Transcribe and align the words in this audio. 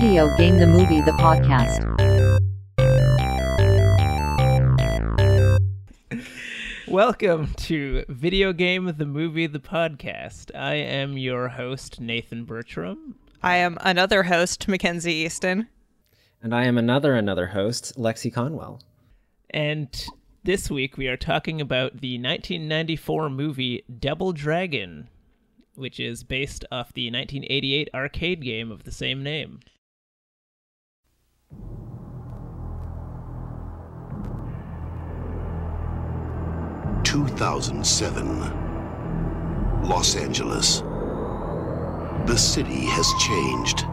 Video 0.00 0.32
Game 0.36 0.58
the 0.58 0.66
Movie 0.68 1.00
the 1.00 1.10
Podcast. 1.10 1.82
Welcome 6.86 7.52
to 7.54 8.04
Video 8.08 8.52
Game 8.52 8.94
the 8.96 9.04
Movie 9.04 9.48
the 9.48 9.58
Podcast. 9.58 10.54
I 10.54 10.74
am 10.74 11.18
your 11.18 11.48
host, 11.48 12.00
Nathan 12.00 12.44
Bertram. 12.44 13.16
I 13.42 13.56
am 13.56 13.76
another 13.80 14.22
host, 14.22 14.68
Mackenzie 14.68 15.14
Easton. 15.14 15.66
And 16.40 16.54
I 16.54 16.66
am 16.66 16.78
another 16.78 17.14
another 17.16 17.48
host, 17.48 17.98
Lexi 17.98 18.32
Conwell. 18.32 18.80
And 19.50 20.06
this 20.44 20.70
week 20.70 20.96
we 20.96 21.08
are 21.08 21.16
talking 21.16 21.60
about 21.60 22.00
the 22.00 22.18
1994 22.18 23.30
movie 23.30 23.82
Double 23.98 24.32
Dragon, 24.32 25.08
which 25.74 25.98
is 25.98 26.22
based 26.22 26.64
off 26.70 26.92
the 26.92 27.10
1988 27.10 27.90
arcade 27.92 28.42
game 28.44 28.70
of 28.70 28.84
the 28.84 28.92
same 28.92 29.24
name. 29.24 29.58
Two 37.04 37.26
thousand 37.26 37.86
seven, 37.86 38.40
Los 39.82 40.14
Angeles. 40.14 40.82
The 42.26 42.36
city 42.36 42.84
has 42.84 43.10
changed. 43.18 43.86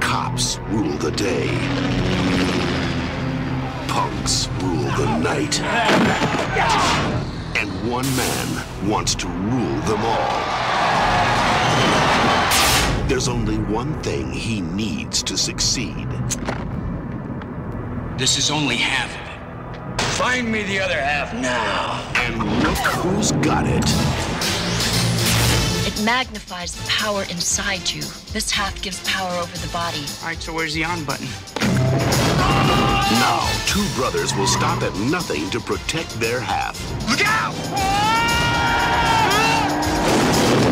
Cops 0.00 0.58
rule 0.68 0.96
the 0.98 1.10
day. 1.10 1.48
Punks 3.88 4.48
rule 4.62 4.90
the 4.96 5.18
night. 5.18 5.60
And 7.56 7.90
one 7.90 8.06
man 8.16 8.88
wants 8.88 9.16
to 9.16 9.26
rule 9.26 9.80
them 9.80 10.04
all. 10.04 10.69
There's 13.10 13.26
only 13.26 13.58
one 13.58 14.00
thing 14.04 14.30
he 14.30 14.60
needs 14.60 15.20
to 15.24 15.36
succeed. 15.36 16.08
This 18.16 18.38
is 18.38 18.52
only 18.52 18.76
half 18.76 19.10
of 19.10 19.96
it. 19.96 20.00
Find 20.12 20.46
me 20.50 20.62
the 20.62 20.78
other 20.78 20.94
half 20.94 21.34
now. 21.34 22.08
And 22.14 22.38
look 22.62 22.78
who's 22.78 23.32
got 23.32 23.66
it. 23.66 23.82
It 25.88 26.04
magnifies 26.04 26.70
the 26.70 26.88
power 26.88 27.22
inside 27.24 27.90
you. 27.90 28.02
This 28.32 28.48
half 28.48 28.80
gives 28.80 29.02
power 29.02 29.36
over 29.40 29.58
the 29.58 29.72
body. 29.72 30.04
All 30.20 30.28
right, 30.28 30.40
so 30.40 30.52
where's 30.52 30.74
the 30.74 30.84
on 30.84 31.04
button? 31.04 31.26
Now, 31.58 33.40
two 33.66 33.84
brothers 33.96 34.36
will 34.36 34.46
stop 34.46 34.82
at 34.82 34.94
nothing 35.10 35.50
to 35.50 35.58
protect 35.58 36.10
their 36.20 36.38
half. 36.38 36.78
Look 37.10 37.26
out! 37.26 37.56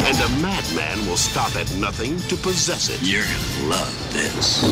And 0.08 0.16
a 0.20 0.28
madman 0.40 1.06
will 1.06 1.18
stop 1.18 1.54
at 1.54 1.70
nothing 1.74 2.18
to 2.28 2.36
possess 2.36 2.88
it. 2.88 2.98
You're 3.02 3.24
gonna 3.24 3.68
love 3.68 4.12
this. 4.14 4.62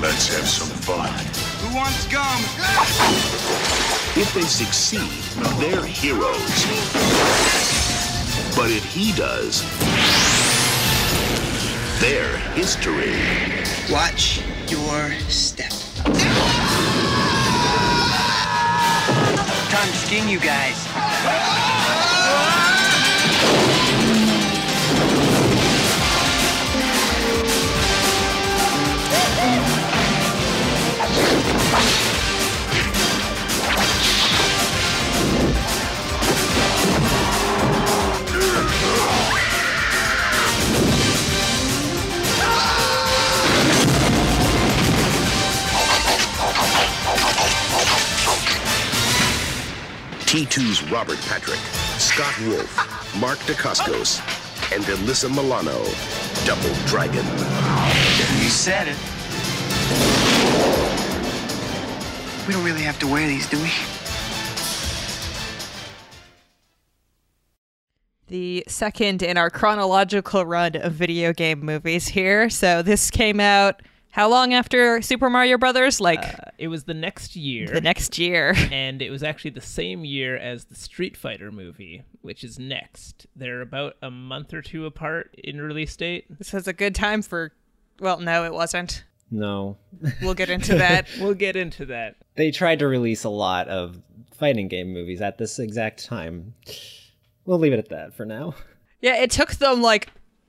Let's 0.00 0.28
have 0.32 0.46
some 0.46 0.68
fun. 0.68 1.10
Who 1.58 1.74
wants 1.74 2.06
gum? 2.06 2.40
If 4.16 4.32
they 4.32 4.42
succeed, 4.42 5.10
they're 5.58 5.84
heroes. 5.84 6.66
But 8.54 8.70
if 8.70 8.84
he 8.84 9.10
does, 9.14 9.64
they're 12.00 12.38
history. 12.54 13.16
Watch 13.92 14.40
your 14.68 15.10
step. 15.28 15.72
Time 19.68 19.88
to 19.88 19.96
skin 19.96 20.28
you 20.28 20.38
guys. 20.38 21.67
T2's 50.28 50.82
Robert 50.92 51.18
Patrick, 51.22 51.56
Scott 51.98 52.38
Wolf, 52.42 53.16
Mark 53.18 53.38
Dacascos, 53.46 54.20
and 54.74 54.84
Alyssa 54.84 55.30
Milano. 55.30 55.82
Double 56.44 56.74
Dragon. 56.84 57.24
You 58.36 58.50
said 58.50 58.88
it. 58.88 58.98
We 62.46 62.52
don't 62.52 62.62
really 62.62 62.82
have 62.82 62.98
to 62.98 63.06
wear 63.06 63.26
these, 63.26 63.48
do 63.48 63.58
we? 63.58 63.70
The 68.26 68.64
second 68.68 69.22
in 69.22 69.38
our 69.38 69.48
chronological 69.48 70.44
run 70.44 70.76
of 70.76 70.92
video 70.92 71.32
game 71.32 71.60
movies 71.60 72.08
here. 72.08 72.50
So 72.50 72.82
this 72.82 73.10
came 73.10 73.40
out 73.40 73.80
how 74.10 74.28
long 74.28 74.52
after 74.54 75.00
Super 75.02 75.28
Mario 75.30 75.58
Brothers? 75.58 76.00
Like 76.00 76.24
Uh, 76.24 76.50
it 76.58 76.68
was 76.68 76.84
the 76.84 76.94
next 76.94 77.36
year. 77.36 77.66
the 77.68 77.80
next 77.80 78.18
year. 78.18 78.54
and 78.72 79.00
it 79.02 79.10
was 79.10 79.22
actually 79.22 79.50
the 79.52 79.60
same 79.60 80.04
year 80.04 80.36
as 80.36 80.64
the 80.64 80.74
Street 80.74 81.16
Fighter 81.16 81.52
movie, 81.52 82.02
which 82.22 82.42
is 82.42 82.58
next. 82.58 83.26
They're 83.36 83.60
about 83.60 83.96
a 84.02 84.10
month 84.10 84.52
or 84.54 84.62
two 84.62 84.86
apart 84.86 85.34
in 85.42 85.60
release 85.60 85.94
date. 85.96 86.26
This 86.38 86.52
was 86.52 86.66
a 86.66 86.72
good 86.72 86.94
time 86.94 87.22
for. 87.22 87.52
Well, 88.00 88.18
no, 88.20 88.44
it 88.44 88.52
wasn't. 88.52 89.04
No. 89.30 89.76
We'll 90.22 90.34
get 90.34 90.48
into 90.50 90.74
that. 90.78 91.06
We'll 91.20 91.34
get 91.34 91.54
into 91.56 91.86
that. 91.86 92.16
They 92.36 92.50
tried 92.50 92.78
to 92.78 92.86
release 92.88 93.24
a 93.24 93.28
lot 93.28 93.68
of 93.68 94.00
fighting 94.32 94.68
game 94.68 94.92
movies 94.92 95.20
at 95.20 95.36
this 95.38 95.58
exact 95.58 96.04
time. 96.04 96.54
We'll 97.44 97.58
leave 97.58 97.72
it 97.72 97.78
at 97.78 97.88
that 97.90 98.14
for 98.14 98.24
now. 98.24 98.54
yeah, 99.00 99.16
it 99.16 99.30
took 99.30 99.50
them 99.56 99.82
like 99.82 100.08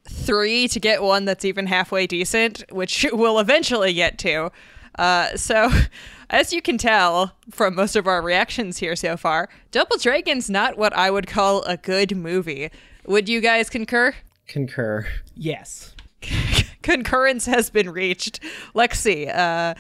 three 0.09 0.67
to 0.67 0.79
get 0.79 1.01
one 1.01 1.25
that's 1.25 1.45
even 1.45 1.67
halfway 1.67 2.07
decent, 2.07 2.63
which 2.71 3.05
we'll 3.13 3.39
eventually 3.39 3.93
get 3.93 4.17
to. 4.19 4.51
Uh, 4.97 5.35
so, 5.37 5.71
as 6.29 6.51
you 6.51 6.61
can 6.61 6.77
tell 6.77 7.35
from 7.51 7.75
most 7.75 7.95
of 7.95 8.07
our 8.07 8.21
reactions 8.21 8.77
here 8.79 8.95
so 8.95 9.15
far, 9.15 9.49
Double 9.71 9.97
Dragon's 9.97 10.49
not 10.49 10.77
what 10.77 10.93
I 10.93 11.09
would 11.11 11.27
call 11.27 11.63
a 11.63 11.77
good 11.77 12.15
movie. 12.15 12.69
Would 13.05 13.29
you 13.29 13.41
guys 13.41 13.69
concur? 13.69 14.13
Concur. 14.47 15.07
Yes. 15.35 15.95
Concurrence 16.81 17.45
has 17.45 17.69
been 17.69 17.89
reached. 17.89 18.39
Lexi, 18.75 19.33
uh, 19.33 19.73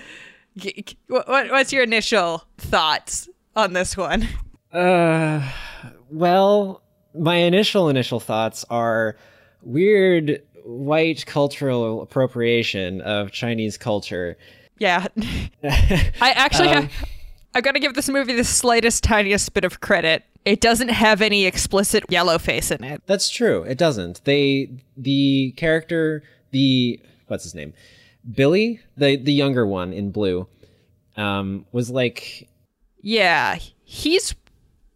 g- 0.57 0.83
g- 0.85 0.97
what, 1.07 1.27
what's 1.27 1.73
your 1.73 1.83
initial 1.83 2.43
thoughts 2.57 3.27
on 3.55 3.73
this 3.73 3.97
one? 3.97 4.27
Uh, 4.71 5.47
well, 6.09 6.81
my 7.15 7.35
initial 7.35 7.89
initial 7.89 8.19
thoughts 8.19 8.63
are 8.69 9.17
weird 9.61 10.41
white 10.63 11.25
cultural 11.25 12.01
appropriation 12.01 13.01
of 13.01 13.31
Chinese 13.31 13.77
culture. 13.77 14.37
Yeah. 14.77 15.07
I 15.63 16.31
actually 16.31 16.69
have. 16.69 16.91
I've 17.53 17.63
got 17.63 17.71
to 17.73 17.79
give 17.79 17.95
this 17.95 18.07
movie 18.09 18.35
the 18.35 18.43
slightest, 18.43 19.03
tiniest 19.03 19.53
bit 19.53 19.65
of 19.65 19.81
credit. 19.81 20.23
It 20.45 20.61
doesn't 20.61 20.89
have 20.89 21.21
any 21.21 21.45
explicit 21.45 22.03
yellow 22.09 22.37
face 22.37 22.71
in 22.71 22.83
it. 22.83 23.01
That's 23.07 23.29
true. 23.29 23.63
It 23.63 23.77
doesn't. 23.77 24.23
They 24.23 24.69
the 24.95 25.53
character 25.57 26.23
the 26.51 26.99
what's 27.27 27.43
his 27.43 27.55
name? 27.55 27.73
Billy, 28.31 28.79
the 28.95 29.17
the 29.17 29.33
younger 29.33 29.65
one 29.65 29.91
in 29.91 30.11
blue, 30.11 30.47
um, 31.17 31.65
was 31.71 31.89
like 31.89 32.47
Yeah, 33.01 33.57
he's 33.83 34.35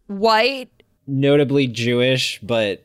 white. 0.06 0.70
notably 1.06 1.66
Jewish, 1.66 2.38
but 2.40 2.84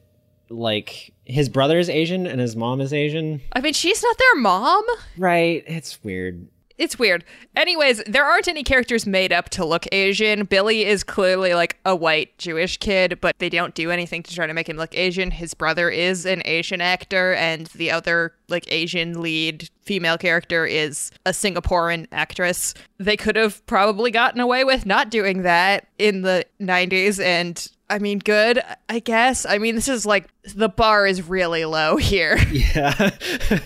like 0.50 1.14
his 1.30 1.48
brother 1.48 1.78
is 1.78 1.90
Asian 1.90 2.26
and 2.26 2.42
his 2.42 2.56
mom 2.56 2.82
is 2.82 2.92
Asian. 2.92 3.42
I 3.54 3.62
mean, 3.62 3.74
she's 3.74 4.02
not 4.02 4.18
their 4.18 4.42
mom. 4.42 4.84
Right. 5.18 5.64
It's 5.68 6.04
weird. 6.04 6.48
It's 6.80 6.98
weird. 6.98 7.26
Anyways, 7.58 8.02
there 8.08 8.24
aren't 8.24 8.48
any 8.48 8.64
characters 8.64 9.06
made 9.06 9.34
up 9.34 9.50
to 9.50 9.66
look 9.66 9.86
Asian. 9.92 10.46
Billy 10.46 10.86
is 10.86 11.04
clearly 11.04 11.54
like 11.54 11.78
a 11.86 11.94
white 11.94 12.38
Jewish 12.38 12.78
kid, 12.78 13.20
but 13.20 13.38
they 13.40 13.50
don't 13.50 13.76
do 13.76 13.92
anything 13.92 14.24
to 14.24 14.34
try 14.34 14.48
to 14.48 14.54
make 14.54 14.70
him 14.70 14.78
look 14.78 14.98
Asian. 14.98 15.30
His 15.30 15.54
brother 15.54 15.90
is 15.90 16.26
an 16.26 16.42
Asian 16.46 16.80
actor, 16.80 17.34
and 17.34 17.68
the 17.68 17.92
other 17.92 18.34
like 18.48 18.72
Asian 18.72 19.22
lead 19.22 19.70
female 19.82 20.18
character 20.18 20.66
is 20.66 21.12
a 21.26 21.32
Singaporean 21.32 22.08
actress. 22.14 22.74
They 22.98 23.18
could 23.18 23.36
have 23.36 23.66
probably 23.66 24.10
gotten 24.10 24.40
away 24.40 24.64
with 24.64 24.86
not 24.86 25.12
doing 25.12 25.42
that 25.42 25.88
in 25.98 26.22
the 26.22 26.46
90s 26.62 27.22
and 27.22 27.70
I 27.90 28.00
mean, 28.00 28.20
good, 28.20 28.62
I 28.88 29.00
guess. 29.00 29.46
I 29.46 29.58
mean, 29.58 29.76
this 29.76 29.88
is 29.88 30.06
like 30.06 30.28
the 30.56 30.70
bar 30.70 31.08
is 31.08 31.28
really 31.28 31.66
low 31.66 31.98
here. 31.98 32.38
Yeah. 32.52 33.12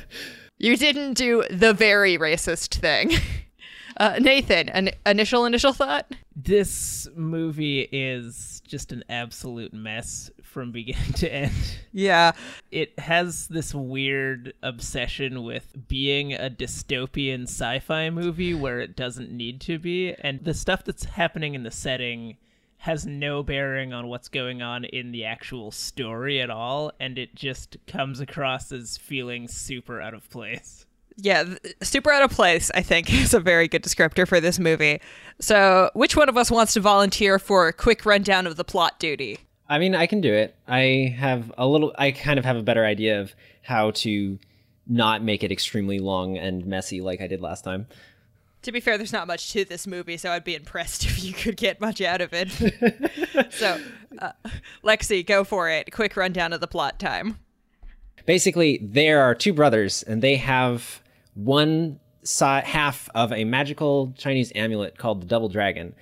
You 0.60 0.78
didn't 0.78 1.16
do 1.16 1.44
the 1.50 1.74
very 1.74 2.18
racist 2.18 2.76
thing. 2.76 3.12
Uh, 3.98 4.18
Nathan, 4.20 4.70
an 4.70 4.90
initial 5.06 5.46
initial 5.46 5.72
thought? 5.72 6.12
This 6.36 7.08
movie 7.16 7.82
is 7.92 8.60
just 8.68 8.92
an 8.92 9.04
absolute 9.08 9.72
mess 9.72 10.32
from 10.42 10.72
beginning 10.72 11.14
to 11.14 11.32
end. 11.32 11.78
Yeah. 11.92 12.32
It 12.72 12.98
has 12.98 13.48
this 13.50 13.72
weird 13.76 14.54
obsession 14.64 15.44
with 15.44 15.76
being 15.88 16.34
a 16.34 16.50
dystopian 16.50 17.44
sci 17.44 17.80
fi 17.80 18.10
movie 18.10 18.56
where 18.56 18.80
it 18.80 18.96
doesn't 18.96 19.32
need 19.32 19.62
to 19.62 19.78
be. 19.78 20.16
And 20.16 20.44
the 20.44 20.56
stuff 20.56 20.84
that's 20.84 21.06
happening 21.06 21.54
in 21.54 21.62
the 21.62 21.70
setting 21.70 22.38
has 22.84 23.06
no 23.06 23.42
bearing 23.42 23.94
on 23.94 24.08
what's 24.08 24.28
going 24.28 24.62
on 24.62 24.84
in 24.84 25.14
the 25.14 25.24
actual 25.24 25.72
story 25.72 26.42
at 26.42 26.50
all. 26.50 26.92
And 27.00 27.18
it 27.18 27.34
just 27.34 27.78
comes 27.88 28.20
across 28.20 28.74
as 28.74 28.98
feeling 28.98 29.48
super 29.48 30.02
out 30.02 30.14
of 30.14 30.30
place. 30.30 30.86
Yeah, 31.16 31.46
th- 31.46 31.76
super 31.82 32.12
out 32.12 32.24
of 32.24 32.32
place, 32.32 32.72
I 32.76 32.82
think, 32.82 33.10
is 33.14 33.34
a 33.34 33.40
very 33.40 33.70
good 33.70 33.84
descriptor 33.84 34.28
for 34.28 34.42
this 34.42 34.60
movie. 34.60 35.00
So, 35.40 35.92
which 35.94 36.18
one 36.18 36.28
of 36.28 36.36
us 36.36 36.52
wants 36.52 36.74
to 36.74 36.82
volunteer 36.82 37.40
for 37.40 37.70
a 37.70 37.74
quick 37.74 38.06
rundown 38.06 38.46
of 38.46 38.58
the 38.58 38.66
plot 38.66 39.00
duty? 39.00 39.40
I 39.70 39.80
mean, 39.80 39.96
I 39.96 40.06
can 40.06 40.20
do 40.20 40.34
it. 40.34 40.54
I 40.68 41.16
have 41.18 41.54
a 41.58 41.66
little. 41.66 41.96
I 41.98 42.12
kind 42.12 42.38
of 42.38 42.44
have 42.44 42.58
a 42.58 42.64
better 42.64 42.84
idea 42.84 43.22
of 43.22 43.34
how 43.62 43.92
to 43.92 44.38
not 44.88 45.24
make 45.24 45.42
it 45.42 45.54
extremely 45.54 46.00
long 46.00 46.38
and 46.38 46.66
messy 46.66 47.00
like 47.00 47.22
I 47.22 47.28
did 47.28 47.40
last 47.40 47.64
time. 47.64 47.88
To 48.64 48.72
be 48.72 48.80
fair, 48.80 48.98
there's 48.98 49.14
not 49.14 49.28
much 49.28 49.52
to 49.54 49.66
this 49.66 49.86
movie, 49.86 50.18
so 50.18 50.32
I'd 50.32 50.44
be 50.44 50.56
impressed 50.56 51.06
if 51.06 51.24
you 51.24 51.34
could 51.34 51.58
get 51.58 51.80
much 51.80 52.02
out 52.02 52.22
of 52.22 52.32
it. 52.34 52.50
so, 53.52 53.80
uh, 54.20 54.32
Lexi, 54.84 55.26
go 55.26 55.44
for 55.44 55.70
it. 55.70 55.92
Quick 55.92 56.16
rundown 56.18 56.54
of 56.54 56.62
the 56.62 56.68
plot 56.68 57.00
time. 57.00 57.40
Basically, 58.26 58.80
there 58.82 59.22
are 59.22 59.36
two 59.36 59.54
brothers, 59.54 60.02
and 60.04 60.22
they 60.22 60.38
have 60.38 61.02
one 61.34 62.00
side 62.24 62.64
half 62.64 63.10
of 63.14 63.34
a 63.34 63.44
magical 63.44 64.14
Chinese 64.18 64.52
amulet 64.56 64.98
called 64.98 65.22
the 65.22 65.26
Double 65.26 65.50
Dragon, 65.50 65.94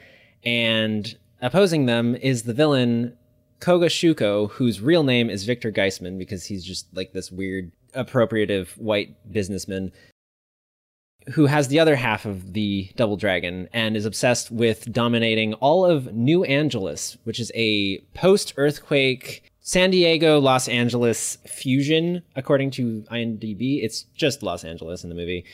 and 0.44 1.18
opposing 1.42 1.88
them 1.88 2.16
is 2.16 2.44
the 2.44 2.54
villain 2.54 3.18
Koga 3.60 3.88
Shuko, 3.88 4.52
whose 4.52 4.81
real 4.81 5.04
name 5.04 5.30
is 5.30 5.46
Victor 5.46 5.72
Geisman 5.72 6.19
because 6.19 6.46
he's 6.46 6.63
just 6.63 6.88
like 6.96 7.13
this 7.13 7.31
weird 7.31 7.72
appropriative 7.96 8.69
white 8.78 9.16
businessman 9.31 9.92
who 11.33 11.45
has 11.45 11.68
the 11.68 11.79
other 11.79 11.95
half 11.95 12.25
of 12.25 12.53
the 12.53 12.89
Double 12.95 13.18
Dragon 13.18 13.69
and 13.73 13.95
is 13.95 14.06
obsessed 14.06 14.51
with 14.51 14.91
dominating 14.91 15.53
all 15.56 15.85
of 15.85 16.13
New 16.13 16.44
Angeles, 16.44 17.18
which 17.23 17.39
is 17.39 17.51
a 17.56 18.00
post 18.13 18.53
earthquake 18.57 19.44
San 19.62 19.91
Diego 19.91 20.39
Los 20.39 20.68
Angeles 20.68 21.38
fusion, 21.47 22.23
according 22.35 22.71
to 22.71 23.06
IMDb. 23.12 23.83
It's 23.83 24.03
just 24.15 24.41
Los 24.41 24.63
Angeles 24.63 25.03
in 25.03 25.09
the 25.09 25.15
movie. 25.15 25.45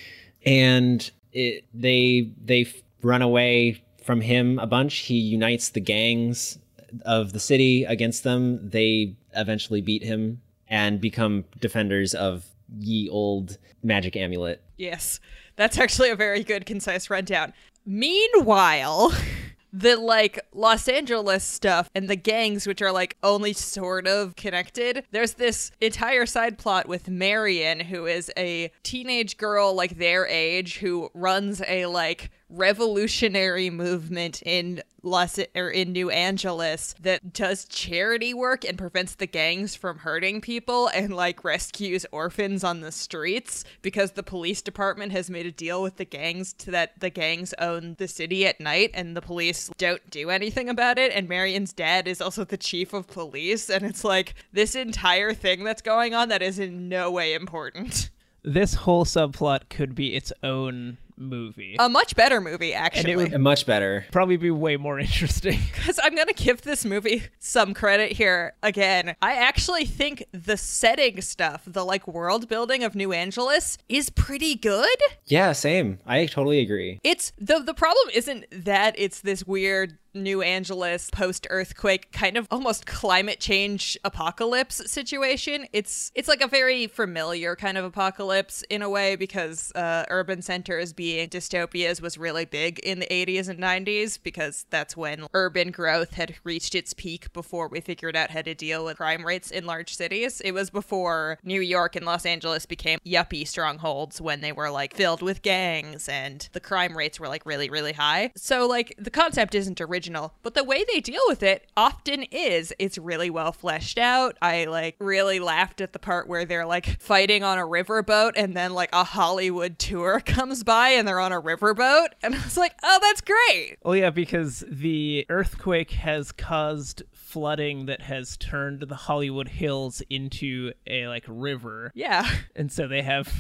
And 0.46 1.10
it, 1.34 1.66
they 1.74 2.32
they 2.44 2.72
run 3.02 3.22
away 3.22 3.84
from 4.04 4.22
him 4.22 4.60
a 4.60 4.68
bunch. 4.68 5.00
He 5.00 5.16
unites 5.16 5.70
the 5.70 5.82
gangs 5.82 6.58
of 7.06 7.34
the 7.34 7.40
city 7.40 7.84
against 7.84 8.24
them. 8.24 8.70
They 8.70 9.16
eventually 9.36 9.82
beat 9.82 10.04
him 10.04 10.42
and 10.70 11.02
become 11.02 11.44
defenders 11.60 12.14
of 12.14 12.46
ye 12.80 13.10
old 13.10 13.58
magic 13.84 14.16
amulet. 14.16 14.62
Yes, 14.78 15.20
that's 15.58 15.78
actually 15.78 16.10
a 16.10 16.16
very 16.16 16.44
good, 16.44 16.66
concise 16.66 17.10
rundown. 17.10 17.54
Meanwhile, 17.86 19.12
the 19.74 19.98
like 19.98 20.40
Los 20.54 20.88
Angeles 20.88 21.44
stuff 21.44 21.90
and 21.94 22.08
the 22.08 22.16
gangs, 22.16 22.66
which 22.66 22.82
are 22.82 22.92
like 22.92 23.18
only 23.22 23.54
sort 23.54 24.08
of 24.08 24.36
connected, 24.36 25.04
there's 25.12 25.34
this 25.34 25.72
entire 25.82 26.26
side 26.26 26.58
plot 26.58 26.88
with 26.88 27.10
Marion, 27.10 27.82
who 27.82 28.06
is 28.06 28.32
a 28.38 28.72
teenage 28.84 29.38
girl 29.38 29.74
like 29.74 29.98
their 29.98 30.26
age 30.26 30.78
who 30.78 31.10
runs 31.14 31.62
a 31.68 31.86
like 31.88 32.32
revolutionary 32.50 33.70
movement 33.70 34.42
in 34.46 34.82
Los 35.04 35.40
or 35.56 35.70
in 35.70 35.92
New 35.92 36.10
Angeles 36.10 36.96
that 37.02 37.34
does 37.34 37.66
charity 37.66 38.34
work 38.34 38.64
and 38.64 38.78
prevents 38.78 39.16
the 39.16 39.28
gangs 39.28 39.76
from 39.76 40.00
hurting 40.00 40.42
people 40.42 40.88
and 40.88 41.14
like 41.14 41.44
rescues 41.44 42.06
orphans 42.12 42.64
on 42.64 42.82
the 42.82 42.92
streets 42.92 43.64
because 43.82 44.12
the 44.12 44.24
police 44.24 44.62
department 44.62 45.12
has 45.12 45.30
made 45.30 45.46
a 45.46 45.52
deal 45.52 45.82
with 45.82 45.98
the 45.98 46.06
gangs 46.06 46.54
to 46.54 46.72
that 46.72 47.00
the 47.00 47.10
gangs 47.10 47.54
own 47.60 47.96
the 48.00 48.08
city 48.08 48.46
at 48.46 48.60
night 48.60 48.92
and 48.94 49.16
the 49.16 49.22
police 49.22 49.70
don't 49.78 50.10
do 50.10 50.30
anything 50.30 50.70
about 50.70 50.98
it 50.98 51.12
and 51.14 51.28
Marion's 51.28 51.74
dad 51.74 52.08
is 52.08 52.22
also 52.22 52.44
the 52.44 52.58
chief 52.58 52.94
of 52.94 53.08
police 53.08 53.70
and 53.70 53.86
it's 53.86 54.04
like 54.04 54.36
this 54.52 54.76
entire 54.76 55.34
thing 55.34 55.64
that's 55.64 55.82
going 55.82 56.14
on 56.14 56.30
that 56.30 56.42
is 56.42 56.60
in 56.60 56.90
no 56.90 57.12
way 57.12 57.34
important. 57.34 58.10
This 58.44 58.76
whole 58.76 59.04
subplot 59.04 59.68
could 59.70 59.94
be 59.94 60.16
its 60.16 60.32
own 60.42 61.00
movie. 61.18 61.76
A 61.80 61.90
much 61.90 62.16
better 62.16 62.40
movie 62.42 62.74
actually. 62.74 63.16
would- 63.16 63.34
And 63.34 63.44
much 63.44 63.66
better. 63.66 64.06
Probably 64.12 64.38
be 64.38 64.52
way 64.52 64.78
more 64.78 65.00
interesting. 65.08 65.60
because 65.74 66.00
I'm 66.04 66.16
gonna 66.16 66.34
give 66.34 66.62
this 66.62 66.86
movie 66.86 67.24
some 67.40 67.74
credit 67.74 68.12
here 68.14 68.54
again. 68.64 69.16
I 69.22 69.34
actually 69.34 69.86
think 69.86 70.24
the 70.32 70.58
setting 70.58 71.22
stuff, 71.22 71.64
the 71.66 71.84
like 71.86 72.08
world 72.08 72.48
building 72.48 72.84
of 72.84 72.96
New 72.96 73.12
Angeles, 73.14 73.78
is 73.90 74.10
pretty 74.10 74.56
good. 74.56 74.98
Yeah, 75.26 75.52
same. 75.54 76.00
I 76.06 76.26
totally 76.26 76.60
agree. 76.60 77.00
It's 77.04 77.34
the 77.38 77.60
the 77.60 77.74
problem 77.74 78.08
isn't 78.14 78.46
that 78.52 78.96
it's 78.98 79.22
this 79.22 79.46
weird 79.46 79.98
New 80.14 80.42
Angeles 80.42 81.12
post 81.12 81.46
earthquake 81.52 82.12
kind 82.12 82.38
of 82.38 82.48
almost 82.50 82.88
climate 82.88 83.40
change 83.40 83.96
apocalypse 84.04 84.82
situation. 84.90 85.68
It's 85.74 86.12
it's 86.16 86.28
like 86.28 86.42
a 86.42 86.48
very 86.48 86.88
familiar 86.88 87.56
kind 87.56 87.78
of 87.78 87.86
apocalypse 87.86 88.64
in 88.70 88.82
a 88.82 88.90
way 88.90 89.16
because 89.16 89.72
uh, 89.76 90.06
urban 90.10 90.42
centers 90.42 90.92
being 91.08 91.30
dystopias 91.30 92.02
was 92.02 92.18
really 92.18 92.44
big 92.44 92.80
in 92.80 93.00
the 93.00 93.06
80s 93.06 93.48
and 93.48 93.58
90s 93.58 94.20
because 94.22 94.66
that's 94.70 94.98
when 94.98 95.26
urban 95.34 95.72
growth 95.72 96.16
had 96.16 96.36
reached 96.44 96.76
its 96.76 96.94
peak 96.94 97.32
before 97.32 97.70
we 97.70 97.80
figured 97.80 98.14
out 98.14 98.32
how 98.32 98.42
to 98.42 98.54
deal 98.54 98.84
with 98.84 98.98
crime 98.98 99.26
rates 99.26 99.50
in 99.50 99.66
large 99.66 99.96
cities. 99.96 100.42
It 100.42 100.52
was 100.52 100.70
before 100.70 101.40
New 101.46 101.62
York 101.62 101.96
and 101.96 102.06
Los 102.06 102.26
Angeles 102.26 102.66
became 102.66 103.00
yuppie 103.06 103.48
strongholds 103.48 104.20
when 104.20 104.42
they 104.42 104.52
were 104.52 104.70
like 104.70 104.96
filled 104.96 105.22
with 105.22 105.42
gangs 105.42 106.10
and 106.10 106.50
the 106.52 106.60
crime 106.60 106.98
rates 106.98 107.22
were 107.22 107.30
like 107.30 107.46
really 107.46 107.70
really 107.70 107.94
high. 107.94 108.34
So 108.36 108.68
like 108.68 108.94
the 108.98 109.10
concept 109.10 109.56
isn't 109.56 109.80
original, 109.80 110.34
but 110.44 110.56
the 110.56 110.66
way 110.66 110.84
they 110.92 111.00
deal 111.00 111.22
with 111.28 111.42
it 111.42 111.68
often 111.78 112.24
is 112.24 112.74
it's 112.80 112.98
really 112.98 113.30
well 113.30 113.54
fleshed 113.54 113.98
out. 113.98 114.38
I 114.42 114.66
like 114.66 114.98
really 115.00 115.40
laughed 115.40 115.80
at 115.80 115.94
the 115.94 116.00
part 116.00 116.28
where 116.28 116.44
they're 116.44 116.66
like 116.66 117.00
fighting 117.00 117.44
on 117.46 117.58
a 117.58 117.66
riverboat 117.66 118.34
and 118.36 118.58
then 118.58 118.74
like 118.74 118.90
a 118.92 119.06
Hollywood 119.06 119.80
tour 119.80 120.20
comes 120.26 120.66
by 120.66 120.97
and 120.98 121.08
they're 121.08 121.20
on 121.20 121.32
a 121.32 121.42
riverboat 121.42 122.08
and 122.22 122.36
I 122.36 122.44
was 122.44 122.58
like, 122.58 122.74
"Oh, 122.84 123.00
that's 123.02 123.22
great." 123.22 123.78
Well, 123.84 123.96
yeah, 123.96 124.10
because 124.10 124.64
the 124.68 125.26
earthquake 125.30 125.92
has 125.92 126.32
caused 126.32 127.04
flooding 127.12 127.86
that 127.86 128.02
has 128.02 128.38
turned 128.38 128.82
the 128.82 128.96
Hollywood 128.96 129.50
Hills 129.50 130.02
into 130.10 130.74
a 130.86 131.08
like 131.08 131.26
river. 131.28 131.92
Yeah. 131.94 132.30
And 132.56 132.72
so 132.72 132.88
they 132.88 133.02
have 133.02 133.32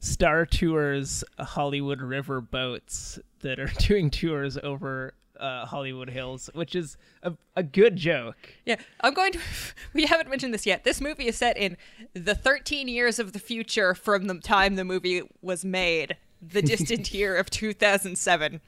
Star 0.00 0.46
Tours 0.46 1.24
Hollywood 1.38 2.00
River 2.00 2.40
boats 2.40 3.18
that 3.40 3.58
are 3.58 3.66
doing 3.78 4.10
tours 4.10 4.58
over 4.62 5.14
uh, 5.38 5.66
Hollywood 5.66 6.10
Hills, 6.10 6.50
which 6.54 6.74
is 6.74 6.96
a, 7.22 7.32
a 7.54 7.62
good 7.62 7.96
joke. 7.96 8.36
Yeah, 8.64 8.76
I'm 9.00 9.14
going 9.14 9.32
to. 9.32 9.38
We 9.92 10.04
haven't 10.06 10.28
mentioned 10.28 10.52
this 10.52 10.66
yet. 10.66 10.84
This 10.84 11.00
movie 11.00 11.26
is 11.26 11.36
set 11.38 11.56
in 11.56 11.78
the 12.12 12.34
13 12.34 12.86
years 12.88 13.18
of 13.18 13.32
the 13.32 13.38
future 13.38 13.94
from 13.94 14.26
the 14.26 14.34
time 14.40 14.74
the 14.74 14.84
movie 14.84 15.22
was 15.40 15.64
made, 15.64 16.16
the 16.40 16.62
distant 16.62 17.12
year 17.14 17.36
of 17.36 17.50
2007. 17.50 18.60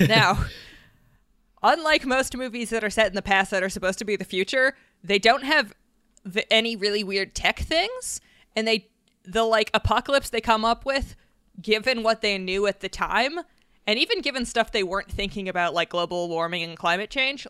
Now, 0.00 0.44
unlike 1.62 2.04
most 2.04 2.36
movies 2.36 2.70
that 2.70 2.84
are 2.84 2.90
set 2.90 3.06
in 3.08 3.14
the 3.14 3.22
past 3.22 3.50
that 3.50 3.62
are 3.62 3.68
supposed 3.68 3.98
to 3.98 4.04
be 4.04 4.16
the 4.16 4.24
future, 4.24 4.76
they 5.02 5.18
don't 5.18 5.44
have 5.44 5.74
the, 6.24 6.50
any 6.52 6.76
really 6.76 7.04
weird 7.04 7.34
tech 7.34 7.58
things, 7.60 8.20
and 8.54 8.66
they 8.66 8.88
the 9.24 9.44
like 9.44 9.70
apocalypse 9.72 10.30
they 10.30 10.40
come 10.40 10.64
up 10.64 10.84
with, 10.84 11.16
given 11.60 12.02
what 12.02 12.20
they 12.20 12.38
knew 12.38 12.66
at 12.66 12.80
the 12.80 12.88
time, 12.88 13.40
and 13.86 13.98
even 13.98 14.20
given 14.20 14.44
stuff 14.44 14.72
they 14.72 14.82
weren't 14.82 15.10
thinking 15.10 15.48
about 15.48 15.74
like 15.74 15.90
global 15.90 16.28
warming 16.28 16.62
and 16.62 16.76
climate 16.76 17.10
change, 17.10 17.46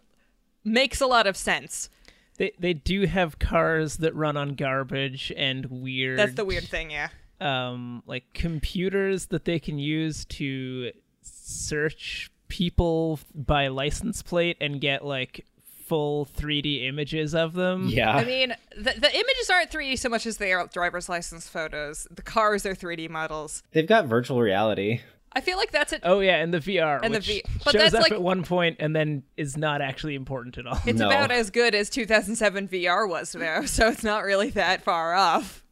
makes 0.65 1.01
a 1.01 1.07
lot 1.07 1.27
of 1.27 1.37
sense. 1.37 1.89
They 2.37 2.53
they 2.59 2.75
do 2.75 3.07
have 3.07 3.39
cars 3.39 3.99
that 3.99 4.15
run 4.15 4.37
on 4.37 4.55
garbage 4.55 5.33
and 5.37 5.67
weird. 5.67 6.19
That's 6.19 6.35
the 6.35 6.45
weird 6.45 6.65
thing, 6.65 6.91
yeah. 6.91 7.09
Um 7.45 8.03
like 8.07 8.25
computers 8.35 9.27
that 9.27 9.45
they 9.45 9.59
can 9.59 9.79
use 9.79 10.25
to 10.27 10.91
search 11.23 12.31
people 12.49 13.19
by 13.35 13.69
license 13.69 14.23
plate 14.23 14.57
and 14.61 14.81
get 14.81 15.05
like 15.05 15.45
full 15.87 16.25
3D 16.27 16.85
images 16.89 17.35
of 17.35 17.53
them. 17.53 17.89
Yeah. 17.89 18.11
I 18.17 18.25
mean, 18.25 18.55
the, 18.77 18.95
the 18.99 19.15
images 19.15 19.51
aren't 19.51 19.71
3D 19.71 19.99
so 19.99 20.09
much 20.09 20.25
as 20.27 20.39
they 20.39 20.53
are 20.53 20.67
driver's 20.73 21.09
license 21.11 21.49
photos. 21.49 22.09
The 22.11 22.23
cars 22.23 22.65
are 22.65 22.75
3D 22.75 23.11
models. 23.11 23.63
They've 23.73 23.87
got 23.87 24.07
virtual 24.07 24.41
reality. 24.41 25.01
I 25.37 25.41
feel 25.41 25.59
like 25.59 25.73
that's 25.73 25.93
it. 25.93 26.01
Oh 26.05 26.21
yeah, 26.21 26.37
and 26.37 26.55
the 26.55 26.59
VR, 26.61 27.01
And 27.03 27.13
the 27.13 27.19
which 27.19 27.27
V- 27.27 27.43
but 27.65 27.73
shows 27.73 27.83
that's 27.83 27.95
up 27.97 28.03
like- 28.03 28.13
at 28.13 28.23
one 28.23 28.45
point 28.45 28.77
and 28.79 28.95
then 28.95 29.25
is 29.37 29.57
not 29.57 29.83
actually 29.83 30.15
important 30.15 30.57
at 30.59 30.67
all. 30.67 30.79
It's 30.87 30.99
No. 31.01 31.09
about 31.09 31.33
as 31.33 31.51
good 31.51 31.75
as 31.75 31.91
2007 31.91 32.69
VR 32.69 33.09
was, 33.09 33.33
though, 33.33 33.65
so 33.67 33.89
it's 33.89 34.05
not 34.05 34.23
really 34.25 34.51
that 34.51 34.83
far 34.85 35.13
off. 35.13 35.64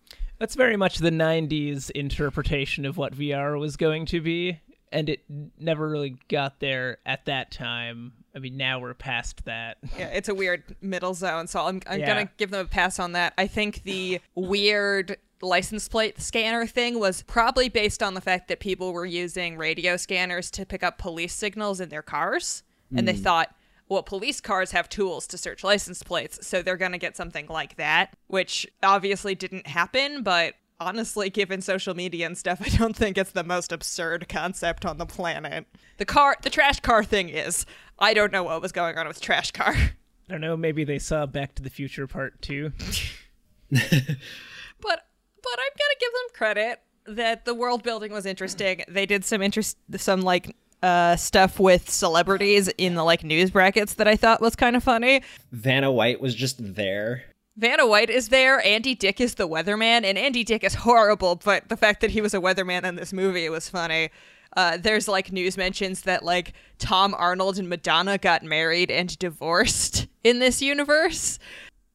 That's 0.42 0.56
very 0.56 0.76
much 0.76 0.98
the 0.98 1.12
'90s 1.12 1.88
interpretation 1.92 2.84
of 2.84 2.96
what 2.96 3.14
VR 3.14 3.60
was 3.60 3.76
going 3.76 4.06
to 4.06 4.20
be, 4.20 4.58
and 4.90 5.08
it 5.08 5.20
never 5.56 5.88
really 5.88 6.16
got 6.26 6.58
there 6.58 6.98
at 7.06 7.26
that 7.26 7.52
time. 7.52 8.14
I 8.34 8.40
mean, 8.40 8.56
now 8.56 8.80
we're 8.80 8.94
past 8.94 9.44
that. 9.44 9.78
Yeah, 9.96 10.08
it's 10.08 10.28
a 10.28 10.34
weird 10.34 10.64
middle 10.80 11.14
zone, 11.14 11.46
so 11.46 11.60
I'm, 11.60 11.80
I'm 11.86 12.00
Yeah. 12.00 12.06
gonna 12.08 12.30
give 12.38 12.50
them 12.50 12.66
a 12.66 12.68
pass 12.68 12.98
on 12.98 13.12
that. 13.12 13.34
I 13.38 13.46
think 13.46 13.84
the 13.84 14.20
weird 14.34 15.16
license 15.42 15.86
plate 15.86 16.20
scanner 16.20 16.66
thing 16.66 16.98
was 16.98 17.22
probably 17.22 17.68
based 17.68 18.02
on 18.02 18.14
the 18.14 18.20
fact 18.20 18.48
that 18.48 18.58
people 18.58 18.92
were 18.92 19.06
using 19.06 19.56
radio 19.56 19.96
scanners 19.96 20.50
to 20.50 20.66
pick 20.66 20.82
up 20.82 20.98
police 20.98 21.36
signals 21.36 21.80
in 21.80 21.88
their 21.88 22.02
cars, 22.02 22.64
and 22.96 23.06
they 23.06 23.14
hmm. 23.14 23.22
thought, 23.22 23.54
well, 23.88 24.02
police 24.02 24.40
cars 24.40 24.70
have 24.72 24.88
tools 24.88 25.26
to 25.28 25.38
search 25.38 25.62
license 25.62 26.02
plates, 26.02 26.46
so 26.46 26.62
they're 26.62 26.76
gonna 26.76 26.98
get 26.98 27.16
something 27.16 27.46
like 27.48 27.76
that, 27.76 28.14
which 28.26 28.66
obviously 28.82 29.34
didn't 29.34 29.66
happen, 29.66 30.22
but. 30.22 30.54
Honestly, 30.80 31.30
given 31.30 31.60
social 31.60 31.94
media 31.94 32.26
and 32.26 32.36
stuff, 32.36 32.60
I 32.64 32.76
don't 32.76 32.96
think 32.96 33.16
it's 33.16 33.30
the 33.30 33.44
most 33.44 33.70
absurd 33.70 34.28
concept 34.28 34.84
on 34.84 34.98
the 34.98 35.06
planet. 35.06 35.64
The 35.98 36.04
car, 36.04 36.36
the 36.42 36.50
trash 36.50 36.80
car 36.80 37.04
thing 37.04 37.28
is. 37.28 37.64
I 38.00 38.14
don't 38.14 38.32
know 38.32 38.42
what 38.42 38.60
was 38.60 38.72
going 38.72 38.98
on 38.98 39.06
with 39.06 39.20
trash 39.20 39.52
car. 39.52 39.74
I 40.28 40.32
don't 40.32 40.40
know. 40.40 40.56
Maybe 40.56 40.82
they 40.82 40.98
saw 40.98 41.24
Back 41.26 41.54
to 41.54 41.62
the 41.62 41.70
Future 41.70 42.08
Part 42.08 42.42
Two. 42.42 42.72
but 43.70 43.78
but 44.80 45.58
I'm 45.58 45.72
gonna 45.78 46.00
give 46.00 46.12
them 46.12 46.28
credit 46.34 46.80
that 47.06 47.44
the 47.44 47.54
world 47.54 47.82
building 47.82 48.12
was 48.12 48.26
interesting. 48.26 48.82
They 48.88 49.06
did 49.06 49.24
some 49.24 49.42
interest, 49.42 49.76
some 49.96 50.22
like 50.22 50.56
uh 50.82 51.16
stuff 51.16 51.60
with 51.60 51.88
celebrities 51.90 52.68
in 52.78 52.94
the 52.94 53.04
like 53.04 53.24
news 53.24 53.50
brackets 53.50 53.94
that 53.94 54.08
I 54.08 54.16
thought 54.16 54.40
was 54.40 54.56
kind 54.56 54.76
of 54.76 54.82
funny. 54.82 55.22
Vanna 55.52 55.90
White 55.90 56.20
was 56.20 56.34
just 56.34 56.74
there. 56.74 57.24
Vanna 57.56 57.86
White 57.86 58.08
is 58.10 58.28
there. 58.30 58.64
Andy 58.64 58.94
Dick 58.94 59.20
is 59.20 59.34
the 59.34 59.46
weatherman, 59.46 60.04
and 60.04 60.16
Andy 60.16 60.42
Dick 60.42 60.64
is 60.64 60.74
horrible. 60.74 61.36
But 61.36 61.68
the 61.68 61.76
fact 61.76 62.00
that 62.00 62.10
he 62.10 62.20
was 62.20 62.34
a 62.34 62.38
weatherman 62.40 62.84
in 62.84 62.96
this 62.96 63.12
movie 63.12 63.48
was 63.48 63.68
funny. 63.68 64.10
Uh, 64.56 64.76
there's 64.76 65.08
like 65.08 65.32
news 65.32 65.56
mentions 65.56 66.02
that 66.02 66.24
like 66.24 66.52
Tom 66.78 67.14
Arnold 67.16 67.58
and 67.58 67.68
Madonna 67.68 68.18
got 68.18 68.42
married 68.42 68.90
and 68.90 69.18
divorced 69.18 70.06
in 70.24 70.38
this 70.38 70.62
universe. 70.62 71.38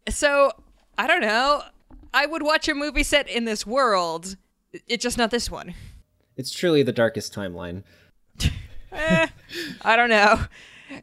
So 0.10 0.52
I 0.98 1.08
don't 1.08 1.22
know. 1.22 1.64
I 2.14 2.26
would 2.26 2.44
watch 2.44 2.68
a 2.68 2.74
movie 2.76 3.04
set 3.04 3.28
in 3.28 3.46
this 3.46 3.66
world. 3.66 4.38
It's 4.88 5.04
just 5.04 5.18
not 5.18 5.32
this 5.32 5.52
one. 5.52 5.74
It's 6.36 6.52
truly 6.52 6.84
the 6.84 6.92
darkest 6.92 7.34
timeline. 7.34 7.84
Eh, 8.92 9.28
I 9.84 9.96
don't 9.96 10.10
know. 10.10 10.46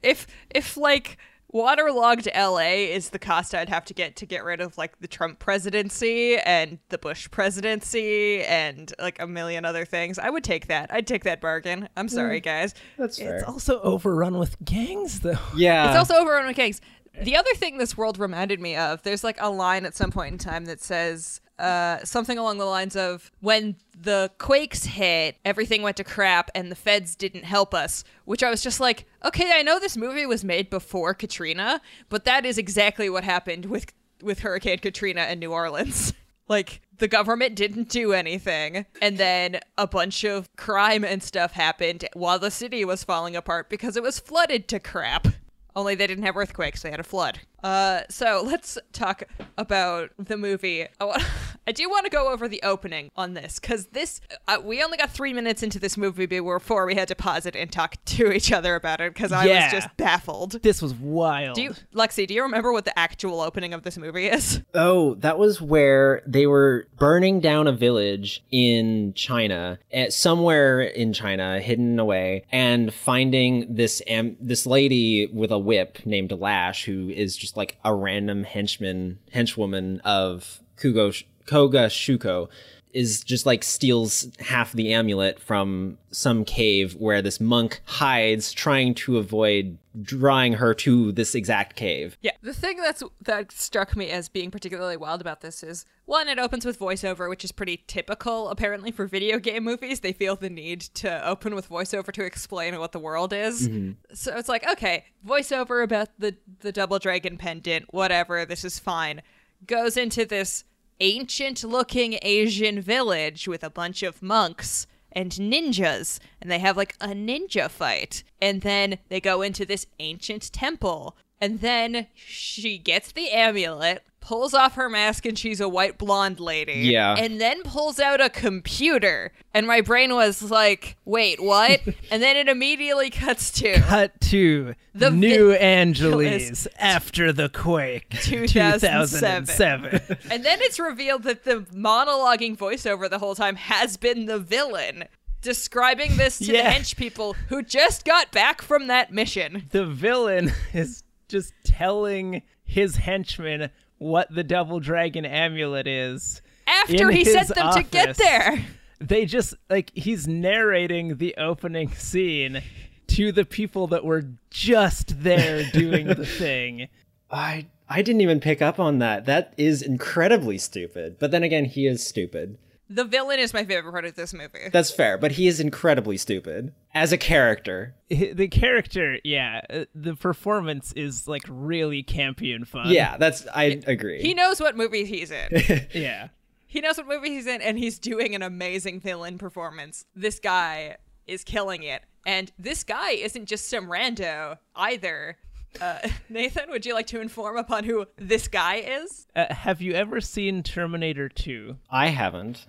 If 0.03 0.26
if 0.50 0.76
like 0.76 1.19
waterlogged 1.53 2.29
LA 2.35 2.88
is 2.91 3.11
the 3.11 3.19
cost 3.19 3.55
I'd 3.55 3.69
have 3.69 3.85
to 3.85 3.95
get 3.95 4.17
to 4.17 4.26
get 4.26 4.43
rid 4.43 4.61
of 4.61 4.76
like 4.76 4.99
the 5.00 5.07
Trump 5.07 5.38
presidency 5.38 6.37
and 6.37 6.79
the 6.88 6.99
Bush 6.99 7.31
presidency 7.31 8.43
and 8.43 8.93
like 8.99 9.21
a 9.21 9.26
million 9.26 9.64
other 9.64 9.85
things, 9.85 10.19
I 10.19 10.31
would 10.31 10.43
take 10.45 10.67
that. 10.67 10.93
I'd 10.93 11.07
take 11.07 11.25
that 11.25 11.41
bargain. 11.41 11.88
I'm 11.97 12.09
sorry, 12.09 12.41
guys. 12.41 12.75
That's 12.99 13.19
fair. 13.19 13.37
It's 13.37 13.45
also 13.45 13.81
overrun 13.83 14.38
with 14.38 14.57
gangs, 14.64 15.21
though. 15.21 15.38
yeah. 15.57 15.88
It's 15.88 15.97
also 15.99 16.14
overrun 16.21 16.47
with 16.47 16.57
gangs. 16.57 16.81
The 17.21 17.37
other 17.37 17.54
thing 17.54 17.78
this 17.78 17.97
world 17.97 18.18
reminded 18.18 18.61
me 18.61 18.76
of, 18.76 19.02
there's 19.02 19.25
like 19.25 19.40
a 19.40 19.50
line 19.50 19.85
at 19.85 19.94
some 19.94 20.11
point 20.11 20.33
in 20.33 20.38
time 20.38 20.64
that 20.64 20.80
says 20.80 21.40
uh, 21.59 21.99
something 22.04 22.38
along 22.38 22.59
the 22.59 22.64
lines 22.64 22.97
of 22.97 23.30
when 23.40 23.76
the 23.99 24.30
quakes 24.38 24.85
hit, 24.85 25.37
everything 25.44 25.83
went 25.83 25.97
to 25.99 26.04
crap 26.04 26.50
and 26.54 26.71
the 26.71 26.76
feds 26.76 27.14
didn't 27.14 27.44
help 27.44 27.75
us. 27.75 28.04
Which 28.25 28.42
I 28.42 28.50
was 28.50 28.62
just 28.62 28.80
like, 28.80 29.06
okay, 29.25 29.52
I 29.54 29.62
know 29.62 29.78
this 29.78 29.97
movie 29.97 30.26
was 30.26 30.44
made 30.44 30.71
before 30.71 31.14
Katrina, 31.14 31.80
but 32.09 32.25
that 32.25 32.44
is 32.44 32.59
exactly 32.59 33.09
what 33.09 33.25
happened 33.25 33.66
with 33.66 33.92
with 34.23 34.40
Hurricane 34.40 34.78
Katrina 34.78 35.26
in 35.26 35.38
New 35.38 35.52
Orleans. 35.52 36.12
Like 36.47 36.83
the 36.99 37.09
government 37.09 37.54
didn't 37.54 37.88
do 37.88 38.12
anything, 38.12 38.85
and 39.00 39.16
then 39.16 39.61
a 39.78 39.87
bunch 39.87 40.25
of 40.25 40.54
crime 40.56 41.02
and 41.02 41.23
stuff 41.23 41.52
happened 41.52 42.04
while 42.12 42.38
the 42.38 42.50
city 42.50 42.85
was 42.85 43.02
falling 43.02 43.35
apart 43.35 43.71
because 43.71 43.97
it 43.97 44.02
was 44.02 44.18
flooded 44.18 44.68
to 44.68 44.78
crap. 44.78 45.28
Only 45.76 45.95
they 45.95 46.07
didn't 46.07 46.25
have 46.25 46.37
earthquakes; 46.37 46.83
they 46.83 46.90
had 46.90 47.00
a 47.00 47.04
flood. 47.04 47.40
Uh, 47.62 48.02
so 48.09 48.43
let's 48.45 48.78
talk 48.93 49.25
about 49.59 50.11
the 50.19 50.37
movie. 50.37 50.87
I, 51.00 51.04
wa- 51.04 51.19
I 51.66 51.73
do 51.73 51.88
want 51.88 52.04
to 52.04 52.11
go 52.11 52.30
over 52.30 52.47
the 52.49 52.61
opening 52.62 53.11
on 53.16 53.35
this 53.35 53.59
because 53.59 53.87
this 53.87 54.21
uh, 54.49 54.59
we 54.62 54.83
only 54.83 54.97
got 54.99 55.11
three 55.11 55.33
minutes 55.33 55.62
into 55.62 55.78
this 55.78 55.97
movie 55.97 56.26
before 56.26 56.85
we 56.87 56.94
had 56.94 57.09
to 57.09 57.14
pause 57.14 57.47
it 57.47 57.56
and 57.56 57.71
talk 57.73 57.97
to 58.06 58.33
each 58.33 58.52
other 58.52 58.75
about 58.75 59.00
it 59.00 59.14
because 59.14 59.33
I 59.33 59.47
Yeah. 59.47 59.64
was 59.64 59.73
just 59.73 59.97
baffled. 59.97 60.62
This 60.62 60.83
was 60.83 60.92
wild. 60.94 61.54
Do 61.56 61.62
you, 61.62 61.75
Lexi? 61.94 62.26
Do 62.26 62.35
you 62.35 62.42
remember 62.42 62.73
what 62.73 62.85
the 62.85 62.99
actual 62.99 63.40
opening 63.40 63.73
of 63.73 63.83
this 63.83 63.97
movie 63.99 64.26
is? 64.26 64.61
Oh, 64.76 65.14
that 65.16 65.38
was 65.38 65.62
where 65.62 66.21
they 66.26 66.47
were 66.47 66.88
burning 66.99 67.38
down 67.40 67.68
a 67.68 67.73
village 67.73 68.42
in 68.50 69.14
China, 69.14 69.78
at 69.92 70.12
somewhere 70.12 70.80
in 70.83 71.12
China, 71.12 71.61
hidden 71.61 71.99
away, 71.99 72.44
and 72.50 72.92
finding 72.92 73.73
this 73.73 74.02
am- 74.09 74.37
this 74.40 74.66
lady 74.66 75.26
with 75.26 75.50
a 75.52 75.59
whip 75.59 76.04
named 76.04 76.33
Lash, 76.33 76.85
who 76.85 77.09
is 77.09 77.37
just 77.37 77.56
like 77.56 77.78
a 77.85 77.94
random 77.94 78.42
henchman 78.44 79.18
henchwoman 79.33 80.00
of 80.02 80.61
Kugo 80.76 81.25
Koga 81.47 81.87
Shuko. 81.87 82.49
Is 82.93 83.25
just 83.25 83.45
like 83.45 83.65
steals 83.65 84.29
half 84.39 84.73
the 84.73 84.95
amulet 84.95 85.41
from 85.41 85.99
some 86.13 86.45
cave 86.45 86.95
where 86.95 87.21
this 87.21 87.41
monk 87.41 87.81
hides, 87.87 88.53
trying 88.53 88.95
to 88.95 89.19
avoid 89.19 89.79
drawing 90.01 90.53
her 90.53 90.75
to 90.75 91.11
this 91.11 91.35
exact 91.35 91.75
cave. 91.75 92.17
Yeah, 92.21 92.31
the 92.41 92.55
thing 92.55 92.77
that's 92.77 93.03
that 93.23 93.51
struck 93.51 93.97
me 93.97 94.11
as 94.11 94.29
being 94.29 94.53
particularly 94.53 94.97
wild 94.97 95.21
about 95.21 95.41
this 95.41 95.65
is 95.65 95.85
one, 96.05 96.29
it 96.29 96.39
opens 96.39 96.65
with 96.65 96.79
voiceover, 96.79 97.29
which 97.29 97.43
is 97.43 97.51
pretty 97.51 97.83
typical 97.89 98.49
apparently 98.49 98.93
for 98.93 99.09
video 99.09 99.41
game 99.41 99.65
movies. 99.65 99.99
They 99.99 100.13
feel 100.13 100.37
the 100.37 100.49
need 100.49 100.83
to 100.83 101.29
open 101.29 101.57
with 101.57 101.69
voiceover 101.69 102.13
to 102.13 102.25
explain 102.25 102.79
what 102.79 102.93
the 102.93 103.01
world 103.01 103.33
is. 103.33 103.69
Mm-hmm. 103.69 104.15
So 104.15 104.37
it's 104.37 104.49
like, 104.49 104.71
okay, 104.71 105.07
voiceover 105.27 105.83
about 105.83 106.11
the 106.21 106.37
the 106.61 106.71
double 106.71 107.01
dragon 107.01 107.39
pendant, 107.39 107.93
whatever, 107.93 108.45
this 108.45 108.65
is 108.65 108.79
fine. 108.79 109.21
Goes 109.67 109.97
into 109.97 110.25
this 110.25 110.63
ancient 111.01 111.65
looking 111.65 112.19
Asian 112.23 112.81
village 112.81 113.49
with 113.49 113.65
a 113.65 113.71
bunch 113.71 114.03
of 114.03 114.23
monks 114.23 114.87
and 115.13 115.33
ninjas 115.33 116.19
and 116.41 116.51
they 116.51 116.59
have 116.59 116.77
like 116.77 116.97
a 117.01 117.09
ninja 117.09 117.71
fight. 117.71 118.25
And 118.41 118.63
then 118.63 118.99
they 119.09 119.21
go 119.21 119.43
into 119.43 119.65
this 119.65 119.87
ancient 120.01 120.53
temple 120.53 121.17
and 121.45 121.61
then 121.61 122.07
she 122.17 122.79
gets 122.79 123.13
the 123.13 123.31
amulet 123.31 124.03
pulls 124.21 124.55
off 124.55 124.75
her 124.75 124.89
mask 124.89 125.27
and 125.27 125.39
she's 125.39 125.61
a 125.61 125.69
white 125.69 125.99
blonde 125.99 126.41
lady. 126.41 126.73
Yeah. 126.73 127.15
and 127.19 127.39
then 127.39 127.63
pulls 127.63 128.01
out 128.01 128.23
a 128.23 128.31
computer. 128.31 129.33
And 129.53 129.67
my 129.67 129.83
brain 129.83 130.15
was 130.15 130.43
like 130.51 130.97
wait 131.05 131.43
what? 131.43 131.83
And 132.11 132.23
then 132.23 132.37
it 132.37 132.49
immediately 132.49 133.11
cuts 133.11 133.51
to 133.61 133.75
Cut 133.81 134.19
to 134.23 134.75
The 134.95 135.11
New 135.11 135.51
vi- 135.51 135.57
Angeles 135.59 136.67
after 136.79 137.33
the 137.33 137.49
quake. 137.51 138.09
2007. 138.23 139.45
2007. 139.47 140.19
and 140.31 140.45
then 140.45 140.59
it's 140.63 140.79
revealed 140.81 141.25
that 141.25 141.45
the 141.45 141.67
monologuing 141.75 142.57
voiceover 142.57 143.11
the 143.11 143.19
whole 143.19 143.35
time 143.35 143.57
has 143.57 143.97
been 143.99 144.25
the 144.25 144.39
villain 144.39 145.05
describing 145.43 146.17
this 146.17 146.39
to 146.39 146.47
the 146.53 146.59
hench 146.59 146.97
people 146.97 147.35
who 147.49 147.63
just 147.63 148.07
got 148.07 148.33
back 148.33 148.63
from 148.63 148.87
that 148.87 149.13
mission. 149.13 149.67
The 149.71 149.85
villain 149.85 150.51
is 150.73 151.03
just 151.28 151.52
telling 151.64 152.43
his 152.64 152.97
henchmen 152.97 153.71
what 153.99 154.33
the 154.35 154.45
double 154.45 154.81
dragon 154.81 155.25
amulet 155.25 155.87
is. 155.87 156.43
after 156.66 157.11
he 157.11 157.25
sent 157.25 157.49
them 157.49 157.73
to 157.75 157.83
get 157.83 158.16
there 158.16 158.64
They 159.00 159.26
just 159.26 159.54
like 159.69 159.90
he's 159.95 160.26
narrating 160.26 161.16
the 161.19 161.35
opening 161.37 161.93
scene 161.93 162.62
to 163.09 163.33
the 163.33 163.45
people 163.45 163.87
that 163.88 164.04
were 164.04 164.25
just 164.50 165.23
there 165.23 165.64
doing 165.73 166.07
the 166.07 166.25
thing. 166.38 166.88
I 167.31 167.66
I 167.88 168.00
didn't 168.02 168.23
even 168.23 168.40
pick 168.40 168.62
up 168.62 168.81
on 168.81 168.99
that. 169.00 169.26
That 169.26 169.52
is 169.59 169.83
incredibly 169.83 170.57
stupid. 170.59 171.16
But 171.19 171.33
then 171.33 171.43
again, 171.43 171.66
he 171.66 171.87
is 171.87 172.07
stupid. 172.07 172.57
The 172.88 173.05
villain 173.05 173.38
is 173.38 173.55
my 173.55 173.64
favorite 173.64 173.93
part 173.93 174.05
of 174.05 174.14
this 174.14 174.35
movie 174.35 174.69
That's 174.73 174.91
fair, 174.91 175.17
but 175.19 175.33
he 175.33 175.47
is 175.47 175.59
incredibly 175.61 176.17
stupid 176.19 176.73
as 176.95 177.12
a 177.12 177.19
character. 177.19 177.95
The 178.11 178.49
character, 178.49 179.19
yeah, 179.25 179.62
uh, 179.71 179.85
the 179.95 180.14
performance 180.14 180.93
is 180.95 181.26
like 181.26 181.43
really 181.49 182.03
campy 182.03 182.55
and 182.55 182.69
fun. 182.69 182.91
Yeah, 182.91 183.17
that's 183.17 183.47
I 183.55 183.81
agree. 183.87 184.21
he 184.23 184.35
knows 184.35 184.61
what 184.61 184.76
movie 184.76 185.05
he's 185.05 185.31
in 185.31 185.49
yeah. 185.95 186.29
he 186.67 186.81
knows 186.81 186.97
what 186.99 187.09
movie 187.09 187.31
he's 187.31 187.47
in 187.47 187.61
and 187.62 187.79
he's 187.79 187.99
doing 187.99 188.35
an 188.35 188.43
amazing 188.43 189.00
villain 189.00 189.38
performance 189.38 190.05
this 190.14 190.38
guy 190.41 190.97
is 191.26 191.43
killing 191.45 191.83
it 191.83 192.03
and 192.26 192.53
this 192.59 192.85
guy 192.85 193.12
isn't 193.12 193.47
just 193.47 193.69
some 193.69 193.87
rando 193.87 194.59
either 194.76 195.37
uh, 195.81 195.99
nathan 196.29 196.71
would 196.71 196.85
you 196.85 196.93
like 196.95 197.07
to 197.07 197.21
inform 197.21 197.57
upon 197.57 197.85
who 197.85 198.05
this 198.17 198.47
guy 198.49 198.76
is 198.76 199.26
Uh, 199.35 199.53
have 199.53 199.81
you 199.81 199.93
ever 199.95 200.21
seen 200.21 200.62
Terminator 200.62 201.29
2? 201.29 201.76
I 201.91 202.09
haven't. 202.09 202.67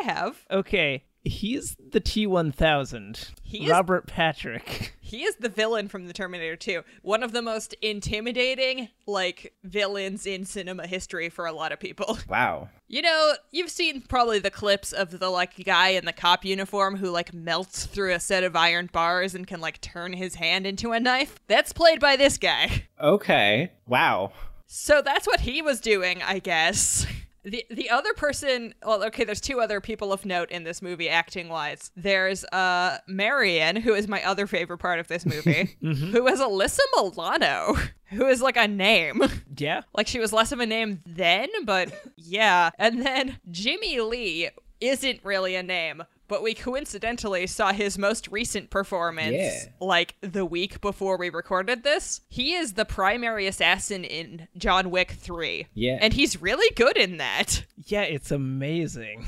I 0.00 0.04
have 0.04 0.44
Okay, 0.50 1.04
He's 1.22 1.76
the 1.92 2.00
T1000. 2.00 3.32
He 3.42 3.64
is- 3.64 3.70
Robert 3.70 4.06
Patrick. 4.06 4.94
He 5.10 5.24
is 5.24 5.34
the 5.40 5.48
villain 5.48 5.88
from 5.88 6.06
the 6.06 6.12
Terminator 6.12 6.54
2. 6.54 6.84
One 7.02 7.24
of 7.24 7.32
the 7.32 7.42
most 7.42 7.74
intimidating, 7.82 8.90
like, 9.08 9.52
villains 9.64 10.24
in 10.24 10.44
cinema 10.44 10.86
history 10.86 11.28
for 11.28 11.46
a 11.46 11.52
lot 11.52 11.72
of 11.72 11.80
people. 11.80 12.16
Wow. 12.28 12.68
You 12.86 13.02
know, 13.02 13.32
you've 13.50 13.70
seen 13.72 14.02
probably 14.02 14.38
the 14.38 14.52
clips 14.52 14.92
of 14.92 15.18
the, 15.18 15.28
like, 15.28 15.64
guy 15.64 15.88
in 15.88 16.04
the 16.04 16.12
cop 16.12 16.44
uniform 16.44 16.94
who, 16.94 17.10
like, 17.10 17.34
melts 17.34 17.86
through 17.86 18.12
a 18.14 18.20
set 18.20 18.44
of 18.44 18.54
iron 18.54 18.88
bars 18.92 19.34
and 19.34 19.48
can, 19.48 19.60
like, 19.60 19.80
turn 19.80 20.12
his 20.12 20.36
hand 20.36 20.64
into 20.64 20.92
a 20.92 21.00
knife. 21.00 21.40
That's 21.48 21.72
played 21.72 21.98
by 21.98 22.14
this 22.14 22.38
guy. 22.38 22.84
Okay. 23.02 23.72
Wow. 23.88 24.30
So 24.68 25.02
that's 25.02 25.26
what 25.26 25.40
he 25.40 25.60
was 25.60 25.80
doing, 25.80 26.22
I 26.22 26.38
guess. 26.38 27.04
The 27.42 27.64
the 27.70 27.88
other 27.90 28.12
person, 28.14 28.74
well, 28.84 29.02
okay, 29.04 29.24
there's 29.24 29.40
two 29.40 29.60
other 29.60 29.80
people 29.80 30.12
of 30.12 30.26
note 30.26 30.50
in 30.50 30.64
this 30.64 30.82
movie 30.82 31.08
acting 31.08 31.48
wise. 31.48 31.90
There's 31.96 32.44
uh 32.46 32.98
Marion, 33.06 33.76
who 33.76 33.94
is 33.94 34.06
my 34.08 34.22
other 34.24 34.46
favorite 34.46 34.78
part 34.78 34.98
of 35.00 35.08
this 35.08 35.24
movie, 35.24 35.76
who 35.80 36.26
is 36.26 36.40
Alyssa 36.40 36.80
Milano, 36.96 37.76
who 38.10 38.26
is 38.26 38.42
like 38.42 38.56
a 38.56 38.68
name. 38.68 39.22
Yeah. 39.56 39.82
like 39.94 40.06
she 40.06 40.20
was 40.20 40.32
less 40.32 40.52
of 40.52 40.60
a 40.60 40.64
name 40.66 41.02
then, 41.04 41.48
but 41.64 41.92
yeah. 42.16 42.70
And 42.78 43.04
then 43.04 43.38
Jimmy 43.50 44.00
Lee 44.00 44.48
isn't 44.80 45.20
really 45.22 45.54
a 45.54 45.62
name. 45.62 46.02
But 46.30 46.44
we 46.44 46.54
coincidentally 46.54 47.48
saw 47.48 47.72
his 47.72 47.98
most 47.98 48.28
recent 48.28 48.70
performance 48.70 49.34
Yeah. 49.34 49.64
like 49.80 50.14
the 50.20 50.46
week 50.46 50.80
before 50.80 51.18
we 51.18 51.28
recorded 51.28 51.82
this. 51.82 52.20
He 52.28 52.54
is 52.54 52.74
the 52.74 52.84
primary 52.84 53.48
assassin 53.48 54.04
in 54.04 54.46
John 54.56 54.92
Wick 54.92 55.10
3. 55.10 55.66
Yeah. 55.74 55.98
And 56.00 56.12
he's 56.12 56.40
really 56.40 56.72
good 56.76 56.96
in 56.96 57.16
that. 57.16 57.64
Yeah, 57.84 58.02
it's 58.02 58.30
amazing. 58.30 59.26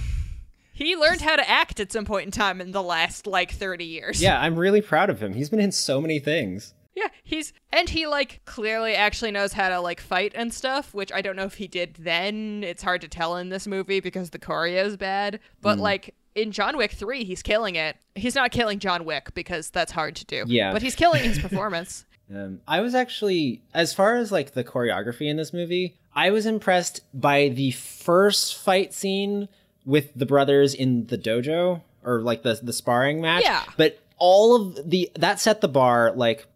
He 0.73 0.95
learned 0.95 1.23
how 1.23 1.35
to 1.35 1.51
act 1.51 1.81
at 1.81 1.91
some 1.91 2.05
point 2.05 2.27
in 2.27 2.31
time 2.31 2.61
in 2.61 2.71
the 2.71 2.83
last 2.83 3.27
like 3.27 3.51
30 3.51 3.85
years. 3.85 4.23
Yeah, 4.23 4.41
I'm 4.41 4.57
really 4.57 4.81
proud 4.81 5.11
of 5.11 5.21
him. 5.21 5.33
He's 5.33 5.51
been 5.51 5.59
in 5.59 5.73
so 5.73 6.01
many 6.01 6.21
things. 6.21 6.73
Yeah, 6.95 7.09
he's 7.25 7.53
and 7.73 7.89
he 7.89 8.07
like 8.07 8.43
clearly 8.45 8.95
actually 8.95 9.31
knows 9.31 9.55
how 9.55 9.71
to 9.71 9.81
like 9.81 10.01
fight 10.01 10.33
and 10.35 10.53
stuff, 10.53 10.93
which 10.93 11.11
I 11.11 11.23
don't 11.23 11.37
know 11.37 11.47
if 11.47 11.55
he 11.55 11.67
did 11.67 11.95
then. 11.99 12.63
It's 12.63 12.83
hard 12.83 13.01
to 13.01 13.09
tell 13.09 13.37
in 13.39 13.49
this 13.49 13.67
movie 13.67 14.01
because 14.01 14.31
the 14.31 14.39
choreo 14.39 14.85
is 14.85 14.97
bad. 14.97 15.41
But 15.63 15.79
mm. 15.79 15.83
like 15.83 16.15
in 16.35 16.53
John 16.53 16.77
Wick 16.77 16.93
3, 16.93 17.25
he's 17.25 17.43
killing 17.43 17.75
it. 17.77 17.97
He's 18.15 18.35
not 18.35 18.51
killing 18.51 18.79
John 18.79 19.05
Wick 19.05 19.35
because 19.35 19.71
that's 19.71 19.93
hard 19.93 20.17
to 20.17 20.25
do. 20.25 20.45
Yeah. 20.47 20.73
But 20.73 20.83
he's 20.83 20.95
killing 20.95 21.23
his 21.23 21.39
performance. 21.41 22.05
Um, 22.35 22.61
I 22.67 22.81
was 22.81 22.95
actually, 22.95 23.63
as 23.75 23.93
far 23.93 24.17
as 24.17 24.33
like 24.33 24.53
the 24.53 24.65
choreography 24.65 25.29
in 25.29 25.37
this 25.37 25.53
movie, 25.53 25.97
I 26.15 26.31
was 26.31 26.47
impressed 26.47 27.01
by 27.13 27.49
the 27.49 27.73
first 27.73 28.57
fight 28.57 28.95
scene 28.95 29.49
with 29.85 30.13
the 30.15 30.27
brothers 30.27 30.75
in 30.75 31.07
the 31.07 31.19
dojo 31.19 31.83
or 32.05 32.21
like 32.23 32.43
the 32.43 32.59
the 32.63 32.73
sparring 32.73 33.21
match. 33.21 33.45
Yeah. 33.45 33.65
But 33.77 33.99
all 34.19 34.55
of 34.57 34.89
the 34.89 35.11
that 35.19 35.41
set 35.41 35.61
the 35.61 35.69
bar 35.69 36.13
like 36.15 36.47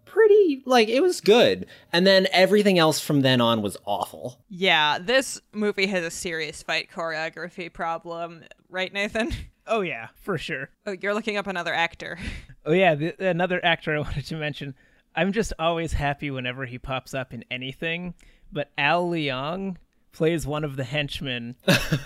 pretty 0.46 0.62
like 0.66 0.88
it 0.88 1.00
was 1.00 1.20
good, 1.20 1.66
and 1.92 2.06
then 2.06 2.26
everything 2.32 2.78
else 2.78 3.00
from 3.00 3.20
then 3.22 3.40
on 3.40 3.62
was 3.62 3.76
awful. 3.84 4.40
yeah, 4.48 4.98
this 4.98 5.40
movie 5.52 5.86
has 5.86 6.04
a 6.04 6.10
serious 6.10 6.62
fight 6.62 6.88
choreography 6.90 7.72
problem, 7.72 8.44
right, 8.68 8.92
Nathan? 8.92 9.32
Oh 9.68 9.80
yeah, 9.80 10.10
for 10.14 10.38
sure. 10.38 10.70
Oh, 10.86 10.92
you're 10.92 11.12
looking 11.12 11.36
up 11.36 11.48
another 11.48 11.74
actor. 11.74 12.18
Oh 12.64 12.72
yeah, 12.72 12.94
the, 12.94 13.14
another 13.28 13.64
actor 13.64 13.94
I 13.96 13.98
wanted 14.06 14.24
to 14.26 14.36
mention. 14.36 14.74
I'm 15.16 15.32
just 15.32 15.52
always 15.58 15.92
happy 15.92 16.30
whenever 16.30 16.66
he 16.66 16.78
pops 16.78 17.14
up 17.14 17.32
in 17.34 17.44
anything. 17.50 18.14
But 18.52 18.70
Al 18.78 19.08
Leong 19.10 19.76
plays 20.12 20.46
one 20.46 20.62
of 20.64 20.76
the 20.76 20.84
henchmen, 20.84 21.56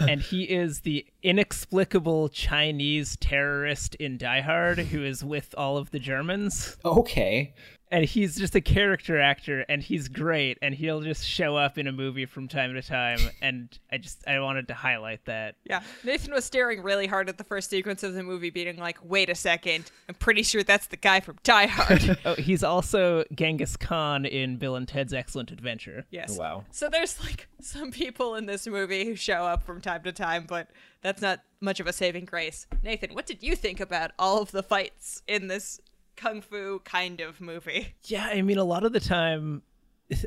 and 0.01 0.21
he 0.23 0.45
is 0.45 0.81
the 0.81 1.07
inexplicable 1.23 2.29
Chinese 2.31 3.17
terrorist 3.19 3.95
in 3.97 4.17
Die 4.19 4.41
Hard 4.41 4.79
who 4.79 5.05
is 5.05 5.23
with 5.23 5.55
all 5.59 5.77
of 5.77 5.91
the 5.91 5.99
Germans. 5.99 6.77
Okay. 6.85 7.53
And 7.93 8.05
he's 8.05 8.37
just 8.37 8.55
a 8.55 8.61
character 8.61 9.19
actor, 9.21 9.65
and 9.69 9.83
he's 9.83 10.07
great, 10.09 10.59
and 10.63 10.73
he'll 10.75 11.01
just 11.01 11.27
show 11.27 11.57
up 11.57 11.77
in 11.77 11.89
a 11.89 11.93
movie 11.93 12.25
from 12.25 12.47
time 12.47 12.75
to 12.75 12.83
time. 12.83 13.19
And 13.43 13.77
I 13.91 13.97
just 13.97 14.23
I 14.29 14.39
wanted 14.41 14.69
to 14.69 14.75
highlight 14.75 15.25
that. 15.25 15.57
Yeah, 15.65 15.81
Nathan 16.05 16.33
was 16.35 16.45
staring 16.45 16.83
really 16.83 17.07
hard 17.07 17.29
at 17.31 17.39
the 17.39 17.45
first 17.45 17.71
sequence 17.71 18.03
of 18.03 18.13
the 18.15 18.23
movie, 18.23 18.51
being 18.51 18.77
like, 18.77 18.99
wait 19.03 19.31
a 19.31 19.35
second, 19.35 19.91
I'm 20.09 20.15
pretty 20.15 20.43
sure 20.43 20.63
that's 20.63 20.87
the 20.89 20.97
guy 20.99 21.21
from 21.21 21.39
Die 21.43 21.67
Hard. 21.67 22.19
Oh, 22.25 22.35
he's 22.35 22.63
also 22.63 23.25
Genghis 23.35 23.77
Khan 23.77 24.27
in 24.27 24.57
Bill 24.59 24.77
and 24.77 24.87
Ted's 24.87 25.15
Excellent 25.15 25.51
Adventure. 25.51 26.05
yes. 26.11 26.37
Wow. 26.39 26.65
So 26.71 26.89
there's 26.91 27.19
like 27.25 27.49
some 27.61 27.91
people 27.93 28.35
in 28.35 28.45
this 28.47 28.67
movie 28.67 29.05
who 29.07 29.17
show 29.17 29.45
up 29.45 29.63
from 29.65 29.81
time 29.81 30.03
to 30.05 30.13
time, 30.13 30.45
but 30.47 30.69
that's 31.03 31.23
not 31.23 31.41
much 31.61 31.81
of 31.81 31.87
a 31.87 31.93
saving 31.93 32.27
grace. 32.27 32.67
Nathan, 32.83 33.15
what 33.15 33.27
did 33.27 33.43
you 33.43 33.57
think 33.57 33.81
about 33.81 34.11
all 34.19 34.43
of 34.43 34.51
the 34.51 34.63
fights 34.63 35.23
in 35.27 35.47
this 35.49 35.81
kung 36.21 36.41
fu 36.41 36.81
kind 36.85 37.21
of 37.21 37.41
movie? 37.41 37.95
Yeah, 38.05 38.27
I 38.27 38.43
mean, 38.43 38.59
a 38.59 38.65
lot 38.65 38.85
of 38.85 38.93
the 38.93 39.01
time, 39.01 39.63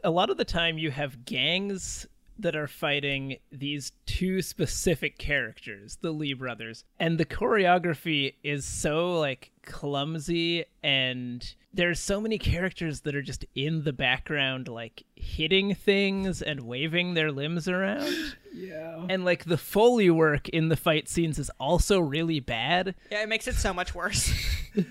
a 0.04 0.12
lot 0.12 0.30
of 0.30 0.38
the 0.38 0.46
time, 0.46 0.78
you 0.78 0.92
have 0.92 1.26
gangs 1.26 2.08
that 2.40 2.56
are 2.56 2.68
fighting 2.68 3.38
these 3.52 3.92
two 4.06 4.42
specific 4.42 5.18
characters, 5.18 5.98
the 6.02 6.12
Lee 6.12 6.34
brothers, 6.34 6.84
and 7.00 7.18
the 7.18 7.26
choreography 7.26 8.34
is 8.44 8.66
so 8.66 9.20
like 9.20 9.52
clumsy, 9.66 10.66
and 10.84 11.54
there's 11.74 12.00
so 12.00 12.22
many 12.22 12.38
characters 12.38 13.02
that 13.02 13.16
are 13.16 13.22
just 13.22 13.46
in 13.56 13.84
the 13.84 13.94
background, 13.94 14.68
like 14.68 15.04
hitting 15.16 15.74
things 15.76 16.42
and 16.42 16.62
waving 16.62 17.14
their 17.14 17.32
limbs 17.32 17.68
around. 17.68 18.14
Yeah, 18.56 19.08
and 19.10 19.26
like 19.26 19.46
the 19.46 19.58
foley 19.58 20.12
work 20.12 20.48
in 20.50 20.70
the 20.70 20.78
fight 20.78 21.10
scenes 21.10 21.40
is 21.40 21.50
also 21.60 22.00
really 22.00 22.40
bad. 22.40 22.94
Yeah, 23.10 23.24
it 23.24 23.28
makes 23.28 23.48
it 23.48 23.56
so 23.56 23.74
much 23.74 23.96
worse. 23.96 24.32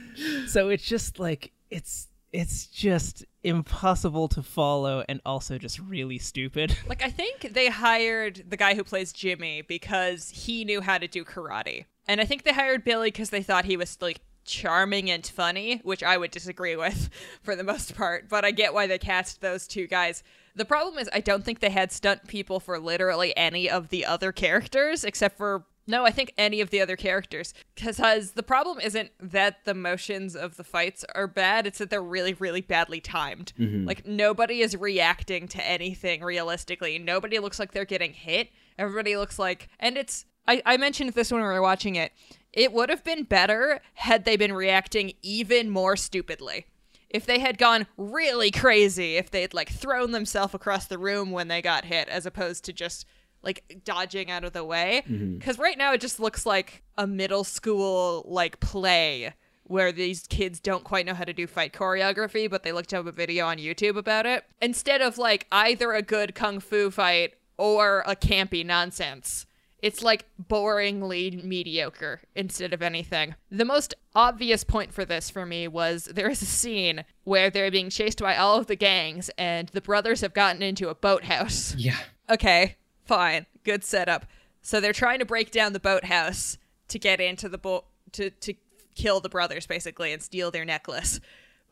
So 0.49 0.69
it's 0.69 0.85
just 0.85 1.19
like 1.21 1.53
it's 1.71 2.09
it's 2.33 2.67
just 2.67 3.25
impossible 3.45 4.29
to 4.29 4.43
follow 4.43 5.05
and 5.09 5.21
also 5.27 5.59
just 5.59 5.79
really 5.79 6.19
stupid. 6.19 6.77
Like 6.89 7.03
I 7.03 7.11
think 7.11 7.53
they 7.53 7.69
hired 7.69 8.45
the 8.49 8.57
guy 8.57 8.75
who 8.75 8.85
plays 8.85 9.13
Jimmy 9.13 9.63
because 9.63 10.31
he 10.31 10.65
knew 10.65 10.81
how 10.81 10.99
to 10.99 11.07
do 11.09 11.25
karate. 11.25 11.85
And 12.09 12.21
I 12.21 12.25
think 12.25 12.43
they 12.43 12.53
hired 12.53 12.85
Billy 12.85 13.09
because 13.09 13.31
they 13.31 13.43
thought 13.43 13.65
he 13.65 13.77
was 13.77 13.97
like 14.01 14.21
charming 14.45 15.11
and 15.11 15.27
funny, 15.27 15.81
which 15.85 16.03
I 16.03 16.17
would 16.17 16.31
disagree 16.31 16.77
with 16.77 17.11
for 17.43 17.57
the 17.57 17.65
most 17.65 17.95
part, 17.97 18.29
but 18.29 18.45
I 18.45 18.51
get 18.51 18.75
why 18.75 18.87
they 18.87 18.99
cast 18.99 19.41
those 19.41 19.67
two 19.67 19.87
guys. 19.87 20.23
The 20.55 20.65
problem 20.65 20.99
is 20.99 21.09
I 21.13 21.21
don't 21.21 21.45
think 21.45 21.61
they 21.61 21.71
had 21.71 21.93
stunt 21.93 22.27
people 22.27 22.61
for 22.61 22.79
literally 22.79 23.37
any 23.37 23.71
of 23.71 23.89
the 23.89 24.05
other 24.05 24.33
characters 24.33 25.05
except 25.05 25.39
for 25.39 25.65
no, 25.87 26.05
I 26.05 26.11
think 26.11 26.33
any 26.39 26.61
of 26.61 26.71
the 26.71 26.81
other 26.81 26.97
characters. 26.97 27.55
Because 27.75 28.33
the 28.33 28.43
problem 28.43 28.79
isn't 28.79 29.11
that 29.19 29.65
the 29.65 29.75
motions 29.75 30.37
of 30.37 30.57
the 30.57 30.65
fights 30.65 31.05
are 31.15 31.27
bad, 31.27 31.67
it's 31.67 31.79
that 31.79 31.91
they're 31.91 32.03
really, 32.03 32.35
really 32.35 32.61
badly 32.61 33.01
timed. 33.01 33.53
Mm-hmm. 33.59 33.87
Like, 33.87 34.07
nobody 34.07 34.61
is 34.61 34.77
reacting 34.77 35.49
to 35.49 35.69
anything 35.69 36.23
realistically. 36.23 36.99
Nobody 36.99 37.39
looks 37.39 37.59
like 37.59 37.73
they're 37.73 37.85
getting 37.85 38.13
hit. 38.13 38.51
Everybody 38.79 39.17
looks 39.17 39.39
like. 39.39 39.69
And 39.81 39.97
it's. 39.97 40.25
I, 40.47 40.63
I 40.67 40.77
mentioned 40.77 41.13
this 41.13 41.31
when 41.31 41.41
we 41.41 41.47
were 41.47 41.63
watching 41.63 41.97
it. 41.97 42.13
It 42.53 42.73
would 42.73 42.91
have 42.91 43.05
been 43.05 43.25
better 43.25 43.81
had 43.95 44.25
they 44.25 44.37
been 44.37 44.53
reacting 44.53 45.15
even 45.23 45.71
more 45.71 45.97
stupidly 45.97 46.67
if 47.13 47.27
they 47.27 47.39
had 47.39 47.59
gone 47.59 47.87
really 47.97 48.51
crazy, 48.51 49.17
if 49.17 49.31
they'd 49.31 49.55
like 49.55 49.71
thrown 49.71 50.13
themselves 50.13 50.55
across 50.55 50.87
the 50.87 50.99
room 50.99 51.31
when 51.31 51.49
they 51.49 51.63
got 51.63 51.85
hit, 51.85 52.09
as 52.09 52.27
opposed 52.27 52.65
to 52.65 52.73
just 52.73 53.07
like 53.43 53.81
dodging 53.85 54.31
out 54.31 54.45
of 54.45 54.53
the 54.53 54.65
way. 54.65 55.03
Mm-hmm. 55.09 55.39
Because 55.39 55.59
right 55.59 55.77
now 55.77 55.93
it 55.93 56.01
just 56.01 56.21
looks 56.21 56.47
like 56.47 56.83
a 56.97 57.07
middle 57.07 57.45
school 57.45 58.25
like 58.27 58.61
play 58.61 59.35
where 59.65 59.93
these 59.93 60.27
kids 60.27 60.61
don't 60.61 60.85
quite 60.85 61.07
know 61.07 61.15
how 61.15 61.25
to 61.25 61.33
do 61.33 61.47
fight 61.47 61.73
choreography, 61.73 62.51
but 62.51 62.63
they 62.63 62.73
looked 62.73 62.93
up 62.93 63.07
a 63.07 63.13
video 63.13 63.47
on 63.47 63.59
YouTube 63.59 63.97
about 63.97 64.27
it. 64.27 64.45
Instead 64.61 65.01
of 65.01 65.19
like 65.19 65.47
either 65.53 65.93
a 65.93 66.03
good 66.03 66.35
kung 66.35 66.61
fu 66.61 66.91
fight 66.91 67.35
or 67.57 68.03
a 68.07 68.17
campy 68.17 68.65
nonsense. 68.65 69.47
It's 69.83 70.03
like 70.03 70.27
boringly 70.41 71.43
mediocre 71.43 72.21
instead 72.37 72.73
of 72.73 72.83
anything. 72.83 73.35
The 73.51 73.65
most 73.65 73.95
obvious 74.15 74.63
point 74.63 74.95
for 74.95 75.05
this 75.05 75.29
for 75.29 75.45
me 75.45 75.67
was 75.67 76.05
there 76.05 76.31
is 76.31 76.41
a 76.41 76.47
scene 76.47 77.05
where 77.25 77.51
they're 77.51 77.71
being 77.71 77.91
chased 77.91 78.21
by 78.21 78.37
all 78.37 78.59
of 78.59 78.69
the 78.69 78.77
gangs 78.77 79.29
and 79.37 79.69
the 79.71 79.81
brothers 79.81 80.21
have 80.21 80.35
gotten 80.35 80.63
into 80.63 80.89
a 80.89 80.95
boathouse. 80.95 81.75
Yeah. 81.75 81.99
Okay, 82.31 82.77
fine. 83.05 83.47
Good 83.65 83.83
setup. 83.83 84.25
So 84.63 84.81
they're 84.81 84.93
trying 84.93 85.19
to 85.19 85.25
break 85.25 85.51
down 85.51 85.73
the 85.73 85.81
boathouse 85.81 86.57
to 86.89 86.99
get 86.99 87.21
into 87.21 87.49
the 87.49 87.59
boat 87.59 87.85
to 88.13 88.31
to 88.31 88.55
kill 88.95 89.21
the 89.21 89.29
brothers 89.29 89.67
basically 89.67 90.13
and 90.13 90.23
steal 90.23 90.51
their 90.51 90.65
necklace. 90.65 91.19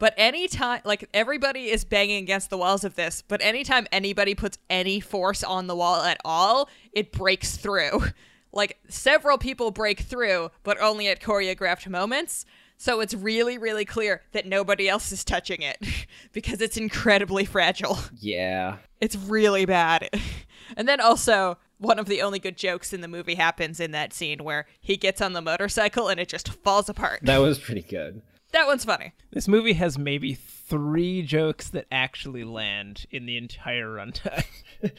But 0.00 0.14
anytime 0.16 0.80
like 0.84 1.08
everybody 1.14 1.70
is 1.70 1.84
banging 1.84 2.24
against 2.24 2.48
the 2.50 2.56
walls 2.56 2.82
of 2.84 2.96
this, 2.96 3.22
but 3.22 3.40
anytime 3.42 3.86
anybody 3.92 4.34
puts 4.34 4.58
any 4.70 4.98
force 4.98 5.44
on 5.44 5.68
the 5.68 5.76
wall 5.76 6.00
at 6.02 6.18
all, 6.24 6.68
it 6.92 7.12
breaks 7.12 7.56
through. 7.56 8.02
Like 8.52 8.80
several 8.88 9.38
people 9.38 9.70
break 9.70 10.00
through, 10.00 10.50
but 10.64 10.80
only 10.80 11.06
at 11.06 11.20
choreographed 11.20 11.86
moments. 11.86 12.44
So 12.76 12.98
it's 12.98 13.14
really, 13.14 13.58
really 13.58 13.84
clear 13.84 14.22
that 14.32 14.44
nobody 14.44 14.88
else 14.88 15.12
is 15.12 15.22
touching 15.22 15.62
it 15.62 15.78
because 16.32 16.60
it's 16.60 16.76
incredibly 16.76 17.44
fragile. 17.44 17.96
Yeah. 18.18 18.78
It's 19.00 19.14
really 19.14 19.66
bad. 19.66 20.10
and 20.76 20.88
then 20.88 20.98
also, 20.98 21.58
one 21.78 22.00
of 22.00 22.06
the 22.06 22.22
only 22.22 22.40
good 22.40 22.56
jokes 22.56 22.92
in 22.92 23.02
the 23.02 23.06
movie 23.06 23.36
happens 23.36 23.78
in 23.78 23.92
that 23.92 24.12
scene 24.12 24.42
where 24.42 24.66
he 24.80 24.96
gets 24.96 25.20
on 25.20 25.32
the 25.32 25.40
motorcycle 25.40 26.08
and 26.08 26.18
it 26.18 26.28
just 26.28 26.48
falls 26.48 26.88
apart. 26.88 27.20
That 27.22 27.38
was 27.38 27.60
pretty 27.60 27.82
good. 27.82 28.20
That 28.52 28.66
one's 28.66 28.84
funny. 28.84 29.12
This 29.32 29.46
movie 29.46 29.74
has 29.74 29.96
maybe 29.98 30.34
three 30.34 31.22
jokes 31.22 31.68
that 31.70 31.86
actually 31.92 32.44
land 32.44 33.06
in 33.10 33.26
the 33.26 33.36
entire 33.36 33.88
runtime. 33.88 34.44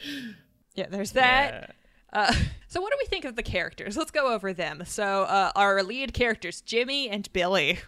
Yeah, 0.74 0.86
there's 0.88 1.12
that. 1.12 1.74
Uh, 2.12 2.32
so 2.68 2.80
what 2.80 2.90
do 2.92 2.96
we 2.98 3.06
think 3.06 3.24
of 3.24 3.36
the 3.36 3.42
characters? 3.42 3.96
Let's 3.96 4.10
go 4.10 4.32
over 4.32 4.52
them. 4.52 4.84
So 4.86 5.24
uh, 5.24 5.52
our 5.54 5.82
lead 5.82 6.14
characters, 6.14 6.60
Jimmy 6.60 7.08
and 7.08 7.30
Billy. 7.32 7.78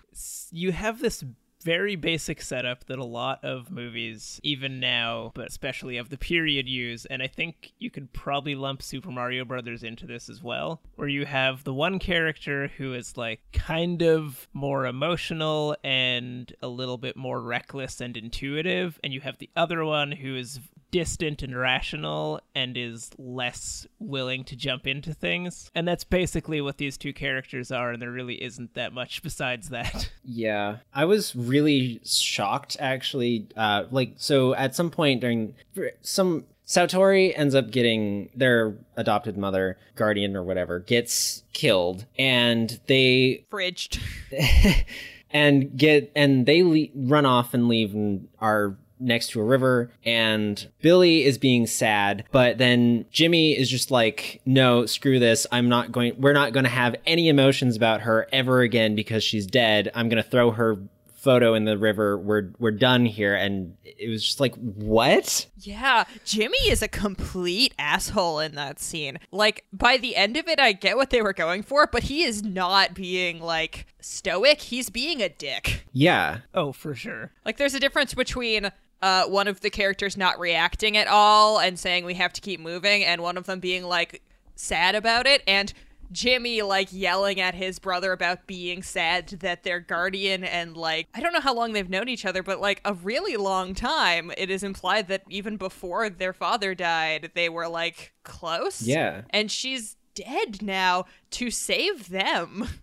you 0.51 0.73
have 0.73 1.01
this 1.01 1.25
very 1.65 1.97
basic 1.97 2.43
setup 2.43 2.85
that 2.85 2.99
a 2.99 3.05
lot 3.05 3.43
of 3.43 3.71
movies, 3.71 4.39
even 4.43 4.79
now, 4.79 5.33
but 5.35 5.49
especially 5.49 5.97
of 5.97 6.11
the 6.11 6.19
period, 6.19 6.69
use. 6.69 7.07
And 7.07 7.23
I 7.23 7.27
think 7.27 7.73
you 7.79 7.91
could 7.91 8.13
probably 8.13 8.55
lump 8.55 8.83
Super 8.83 9.11
Mario 9.11 9.45
Brothers 9.45 9.83
into 9.83 10.07
this 10.07 10.29
as 10.29 10.43
well, 10.43 10.83
where 10.97 11.09
you 11.09 11.25
have 11.25 11.65
the 11.65 11.75
one 11.75 11.99
character 11.99 12.71
who 12.77 12.93
is 12.93 13.17
like 13.17 13.41
kind 13.53 14.03
of 14.03 14.47
more 14.53 14.87
emotional 14.87 15.77
and 15.83 16.53
a 16.63 16.69
little 16.69 16.99
bit 16.99 17.17
more 17.17 17.41
reckless 17.41 18.01
and 18.01 18.17
intuitive, 18.17 19.01
and 19.03 19.13
you 19.13 19.21
have 19.23 19.39
the 19.39 19.51
other 19.57 19.85
one 19.85 20.13
who 20.13 20.37
is 20.37 20.61
distant 20.95 21.43
and 21.43 21.59
rational 21.59 22.41
and 22.55 22.77
is 22.77 23.11
less 23.19 23.85
willing 23.99 24.45
to 24.45 24.55
jump 24.55 24.87
into 24.87 25.13
things. 25.13 25.69
And 25.75 25.89
that's 25.89 26.05
basically 26.05 26.61
what 26.61 26.79
these 26.79 26.97
two 26.97 27.13
characters 27.13 27.73
are, 27.73 27.91
and 27.91 28.01
there 28.01 28.13
really 28.13 28.41
isn't 28.41 28.75
that 28.75 28.93
much 28.93 29.21
besides 29.21 29.71
that. 29.71 30.13
Yeah, 30.27 30.79
I 30.95 31.05
was 31.05 31.37
really 31.37 32.01
shocked 32.05 32.79
actually. 32.81 33.49
Uh, 33.57 33.85
like, 33.91 34.15
so 34.17 34.55
at 34.55 34.75
some 34.75 34.91
point 34.91 35.21
during 35.21 35.55
some 36.01 36.45
Satori 36.67 37.33
ends 37.37 37.55
up 37.55 37.71
getting 37.71 38.31
their 38.35 38.75
adopted 38.97 39.37
mother, 39.37 39.77
guardian 39.97 40.35
or 40.35 40.43
whatever, 40.43 40.79
gets 40.79 41.43
killed, 41.53 42.07
and 42.19 42.81
they 42.87 43.45
Fridged. 43.51 44.01
and 45.31 45.77
get 45.77 46.11
and 46.17 46.47
they 46.47 46.63
le- 46.63 46.87
run 46.95 47.27
off 47.27 47.53
and 47.53 47.69
leave 47.69 47.93
and 47.95 48.29
are 48.41 48.77
next 49.01 49.31
to 49.31 49.41
a 49.41 49.45
river 49.45 49.91
and 50.05 50.69
Billy 50.81 51.25
is 51.25 51.39
being 51.39 51.67
sad 51.67 52.25
but 52.33 52.59
then 52.59 53.05
Jimmy 53.11 53.53
is 53.53 53.69
just 53.69 53.91
like 53.91 54.41
no 54.47 54.87
screw 54.87 55.19
this 55.19 55.47
I'm 55.53 55.69
not 55.69 55.93
going 55.93 56.15
we're 56.19 56.33
not 56.33 56.53
going 56.53 56.65
to 56.65 56.71
have 56.71 56.97
any 57.07 57.29
emotions 57.29 57.77
about 57.77 58.03
her 58.03 58.27
ever 58.33 58.61
again 58.61 58.95
because 58.95 59.25
she's 59.25 59.47
dead 59.47 59.91
I'm 59.95 60.09
going 60.09 60.23
to 60.23 60.29
throw 60.29 60.53
her 60.53 60.79
photo 61.15 61.55
in 61.55 61.65
the 61.65 61.79
river 61.79 62.19
we're 62.19 62.51
we're 62.59 62.71
done 62.71 63.07
here 63.07 63.35
and 63.35 63.75
it 63.99 64.11
was 64.11 64.23
just 64.23 64.41
like 64.41 64.55
what 64.57 65.47
Yeah, 65.59 66.05
Jimmy 66.25 66.59
is 66.69 66.83
a 66.83 66.89
complete 66.89 67.75
asshole 67.79 68.41
in 68.41 68.55
that 68.57 68.79
scene. 68.79 69.19
Like, 69.33 69.65
by 69.73 69.97
the 69.97 70.17
end 70.17 70.37
of 70.37 70.49
it, 70.49 70.61
I 70.61 70.73
get 70.73 70.97
what 70.97 71.09
they 71.11 71.23
were 71.23 71.33
going 71.33 71.63
for, 71.63 71.87
but 71.87 72.05
he 72.05 72.25
is 72.25 72.43
not 72.43 72.93
being, 72.93 73.41
like, 73.41 73.87
stoic. 74.01 74.61
He's 74.61 74.91
being 74.91 75.23
a 75.23 75.29
dick. 75.29 75.87
yeah 75.93 76.41
Oh, 76.53 76.73
for 76.73 76.95
sure. 76.95 77.33
Like, 77.45 77.57
there's 77.57 77.75
a 77.75 77.81
difference 77.81 78.13
between 78.13 78.71
uh, 79.05 79.27
one 79.27 79.47
of 79.49 79.61
the 79.61 79.69
characters 79.69 80.17
not 80.17 80.41
reacting 80.41 80.97
at 80.97 81.07
all 81.07 81.59
and 81.59 81.79
saying 81.79 82.07
we 82.07 82.15
have 82.15 82.33
to 82.33 82.41
keep 82.41 82.59
moving, 82.59 83.05
and 83.05 83.21
one 83.21 83.37
of 83.37 83.45
them 83.45 83.61
being, 83.61 83.85
like, 83.85 84.23
sad 84.57 84.95
about 84.95 85.27
it. 85.27 85.43
And 85.47 85.75
Jimmy, 86.11 86.63
like, 86.63 86.89
yelling 86.91 87.39
at 87.39 87.55
his 87.55 87.79
brother 87.79 88.13
about 88.13 88.47
being 88.47 88.83
sad 88.83 89.29
that 89.29 89.63
their 89.63 89.79
guardian 89.79 90.43
and, 90.43 90.75
like, 90.75 91.09
I 91.13 91.21
don't 91.21 91.35
know 91.35 91.41
how 91.41 91.55
long 91.55 91.75
they've 91.75 91.91
known 91.91 92.09
each 92.09 92.25
other, 92.25 92.43
but, 92.43 92.63
like, 92.63 92.81
a 92.83 92.95
really 92.95 93.37
long 93.37 93.75
time. 93.75 94.33
It 94.39 94.49
is 94.49 94.63
implied 94.63 95.09
that 95.09 95.23
even 95.29 95.59
before 95.59 96.09
their 96.09 96.33
father 96.33 96.75
died, 96.75 97.33
they 97.35 97.51
were, 97.51 97.69
like, 97.69 98.15
close. 98.23 98.81
Yeah. 98.81 99.23
And 99.29 99.51
she's 99.51 99.97
dead 100.15 100.63
now 100.63 101.05
to 101.33 101.51
save 101.51 102.09
them. 102.09 102.69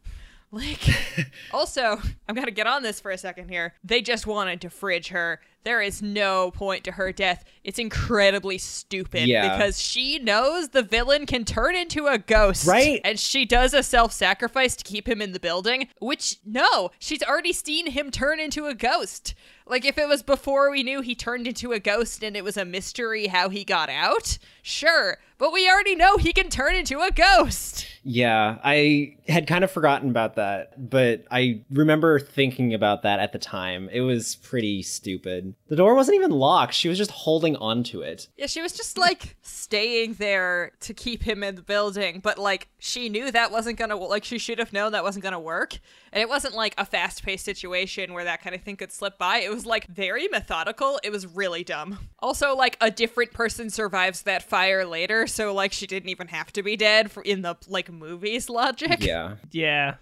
Like, 0.54 0.82
also, 1.54 2.02
I'm 2.28 2.36
gonna 2.36 2.52
get 2.52 2.68
on 2.68 2.84
this 2.84 3.00
for 3.00 3.10
a 3.10 3.18
second 3.18 3.48
here. 3.48 3.74
They 3.86 4.02
just 4.02 4.28
wanted 4.28 4.60
to 4.60 4.70
fridge 4.70 5.08
her. 5.08 5.40
There 5.64 5.82
is 5.82 6.02
no 6.02 6.52
point 6.52 6.84
to 6.86 6.94
her 6.94 7.12
death. 7.12 7.44
It's 7.64 7.78
incredibly 7.80 8.58
stupid 8.58 9.28
Yeah. 9.28 9.56
because 9.56 9.82
she 9.82 10.18
knows 10.20 10.70
the 10.70 10.82
villain 10.82 11.26
can 11.26 11.46
turn 11.46 11.76
into 11.76 12.08
a 12.08 12.18
ghost. 12.18 12.66
Right. 12.68 13.00
And 13.04 13.20
she 13.20 13.46
does 13.46 13.74
a 13.74 13.84
self 13.84 14.12
sacrifice 14.12 14.76
to 14.78 14.84
keep 14.84 15.08
him 15.08 15.22
in 15.22 15.32
the 15.34 15.40
building, 15.40 15.88
which, 16.00 16.38
no, 16.46 16.90
she's 17.00 17.22
already 17.24 17.54
seen 17.54 17.92
him 17.92 18.10
turn 18.12 18.40
into 18.40 18.66
a 18.66 18.74
ghost. 18.74 19.36
Like, 19.72 19.86
if 19.86 19.98
it 19.98 20.10
was 20.10 20.22
before 20.22 20.70
we 20.70 20.84
knew 20.84 21.00
he 21.00 21.16
turned 21.16 21.48
into 21.48 21.72
a 21.72 21.80
ghost 21.80 22.24
and 22.26 22.36
it 22.36 22.44
was 22.44 22.58
a 22.58 22.66
mystery 22.66 23.28
how 23.28 23.48
he 23.48 23.64
got 23.64 23.90
out, 23.90 24.38
sure. 24.62 25.18
But 25.38 25.54
we 25.54 25.70
already 25.70 25.96
know 25.96 26.18
he 26.18 26.34
can 26.34 26.50
turn 26.50 26.76
into 26.76 27.00
a 27.00 27.10
ghost. 27.10 27.88
Yeah, 28.04 28.58
I 28.66 29.16
had 29.30 29.48
kind 29.48 29.64
of 29.64 29.72
forgotten 29.72 30.10
about 30.10 30.36
that, 30.36 30.90
but 30.90 31.24
I 31.32 31.62
remember 31.72 32.20
thinking 32.20 32.74
about 32.74 33.04
that 33.04 33.20
at 33.22 33.32
the 33.32 33.40
time. 33.40 33.88
It 33.94 34.02
was 34.02 34.36
pretty 34.36 34.82
stupid. 34.82 35.56
The 35.70 35.78
door 35.78 35.96
wasn't 35.96 36.16
even 36.16 36.32
locked. 36.32 36.74
She 36.74 36.90
was 36.90 36.98
just 36.98 37.12
holding 37.12 37.56
onto 37.56 38.02
it. 38.02 38.28
Yeah, 38.36 38.48
she 38.48 38.62
was 38.62 38.74
just 38.74 38.98
like 38.98 39.38
staying 39.42 40.16
there 40.16 40.74
to 40.82 40.94
keep 40.94 41.24
him 41.24 41.44
in 41.44 41.56
the 41.56 41.62
building, 41.62 42.20
but 42.20 42.38
like 42.38 42.68
she 42.84 43.10
knew 43.10 43.30
that 43.30 43.52
wasn't 43.52 43.78
gonna 43.78 43.96
like 43.96 44.24
she 44.24 44.40
should 44.40 44.58
have 44.58 44.74
known 44.74 44.92
that 44.94 45.04
wasn't 45.04 45.22
gonna 45.22 45.40
work. 45.40 45.78
And 46.12 46.20
it 46.20 46.28
wasn't 46.28 46.56
like 46.56 46.74
a 46.80 46.86
fast 46.86 47.22
paced 47.22 47.46
situation 47.46 48.12
where 48.12 48.24
that 48.24 48.42
kind 48.42 48.56
of 48.56 48.64
thing 48.64 48.76
could 48.76 48.92
slip 48.92 49.20
by. 49.20 49.38
It 49.38 49.52
was 49.52 49.68
like 49.68 49.86
very 49.86 50.28
methodical. 50.28 51.00
It 51.04 51.12
was 51.12 51.28
really 51.28 51.64
dumb. 51.64 52.00
Also, 52.18 52.56
like 52.56 52.78
a 52.82 52.90
different 52.90 53.34
person 53.34 53.70
survives 53.70 54.24
that 54.24 54.42
fire 54.42 54.84
later, 54.84 55.28
so 55.28 55.54
like 55.54 55.74
she 55.74 55.86
didn't 55.86 56.10
even 56.10 56.28
have 56.30 56.52
to 56.54 56.64
be 56.64 56.76
dead 56.76 57.12
for 57.12 57.22
in 57.22 57.44
the 57.44 57.56
like 57.68 57.92
movies 57.92 58.50
logic. 58.50 59.04
Yeah. 59.04 59.36
Yeah. 59.52 59.96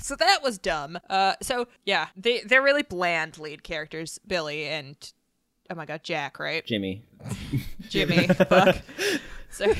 So 0.00 0.16
that 0.16 0.40
was 0.42 0.58
dumb. 0.58 0.98
Uh, 1.08 1.34
so 1.40 1.68
yeah, 1.84 2.08
they 2.16 2.40
they're 2.40 2.62
really 2.62 2.82
bland 2.82 3.38
lead 3.38 3.62
characters, 3.62 4.18
Billy 4.26 4.66
and 4.66 4.96
oh 5.70 5.76
my 5.76 5.86
god, 5.86 6.02
Jack, 6.02 6.40
right? 6.40 6.66
Jimmy. 6.66 7.04
Jimmy. 7.88 8.26
Fuck. 8.26 8.78
So 9.50 9.72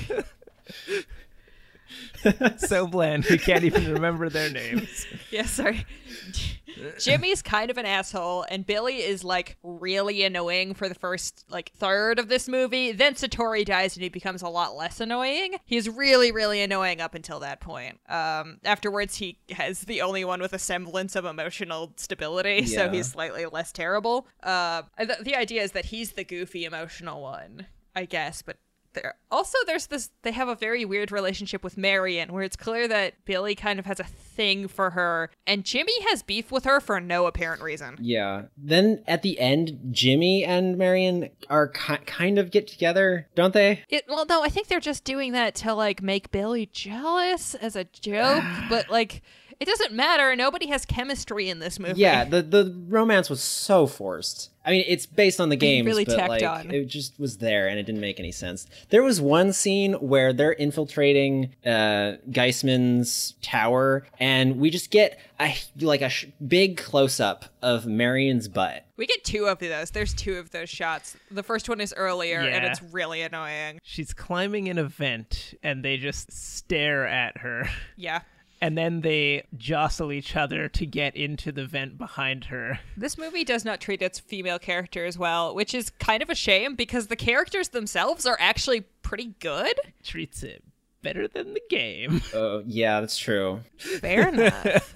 So 2.58 2.86
bland, 2.86 3.26
we 3.30 3.38
can't 3.38 3.64
even 3.64 3.92
remember 3.92 4.28
their 4.28 4.50
names. 4.50 5.06
yeah, 5.30 5.46
sorry. 5.46 5.86
Jimmy's 6.98 7.42
kind 7.42 7.70
of 7.70 7.78
an 7.78 7.86
asshole, 7.86 8.44
and 8.48 8.66
Billy 8.66 8.96
is 8.96 9.24
like 9.24 9.56
really 9.62 10.22
annoying 10.22 10.74
for 10.74 10.88
the 10.88 10.94
first 10.94 11.44
like 11.48 11.72
third 11.76 12.18
of 12.18 12.28
this 12.28 12.48
movie. 12.48 12.92
Then 12.92 13.14
Satori 13.14 13.64
dies, 13.64 13.96
and 13.96 14.02
he 14.02 14.08
becomes 14.08 14.42
a 14.42 14.48
lot 14.48 14.76
less 14.76 15.00
annoying. 15.00 15.56
He's 15.64 15.88
really, 15.88 16.30
really 16.32 16.60
annoying 16.60 17.00
up 17.00 17.14
until 17.14 17.40
that 17.40 17.60
point. 17.60 17.98
Um, 18.08 18.58
afterwards, 18.64 19.16
he 19.16 19.38
has 19.50 19.80
the 19.80 20.02
only 20.02 20.24
one 20.24 20.40
with 20.40 20.52
a 20.52 20.58
semblance 20.58 21.16
of 21.16 21.24
emotional 21.24 21.92
stability, 21.96 22.66
so 22.66 22.90
he's 22.90 23.10
slightly 23.10 23.46
less 23.46 23.72
terrible. 23.72 24.26
Uh, 24.42 24.82
the, 24.98 25.16
the 25.22 25.36
idea 25.36 25.62
is 25.62 25.72
that 25.72 25.86
he's 25.86 26.12
the 26.12 26.24
goofy, 26.24 26.64
emotional 26.64 27.22
one, 27.22 27.66
I 27.96 28.04
guess, 28.04 28.42
but 28.42 28.58
there 28.94 29.14
also 29.30 29.58
there's 29.66 29.86
this 29.86 30.10
they 30.22 30.32
have 30.32 30.48
a 30.48 30.54
very 30.54 30.84
weird 30.84 31.12
relationship 31.12 31.62
with 31.62 31.76
Marion 31.76 32.32
where 32.32 32.42
it's 32.42 32.56
clear 32.56 32.88
that 32.88 33.14
Billy 33.24 33.54
kind 33.54 33.78
of 33.78 33.86
has 33.86 34.00
a 34.00 34.04
thing 34.04 34.68
for 34.68 34.90
her 34.90 35.30
and 35.46 35.64
Jimmy 35.64 36.00
has 36.08 36.22
beef 36.22 36.50
with 36.50 36.64
her 36.64 36.80
for 36.80 37.00
no 37.00 37.26
apparent 37.26 37.62
reason. 37.62 37.96
Yeah. 38.00 38.42
Then 38.56 39.02
at 39.06 39.22
the 39.22 39.38
end, 39.38 39.78
Jimmy 39.90 40.44
and 40.44 40.76
Marion 40.76 41.30
are 41.50 41.68
ki- 41.68 41.96
kind 42.06 42.38
of 42.38 42.50
get 42.50 42.66
together, 42.66 43.28
don't 43.34 43.54
they? 43.54 43.84
It 43.88 44.04
well 44.08 44.26
no, 44.26 44.42
I 44.42 44.48
think 44.48 44.68
they're 44.68 44.80
just 44.80 45.04
doing 45.04 45.32
that 45.32 45.54
to 45.56 45.74
like 45.74 46.02
make 46.02 46.30
Billy 46.30 46.66
jealous 46.72 47.54
as 47.54 47.76
a 47.76 47.84
joke, 47.84 48.44
but 48.68 48.90
like 48.90 49.22
it 49.60 49.66
doesn't 49.66 49.92
matter. 49.92 50.36
Nobody 50.36 50.66
has 50.68 50.84
chemistry 50.84 51.48
in 51.48 51.58
this 51.58 51.78
movie. 51.78 52.00
Yeah, 52.00 52.24
the 52.24 52.42
the 52.42 52.74
romance 52.88 53.28
was 53.28 53.40
so 53.40 53.86
forced. 53.86 54.50
I 54.64 54.70
mean, 54.70 54.84
it's 54.86 55.06
based 55.06 55.40
on 55.40 55.48
the 55.48 55.56
games, 55.56 55.86
really 55.86 56.04
but 56.04 56.16
tacked 56.16 56.28
like 56.28 56.42
on. 56.42 56.70
it 56.70 56.84
just 56.84 57.18
was 57.18 57.38
there, 57.38 57.68
and 57.68 57.78
it 57.78 57.84
didn't 57.84 58.02
make 58.02 58.20
any 58.20 58.32
sense. 58.32 58.66
There 58.90 59.02
was 59.02 59.20
one 59.20 59.52
scene 59.52 59.94
where 59.94 60.32
they're 60.32 60.52
infiltrating 60.52 61.54
uh, 61.64 62.16
Geisman's 62.30 63.34
tower, 63.40 64.06
and 64.20 64.58
we 64.58 64.70
just 64.70 64.90
get 64.90 65.18
a 65.40 65.56
like 65.80 66.02
a 66.02 66.10
sh- 66.10 66.26
big 66.46 66.76
close 66.76 67.18
up 67.18 67.46
of 67.62 67.86
Marion's 67.86 68.46
butt. 68.46 68.84
We 68.96 69.06
get 69.06 69.24
two 69.24 69.46
of 69.46 69.58
those. 69.58 69.90
There's 69.90 70.14
two 70.14 70.36
of 70.36 70.50
those 70.50 70.68
shots. 70.68 71.16
The 71.30 71.42
first 71.42 71.68
one 71.68 71.80
is 71.80 71.94
earlier 71.96 72.40
and 72.40 72.64
it's 72.64 72.82
really 72.82 73.22
annoying. 73.22 73.80
She's 73.82 74.12
climbing 74.12 74.68
an 74.68 74.78
event, 74.78 75.54
and 75.62 75.84
they 75.84 75.96
just 75.96 76.30
stare 76.30 77.06
at 77.06 77.38
her. 77.38 77.68
Yeah. 77.96 78.20
And 78.60 78.76
then 78.76 79.02
they 79.02 79.44
jostle 79.56 80.10
each 80.12 80.34
other 80.34 80.68
to 80.70 80.84
get 80.86 81.14
into 81.16 81.52
the 81.52 81.64
vent 81.64 81.96
behind 81.98 82.46
her. 82.46 82.80
This 82.96 83.16
movie 83.16 83.44
does 83.44 83.64
not 83.64 83.80
treat 83.80 84.02
its 84.02 84.18
female 84.18 84.58
characters 84.58 85.16
well, 85.16 85.54
which 85.54 85.72
is 85.74 85.90
kind 86.00 86.22
of 86.22 86.28
a 86.30 86.34
shame 86.34 86.74
because 86.74 87.06
the 87.06 87.16
characters 87.16 87.68
themselves 87.68 88.26
are 88.26 88.36
actually 88.40 88.80
pretty 89.02 89.34
good. 89.38 89.78
Treats 90.02 90.42
it 90.42 90.64
better 91.02 91.28
than 91.28 91.54
the 91.54 91.62
game. 91.70 92.20
Oh, 92.34 92.62
yeah, 92.66 93.00
that's 93.00 93.16
true. 93.16 93.60
Fair 93.78 94.28
enough. 94.34 94.92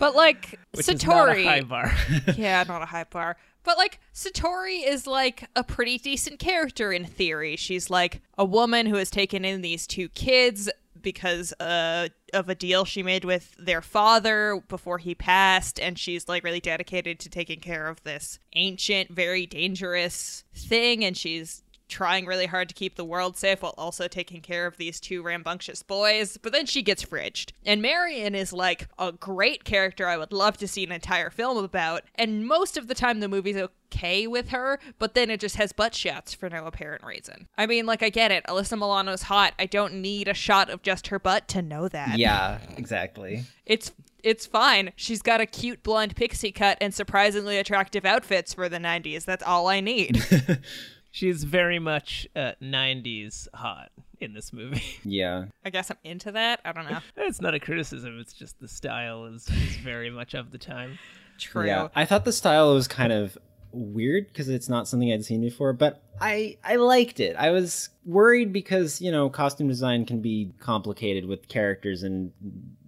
but 0.00 0.16
like 0.16 0.58
Which 0.74 0.88
is 0.88 1.06
not 1.06 1.28
a 1.28 1.32
Satori, 1.32 1.44
high 1.44 1.60
bar. 1.60 1.92
yeah, 2.36 2.64
not 2.66 2.82
a 2.82 2.86
high 2.86 3.04
bar. 3.04 3.36
But 3.62 3.76
like 3.78 4.00
Satori 4.14 4.84
is 4.86 5.06
like 5.06 5.48
a 5.54 5.62
pretty 5.62 5.98
decent 5.98 6.38
character 6.40 6.92
in 6.92 7.04
theory. 7.04 7.54
She's 7.56 7.88
like 7.90 8.20
a 8.36 8.44
woman 8.44 8.86
who 8.86 8.96
has 8.96 9.10
taken 9.10 9.44
in 9.44 9.60
these 9.62 9.86
two 9.86 10.08
kids 10.08 10.68
because 11.02 11.52
uh, 11.60 12.08
of 12.32 12.48
a 12.48 12.54
deal 12.54 12.84
she 12.84 13.02
made 13.02 13.24
with 13.24 13.54
their 13.58 13.82
father 13.82 14.62
before 14.68 14.98
he 14.98 15.14
passed 15.14 15.78
and 15.80 15.98
she's 15.98 16.28
like 16.28 16.44
really 16.44 16.60
dedicated 16.60 17.18
to 17.20 17.28
taking 17.28 17.60
care 17.60 17.88
of 17.88 18.02
this 18.04 18.38
ancient 18.54 19.10
very 19.10 19.46
dangerous 19.46 20.44
thing 20.54 21.04
and 21.04 21.16
she's 21.16 21.62
trying 21.88 22.26
really 22.26 22.46
hard 22.46 22.68
to 22.68 22.74
keep 22.74 22.94
the 22.96 23.04
world 23.04 23.36
safe 23.36 23.62
while 23.62 23.74
also 23.78 24.08
taking 24.08 24.40
care 24.40 24.66
of 24.66 24.76
these 24.76 25.00
two 25.00 25.22
rambunctious 25.22 25.82
boys. 25.82 26.36
But 26.36 26.52
then 26.52 26.66
she 26.66 26.82
gets 26.82 27.04
fridged. 27.04 27.52
And 27.64 27.82
Marion 27.82 28.34
is 28.34 28.52
like 28.52 28.88
a 28.98 29.12
great 29.12 29.64
character 29.64 30.06
I 30.06 30.16
would 30.16 30.32
love 30.32 30.56
to 30.58 30.68
see 30.68 30.84
an 30.84 30.92
entire 30.92 31.30
film 31.30 31.62
about. 31.62 32.04
And 32.14 32.46
most 32.46 32.76
of 32.76 32.88
the 32.88 32.94
time, 32.94 33.20
the 33.20 33.28
movie's 33.28 33.56
okay 33.56 34.26
with 34.26 34.50
her, 34.50 34.78
but 34.98 35.14
then 35.14 35.30
it 35.30 35.40
just 35.40 35.56
has 35.56 35.72
butt 35.72 35.94
shots 35.94 36.34
for 36.34 36.48
no 36.50 36.66
apparent 36.66 37.04
reason. 37.04 37.48
I 37.56 37.66
mean, 37.66 37.86
like, 37.86 38.02
I 38.02 38.10
get 38.10 38.30
it. 38.30 38.44
Alyssa 38.44 38.78
Milano's 38.78 39.22
hot. 39.22 39.54
I 39.58 39.66
don't 39.66 39.94
need 39.94 40.28
a 40.28 40.34
shot 40.34 40.70
of 40.70 40.82
just 40.82 41.08
her 41.08 41.18
butt 41.18 41.48
to 41.48 41.62
know 41.62 41.88
that. 41.88 42.18
Yeah, 42.18 42.58
exactly. 42.76 43.44
It's 43.64 43.92
it's 44.22 44.46
fine. 44.46 44.92
She's 44.96 45.22
got 45.22 45.40
a 45.40 45.46
cute 45.46 45.82
blonde 45.82 46.16
pixie 46.16 46.52
cut 46.52 46.76
and 46.80 46.92
surprisingly 46.92 47.56
attractive 47.56 48.04
outfits 48.04 48.52
for 48.52 48.68
the 48.68 48.78
90s. 48.78 49.24
That's 49.24 49.42
all 49.42 49.68
I 49.68 49.80
need. 49.80 50.22
She's 51.10 51.44
very 51.44 51.78
much 51.78 52.28
uh, 52.36 52.52
90s 52.62 53.48
hot 53.54 53.90
in 54.20 54.34
this 54.34 54.52
movie. 54.52 54.82
Yeah. 55.04 55.46
I 55.64 55.70
guess 55.70 55.90
I'm 55.90 55.96
into 56.04 56.32
that. 56.32 56.60
I 56.64 56.72
don't 56.72 56.90
know. 56.90 56.98
it's 57.16 57.40
not 57.40 57.54
a 57.54 57.60
criticism, 57.60 58.18
it's 58.20 58.32
just 58.32 58.60
the 58.60 58.68
style 58.68 59.24
is, 59.26 59.48
is 59.48 59.76
very 59.76 60.10
much 60.10 60.34
of 60.34 60.50
the 60.50 60.58
time. 60.58 60.98
True. 61.38 61.66
Yeah. 61.66 61.88
I 61.94 62.04
thought 62.04 62.24
the 62.24 62.32
style 62.32 62.74
was 62.74 62.88
kind 62.88 63.12
of 63.12 63.38
weird 63.72 64.28
because 64.28 64.48
it's 64.48 64.68
not 64.68 64.88
something 64.88 65.12
I'd 65.12 65.24
seen 65.24 65.40
before, 65.40 65.72
but 65.72 66.02
I 66.20 66.56
I 66.64 66.76
liked 66.76 67.20
it. 67.20 67.36
I 67.36 67.50
was 67.50 67.90
worried 68.04 68.52
because, 68.52 69.00
you 69.00 69.12
know, 69.12 69.28
costume 69.30 69.68
design 69.68 70.04
can 70.04 70.20
be 70.20 70.52
complicated 70.58 71.26
with 71.26 71.48
characters 71.48 72.02
and 72.02 72.32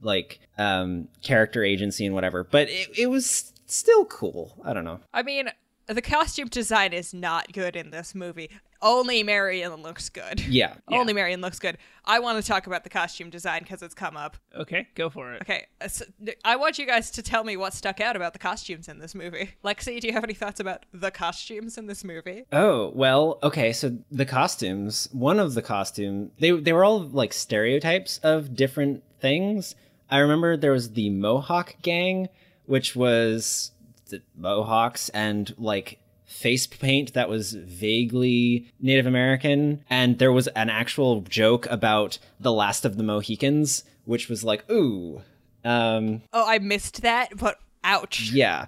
like 0.02 0.40
um 0.58 1.08
character 1.22 1.62
agency 1.64 2.06
and 2.06 2.14
whatever, 2.14 2.44
but 2.44 2.68
it, 2.68 2.88
it 2.98 3.06
was 3.06 3.52
still 3.66 4.04
cool. 4.06 4.56
I 4.64 4.72
don't 4.72 4.84
know. 4.84 5.00
I 5.12 5.22
mean, 5.22 5.50
the 5.94 6.02
costume 6.02 6.48
design 6.48 6.92
is 6.92 7.12
not 7.12 7.52
good 7.52 7.76
in 7.76 7.90
this 7.90 8.14
movie. 8.14 8.50
Only 8.82 9.22
Marion 9.22 9.74
looks 9.82 10.08
good. 10.08 10.40
Yeah. 10.40 10.74
Only 10.88 11.12
Marion 11.12 11.40
looks 11.40 11.58
good. 11.58 11.76
I 12.04 12.18
want 12.18 12.42
to 12.42 12.46
talk 12.46 12.66
about 12.66 12.82
the 12.82 12.90
costume 12.90 13.28
design 13.28 13.62
because 13.62 13.82
it's 13.82 13.94
come 13.94 14.16
up. 14.16 14.36
Okay, 14.56 14.88
go 14.94 15.10
for 15.10 15.34
it. 15.34 15.42
Okay, 15.42 15.66
uh, 15.80 15.88
so, 15.88 16.04
I 16.44 16.56
want 16.56 16.78
you 16.78 16.86
guys 16.86 17.10
to 17.12 17.22
tell 17.22 17.44
me 17.44 17.56
what 17.56 17.74
stuck 17.74 18.00
out 18.00 18.16
about 18.16 18.32
the 18.32 18.38
costumes 18.38 18.88
in 18.88 18.98
this 18.98 19.14
movie. 19.14 19.50
Lexi, 19.64 20.00
do 20.00 20.06
you 20.06 20.12
have 20.14 20.24
any 20.24 20.34
thoughts 20.34 20.60
about 20.60 20.86
the 20.92 21.10
costumes 21.10 21.76
in 21.76 21.86
this 21.86 22.04
movie? 22.04 22.44
Oh, 22.52 22.90
well, 22.94 23.38
okay, 23.42 23.72
so 23.72 23.98
the 24.10 24.26
costumes, 24.26 25.08
one 25.12 25.38
of 25.38 25.54
the 25.54 25.62
costume, 25.62 26.30
they 26.38 26.50
they 26.50 26.72
were 26.72 26.84
all 26.84 27.00
like 27.00 27.32
stereotypes 27.32 28.18
of 28.22 28.54
different 28.54 29.02
things. 29.20 29.74
I 30.10 30.18
remember 30.18 30.56
there 30.56 30.72
was 30.72 30.92
the 30.92 31.10
Mohawk 31.10 31.76
gang, 31.82 32.28
which 32.66 32.96
was 32.96 33.72
the 34.10 34.22
Mohawks 34.36 35.08
and 35.10 35.52
like 35.58 35.98
face 36.26 36.66
paint 36.66 37.14
that 37.14 37.28
was 37.28 37.52
vaguely 37.52 38.70
Native 38.80 39.06
American. 39.06 39.84
And 39.90 40.18
there 40.18 40.30
was 40.32 40.46
an 40.48 40.70
actual 40.70 41.22
joke 41.22 41.66
about 41.70 42.18
the 42.38 42.52
last 42.52 42.84
of 42.84 42.96
the 42.96 43.02
Mohicans, 43.02 43.82
which 44.04 44.28
was 44.28 44.44
like, 44.44 44.68
ooh. 44.70 45.22
Um, 45.64 46.22
Oh, 46.32 46.44
I 46.46 46.58
missed 46.58 47.02
that, 47.02 47.36
but 47.36 47.58
ouch. 47.84 48.30
yeah. 48.32 48.66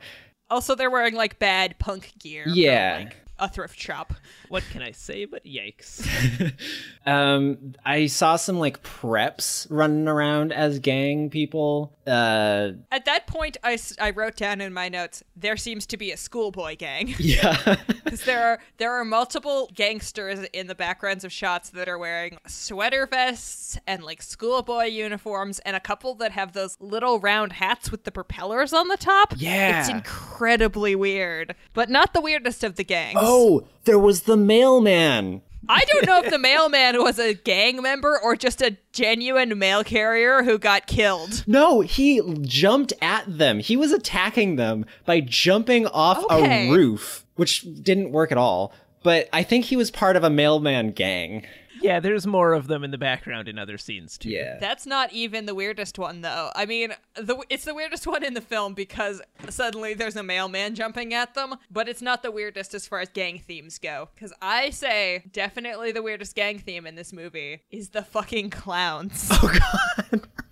Also, 0.51 0.75
they're 0.75 0.91
wearing 0.91 1.15
like 1.15 1.39
bad 1.39 1.79
punk 1.79 2.13
gear. 2.19 2.45
from, 2.45 2.53
Yeah. 2.55 3.03
like, 3.05 3.17
a 3.39 3.49
thrift 3.49 3.81
shop. 3.81 4.13
What 4.51 4.63
can 4.71 4.83
I 4.83 4.91
say 4.93 5.25
but 5.25 5.45
yikes? 5.45 6.07
Um, 7.07 7.75
I 7.85 8.07
saw 8.07 8.37
some 8.37 8.59
like 8.61 8.83
preps 8.85 9.67
running 9.71 10.07
around 10.07 10.53
as 10.53 10.79
gang 10.79 11.31
people. 11.31 11.97
Uh, 12.07 12.73
At 12.91 13.05
that 13.05 13.27
point, 13.27 13.57
I, 13.63 13.79
I 14.01 14.11
wrote 14.11 14.37
down 14.37 14.61
in 14.61 14.73
my 14.73 14.89
notes 14.89 15.23
there 15.37 15.57
seems 15.57 15.87
to 15.87 15.97
be 15.97 16.11
a 16.11 16.17
schoolboy 16.17 16.77
gang. 16.77 17.15
yeah. 17.19 17.77
Because 18.13 18.25
there 18.27 18.45
are 18.45 18.59
there 18.77 18.93
are 18.93 19.05
multiple 19.07 19.71
gangsters 19.75 20.41
in 20.53 20.67
the 20.67 20.75
backgrounds 20.75 21.25
of 21.25 21.33
shots 21.33 21.71
that 21.71 21.89
are 21.89 21.97
wearing 21.97 22.37
sweater 22.47 23.07
vests 23.07 23.79
and 23.87 24.03
like 24.03 24.21
schoolboy 24.21 24.85
uniforms, 24.85 25.61
and 25.61 25.75
a 25.77 25.81
couple 25.81 26.15
that 26.17 26.33
have 26.33 26.53
those 26.53 26.77
little 26.79 27.19
round 27.21 27.53
hats 27.55 27.91
with 27.91 28.05
the 28.05 28.13
propellers 28.13 28.75
on 28.75 28.89
the 28.89 28.99
top. 28.99 29.33
Yeah. 29.39 29.81
it's 29.81 29.89
incredibly 29.89 30.95
weird, 30.95 31.55
but 31.73 31.89
not 31.89 32.13
the 32.13 32.21
weirdest 32.21 32.63
of 32.65 32.77
the 32.77 32.85
gangs. 32.85 33.19
oh, 33.21 33.67
there 33.85 33.99
was 33.99 34.23
the 34.23 34.37
mailman. 34.37 35.41
I 35.69 35.85
don't 35.85 36.07
know 36.07 36.21
if 36.23 36.31
the 36.31 36.39
mailman 36.39 37.03
was 37.03 37.19
a 37.19 37.35
gang 37.35 37.81
member 37.83 38.19
or 38.23 38.35
just 38.37 38.61
a 38.63 38.77
genuine 38.93 39.57
mail 39.59 39.85
carrier 39.85 40.43
who 40.43 40.59
got 40.59 40.87
killed. 40.87 41.45
No, 41.47 41.81
he 41.83 42.21
jumped 42.43 42.93
at 43.01 43.39
them. 43.39 43.61
He 43.61 43.77
was 43.77 43.93
attacking 43.93 44.57
them 44.57 44.85
by 45.07 45.21
jumping 45.21 45.87
off 45.87 46.25
Okay. 46.31 46.69
a 46.69 46.73
roof, 46.73 47.25
which 47.37 47.65
didn't 47.83 48.11
work 48.13 48.33
at 48.33 48.39
all. 48.39 48.73
But 49.05 49.29
I 49.33 49.43
think 49.43 49.65
he 49.67 49.77
was 49.77 49.91
part 49.91 50.17
of 50.17 50.25
a 50.25 50.31
mailman 50.31 50.93
gang. 50.93 51.45
Yeah, 51.83 52.01
there's 52.01 52.27
more 52.27 52.53
of 52.53 52.67
them 52.67 52.85
in 52.85 52.91
the 52.91 52.99
background 52.99 53.49
in 53.49 53.59
other 53.59 53.79
scenes 53.79 54.17
too. 54.17 54.31
Yeah. 54.31 54.59
That's 54.61 54.87
not 54.87 55.13
even 55.13 55.47
the 55.47 55.55
weirdest 55.55 55.99
one, 55.99 56.21
though. 56.21 56.51
I 56.55 56.67
mean, 56.67 56.95
the, 57.15 57.43
it's 57.51 57.65
the 57.65 57.75
weirdest 57.75 58.07
one 58.07 58.23
in 58.25 58.35
the 58.35 58.41
film 58.41 58.75
because 58.75 59.21
suddenly 59.49 59.95
there's 59.95 60.17
a 60.17 60.23
mailman 60.23 60.75
jumping 60.75 61.13
at 61.15 61.35
them, 61.35 61.57
but 61.71 61.89
it's 61.89 62.03
not 62.03 62.23
the 62.23 62.31
weirdest 62.31 62.75
as 62.75 62.87
far 62.87 63.01
as 63.01 63.09
gang 63.09 63.39
themes 63.39 63.79
go. 63.79 64.09
Because 64.15 64.33
I 64.41 64.71
say 64.71 65.25
definitely 65.33 65.93
the 65.93 66.03
weirdest 66.03 66.35
gang 66.35 66.59
theme 66.59 66.87
in 66.87 66.95
this 66.95 67.13
movie 67.13 67.63
is 67.71 67.91
the 67.91 68.03
fucking 68.03 68.51
clowns. 68.51 69.29
Oh 69.31 69.53
god. 69.59 70.23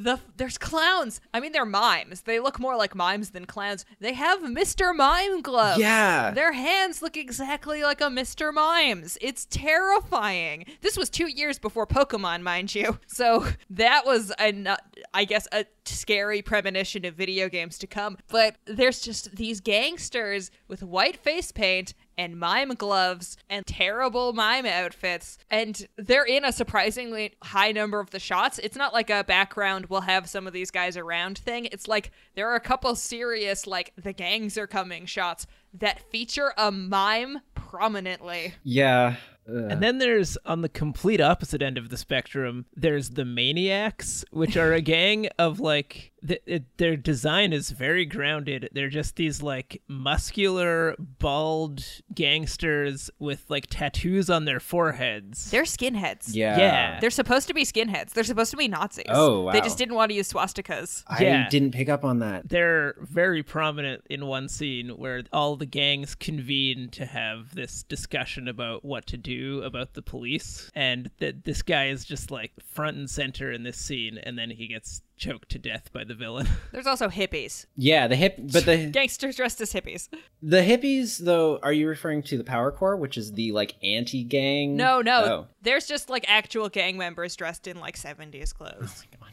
The 0.00 0.20
there's 0.36 0.58
clowns. 0.58 1.20
I 1.34 1.40
mean, 1.40 1.50
they're 1.50 1.64
mimes. 1.64 2.20
They 2.20 2.38
look 2.38 2.60
more 2.60 2.76
like 2.76 2.94
mimes 2.94 3.30
than 3.30 3.46
clowns. 3.46 3.84
They 3.98 4.12
have 4.12 4.42
Mr. 4.42 4.94
Mime 4.94 5.42
gloves. 5.42 5.80
Yeah. 5.80 6.30
Their 6.30 6.52
hands 6.52 7.02
look 7.02 7.16
exactly 7.16 7.82
like 7.82 8.00
a 8.00 8.04
Mr. 8.04 8.54
Mimes. 8.54 9.18
It's 9.20 9.48
terrifying. 9.50 10.66
This 10.82 10.96
was 10.96 11.10
two 11.10 11.26
years 11.26 11.58
before 11.58 11.84
Pokemon, 11.84 12.42
mind 12.42 12.74
you. 12.74 12.98
So 13.18 13.48
that 13.70 14.06
was 14.06 14.30
a, 14.38 14.76
I 15.12 15.24
guess, 15.24 15.48
a 15.50 15.64
scary 15.84 16.40
premonition 16.40 17.04
of 17.04 17.14
video 17.14 17.48
games 17.48 17.76
to 17.78 17.88
come. 17.88 18.16
But 18.28 18.54
there's 18.66 19.00
just 19.00 19.34
these 19.34 19.60
gangsters 19.60 20.52
with 20.68 20.84
white 20.84 21.16
face 21.16 21.50
paint 21.50 21.94
and 22.18 22.38
mime 22.38 22.74
gloves 22.74 23.36
and 23.48 23.64
terrible 23.64 24.32
mime 24.32 24.66
outfits. 24.66 25.38
And 25.50 25.86
they're 25.96 26.26
in 26.26 26.44
a 26.44 26.52
surprisingly 26.52 27.36
high 27.42 27.72
number 27.72 28.00
of 28.00 28.10
the 28.10 28.18
shots. 28.18 28.58
It's 28.58 28.76
not 28.76 28.92
like 28.92 29.08
a 29.08 29.24
background, 29.24 29.86
we'll 29.86 30.02
have 30.02 30.28
some 30.28 30.46
of 30.46 30.52
these 30.52 30.70
guys 30.72 30.96
around 30.96 31.38
thing. 31.38 31.66
It's 31.66 31.88
like 31.88 32.10
there 32.34 32.50
are 32.50 32.56
a 32.56 32.60
couple 32.60 32.94
serious, 32.96 33.66
like, 33.66 33.92
the 33.96 34.12
gangs 34.12 34.58
are 34.58 34.66
coming 34.66 35.06
shots 35.06 35.46
that 35.74 36.00
feature 36.10 36.52
a 36.58 36.72
mime 36.72 37.38
prominently. 37.54 38.54
Yeah. 38.64 39.16
Uh. 39.48 39.66
And 39.68 39.82
then 39.82 39.98
there's 39.98 40.36
on 40.44 40.62
the 40.62 40.68
complete 40.68 41.20
opposite 41.20 41.62
end 41.62 41.78
of 41.78 41.88
the 41.88 41.96
spectrum, 41.96 42.66
there's 42.74 43.10
the 43.10 43.24
Maniacs, 43.24 44.24
which 44.30 44.56
are 44.56 44.72
a 44.72 44.80
gang 44.80 45.28
of 45.38 45.60
like 45.60 46.12
th- 46.26 46.42
it, 46.46 46.64
their 46.78 46.96
design 46.96 47.52
is 47.52 47.70
very 47.70 48.04
grounded. 48.04 48.68
They're 48.72 48.88
just 48.88 49.16
these 49.16 49.42
like 49.42 49.82
muscular, 49.88 50.94
bald 50.98 51.84
gangsters 52.14 53.10
with 53.18 53.44
like 53.48 53.66
tattoos 53.68 54.28
on 54.30 54.44
their 54.44 54.60
foreheads. 54.60 55.50
They're 55.50 55.62
skinheads. 55.62 56.34
Yeah. 56.34 56.58
Yeah. 56.58 57.00
They're 57.00 57.10
supposed 57.10 57.48
to 57.48 57.54
be 57.54 57.64
skinheads. 57.64 58.10
They're 58.12 58.24
supposed 58.24 58.50
to 58.52 58.56
be 58.56 58.68
Nazis. 58.68 59.04
Oh, 59.08 59.42
wow. 59.42 59.52
They 59.52 59.60
just 59.60 59.78
didn't 59.78 59.94
want 59.94 60.10
to 60.10 60.14
use 60.16 60.32
swastikas. 60.32 61.04
I 61.06 61.22
Yeah. 61.22 61.48
didn't 61.48 61.72
pick 61.72 61.88
up 61.88 62.04
on 62.04 62.18
that. 62.20 62.48
They're 62.48 62.94
very 63.00 63.42
prominent 63.42 64.02
in 64.10 64.26
one 64.26 64.48
scene 64.48 64.90
where 64.90 65.22
all 65.32 65.56
the 65.56 65.66
gangs 65.66 66.14
convene 66.14 66.88
to 66.90 67.06
have 67.06 67.54
this 67.54 67.82
discussion 67.82 68.48
about 68.48 68.84
what 68.84 69.06
to 69.06 69.16
do 69.16 69.62
about 69.62 69.94
the 69.94 70.02
police, 70.02 70.70
and 70.74 71.10
that 71.18 71.44
this 71.44 71.62
guy 71.62 71.86
is 71.88 72.04
just 72.04 72.30
like 72.30 72.52
front 72.64 72.96
and 72.96 73.08
center 73.10 73.50
in 73.52 73.62
this 73.62 73.78
scene, 73.78 74.18
and 74.18 74.38
then 74.38 74.50
he 74.50 74.66
gets 74.68 75.02
choked 75.18 75.48
to 75.50 75.58
death 75.58 75.90
by 75.92 76.04
the 76.04 76.14
villain. 76.14 76.48
There's 76.72 76.86
also 76.86 77.08
hippies. 77.08 77.66
Yeah, 77.76 78.06
the 78.08 78.16
hip 78.16 78.36
but 78.38 78.64
the 78.64 78.86
Gangsters 78.92 79.36
dressed 79.36 79.60
as 79.60 79.72
hippies. 79.72 80.08
the 80.42 80.58
hippies 80.62 81.18
though, 81.18 81.58
are 81.62 81.72
you 81.72 81.88
referring 81.88 82.22
to 82.24 82.38
the 82.38 82.44
Power 82.44 82.70
Corps, 82.72 82.96
which 82.96 83.18
is 83.18 83.32
the 83.32 83.52
like 83.52 83.74
anti-gang? 83.82 84.76
No, 84.76 85.02
no. 85.02 85.24
Oh. 85.24 85.46
There's 85.62 85.86
just 85.86 86.08
like 86.08 86.24
actual 86.28 86.68
gang 86.68 86.96
members 86.96 87.36
dressed 87.36 87.66
in 87.66 87.80
like 87.80 87.96
70s 87.96 88.54
clothes. 88.54 89.04
Oh 89.20 89.26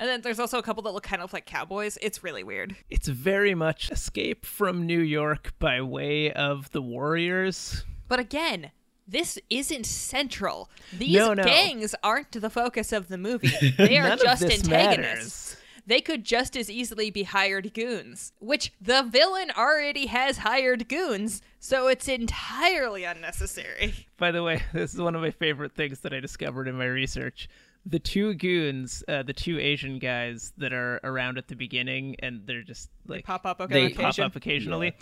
And 0.00 0.08
then 0.08 0.20
there's 0.20 0.38
also 0.38 0.58
a 0.58 0.62
couple 0.62 0.82
that 0.84 0.92
look 0.92 1.02
kind 1.04 1.22
of 1.22 1.32
like 1.32 1.46
cowboys. 1.46 1.98
It's 2.02 2.22
really 2.22 2.44
weird. 2.44 2.76
it's 2.90 3.08
very 3.08 3.54
much 3.54 3.90
Escape 3.90 4.44
from 4.46 4.86
New 4.86 5.00
York 5.00 5.54
by 5.58 5.80
way 5.80 6.32
of 6.32 6.70
the 6.72 6.82
Warriors. 6.82 7.84
But 8.08 8.20
again, 8.20 8.70
this 9.08 9.38
isn't 9.48 9.86
central. 9.86 10.68
These 10.92 11.16
No, 11.16 11.32
no. 11.34 11.42
gangs 11.42 11.94
aren't 12.02 12.30
the 12.32 12.50
focus 12.50 12.92
of 12.92 13.08
the 13.08 13.16
movie. 13.18 13.50
They 13.78 13.96
are 13.98 14.16
just 14.16 14.42
antagonists. 14.42 14.68
matters. 14.68 15.56
they 15.86 16.00
could 16.02 16.24
just 16.24 16.56
as 16.56 16.70
easily 16.70 17.10
be 17.10 17.22
hired 17.22 17.72
goons, 17.72 18.32
which 18.38 18.72
the 18.80 19.02
villain 19.02 19.50
already 19.56 20.06
has 20.06 20.38
hired 20.38 20.88
goons, 20.88 21.40
so 21.58 21.88
it's 21.88 22.06
entirely 22.08 23.04
unnecessary. 23.04 23.94
By 24.18 24.30
the 24.30 24.42
way, 24.42 24.62
this 24.74 24.92
is 24.94 25.00
one 25.00 25.14
of 25.14 25.22
my 25.22 25.30
favorite 25.30 25.74
things 25.74 26.00
that 26.00 26.12
I 26.12 26.20
discovered 26.20 26.68
in 26.68 26.76
my 26.76 26.84
research. 26.86 27.48
The 27.86 27.98
two 27.98 28.34
goons, 28.34 29.02
uh, 29.08 29.22
the 29.22 29.32
two 29.32 29.58
Asian 29.58 29.98
guys 29.98 30.52
that 30.58 30.74
are 30.74 31.00
around 31.02 31.38
at 31.38 31.48
the 31.48 31.54
beginning, 31.54 32.16
and 32.18 32.42
they're 32.46 32.62
just 32.62 32.90
like 33.06 33.24
Pop 33.24 33.46
up 33.46 33.60
okay, 33.62 33.88
They 33.88 33.94
pop 33.94 34.18
up 34.18 34.36
occasionally. 34.36 34.94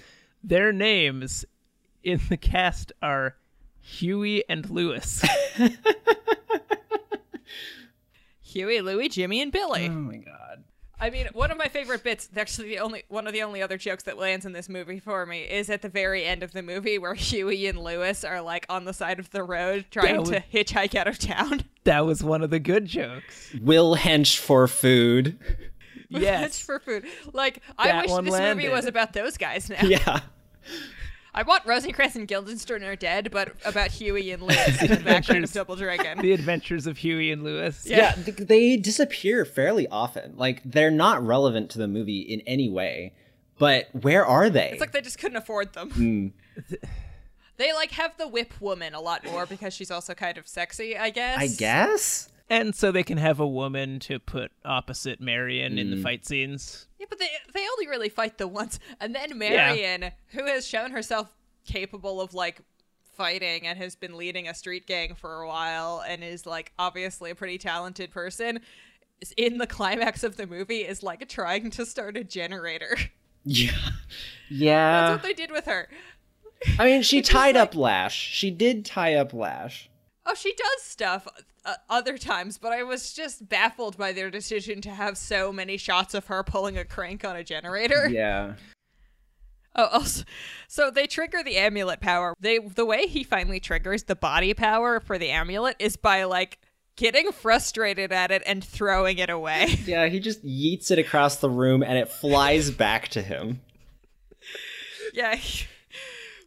Their 0.44 0.72
names 0.72 1.44
in 2.04 2.20
the 2.28 2.36
cast 2.36 2.92
are 3.02 3.34
Huey 3.86 4.42
and 4.48 4.68
Lewis. 4.68 5.24
Huey, 8.42 8.80
Louie, 8.80 9.08
Jimmy, 9.08 9.40
and 9.42 9.52
Billy. 9.52 9.86
Oh 9.86 9.92
my 9.92 10.16
god. 10.16 10.64
I 10.98 11.10
mean, 11.10 11.28
one 11.34 11.50
of 11.50 11.58
my 11.58 11.68
favorite 11.68 12.02
bits, 12.02 12.28
actually 12.36 12.68
the 12.68 12.78
only 12.78 13.04
one 13.08 13.26
of 13.26 13.32
the 13.34 13.42
only 13.42 13.60
other 13.62 13.76
jokes 13.76 14.04
that 14.04 14.16
lands 14.16 14.46
in 14.46 14.52
this 14.52 14.68
movie 14.68 14.98
for 14.98 15.26
me 15.26 15.42
is 15.42 15.68
at 15.68 15.82
the 15.82 15.90
very 15.90 16.24
end 16.24 16.42
of 16.42 16.52
the 16.52 16.62
movie 16.62 16.98
where 16.98 17.12
Huey 17.14 17.66
and 17.66 17.78
Lewis 17.78 18.24
are 18.24 18.40
like 18.40 18.64
on 18.70 18.86
the 18.86 18.94
side 18.94 19.18
of 19.18 19.30
the 19.30 19.42
road 19.42 19.84
trying 19.90 20.24
That 20.24 20.42
to 20.52 20.64
hitchhike 20.64 20.94
out 20.94 21.06
of 21.06 21.18
town. 21.18 21.64
that 21.84 22.06
was 22.06 22.24
one 22.24 22.42
of 22.42 22.48
the 22.50 22.58
good 22.58 22.86
jokes. 22.86 23.54
Will 23.60 23.94
hench 23.96 24.38
for 24.38 24.66
food. 24.66 25.38
That's 26.10 26.22
Yes. 26.24 26.58
for 26.60 26.78
food. 26.80 27.04
Like, 27.32 27.62
I 27.78 28.00
wish 28.02 28.10
one 28.10 28.24
this 28.24 28.40
movie 28.40 28.68
was 28.70 28.86
about 28.86 29.12
those 29.12 29.36
guys 29.36 29.68
now. 29.68 29.82
Yeah. 29.82 30.20
I 31.36 31.42
want 31.42 31.66
Rosencrantz 31.66 32.16
and 32.16 32.26
Guildenstern 32.26 32.82
are 32.82 32.96
dead, 32.96 33.30
but 33.30 33.52
about 33.64 33.90
Huey 33.90 34.30
and 34.32 34.42
Lewis 34.48 34.80
in 34.82 34.88
the 34.88 34.96
background 34.96 35.04
of 35.04 35.50
Adventures. 35.50 35.52
Double 35.52 35.76
Dragon. 35.76 36.18
the 36.20 36.32
Adventures 36.32 36.86
of 36.86 36.96
Huey 36.98 37.30
and 37.30 37.44
Lewis. 37.44 37.84
Yeah, 37.86 38.12
th- 38.12 38.38
they 38.38 38.76
disappear 38.78 39.44
fairly 39.44 39.86
often. 39.88 40.34
Like 40.36 40.62
they're 40.64 40.90
not 40.90 41.24
relevant 41.24 41.70
to 41.72 41.78
the 41.78 41.86
movie 41.88 42.20
in 42.20 42.40
any 42.46 42.70
way. 42.70 43.12
But 43.58 43.88
where 43.92 44.24
are 44.26 44.50
they? 44.50 44.70
It's 44.70 44.80
like 44.80 44.92
they 44.92 45.00
just 45.02 45.18
couldn't 45.18 45.36
afford 45.36 45.72
them. 45.74 45.90
Hmm. 45.90 46.28
They 47.58 47.72
like 47.72 47.92
have 47.92 48.16
the 48.18 48.28
whip 48.28 48.60
woman 48.60 48.92
a 48.94 49.00
lot 49.00 49.24
more 49.24 49.46
because 49.46 49.72
she's 49.72 49.90
also 49.90 50.12
kind 50.12 50.36
of 50.36 50.46
sexy, 50.46 50.96
I 50.96 51.08
guess. 51.08 51.38
I 51.38 51.46
guess. 51.46 52.28
And 52.50 52.74
so 52.74 52.92
they 52.92 53.02
can 53.02 53.16
have 53.16 53.40
a 53.40 53.46
woman 53.46 53.98
to 54.00 54.18
put 54.18 54.52
opposite 54.62 55.22
Marion 55.22 55.78
in 55.78 55.86
Mm. 55.88 55.96
the 55.96 56.02
fight 56.02 56.26
scenes. 56.26 56.85
Yeah, 56.98 57.06
but 57.08 57.18
they 57.18 57.28
they 57.52 57.66
only 57.72 57.88
really 57.88 58.08
fight 58.08 58.38
the 58.38 58.48
once, 58.48 58.78
and 59.00 59.14
then 59.14 59.36
Marion, 59.36 60.12
who 60.28 60.46
has 60.46 60.66
shown 60.66 60.90
herself 60.92 61.32
capable 61.66 62.20
of 62.20 62.32
like 62.32 62.60
fighting 63.16 63.66
and 63.66 63.78
has 63.78 63.96
been 63.96 64.16
leading 64.16 64.48
a 64.48 64.54
street 64.54 64.86
gang 64.86 65.14
for 65.14 65.40
a 65.40 65.48
while 65.48 66.02
and 66.06 66.22
is 66.22 66.46
like 66.46 66.72
obviously 66.78 67.30
a 67.30 67.34
pretty 67.34 67.58
talented 67.58 68.10
person, 68.10 68.60
is 69.20 69.32
in 69.36 69.58
the 69.58 69.66
climax 69.66 70.22
of 70.22 70.36
the 70.36 70.46
movie 70.46 70.80
is 70.80 71.02
like 71.02 71.28
trying 71.28 71.70
to 71.70 71.86
start 71.86 72.16
a 72.16 72.24
generator. 72.24 72.96
Yeah. 73.48 73.70
Yeah. 74.50 75.10
That's 75.10 75.22
what 75.22 75.28
they 75.28 75.32
did 75.32 75.52
with 75.52 75.66
her. 75.66 75.88
I 76.80 76.84
mean, 76.84 77.02
she 77.02 77.22
tied 77.22 77.56
up 77.56 77.76
Lash. 77.76 78.16
She 78.16 78.50
did 78.50 78.84
tie 78.84 79.14
up 79.14 79.32
Lash. 79.32 79.88
Oh, 80.26 80.34
she 80.34 80.52
does 80.52 80.82
stuff 80.82 81.28
uh, 81.66 81.74
other 81.90 82.16
times, 82.16 82.56
but 82.58 82.72
I 82.72 82.82
was 82.84 83.12
just 83.12 83.48
baffled 83.48 83.98
by 83.98 84.12
their 84.12 84.30
decision 84.30 84.80
to 84.82 84.90
have 84.90 85.18
so 85.18 85.52
many 85.52 85.76
shots 85.76 86.14
of 86.14 86.26
her 86.26 86.42
pulling 86.42 86.78
a 86.78 86.84
crank 86.84 87.24
on 87.24 87.36
a 87.36 87.44
generator. 87.44 88.08
Yeah. 88.16 88.54
Oh, 89.78 89.88
also, 89.92 90.24
so 90.68 90.90
they 90.90 91.06
trigger 91.06 91.42
the 91.44 91.58
amulet 91.58 92.00
power. 92.00 92.32
They 92.40 92.58
the 92.58 92.86
way 92.86 93.06
he 93.06 93.22
finally 93.22 93.60
triggers 93.60 94.04
the 94.04 94.16
body 94.16 94.54
power 94.54 95.00
for 95.00 95.18
the 95.18 95.28
amulet 95.28 95.76
is 95.78 95.96
by 95.98 96.24
like 96.24 96.58
getting 96.96 97.30
frustrated 97.30 98.10
at 98.10 98.30
it 98.30 98.42
and 98.46 98.64
throwing 98.64 99.18
it 99.18 99.28
away. 99.28 99.76
Yeah, 99.84 100.06
he 100.08 100.18
just 100.18 100.42
yeets 100.46 100.90
it 100.90 100.98
across 100.98 101.36
the 101.36 101.50
room 101.50 101.82
and 101.82 101.98
it 101.98 102.08
flies 102.08 102.70
back 102.70 103.08
to 103.08 103.20
him. 103.20 103.60
yeah. 105.12 105.38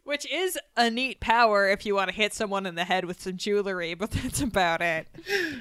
Which 0.04 0.30
is 0.30 0.58
a 0.76 0.90
neat 0.90 1.20
power 1.20 1.68
if 1.68 1.86
you 1.86 1.94
want 1.94 2.08
to 2.10 2.14
hit 2.14 2.34
someone 2.34 2.66
in 2.66 2.74
the 2.74 2.84
head 2.84 3.04
with 3.04 3.20
some 3.20 3.36
jewelry, 3.36 3.94
but 3.98 4.10
that's 4.10 4.40
about 4.40 4.80
it. 4.80 5.06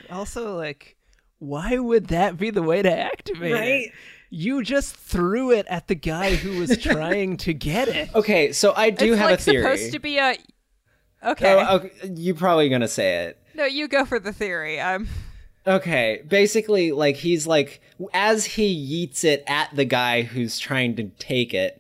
Also, 0.10 0.56
like, 0.58 0.96
why 1.40 1.78
would 1.78 2.08
that 2.08 2.38
be 2.38 2.50
the 2.50 2.64
way 2.64 2.82
to 2.82 2.92
activate 2.92 3.52
it? 3.54 3.94
You 4.32 4.64
just 4.64 4.96
threw 4.96 5.52
it 5.52 5.66
at 5.68 5.88
the 5.88 5.96
guy 5.96 6.36
who 6.36 6.60
was 6.60 6.78
trying 6.82 7.38
to 7.38 7.54
get 7.54 7.88
it. 7.88 8.14
Okay, 8.14 8.52
so 8.52 8.74
I 8.76 8.90
do 8.92 9.14
it's 9.14 9.20
have 9.20 9.32
like 9.32 9.40
a 9.40 9.44
theory. 9.44 9.64
supposed 9.78 9.94
to 9.94 10.00
be 10.00 10.18
a 10.18 10.36
Okay. 11.24 11.54
Oh, 11.54 11.76
okay, 11.78 11.92
you're 12.16 12.36
probably 12.36 12.70
gonna 12.70 12.88
say 12.88 13.26
it. 13.26 13.38
No, 13.54 13.66
you 13.66 13.88
go 13.88 14.06
for 14.06 14.20
the 14.20 14.32
theory. 14.32 14.80
Um 14.80 15.08
Okay, 15.68 16.24
basically, 16.28 16.92
like 16.92 17.18
he's 17.18 17.46
like, 17.46 17.82
as 18.14 18.46
he 18.46 18.74
yeets 19.08 19.24
it 19.24 19.44
at 19.46 19.76
the 19.76 19.86
guy 19.86 20.22
who's 20.24 20.58
trying 20.58 20.96
to 20.96 21.10
take 21.20 21.54
it, 21.54 21.80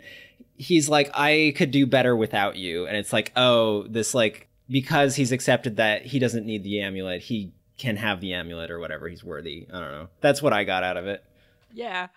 he's 0.59 0.87
like, 0.89 1.09
I 1.15 1.53
could 1.55 1.71
do 1.71 1.87
better 1.87 2.15
without 2.15 2.55
you. 2.57 2.85
And 2.85 2.95
it's 2.95 3.11
like, 3.11 3.31
oh, 3.35 3.87
this 3.87 4.13
like 4.13 4.47
because 4.69 5.15
he's 5.15 5.31
accepted 5.31 5.77
that 5.77 6.05
he 6.05 6.19
doesn't 6.19 6.45
need 6.45 6.63
the 6.63 6.81
amulet, 6.81 7.21
he 7.23 7.53
can 7.79 7.95
have 7.95 8.21
the 8.21 8.33
amulet 8.33 8.69
or 8.69 8.77
whatever. 8.79 9.07
He's 9.07 9.23
worthy. 9.23 9.65
I 9.73 9.79
don't 9.79 9.91
know. 9.91 10.09
That's 10.21 10.41
what 10.43 10.53
I 10.53 10.65
got 10.65 10.83
out 10.83 10.97
of 10.97 11.07
it. 11.07 11.23
yeah. 11.73 12.09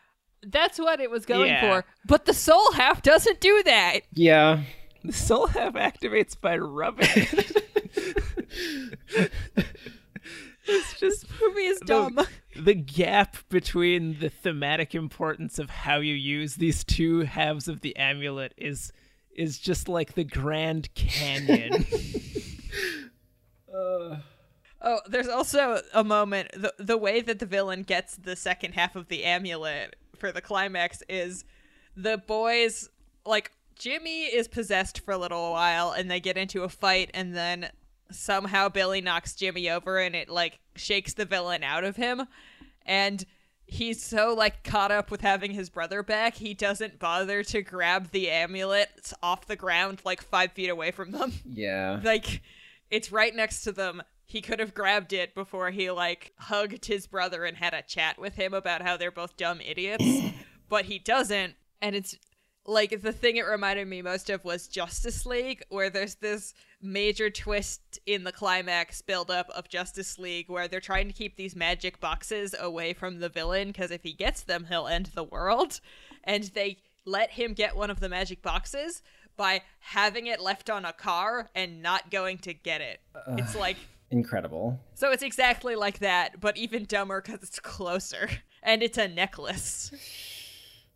That's 0.45 0.77
what 0.77 1.01
it 1.01 1.09
was 1.09 1.25
going 1.25 1.51
Yeah. 1.53 1.61
for. 1.83 1.85
But 2.05 2.25
the 2.25 2.35
soul 2.35 2.73
half 2.73 3.01
doesn't 3.01 3.39
do 3.41 3.63
that. 3.63 4.01
Yeah. 4.13 4.65
The 5.05 5.13
soul 5.13 5.47
half 5.47 5.75
activates 5.75 6.35
by 6.41 6.57
rubbing 6.59 7.07
it. 7.13 7.63
it's 10.65 10.99
just 11.01 11.27
Movie 11.41 11.61
is 11.67 11.81
dumb. 11.81 12.15
the, 12.17 12.27
the 12.57 12.75
gap 12.75 13.37
between 13.49 14.19
the 14.19 14.29
thematic 14.29 14.95
importance 14.95 15.59
of 15.59 15.71
how 15.71 15.99
you 15.99 16.15
use 16.15 16.57
these 16.57 16.85
two 16.85 17.21
halves 17.21 17.69
of 17.69 17.81
the 17.81 17.97
amulet 17.97 18.53
is 18.57 18.93
is 19.35 19.59
just 19.59 19.89
like 19.89 20.13
the 20.15 20.25
Grand 20.25 20.93
Canyon. 20.95 21.87
Uh. 23.75 24.19
Oh, 24.83 25.01
there's 25.07 25.29
also 25.29 25.81
a 25.95 26.05
moment 26.05 26.51
the 26.53 26.75
the 26.79 26.99
way 26.99 27.23
that 27.23 27.39
the 27.39 27.47
villain 27.47 27.85
gets 27.85 28.17
the 28.17 28.37
second 28.37 28.73
half 28.73 28.97
of 28.97 29.09
the 29.09 29.25
amulet 29.25 29.97
for 30.17 30.31
the 30.31 30.43
climax 30.43 31.03
is 31.09 31.45
the 31.97 32.19
boys 32.19 32.91
like 33.25 33.53
Jimmy 33.77 34.25
is 34.25 34.47
possessed 34.47 35.01
for 35.01 35.13
a 35.13 35.19
little 35.19 35.53
while 35.53 35.93
and 35.93 36.11
they 36.11 36.21
get 36.21 36.37
into 36.37 36.65
a 36.65 36.69
fight 36.69 37.11
and 37.15 37.35
then 37.35 37.71
somehow 38.11 38.69
Billy 38.69 39.01
knocks 39.01 39.35
Jimmy 39.35 39.71
over 39.71 39.99
and 39.99 40.15
it 40.15 40.29
like 40.29 40.59
shakes 40.75 41.15
the 41.15 41.25
villain 41.25 41.63
out 41.63 41.85
of 41.85 41.97
him 41.97 42.27
and 42.85 43.25
he's 43.67 44.03
so 44.03 44.35
like 44.35 44.63
caught 44.65 44.91
up 44.91 45.11
with 45.11 45.21
having 45.21 45.53
his 45.53 45.71
brother 45.71 46.03
back 46.03 46.35
he 46.35 46.53
doesn't 46.55 46.99
bother 46.99 47.43
to 47.43 47.63
grab 47.63 48.11
the 48.11 48.29
amulet 48.31 49.13
off 49.23 49.47
the 49.47 49.57
ground 49.57 50.01
like 50.05 50.23
5 50.23 50.53
feet 50.53 50.69
away 50.69 50.91
from 50.91 51.11
them 51.13 51.33
Yeah. 51.45 52.01
like 52.05 52.43
it's 52.91 53.11
right 53.11 53.35
next 53.35 53.63
to 53.63 53.73
them. 53.73 54.03
He 54.27 54.43
could 54.43 54.61
have 54.61 54.75
grabbed 54.75 55.15
it 55.15 55.35
before 55.35 55.71
he 55.71 55.91
like 55.91 56.33
hugged 56.39 56.85
his 56.85 57.07
brother 57.07 57.45
and 57.45 57.57
had 57.57 57.73
a 57.73 57.81
chat 57.81 58.19
with 58.19 58.35
him 58.35 58.53
about 58.53 58.83
how 58.83 58.99
they're 58.99 59.11
both 59.11 59.37
dumb 59.39 59.61
idiots, 59.63 60.05
but 60.69 60.85
he 60.85 60.99
doesn't. 60.99 61.55
And 61.81 61.97
it's 61.97 62.17
like 62.67 63.03
the 63.03 63.13
thing 63.13 63.37
it 63.37 63.47
reminded 63.47 63.89
me 63.89 64.03
most 64.03 64.31
of 64.31 64.45
was 64.45 64.69
Justice 64.69 65.27
League, 65.27 65.63
where 65.69 65.91
there's 65.91 66.15
this 66.17 66.55
major 66.81 67.31
twist 67.31 67.99
in 68.07 68.25
the 68.25 68.33
climax 68.33 69.03
buildup 69.03 69.49
of 69.51 69.69
Justice 69.69 70.19
League 70.19 70.49
where 70.49 70.69
they're 70.69 70.81
trying 70.81 71.07
to 71.09 71.13
keep 71.13 71.37
these 71.37 71.57
magic 71.57 72.01
boxes 72.01 72.55
away 72.59 72.93
from 72.93 73.21
the 73.21 73.29
villain 73.29 73.69
because 73.69 73.91
if 73.91 74.03
he 74.03 74.13
gets 74.13 74.43
them, 74.43 74.67
he'll 74.69 74.87
end 74.87 75.07
the 75.15 75.25
world. 75.25 75.81
And 76.25 76.45
they 76.55 76.79
let 77.05 77.31
him 77.33 77.53
get 77.53 77.77
one 77.77 77.91
of 77.91 78.01
the 78.01 78.09
magic 78.09 78.43
boxes 78.43 79.03
by 79.37 79.63
having 79.81 80.27
it 80.27 80.41
left 80.41 80.71
on 80.71 80.85
a 80.85 80.93
car 80.93 81.51
and 81.55 81.83
not 81.83 82.11
going 82.11 82.39
to 82.39 82.55
get 82.55 82.81
it. 82.81 83.01
It's 83.39 83.57
like 83.57 83.77
Incredible. 84.11 84.79
so 84.95 85.11
it's 85.11 85.23
exactly 85.23 85.75
like 85.75 86.01
that, 86.01 86.39
but 86.39 86.57
even 86.57 86.85
dumber 86.85 87.21
because 87.21 87.43
it's 87.43 87.59
closer. 87.59 88.29
And 88.63 88.81
it's 88.81 88.99
a 88.99 89.09
necklace. 89.09 89.91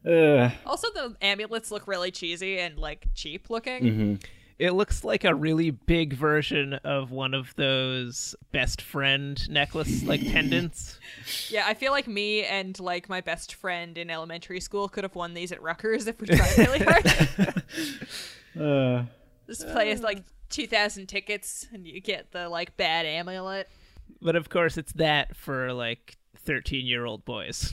Ugh. 0.07 0.53
Also, 0.64 0.88
the 0.92 1.16
amulets 1.21 1.71
look 1.71 1.87
really 1.87 2.11
cheesy 2.11 2.59
and 2.59 2.79
like 2.79 3.09
cheap 3.14 3.51
looking. 3.51 4.21
it 4.59 4.71
looks 4.73 5.05
like 5.05 5.25
a 5.25 5.35
really 5.35 5.71
big 5.71 6.14
version 6.14 6.75
of 6.85 7.11
one 7.11 7.35
of 7.35 7.55
those 7.57 8.35
best 8.53 8.81
friend 8.81 9.49
necklace 9.51 10.03
like 10.05 10.21
pendants. 10.33 10.99
Yeah, 11.51 11.64
I 11.66 11.75
feel 11.75 11.92
like 11.92 12.07
me 12.07 12.45
and 12.45 12.79
like 12.81 13.09
my 13.09 13.21
best 13.21 13.55
friend 13.55 13.99
in 13.99 14.09
elementary 14.09 14.61
school 14.61 14.88
could 14.88 15.05
have 15.05 15.14
won 15.14 15.35
these 15.35 15.53
at 15.53 15.61
Rutgers 15.61 16.07
if 16.07 16.21
we 16.21 16.29
tried 16.29 16.59
really 16.59 16.79
hard. 16.79 17.64
Uh, 18.59 19.05
this 19.47 19.62
play 19.62 19.90
is 19.90 20.01
like 20.01 20.25
2,000 20.49 21.07
tickets 21.07 21.66
and 21.75 21.87
you 21.87 22.01
get 22.01 22.33
the 22.33 22.49
like 22.49 22.75
bad 22.79 23.05
amulet. 23.05 23.69
But 24.23 24.35
of 24.35 24.49
course, 24.49 24.79
it's 24.79 24.92
that 24.95 25.37
for 25.37 25.75
like 25.75 26.16
13 26.38 26.87
year 26.87 27.05
old 27.05 27.27
boys. 27.27 27.71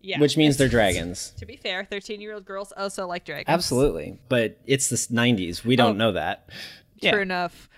Yeah. 0.00 0.20
which 0.20 0.36
means 0.36 0.56
they're 0.56 0.68
dragons. 0.68 1.32
To 1.38 1.46
be 1.46 1.56
fair, 1.56 1.84
13 1.84 2.20
year 2.20 2.34
old 2.34 2.44
girls 2.44 2.72
also 2.76 3.06
like 3.06 3.24
dragons. 3.24 3.46
Absolutely. 3.48 4.18
But 4.28 4.58
it's 4.66 4.88
the 4.88 4.96
90s. 4.96 5.64
We 5.64 5.76
don't 5.76 5.98
know 5.98 6.12
that. 6.12 6.48
Yeah. 7.00 7.12
True 7.12 7.22
enough. 7.22 7.68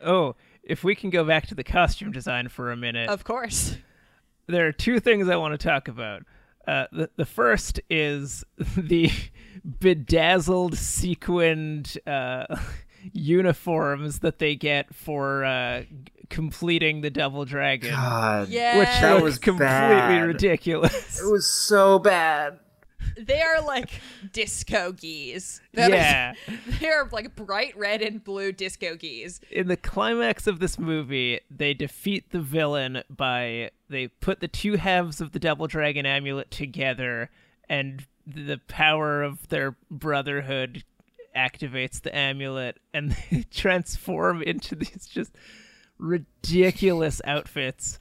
Oh, 0.00 0.34
if 0.62 0.82
we 0.84 0.94
can 0.94 1.10
go 1.10 1.24
back 1.24 1.46
to 1.48 1.54
the 1.54 1.64
costume 1.64 2.10
design 2.12 2.48
for 2.48 2.70
a 2.72 2.76
minute, 2.76 3.08
Of 3.08 3.24
course. 3.24 3.76
there 4.46 4.66
are 4.66 4.72
two 4.72 5.00
things 5.00 5.28
I 5.28 5.36
want 5.36 5.58
to 5.58 5.64
talk 5.68 5.88
about. 5.88 6.22
Uh, 6.66 6.86
the 6.92 7.10
the 7.16 7.24
first 7.26 7.80
is 7.88 8.44
the 8.76 9.10
bedazzled 9.64 10.76
sequined 10.76 11.96
uh, 12.06 12.44
uniforms 13.12 14.20
that 14.20 14.38
they 14.38 14.54
get 14.56 14.94
for 14.94 15.44
uh, 15.44 15.82
completing 16.28 17.00
the 17.00 17.10
Double 17.10 17.44
Dragon, 17.44 17.90
God, 17.90 18.48
Yeah. 18.48 18.78
which 18.78 18.88
That 18.88 19.22
was 19.22 19.38
completely 19.38 19.66
bad. 19.66 20.26
ridiculous. 20.26 21.20
it 21.20 21.30
was 21.30 21.46
so 21.46 21.98
bad. 21.98 22.58
They 23.18 23.40
are 23.42 23.60
like 23.62 23.90
disco 24.32 24.92
geese. 24.92 25.60
That 25.74 25.90
is- 25.90 25.96
yeah. 25.96 26.34
they 26.80 26.88
are 26.88 27.08
like 27.12 27.34
bright 27.34 27.76
red 27.76 28.02
and 28.02 28.22
blue 28.22 28.52
disco 28.52 28.94
geese. 28.96 29.40
in 29.50 29.68
the 29.68 29.76
climax 29.76 30.46
of 30.46 30.58
this 30.60 30.78
movie, 30.78 31.40
they 31.50 31.74
defeat 31.74 32.30
the 32.30 32.40
villain 32.40 33.02
by 33.10 33.70
they 33.88 34.08
put 34.08 34.40
the 34.40 34.48
two 34.48 34.76
halves 34.76 35.20
of 35.20 35.32
the 35.32 35.38
Double 35.38 35.66
Dragon 35.66 36.06
amulet 36.06 36.50
together, 36.50 37.30
and 37.68 38.06
the 38.26 38.58
power 38.68 39.22
of 39.22 39.48
their 39.48 39.76
brotherhood 39.90 40.84
activates 41.36 42.00
the 42.02 42.14
amulet, 42.16 42.78
and 42.94 43.16
they 43.30 43.42
transform 43.50 44.42
into 44.42 44.74
these 44.74 45.06
just 45.06 45.32
ridiculous 45.98 47.20
outfits. 47.24 47.98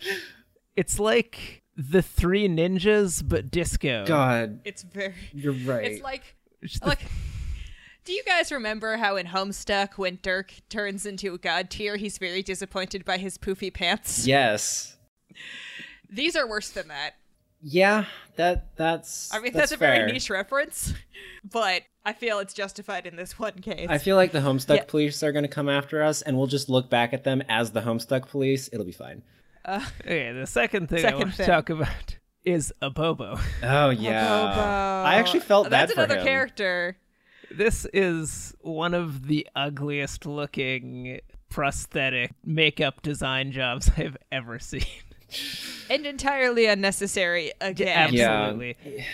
It's 0.75 0.99
like 0.99 1.63
the 1.75 2.01
Three 2.01 2.47
Ninjas, 2.47 3.23
but 3.27 3.51
disco. 3.51 4.05
God, 4.05 4.61
It's 4.65 4.83
very. 4.83 5.13
you're 5.33 5.53
right. 5.53 5.85
It's 5.85 6.01
like 6.03 6.35
Just 6.63 6.81
the- 6.81 6.89
like. 6.89 7.01
Do 8.05 8.13
you 8.13 8.23
guys 8.23 8.51
remember 8.51 8.97
how 8.97 9.17
in 9.17 9.27
Homestuck, 9.27 9.93
when 9.97 10.17
Dirk 10.23 10.51
turns 10.69 11.05
into 11.05 11.33
a 11.35 11.37
god 11.37 11.69
tier, 11.69 11.95
he's 11.95 12.17
very 12.17 12.41
disappointed 12.41 13.05
by 13.05 13.17
his 13.17 13.37
poofy 13.37 13.71
pants? 13.71 14.25
yes. 14.25 14.97
These 16.09 16.35
are 16.35 16.47
worse 16.47 16.69
than 16.71 16.87
that. 16.87 17.15
Yeah, 17.61 18.05
that 18.37 18.75
that's. 18.77 19.33
I 19.33 19.39
mean, 19.39 19.53
that's, 19.53 19.71
a 19.71 19.77
fair. 19.77 19.95
very 19.95 20.11
niche 20.11 20.29
reference, 20.29 20.93
but 21.51 21.81
I 22.05 22.13
feel 22.13 22.39
it's 22.39 22.53
justified 22.53 23.05
in 23.05 23.15
this 23.15 23.37
one 23.37 23.59
case. 23.59 23.87
I 23.89 23.97
feel 23.97 24.15
like 24.15 24.31
the 24.31 24.39
Homestuck 24.39 24.75
Yeah. 24.77 24.83
police 24.85 25.21
are 25.23 25.31
going 25.31 25.43
to 25.43 25.49
come 25.49 25.67
after 25.69 26.01
us, 26.01 26.21
and 26.21 26.37
we'll 26.37 26.47
just 26.47 26.69
look 26.69 26.89
back 26.89 27.13
at 27.13 27.23
them 27.23 27.41
as 27.49 27.71
the 27.71 27.81
Homestuck 27.81 28.29
police. 28.29 28.69
It'll 28.71 28.85
be 28.85 28.91
fine. 28.91 29.23
Uh, 29.65 29.81
okay, 30.01 30.31
the 30.31 30.47
second 30.47 30.87
thing 30.87 30.99
I 30.99 31.01
Second 31.01 31.19
want 31.19 31.35
to 31.35 31.45
talk 31.45 31.69
about 31.69 32.17
is 32.45 32.73
Abobo. 32.81 33.39
Oh 33.61 33.89
yeah, 33.89 34.27
Bobo. 34.27 34.61
I 34.61 35.15
actually 35.15 35.41
felt 35.41 35.67
oh, 35.67 35.69
That's 35.69 35.93
bad 35.93 35.95
for 35.95 36.05
another 36.05 36.21
him. 36.21 36.25
character. 36.25 36.97
This 37.51 37.85
is 37.93 38.55
one 38.61 38.93
of 38.93 39.27
the 39.27 39.47
ugliest 39.55 40.25
looking 40.25 41.19
prosthetic 41.49 42.31
makeup 42.45 43.01
design 43.01 43.51
jobs 43.51 43.91
I've 43.97 44.17
ever 44.31 44.59
seen. 44.59 44.85
And 45.89 46.05
entirely 46.05 46.65
unnecessary 46.65 47.51
again. 47.61 48.13
Yeah. 48.13 48.31
Absolutely. 48.43 49.05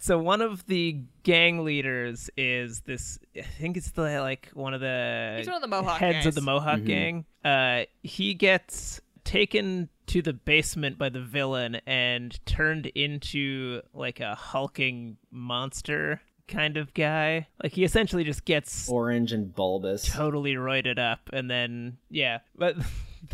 So 0.00 0.18
one 0.18 0.40
of 0.42 0.64
the 0.66 1.00
gang 1.24 1.64
leaders 1.64 2.30
is 2.36 2.80
this 2.80 3.18
I 3.36 3.42
think 3.42 3.76
it's 3.76 3.90
the 3.90 4.20
like 4.20 4.48
one 4.54 4.72
of 4.74 4.80
the 4.80 5.34
He's 5.38 5.46
one 5.46 5.56
of 5.56 5.62
the 5.62 5.68
Mohawk 5.68 5.98
heads 5.98 6.24
of 6.26 6.34
the 6.34 6.40
guys. 6.40 6.46
Mohawk 6.46 6.84
gang. 6.84 7.24
Uh 7.44 7.84
he 8.02 8.34
gets 8.34 9.00
taken 9.24 9.88
to 10.06 10.22
the 10.22 10.32
basement 10.32 10.96
by 10.98 11.08
the 11.08 11.20
villain 11.20 11.80
and 11.86 12.38
turned 12.46 12.86
into 12.86 13.82
like 13.92 14.20
a 14.20 14.34
hulking 14.34 15.18
monster 15.30 16.22
kind 16.46 16.76
of 16.78 16.94
guy. 16.94 17.46
Like 17.62 17.72
he 17.72 17.84
essentially 17.84 18.24
just 18.24 18.44
gets 18.44 18.88
Orange 18.88 19.32
and 19.32 19.54
bulbous. 19.54 20.10
totally 20.10 20.54
roided 20.54 20.98
up 20.98 21.28
and 21.32 21.50
then 21.50 21.98
yeah 22.08 22.38
but 22.56 22.76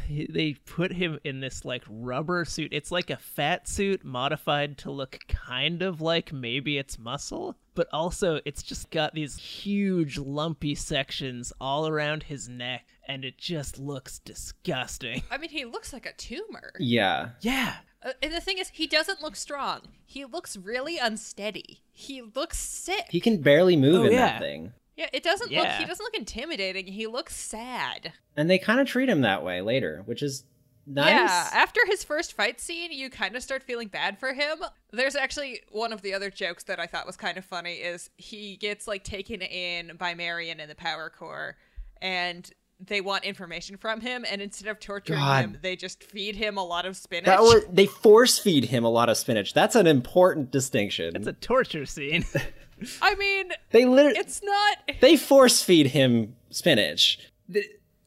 they, 0.08 0.26
they 0.30 0.54
put 0.66 0.92
him 0.92 1.18
in 1.24 1.40
this 1.40 1.64
like 1.64 1.82
rubber 1.88 2.44
suit 2.44 2.72
it's 2.72 2.90
like 2.90 3.10
a 3.10 3.16
fat 3.16 3.68
suit 3.68 4.04
modified 4.04 4.76
to 4.78 4.90
look 4.90 5.18
kind 5.28 5.82
of 5.82 6.00
like 6.00 6.32
maybe 6.32 6.78
it's 6.78 6.98
muscle 6.98 7.56
but 7.74 7.88
also 7.92 8.40
it's 8.44 8.62
just 8.62 8.90
got 8.90 9.14
these 9.14 9.36
huge 9.36 10.18
lumpy 10.18 10.74
sections 10.74 11.52
all 11.60 11.88
around 11.88 12.22
his 12.24 12.48
neck 12.48 12.86
and 13.08 13.24
it 13.24 13.36
just 13.38 13.78
looks 13.78 14.18
disgusting 14.20 15.22
I 15.30 15.38
mean, 15.38 15.50
he 15.50 15.64
looks 15.64 15.92
like 15.92 16.06
a 16.06 16.12
tumor. 16.14 16.72
Yeah, 16.78 17.30
yeah 17.40 17.76
Uh, 18.02 18.12
and 18.22 18.32
the 18.32 18.40
thing 18.40 18.58
is, 18.58 18.68
he 18.68 18.86
doesn't 18.86 19.22
look 19.22 19.34
strong. 19.36 19.80
He 20.06 20.24
looks 20.24 20.56
really 20.56 20.98
unsteady. 20.98 21.80
He 21.92 22.22
looks 22.22 22.58
sick. 22.58 23.06
he 23.10 23.20
can 23.20 23.40
barely 23.42 23.76
move 23.76 24.02
Oh, 24.02 24.04
in 24.04 24.12
yeah. 24.12 24.18
that 24.26 24.40
thing, 24.40 24.72
yeah, 24.96 25.08
it 25.12 25.22
doesn't 25.22 25.50
look. 25.50 25.66
He 25.66 25.84
doesn't 25.84 26.04
look 26.04 26.14
intimidating. 26.16 26.86
He 26.86 27.06
looks 27.06 27.34
sad. 27.36 28.12
and 28.36 28.48
they 28.48 28.58
kind 28.58 28.80
of 28.80 28.86
treat 28.86 29.08
him 29.08 29.20
that 29.22 29.42
way 29.44 29.60
later, 29.60 30.02
which 30.06 30.22
is 30.22 30.44
nice. 30.86 31.08
Yeah, 31.08 31.48
after 31.52 31.80
his 31.86 32.04
first 32.04 32.32
fight 32.34 32.60
scene, 32.60 32.92
you 32.92 33.10
kind 33.10 33.34
of 33.36 33.42
start 33.42 33.62
feeling 33.62 33.88
bad 33.88 34.18
for 34.18 34.32
him. 34.32 34.58
There's 34.92 35.16
actually 35.16 35.60
one 35.70 35.92
of 35.92 36.02
the 36.02 36.14
other 36.14 36.30
jokes 36.30 36.64
that 36.64 36.78
I 36.78 36.86
thought 36.86 37.06
was 37.06 37.16
kind 37.16 37.38
of 37.38 37.44
funny 37.44 37.74
is 37.74 38.10
he 38.16 38.56
gets 38.56 38.86
like 38.86 39.02
taken 39.04 39.40
in 39.40 39.96
by 39.96 40.14
Marion 40.14 40.60
in 40.60 40.68
the 40.68 40.74
Power 40.74 41.10
Core, 41.10 41.56
and 42.00 42.50
they 42.80 43.00
want 43.00 43.24
information 43.24 43.76
from 43.76 44.00
him, 44.00 44.24
and 44.30 44.42
instead 44.42 44.68
of 44.68 44.78
torturing 44.80 45.20
God. 45.20 45.44
him, 45.44 45.58
they 45.62 45.74
just 45.76 46.02
feed 46.02 46.36
him 46.36 46.58
a 46.58 46.64
lot 46.64 46.84
of 46.84 46.96
spinach. 46.96 47.26
That 47.26 47.40
was 47.40 47.64
they 47.72 47.86
force 47.86 48.38
feed 48.38 48.66
him 48.66 48.84
a 48.84 48.90
lot 48.90 49.08
of 49.08 49.16
spinach. 49.16 49.54
That's 49.54 49.74
an 49.76 49.86
important 49.86 50.50
distinction. 50.50 51.16
it's 51.16 51.26
a 51.26 51.32
torture 51.32 51.86
scene 51.86 52.24
I 53.00 53.14
mean, 53.14 53.52
they 53.70 53.84
literally 53.84 54.18
it's 54.18 54.42
not 54.42 54.78
they 55.00 55.16
force 55.16 55.62
feed 55.62 55.88
him 55.88 56.36
spinach. 56.50 57.18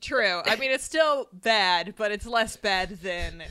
true. 0.01 0.41
I 0.45 0.55
mean, 0.55 0.72
it's 0.72 0.84
still 0.84 1.28
bad, 1.34 1.93
but 1.97 2.11
it's 2.11 2.26
less 2.26 2.55
bad 2.57 3.01
than 3.01 3.43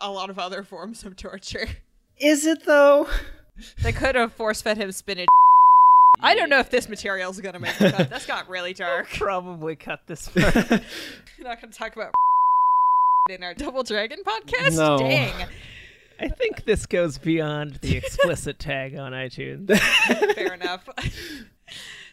a 0.00 0.10
lot 0.10 0.30
of 0.30 0.38
other 0.38 0.62
forms 0.62 1.04
of 1.04 1.16
torture. 1.16 1.66
Is 2.18 2.46
it 2.46 2.64
though? 2.64 3.08
They 3.82 3.92
could 3.92 4.14
have 4.14 4.32
force 4.32 4.62
fed 4.62 4.76
him 4.76 4.92
spinach. 4.92 5.28
I 6.22 6.34
don't 6.34 6.50
know 6.50 6.58
if 6.58 6.70
this 6.70 6.88
material 6.88 7.30
is 7.30 7.40
gonna 7.40 7.58
make 7.58 7.76
the 7.78 7.90
cut. 7.90 8.10
That's 8.10 8.26
got 8.26 8.48
really 8.48 8.74
dark. 8.74 9.08
probably 9.10 9.76
cut 9.76 10.06
this 10.06 10.28
part 10.34 10.54
We're 10.54 11.44
not 11.44 11.60
gonna 11.60 11.72
talk 11.72 11.96
about 11.96 12.14
in 13.30 13.42
our 13.42 13.54
Double 13.54 13.82
Dragon 13.82 14.18
podcast. 14.24 14.76
No. 14.76 14.98
Dang. 14.98 15.32
I 16.20 16.28
think 16.28 16.64
this 16.64 16.86
goes 16.86 17.18
beyond 17.18 17.74
the 17.76 17.96
explicit 17.96 18.58
tag 18.58 18.96
on 18.96 19.12
itunes 19.12 19.76
Fair 20.34 20.54
enough. 20.60 20.88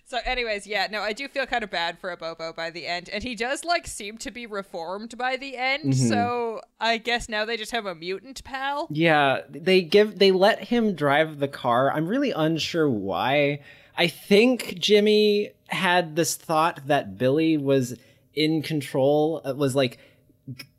So, 0.05 0.19
anyways, 0.23 0.65
yeah, 0.65 0.87
no, 0.89 1.01
I 1.01 1.11
do 1.11 1.27
feel 1.27 1.45
kind 1.45 1.65
of 1.65 1.69
bad 1.69 1.99
for 1.99 2.15
Abobo 2.15 2.55
by 2.55 2.69
the 2.69 2.87
end, 2.87 3.09
and 3.09 3.21
he 3.21 3.35
does 3.35 3.65
like 3.65 3.85
seem 3.85 4.17
to 4.19 4.31
be 4.31 4.45
reformed 4.45 5.17
by 5.17 5.35
the 5.35 5.57
end. 5.57 5.97
So, 5.97 6.61
I 6.79 6.97
guess 6.97 7.27
now 7.27 7.43
they 7.43 7.57
just 7.57 7.73
have 7.73 7.85
a 7.85 7.93
mutant 7.93 8.41
pal. 8.45 8.87
Yeah, 8.89 9.41
they 9.49 9.81
give 9.81 10.17
they 10.17 10.31
let 10.31 10.63
him 10.65 10.95
drive 10.95 11.39
the 11.39 11.49
car. 11.49 11.91
I'm 11.91 12.07
really 12.07 12.31
unsure 12.31 12.89
why. 12.89 13.59
I 13.97 14.07
think 14.07 14.79
Jimmy 14.79 15.51
had 15.67 16.15
this 16.15 16.35
thought 16.35 16.87
that 16.87 17.17
Billy 17.17 17.57
was 17.57 17.95
in 18.33 18.61
control, 18.61 19.41
uh, 19.43 19.55
was 19.55 19.75
like 19.75 19.97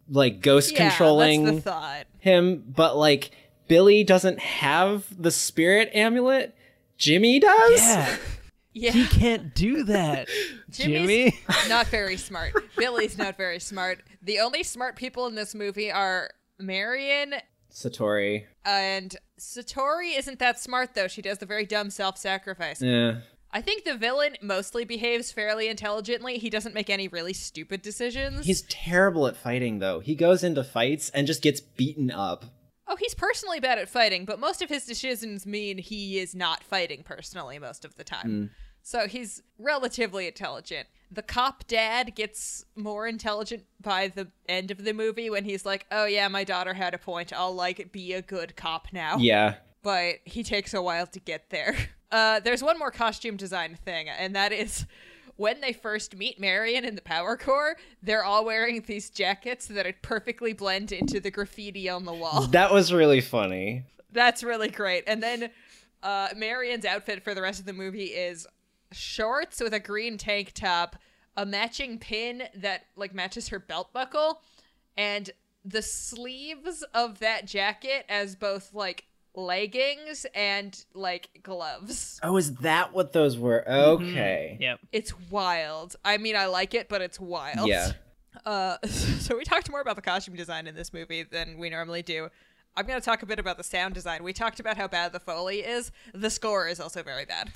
like 0.09 0.41
ghost 0.41 0.73
Yeah, 0.73 0.89
controlling 0.89 1.45
that's 1.45 1.57
the 1.57 1.63
thought. 1.63 2.07
Him, 2.29 2.63
but 2.67 2.97
like 2.97 3.31
Billy 3.69 4.05
doesn't 4.05 4.39
have 4.39 5.05
the 5.23 5.31
spirit 5.31 5.91
amulet. 5.95 6.55
Jimmy 6.97 7.39
does? 7.41 7.81
yeah 7.81 8.17
Yeah, 8.75 8.93
he 8.93 9.07
can't 9.09 9.55
do 9.57 9.83
that 9.85 10.29
Jimmy's 10.71 11.33
jimmy 11.33 11.41
not 11.69 11.89
very 11.89 12.17
smart. 12.17 12.53
Billy's 12.77 13.19
not 13.19 13.37
very 13.37 13.59
smart. 13.59 14.03
The 14.23 14.39
only 14.39 14.63
smart 14.63 14.95
people 14.95 15.27
in 15.27 15.35
this 15.35 15.53
movie 15.55 15.91
are 15.91 16.31
Marion 16.61 17.35
Satori. 17.73 18.45
and 18.65 19.17
Satori. 19.41 20.17
Isn't 20.17 20.39
that 20.39 20.61
smart 20.61 20.95
though? 20.95 21.09
She 21.09 21.23
does 21.23 21.39
the 21.39 21.47
very 21.47 21.67
dumb 21.67 21.91
self-sacrifice. 21.91 22.81
Yeah. 22.81 23.21
I 23.51 23.63
think 23.63 23.85
the 23.85 23.97
villain 23.97 24.37
mostly 24.43 24.85
behaves 24.85 25.33
fairly 25.33 25.69
intelligently. 25.69 26.39
He 26.39 26.51
doesn't 26.51 26.75
make 26.75 26.91
any 26.91 27.09
really 27.09 27.33
stupid 27.33 27.83
decisions. 27.83 28.47
He's 28.47 28.63
terrible 28.63 29.27
at 29.27 29.37
fighting 29.37 29.79
though. 29.79 30.01
He 30.01 30.15
goes 30.15 30.45
into 30.45 30.63
fights 30.63 31.11
and 31.11 31.27
just 31.27 31.43
gets 31.43 31.61
beaten 31.61 32.11
up. 32.11 32.45
Oh, 32.87 32.97
he's 32.97 33.15
personally 33.15 33.61
bad 33.61 33.79
at 33.79 33.89
fighting, 33.89 34.25
but 34.25 34.41
most 34.41 34.63
of 34.63 34.69
his 34.69 34.87
decisions 34.87 35.45
mean 35.47 35.79
he 35.79 36.19
is 36.19 36.35
not 36.35 36.65
fighting 36.65 37.03
personally 37.03 37.59
most 37.59 37.85
of 37.85 37.97
the 37.97 38.05
time. 38.05 38.27
Hmm. 38.27 38.45
So 38.83 39.07
he's 39.07 39.43
relatively 39.59 40.27
intelligent. 40.27 40.89
The 41.11 41.23
cop 41.23 41.67
dad 41.67 42.15
gets 42.15 42.65
more 42.75 43.07
intelligent 43.07 43.65
by 43.81 44.09
the 44.09 44.29
end 44.49 44.71
of 44.71 44.85
the 44.85 44.95
movie 44.95 45.29
when 45.29 45.45
he's 45.45 45.67
like, 45.67 45.87
"Oh 45.91 46.07
yeah, 46.07 46.29
my 46.29 46.45
daughter 46.45 46.75
had 46.75 46.95
a 46.95 46.99
point. 46.99 47.33
I'll 47.33 47.55
like 47.55 47.93
be 47.93 48.15
a 48.15 48.23
good 48.23 48.57
cop 48.57 48.89
now." 48.93 49.19
Yeah. 49.19 49.57
But 49.83 50.17
he 50.25 50.43
takes 50.43 50.75
a 50.75 50.83
while 50.83 51.07
to 51.09 51.21
get 51.21 51.51
there. 51.51 51.77
Uh, 52.11 52.41
there's 52.41 52.63
one 52.63 52.79
more 52.79 52.91
costume 52.91 53.37
design 53.37 53.77
thing, 53.85 54.09
and 54.09 54.35
that 54.35 54.53
is 54.53 54.87
when 55.37 55.61
they 55.61 55.73
first 55.73 56.17
meet 56.17 56.41
Marion 56.41 56.85
in 56.85 56.95
the 56.95 57.03
Power 57.03 57.37
Core, 57.37 57.77
they're 58.03 58.25
all 58.25 58.45
wearing 58.45 58.83
these 58.83 59.11
jackets 59.11 59.67
that 59.67 59.87
are 59.87 59.95
perfectly 60.03 60.53
blend 60.53 60.91
into 60.93 61.21
the 61.21 61.31
graffiti 61.31 61.89
on 61.89 62.05
the 62.05 62.13
wall. 62.13 62.47
That 62.51 62.73
was 62.73 62.93
really 62.93 63.21
funny. 63.21 63.85
That's 64.11 64.43
really 64.43 64.69
great. 64.69 65.05
And 65.07 65.23
then 65.23 65.51
uh, 66.03 66.29
Marion's 66.37 66.85
outfit 66.85 67.23
for 67.23 67.35
the 67.35 67.43
rest 67.43 67.61
of 67.61 67.67
the 67.67 67.73
movie 67.73 68.07
is 68.07 68.47
shorts 68.91 69.61
with 69.61 69.75
a 69.75 69.81
green 69.81 70.19
tank 70.19 70.53
top, 70.55 70.97
a 71.37 71.47
matching 71.47 71.99
pin 71.99 72.43
that 72.57 72.87
like 72.97 73.15
matches 73.15 73.49
her 73.49 73.59
belt 73.59 73.93
buckle, 73.93 74.41
and 74.97 75.31
the 75.65 75.83
sleeves 75.83 76.83
of 76.95 77.19
that 77.21 77.47
jacket 77.47 78.07
as 78.09 78.35
both 78.35 78.73
like 78.75 79.05
leggings 79.35 80.27
and 80.35 80.85
like 80.95 81.41
gloves. 81.43 82.21
Oh, 82.23 82.37
is 82.37 82.55
that 82.57 82.93
what 82.93 83.13
those 83.13 83.39
were? 83.39 83.69
Okay. 83.69 84.57
Yep. 84.61 84.81
It's 84.93 85.13
wild. 85.31 85.97
I 86.05 86.19
mean, 86.19 86.37
I 86.37 86.47
like 86.47 86.75
it, 86.75 86.89
but 86.89 87.03
it's 87.03 87.21
wild. 87.21 87.69
Yeah. 87.69 87.93
Uh, 88.45 88.77
so 88.87 89.37
we 89.37 89.45
talked 89.45 89.71
more 89.71 89.81
about 89.81 89.97
the 89.97 90.03
costume 90.03 90.37
design 90.37 90.67
in 90.67 90.75
this 90.75 90.93
movie 90.93 91.23
than 91.23 91.59
we 91.59 91.71
normally 91.71 92.03
do. 92.03 92.29
I'm 92.77 92.87
going 92.87 93.01
to 93.01 93.05
talk 93.05 93.23
a 93.23 93.27
bit 93.27 93.39
about 93.39 93.57
the 93.57 93.65
sound 93.65 93.95
design. 93.95 94.23
We 94.23 94.33
talked 94.33 94.61
about 94.61 94.77
how 94.77 94.87
bad 94.87 95.13
the 95.13 95.21
foley 95.21 95.61
is. 95.61 95.91
The 96.15 96.31
score 96.31 96.69
is 96.69 96.79
also 96.79 97.03
very 97.03 97.25
bad. 97.25 97.51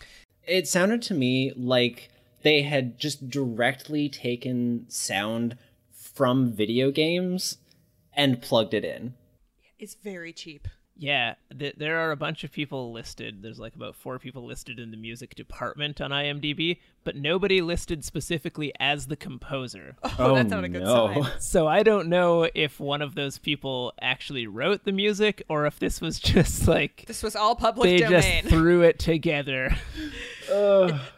It 0.45 0.67
sounded 0.67 1.03
to 1.03 1.15
me 1.15 1.53
like 1.55 2.11
they 2.43 2.63
had 2.63 2.99
just 2.99 3.29
directly 3.31 4.09
taken 4.09 4.87
sound 4.89 5.57
from 5.93 6.53
video 6.53 6.91
games 6.91 7.59
and 8.15 8.43
plugged 8.43 8.75
it 8.75 8.85
in. 8.85 9.15
It's 9.79 9.95
very 9.95 10.33
cheap. 10.33 10.69
Yeah, 11.03 11.35
th- 11.59 11.75
there 11.79 11.99
are 11.99 12.13
a 12.13 12.17
bunch 12.17 12.45
of 12.45 12.53
people 12.53 12.93
listed. 12.93 13.43
There's 13.43 13.59
like 13.59 13.75
about 13.75 13.97
four 13.97 14.21
people 14.21 14.45
listed 14.47 14.79
in 14.79 14.93
the 14.93 14.97
music 14.97 15.35
department 15.35 16.01
on 16.01 16.13
IMDb, 16.13 16.79
but 17.03 17.17
nobody 17.17 17.61
listed 17.61 18.05
specifically 18.05 18.73
as 18.79 19.09
the 19.09 19.17
composer. 19.17 19.97
Oh, 20.05 20.15
oh, 20.31 20.35
that's 20.37 20.51
not 20.51 20.63
a 20.63 20.69
good 20.69 20.87
sign. 20.87 21.27
So 21.41 21.67
I 21.67 21.83
don't 21.83 22.07
know 22.09 22.49
if 22.55 22.79
one 22.79 23.03
of 23.03 23.17
those 23.17 23.39
people 23.39 23.93
actually 24.01 24.47
wrote 24.47 24.85
the 24.85 24.93
music 24.93 25.43
or 25.49 25.67
if 25.67 25.81
this 25.81 26.01
was 26.01 26.21
just 26.21 26.69
like 26.69 27.05
This 27.09 27.23
was 27.25 27.35
all 27.35 27.57
public 27.57 27.89
they 27.91 27.99
domain. 27.99 28.43
just 28.45 28.49
threw 28.55 28.83
it 28.83 29.01
together. 29.01 29.75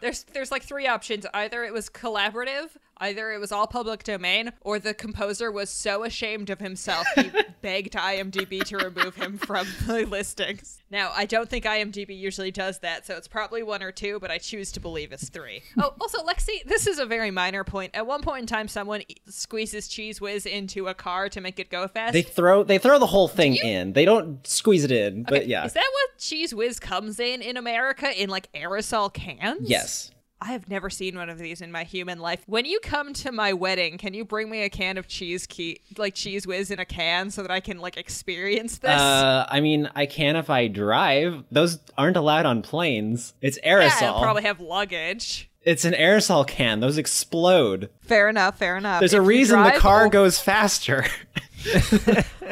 there's 0.01 0.23
there's 0.33 0.51
like 0.51 0.63
three 0.63 0.87
options. 0.87 1.25
Either 1.33 1.63
it 1.63 1.73
was 1.73 1.89
collaborative, 1.89 2.69
either 2.97 3.31
it 3.31 3.39
was 3.39 3.51
all 3.51 3.67
public 3.67 4.03
domain, 4.03 4.51
or 4.61 4.79
the 4.79 4.93
composer 4.93 5.51
was 5.51 5.69
so 5.69 6.03
ashamed 6.03 6.49
of 6.49 6.59
himself 6.59 7.05
he 7.15 7.31
begged 7.61 7.93
IMDb 7.93 8.63
to 8.65 8.77
remove 8.77 9.15
him 9.15 9.37
from 9.37 9.67
the 9.87 10.05
listings. 10.05 10.81
Now, 10.89 11.11
I 11.15 11.25
don't 11.25 11.49
think 11.49 11.65
IMDb 11.65 12.17
usually 12.17 12.51
does 12.51 12.79
that, 12.79 13.05
so 13.05 13.15
it's 13.15 13.27
probably 13.27 13.63
one 13.63 13.81
or 13.83 13.91
two, 13.91 14.19
but 14.19 14.31
I 14.31 14.37
choose 14.37 14.71
to 14.73 14.79
believe 14.79 15.11
it's 15.11 15.29
three. 15.29 15.63
oh, 15.79 15.93
also, 15.99 16.23
Lexi, 16.23 16.63
this 16.65 16.87
is 16.87 16.99
a 16.99 17.05
very 17.05 17.31
minor 17.31 17.63
point. 17.63 17.91
At 17.95 18.05
one 18.05 18.21
point 18.21 18.41
in 18.41 18.47
time, 18.47 18.67
someone 18.67 19.01
squeezes 19.27 19.89
Cheez 19.89 20.21
Whiz 20.21 20.45
into 20.45 20.87
a 20.87 20.93
car 20.93 21.29
to 21.29 21.41
make 21.41 21.59
it 21.59 21.69
go 21.69 21.87
fast. 21.87 22.13
They 22.13 22.21
throw 22.21 22.63
they 22.63 22.77
throw 22.77 22.99
the 22.99 23.07
whole 23.07 23.27
thing 23.27 23.55
in. 23.55 23.93
They 23.93 24.05
don't 24.05 24.45
squeeze 24.45 24.83
it 24.83 24.91
in, 24.91 25.23
but 25.23 25.47
yeah. 25.47 25.65
Is 25.65 25.73
that 25.73 25.89
what 25.91 26.19
Cheez 26.19 26.53
Whiz 26.53 26.79
comes 26.79 27.19
in 27.19 27.41
in 27.41 27.57
America 27.57 28.21
in 28.21 28.29
like 28.29 28.51
aerosol 28.53 29.13
cans? 29.13 29.69
yes. 29.69 30.11
I 30.45 30.49
have 30.49 30.69
never 30.69 30.91
seen 30.91 31.15
one 31.15 31.31
of 31.31 31.39
these 31.39 31.59
in 31.59 31.71
my 31.71 31.83
human 31.83 32.19
life. 32.19 32.43
When 32.45 32.65
you 32.65 32.79
come 32.79 33.13
to 33.13 33.31
my 33.31 33.53
wedding, 33.53 33.97
can 33.97 34.13
you 34.13 34.23
bring 34.23 34.47
me 34.47 34.61
a 34.61 34.69
can 34.69 34.99
of 34.99 35.07
cheese 35.07 35.47
key, 35.47 35.81
like 35.97 36.13
cheez 36.13 36.45
whiz 36.45 36.69
in 36.69 36.77
a 36.79 36.85
can, 36.85 37.31
so 37.31 37.41
that 37.41 37.49
I 37.49 37.59
can 37.59 37.79
like 37.79 37.97
experience 37.97 38.77
this? 38.77 38.91
Uh, 38.91 39.47
I 39.49 39.59
mean, 39.59 39.89
I 39.95 40.05
can 40.05 40.35
if 40.35 40.51
I 40.51 40.67
drive. 40.67 41.43
Those 41.49 41.79
aren't 41.97 42.15
allowed 42.15 42.45
on 42.45 42.61
planes. 42.61 43.33
It's 43.41 43.57
aerosol. 43.65 44.03
I'll 44.03 44.21
probably 44.21 44.43
have 44.43 44.59
luggage. 44.59 45.49
It's 45.63 45.83
an 45.83 45.93
aerosol 45.93 46.45
can. 46.45 46.79
Those 46.79 46.99
explode. 46.99 47.89
Fair 48.01 48.29
enough. 48.29 48.59
Fair 48.59 48.77
enough. 48.77 48.99
There's 48.99 49.13
If 49.13 49.19
a 49.19 49.23
reason 49.23 49.63
the 49.63 49.71
car 49.71 50.05
oh, 50.05 50.09
goes 50.09 50.39
faster. 50.39 51.07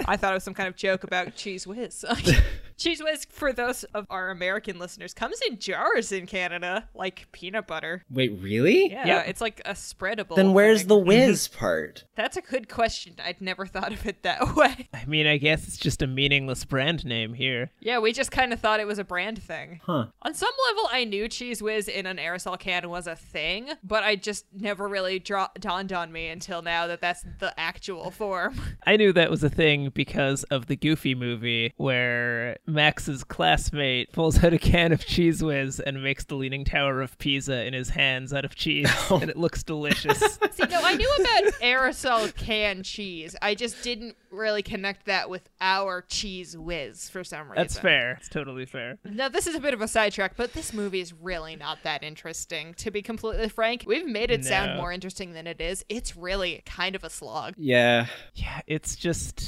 I 0.08 0.18
thought 0.18 0.32
it 0.32 0.34
was 0.34 0.44
some 0.44 0.56
kind 0.56 0.68
of 0.68 0.76
joke 0.76 1.04
about 1.04 1.36
cheez 1.36 1.68
whiz. 1.68 2.04
cheez 2.84 3.04
whiz, 3.04 3.26
for 3.30 3.54
those 3.54 3.84
of 3.86 4.06
our 4.10 4.30
American 4.30 4.80
listeners, 4.80 5.14
comes 5.14 5.40
in 5.50 5.60
jars 5.60 6.12
in 6.12 6.26
Canada, 6.26 6.88
like 6.94 7.28
peanut 7.32 7.68
butter. 7.68 8.04
Wait, 8.10 8.32
really? 8.42 8.92
Yeah, 8.92 9.06
Yep. 9.08 9.26
it's 9.28 9.42
like 9.42 9.62
a 9.66 9.72
spreadable. 9.74 10.36
Then 10.36 10.54
where's 10.54 10.82
thing. 10.82 10.88
the 10.90 10.98
whiz 10.98 11.48
part? 11.48 12.04
That's 12.16 12.38
a 12.38 12.42
good 12.42 12.70
question. 12.70 13.16
I'd 13.24 13.42
never 13.42 13.66
thought 13.66 13.92
of 13.94 14.06
it 14.06 14.24
that 14.24 14.56
way. 14.56 14.90
I 14.94 15.06
mean, 15.06 15.28
I 15.28 15.38
guess 15.38 15.68
it's 15.68 15.78
just 15.78 16.02
a 16.02 16.08
meaningless 16.08 16.66
brand 16.66 17.06
name 17.06 17.34
here. 17.34 17.70
Yeah, 17.80 18.00
we 18.00 18.12
just 18.14 18.32
kind 18.32 18.54
of 18.54 18.60
thought 18.60 18.80
it 18.80 18.88
was 18.88 19.00
a 19.00 19.04
brand 19.04 19.42
thing. 19.42 19.80
Huh. 19.84 20.08
On 20.22 20.34
some 20.34 20.52
level, 20.70 20.90
I 20.92 21.04
knew 21.06 21.26
Cheez 21.30 21.62
Whiz 21.62 21.88
in 21.88 22.06
an 22.06 22.18
aerosol 22.18 22.60
can 22.60 22.90
was 22.90 23.08
a 23.08 23.16
thing, 23.16 23.70
but 23.84 24.04
I 24.04 24.16
just 24.16 24.46
never 24.54 24.88
really 24.88 25.20
dra- 25.20 25.52
dawned 25.60 25.94
on 25.94 26.12
me 26.12 26.28
until 26.28 26.62
now 26.62 26.88
that 26.88 27.02
that's 27.02 27.24
the 27.40 27.58
actual 27.60 28.12
form. 28.12 28.60
I 28.86 28.98
knew 28.98 29.14
that 29.14 29.30
was 29.30 29.44
a 29.44 29.50
thing 29.50 29.90
because 29.94 30.44
of 30.46 30.66
the 30.68 30.76
Goofy 30.76 31.16
movie 31.16 31.74
where 31.78 32.58
Max's 32.74 33.24
classmate 33.24 34.12
pulls 34.12 34.44
out 34.44 34.54
a 34.54 34.58
can 34.58 34.92
of 34.92 35.02
Cheez 35.02 35.42
Whiz 35.42 35.80
and 35.80 36.04
makes 36.04 36.26
the 36.26 36.36
Leaning 36.36 36.66
Tower 36.66 37.02
of 37.02 37.18
Pisa 37.20 37.66
in 37.66 37.74
his 37.74 37.90
hands 37.90 38.34
out 38.34 38.44
of 38.44 38.56
cheese, 38.56 38.92
and 39.10 39.30
it 39.30 39.38
looks 39.38 39.64
delicious. 39.64 40.20
See, 40.52 40.66
no, 40.66 40.82
I 40.84 40.96
knew 40.96 41.10
about 41.20 41.54
aerosol 41.62 42.36
can 42.36 42.84
cheese. 42.84 43.36
I 43.42 43.56
just 43.56 43.84
didn't 43.84 44.16
really 44.32 44.64
connect 44.64 45.06
that 45.06 45.30
with 45.30 45.48
our 45.62 46.02
Cheez 46.02 46.58
Whiz 46.58 47.10
for 47.10 47.24
some 47.24 47.50
reason. 47.50 47.56
That's 47.56 47.80
fair. 47.80 48.18
It's 48.20 48.30
totally 48.30 48.66
fair. 48.66 48.98
Now, 49.04 49.30
this 49.30 49.48
is 49.48 49.56
a 49.56 49.60
bit 49.60 49.74
of 49.74 49.82
a 49.82 49.88
sidetrack, 49.88 50.36
but 50.36 50.54
this 50.54 50.74
movie 50.74 51.00
is 51.00 51.14
really 51.14 51.56
not 51.56 51.80
that 51.84 52.04
interesting. 52.04 52.74
To 52.76 52.92
be 52.92 53.02
completely 53.02 53.50
frank, 53.50 53.84
we've 53.86 54.08
made 54.08 54.32
it 54.32 54.44
sound 54.44 54.78
more 54.78 54.92
interesting 54.92 55.34
than 55.34 55.48
it 55.48 55.62
is. 55.62 55.86
It's 55.90 56.16
really 56.18 56.64
kind 56.66 56.96
of 56.96 57.04
a 57.04 57.10
slog. 57.10 57.54
Yeah. 57.58 58.08
Yeah, 58.34 58.62
it's 58.68 58.96
just 58.96 59.44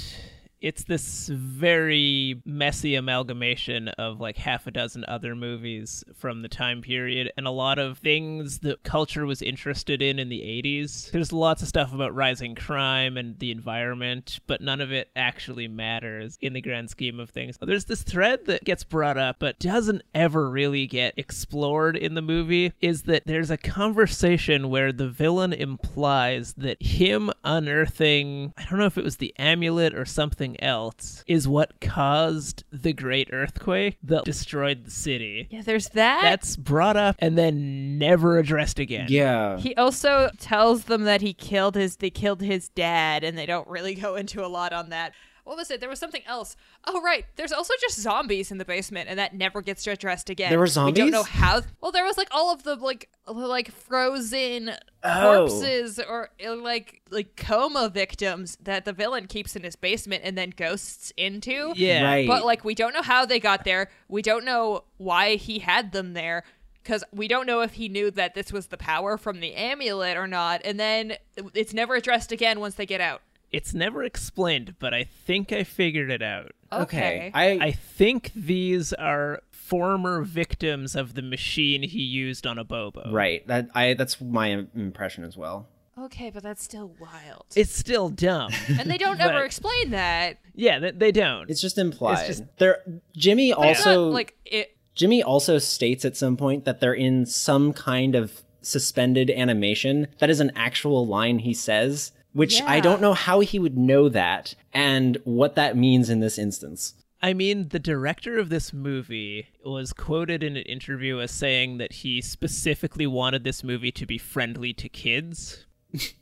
it's 0.65 0.85
this 0.85 1.27
very 1.27 2.41
messy 2.43 2.95
amalgamation 2.95 3.87
of 3.99 4.19
like 4.19 4.35
half 4.35 4.65
a 4.65 4.71
dozen 4.71 5.05
other 5.07 5.35
movies 5.35 6.03
from 6.15 6.41
the 6.41 6.47
time 6.47 6.81
period 6.81 7.31
and 7.37 7.45
a 7.45 7.51
lot 7.51 7.77
of 7.77 7.99
things 7.99 8.57
that 8.59 8.81
culture 8.81 9.27
was 9.27 9.43
interested 9.43 10.01
in 10.01 10.17
in 10.17 10.27
the 10.27 10.41
80s. 10.41 11.11
There's 11.11 11.31
lots 11.31 11.61
of 11.61 11.67
stuff 11.67 11.93
about 11.93 12.15
rising 12.15 12.55
crime 12.55 13.15
and 13.15 13.37
the 13.37 13.51
environment, 13.51 14.39
but 14.47 14.59
none 14.59 14.81
of 14.81 14.91
it 14.91 15.11
actually 15.15 15.67
matters 15.67 16.39
in 16.41 16.53
the 16.53 16.61
grand 16.61 16.89
scheme 16.89 17.19
of 17.19 17.29
things. 17.29 17.59
There's 17.61 17.85
this 17.85 18.01
thread 18.01 18.47
that 18.47 18.63
gets 18.63 18.83
brought 18.83 19.19
up 19.19 19.35
but 19.37 19.59
doesn't 19.59 20.01
ever 20.15 20.49
really 20.49 20.87
get 20.87 21.13
explored 21.15 21.95
in 21.95 22.15
the 22.15 22.23
movie 22.23 22.73
is 22.81 23.03
that 23.03 23.27
there's 23.27 23.51
a 23.51 23.57
conversation 23.57 24.69
where 24.69 24.91
the 24.91 25.09
villain 25.09 25.53
implies 25.53 26.53
that 26.53 26.81
him 26.81 27.29
unearthing, 27.43 28.51
I 28.57 28.65
don't 28.65 28.79
know 28.79 28.87
if 28.87 28.97
it 28.97 29.03
was 29.03 29.17
the 29.17 29.35
amulet 29.37 29.93
or 29.93 30.05
something 30.05 30.54
else, 30.61 31.23
is 31.27 31.47
what 31.47 31.79
caused 31.81 32.63
the 32.71 32.93
great 32.93 33.29
earthquake 33.31 33.97
that 34.03 34.25
destroyed 34.25 34.85
the 34.85 34.91
city. 34.91 35.47
Yeah, 35.49 35.61
there's 35.61 35.89
that. 35.89 36.21
That's 36.21 36.55
brought 36.55 36.97
up 36.97 37.15
and 37.19 37.37
then 37.37 37.97
never 37.97 38.37
addressed 38.37 38.79
again. 38.79 39.07
Yeah. 39.09 39.57
He 39.57 39.75
also 39.75 40.29
tells 40.39 40.85
them 40.85 41.03
that 41.03 41.21
he 41.21 41.33
killed 41.33 41.75
his 41.75 41.97
they 41.97 42.09
killed 42.09 42.41
his 42.41 42.69
dad 42.69 43.23
and 43.23 43.37
they 43.37 43.45
don't 43.45 43.67
really 43.67 43.95
go 43.95 44.15
into 44.15 44.43
a 44.43 44.47
lot 44.47 44.73
on 44.73 44.89
that. 44.89 45.13
What 45.45 45.55
was 45.57 45.71
it? 45.71 45.79
There 45.79 45.89
was 45.89 45.99
something 45.99 46.23
else. 46.27 46.57
Oh 46.85 47.01
right, 47.01 47.25
there's 47.37 47.51
also 47.53 47.73
just 47.79 47.99
zombies 48.01 48.51
in 48.51 48.57
the 48.57 48.65
basement 48.65 49.07
and 49.09 49.17
that 49.17 49.33
never 49.33 49.61
gets 49.61 49.85
addressed 49.87 50.29
again. 50.29 50.49
There 50.49 50.59
were 50.59 50.67
zombies. 50.67 50.95
We 50.95 51.09
don't 51.09 51.11
know 51.11 51.23
how. 51.23 51.61
Well, 51.81 51.91
there 51.91 52.03
was 52.03 52.17
like 52.17 52.27
all 52.31 52.51
of 52.51 52.63
the 52.63 52.75
like 52.75 53.09
like 53.27 53.71
frozen 53.71 54.71
Oh. 55.07 55.45
corpses 55.47 55.99
or 55.99 56.29
uh, 56.43 56.55
like 56.55 57.01
like 57.11 57.35
coma 57.35 57.89
victims 57.93 58.57
that 58.63 58.85
the 58.85 58.91
villain 58.93 59.27
keeps 59.27 59.55
in 59.55 59.63
his 59.63 59.75
basement 59.75 60.23
and 60.25 60.35
then 60.35 60.49
ghosts 60.49 61.13
into. 61.15 61.73
Yeah. 61.75 62.03
Right. 62.03 62.27
But 62.27 62.43
like 62.43 62.63
we 62.65 62.73
don't 62.73 62.93
know 62.93 63.03
how 63.03 63.23
they 63.25 63.39
got 63.39 63.65
there. 63.65 63.89
We 64.09 64.23
don't 64.23 64.45
know 64.45 64.83
why 64.97 65.35
he 65.35 65.59
had 65.59 65.91
them 65.91 66.13
there 66.13 66.43
because 66.81 67.03
we 67.11 67.27
don't 67.27 67.45
know 67.45 67.61
if 67.61 67.73
he 67.73 67.87
knew 67.87 68.09
that 68.11 68.33
this 68.33 68.51
was 68.51 68.67
the 68.67 68.77
power 68.77 69.15
from 69.17 69.39
the 69.41 69.53
amulet 69.53 70.17
or 70.17 70.25
not. 70.27 70.61
And 70.65 70.79
then 70.79 71.17
it's 71.53 71.73
never 71.73 71.93
addressed 71.93 72.31
again 72.31 72.59
once 72.59 72.73
they 72.75 72.85
get 72.87 72.99
out. 73.01 73.21
It's 73.55 73.73
never 73.73 74.03
explained, 74.03 74.75
but 74.79 74.93
I 74.93 75.03
think 75.05 75.51
I 75.53 75.63
figured 75.63 76.11
it 76.11 76.21
out. 76.21 76.51
Okay. 76.71 76.81
Okay. 76.81 77.31
I 77.33 77.67
I 77.67 77.71
think 77.71 78.31
these 78.35 78.91
are 78.93 79.41
former 79.51 80.21
victims 80.21 80.95
of 80.95 81.15
the 81.15 81.21
machine 81.21 81.83
he 81.83 82.01
used 82.01 82.45
on 82.45 82.57
Abobo. 82.57 83.11
right. 83.11 83.45
That 83.47 83.69
I 83.73 83.93
that's 83.93 84.19
my 84.21 84.65
impression 84.75 85.23
as 85.23 85.37
well. 85.37 85.67
Okay, 85.97 86.29
but 86.29 86.43
that's 86.43 86.61
still 86.61 86.91
wild. 86.99 87.45
It's 87.55 87.73
still 87.73 88.09
dumb. 88.09 88.51
and 88.67 88.91
they 88.91 88.97
don't 88.97 89.19
ever 89.21 89.45
explain 89.45 89.91
that. 89.91 90.39
yeah, 90.53 90.77
they, 90.79 90.91
they 90.91 91.11
don't. 91.13 91.49
It's 91.49 91.61
just 91.61 91.77
implied. 91.77 92.27
just- 92.27 92.43
there 92.57 92.79
Jimmy 93.15 93.51
It's 93.51 93.57
also 93.57 94.05
not 94.07 94.13
like 94.13 94.35
it. 94.45 94.75
Jimmy 94.93 95.23
also 95.23 95.57
states 95.57 96.03
at 96.05 96.15
some 96.17 96.35
point 96.37 96.65
that 96.65 96.79
they're 96.79 96.93
in 96.93 97.25
some 97.25 97.73
kind 97.73 98.15
of 98.15 98.43
suspended 98.61 99.29
animation. 99.29 100.07
That 100.19 100.29
is 100.29 100.39
an 100.39 100.51
actual 100.55 101.05
line 101.07 101.39
he 101.39 101.53
says, 101.53 102.11
which 102.35 102.61
I 102.61 102.81
don't 102.81 102.99
know 102.99 103.13
how 103.13 103.39
he 103.39 103.59
would 103.59 103.77
know 103.77 104.09
that 104.09 104.55
and 104.73 105.17
what 105.23 105.55
that 105.55 105.77
means 105.77 106.09
in 106.09 106.19
this 106.19 106.37
instance. 106.37 106.93
I 107.21 107.33
mean, 107.33 107.69
the 107.69 107.79
director 107.79 108.37
of 108.37 108.49
this 108.49 108.73
movie 108.73 109.47
was 109.63 109.93
quoted 109.93 110.43
in 110.43 110.57
an 110.57 110.63
interview 110.63 111.21
as 111.21 111.31
saying 111.31 111.77
that 111.77 111.93
he 111.93 112.21
specifically 112.21 113.07
wanted 113.07 113.45
this 113.45 113.63
movie 113.63 113.93
to 113.93 114.05
be 114.05 114.17
friendly 114.17 114.73
to 114.73 114.89
kids, 114.89 115.65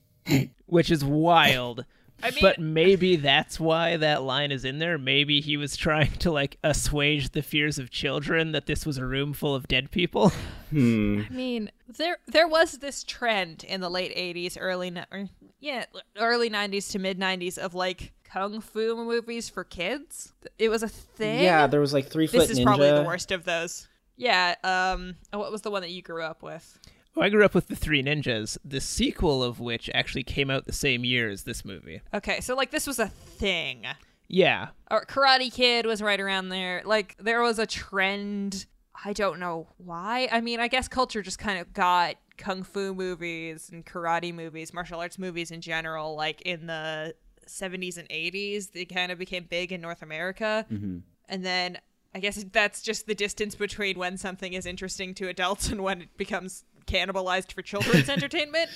which 0.67 0.91
is 0.91 1.03
wild. 1.03 1.85
I 2.23 2.31
mean- 2.31 2.41
but 2.41 2.59
maybe 2.59 3.17
that's 3.17 3.59
why 3.59 3.97
that 3.97 4.23
line 4.23 4.51
is 4.51 4.63
in 4.65 4.79
there. 4.79 4.97
Maybe 4.97 5.41
he 5.41 5.57
was 5.57 5.75
trying 5.75 6.11
to 6.19 6.31
like 6.31 6.57
assuage 6.63 7.31
the 7.31 7.41
fears 7.41 7.77
of 7.77 7.89
children 7.91 8.51
that 8.53 8.65
this 8.65 8.85
was 8.85 8.97
a 8.97 9.05
room 9.05 9.33
full 9.33 9.53
of 9.53 9.67
dead 9.67 9.91
people. 9.91 10.31
I 10.71 10.75
mean, 10.75 11.69
there 11.87 12.17
there 12.27 12.47
was 12.47 12.79
this 12.79 13.03
trend 13.03 13.63
in 13.63 13.81
the 13.81 13.89
late 13.89 14.15
'80s, 14.15 14.57
early 14.59 14.91
or, 15.11 15.29
yeah, 15.59 15.85
early 16.17 16.49
'90s 16.49 16.91
to 16.91 16.99
mid 16.99 17.19
'90s 17.19 17.57
of 17.57 17.75
like 17.75 18.13
kung 18.23 18.61
fu 18.61 18.95
movies 18.95 19.49
for 19.49 19.63
kids. 19.63 20.33
It 20.57 20.69
was 20.69 20.81
a 20.81 20.87
thing. 20.87 21.43
Yeah, 21.43 21.67
there 21.67 21.79
was 21.79 21.93
like 21.93 22.07
three 22.07 22.25
foot 22.27 22.39
this 22.39 22.49
is 22.49 22.59
ninja. 22.59 22.63
probably 22.63 22.91
the 22.91 23.03
worst 23.03 23.31
of 23.31 23.43
those. 23.45 23.87
Yeah. 24.17 24.55
Um. 24.63 25.15
What 25.31 25.51
was 25.51 25.61
the 25.61 25.71
one 25.71 25.81
that 25.81 25.91
you 25.91 26.01
grew 26.01 26.23
up 26.23 26.41
with? 26.41 26.79
Well, 27.15 27.25
I 27.25 27.29
grew 27.29 27.45
up 27.45 27.53
with 27.53 27.67
the 27.67 27.75
Three 27.75 28.01
Ninjas, 28.01 28.57
the 28.65 28.81
sequel 28.81 29.43
of 29.43 29.59
which 29.59 29.89
actually 29.93 30.23
came 30.23 30.49
out 30.49 30.65
the 30.65 30.73
same 30.73 31.05
year 31.05 31.29
as 31.29 31.43
this 31.43 31.63
movie. 31.63 32.01
Okay, 32.13 32.41
so 32.41 32.55
like 32.55 32.71
this 32.71 32.87
was 32.87 32.99
a 32.99 33.07
thing. 33.07 33.85
Yeah, 34.27 34.69
Or 34.89 35.05
Karate 35.05 35.53
Kid 35.53 35.85
was 35.85 36.01
right 36.01 36.19
around 36.19 36.49
there. 36.49 36.81
Like 36.85 37.15
there 37.19 37.41
was 37.41 37.59
a 37.59 37.67
trend. 37.67 38.65
I 39.05 39.13
don't 39.13 39.39
know 39.39 39.67
why. 39.77 40.27
I 40.31 40.41
mean, 40.41 40.59
I 40.59 40.67
guess 40.67 40.87
culture 40.87 41.21
just 41.21 41.37
kind 41.37 41.59
of 41.59 41.71
got 41.73 42.15
kung 42.37 42.63
fu 42.63 42.95
movies 42.95 43.69
and 43.71 43.85
karate 43.85 44.33
movies, 44.33 44.73
martial 44.73 44.99
arts 44.99 45.19
movies 45.19 45.51
in 45.51 45.61
general, 45.61 46.15
like 46.15 46.41
in 46.41 46.65
the 46.65 47.13
70s 47.47 47.97
and 47.97 48.09
80s. 48.09 48.71
They 48.71 48.85
kind 48.85 49.11
of 49.11 49.19
became 49.19 49.45
big 49.47 49.71
in 49.71 49.81
North 49.81 50.01
America. 50.01 50.65
Mm-hmm. 50.71 50.99
And 51.29 51.45
then 51.45 51.77
I 52.15 52.19
guess 52.19 52.43
that's 52.51 52.81
just 52.81 53.07
the 53.07 53.15
distance 53.15 53.55
between 53.55 53.97
when 53.97 54.17
something 54.17 54.53
is 54.53 54.65
interesting 54.65 55.13
to 55.15 55.27
adults 55.27 55.67
and 55.71 55.83
when 55.83 56.03
it 56.03 56.17
becomes 56.17 56.63
cannibalized 56.85 57.51
for 57.53 57.61
children's 57.61 58.09
entertainment. 58.17 58.69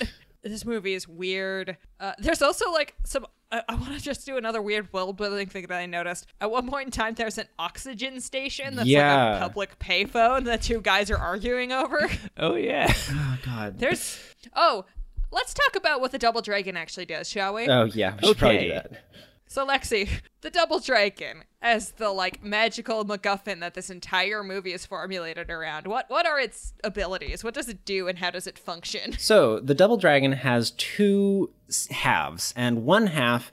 This 0.44 0.66
movie 0.66 0.94
is 0.94 1.08
weird. 1.08 1.78
Uh, 2.00 2.14
there's 2.20 2.42
also 2.42 2.72
like 2.72 2.94
some. 3.06 3.26
I, 3.52 3.64
I 3.70 3.76
want 3.76 3.94
to 3.94 4.00
just 4.02 4.26
do 4.26 4.38
another 4.38 4.62
weird 4.62 4.92
world 4.94 5.18
building 5.18 5.48
thing 5.48 5.66
that 5.68 5.78
I 5.78 5.86
noticed. 5.86 6.28
At 6.42 6.52
one 6.52 6.70
point 6.70 6.86
in 6.86 6.92
time, 6.92 7.14
there's 7.16 7.38
an 7.38 7.48
oxygen 7.58 8.20
station 8.22 8.76
that's 8.76 8.80
like 8.80 8.88
Yeah. 8.88 9.38
a 9.38 9.40
public 9.40 9.80
payphone 9.80 10.46
that 10.46 10.62
two 10.62 10.80
guys 10.82 11.10
are 11.12 11.18
arguing 11.18 11.72
over. 11.72 12.10
Oh 12.38 12.56
yeah. 12.56 12.94
Oh 13.12 13.38
god. 13.46 13.80
There's. 13.80 14.20
Oh, 14.56 14.86
let's 15.32 15.54
talk 15.54 15.76
about 15.76 16.02
what 16.02 16.12
the 16.12 16.20
Double 16.20 16.42
Dragon 16.42 16.78
actually 16.78 17.06
does, 17.06 17.30
shall 17.30 17.54
we? 17.56 17.68
Oh 17.68 17.86
yeah, 17.86 18.16
we 18.22 18.28
should 18.28 18.38
probably 18.38 18.58
do 18.60 18.66
Okay. 18.66 18.74
that. 18.74 19.04
So 19.48 19.66
Lexi, 19.66 20.10
the 20.42 20.50
Double 20.50 20.80
Dragon, 20.80 21.44
as 21.62 21.92
the 21.92 22.10
like 22.10 22.44
magical 22.44 23.06
MacGuffin 23.06 23.60
that 23.62 23.74
this 23.74 23.90
entire 23.90 24.44
movie 24.44 24.74
is 24.74 24.86
formulated 24.86 25.50
around. 25.50 25.88
What 25.88 26.10
what 26.10 26.26
are 26.26 26.40
its 26.40 26.74
abilities? 26.84 27.44
What 27.44 27.54
does 27.54 27.70
it 27.70 27.86
do, 27.86 28.08
and 28.08 28.20
how 28.20 28.30
does 28.30 28.48
it 28.48 28.60
function? 28.60 29.16
So 29.28 29.60
the 29.60 29.74
double 29.74 29.98
dragon 29.98 30.32
has 30.32 30.72
two 30.72 31.52
halves, 31.92 32.54
and 32.56 32.86
one 32.86 33.08
half 33.08 33.52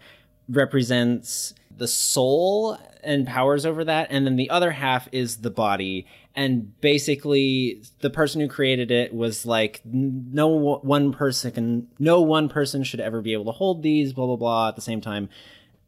represents 0.48 1.52
the 1.76 1.88
soul 1.88 2.78
and 3.02 3.26
powers 3.26 3.66
over 3.66 3.84
that, 3.84 4.08
and 4.10 4.24
then 4.24 4.36
the 4.36 4.50
other 4.50 4.70
half 4.70 5.08
is 5.10 5.38
the 5.38 5.50
body. 5.50 6.06
And 6.36 6.78
basically, 6.80 7.82
the 8.00 8.10
person 8.10 8.40
who 8.40 8.48
created 8.48 8.90
it 8.90 9.12
was 9.14 9.46
like, 9.46 9.80
no 9.84 10.48
one 10.48 11.12
person 11.12 11.52
can, 11.52 11.88
no 11.98 12.20
one 12.20 12.48
person 12.48 12.84
should 12.84 13.00
ever 13.00 13.20
be 13.20 13.32
able 13.32 13.46
to 13.46 13.52
hold 13.52 13.82
these. 13.82 14.12
Blah 14.12 14.26
blah 14.26 14.36
blah. 14.36 14.68
At 14.68 14.76
the 14.76 14.82
same 14.82 15.00
time, 15.00 15.28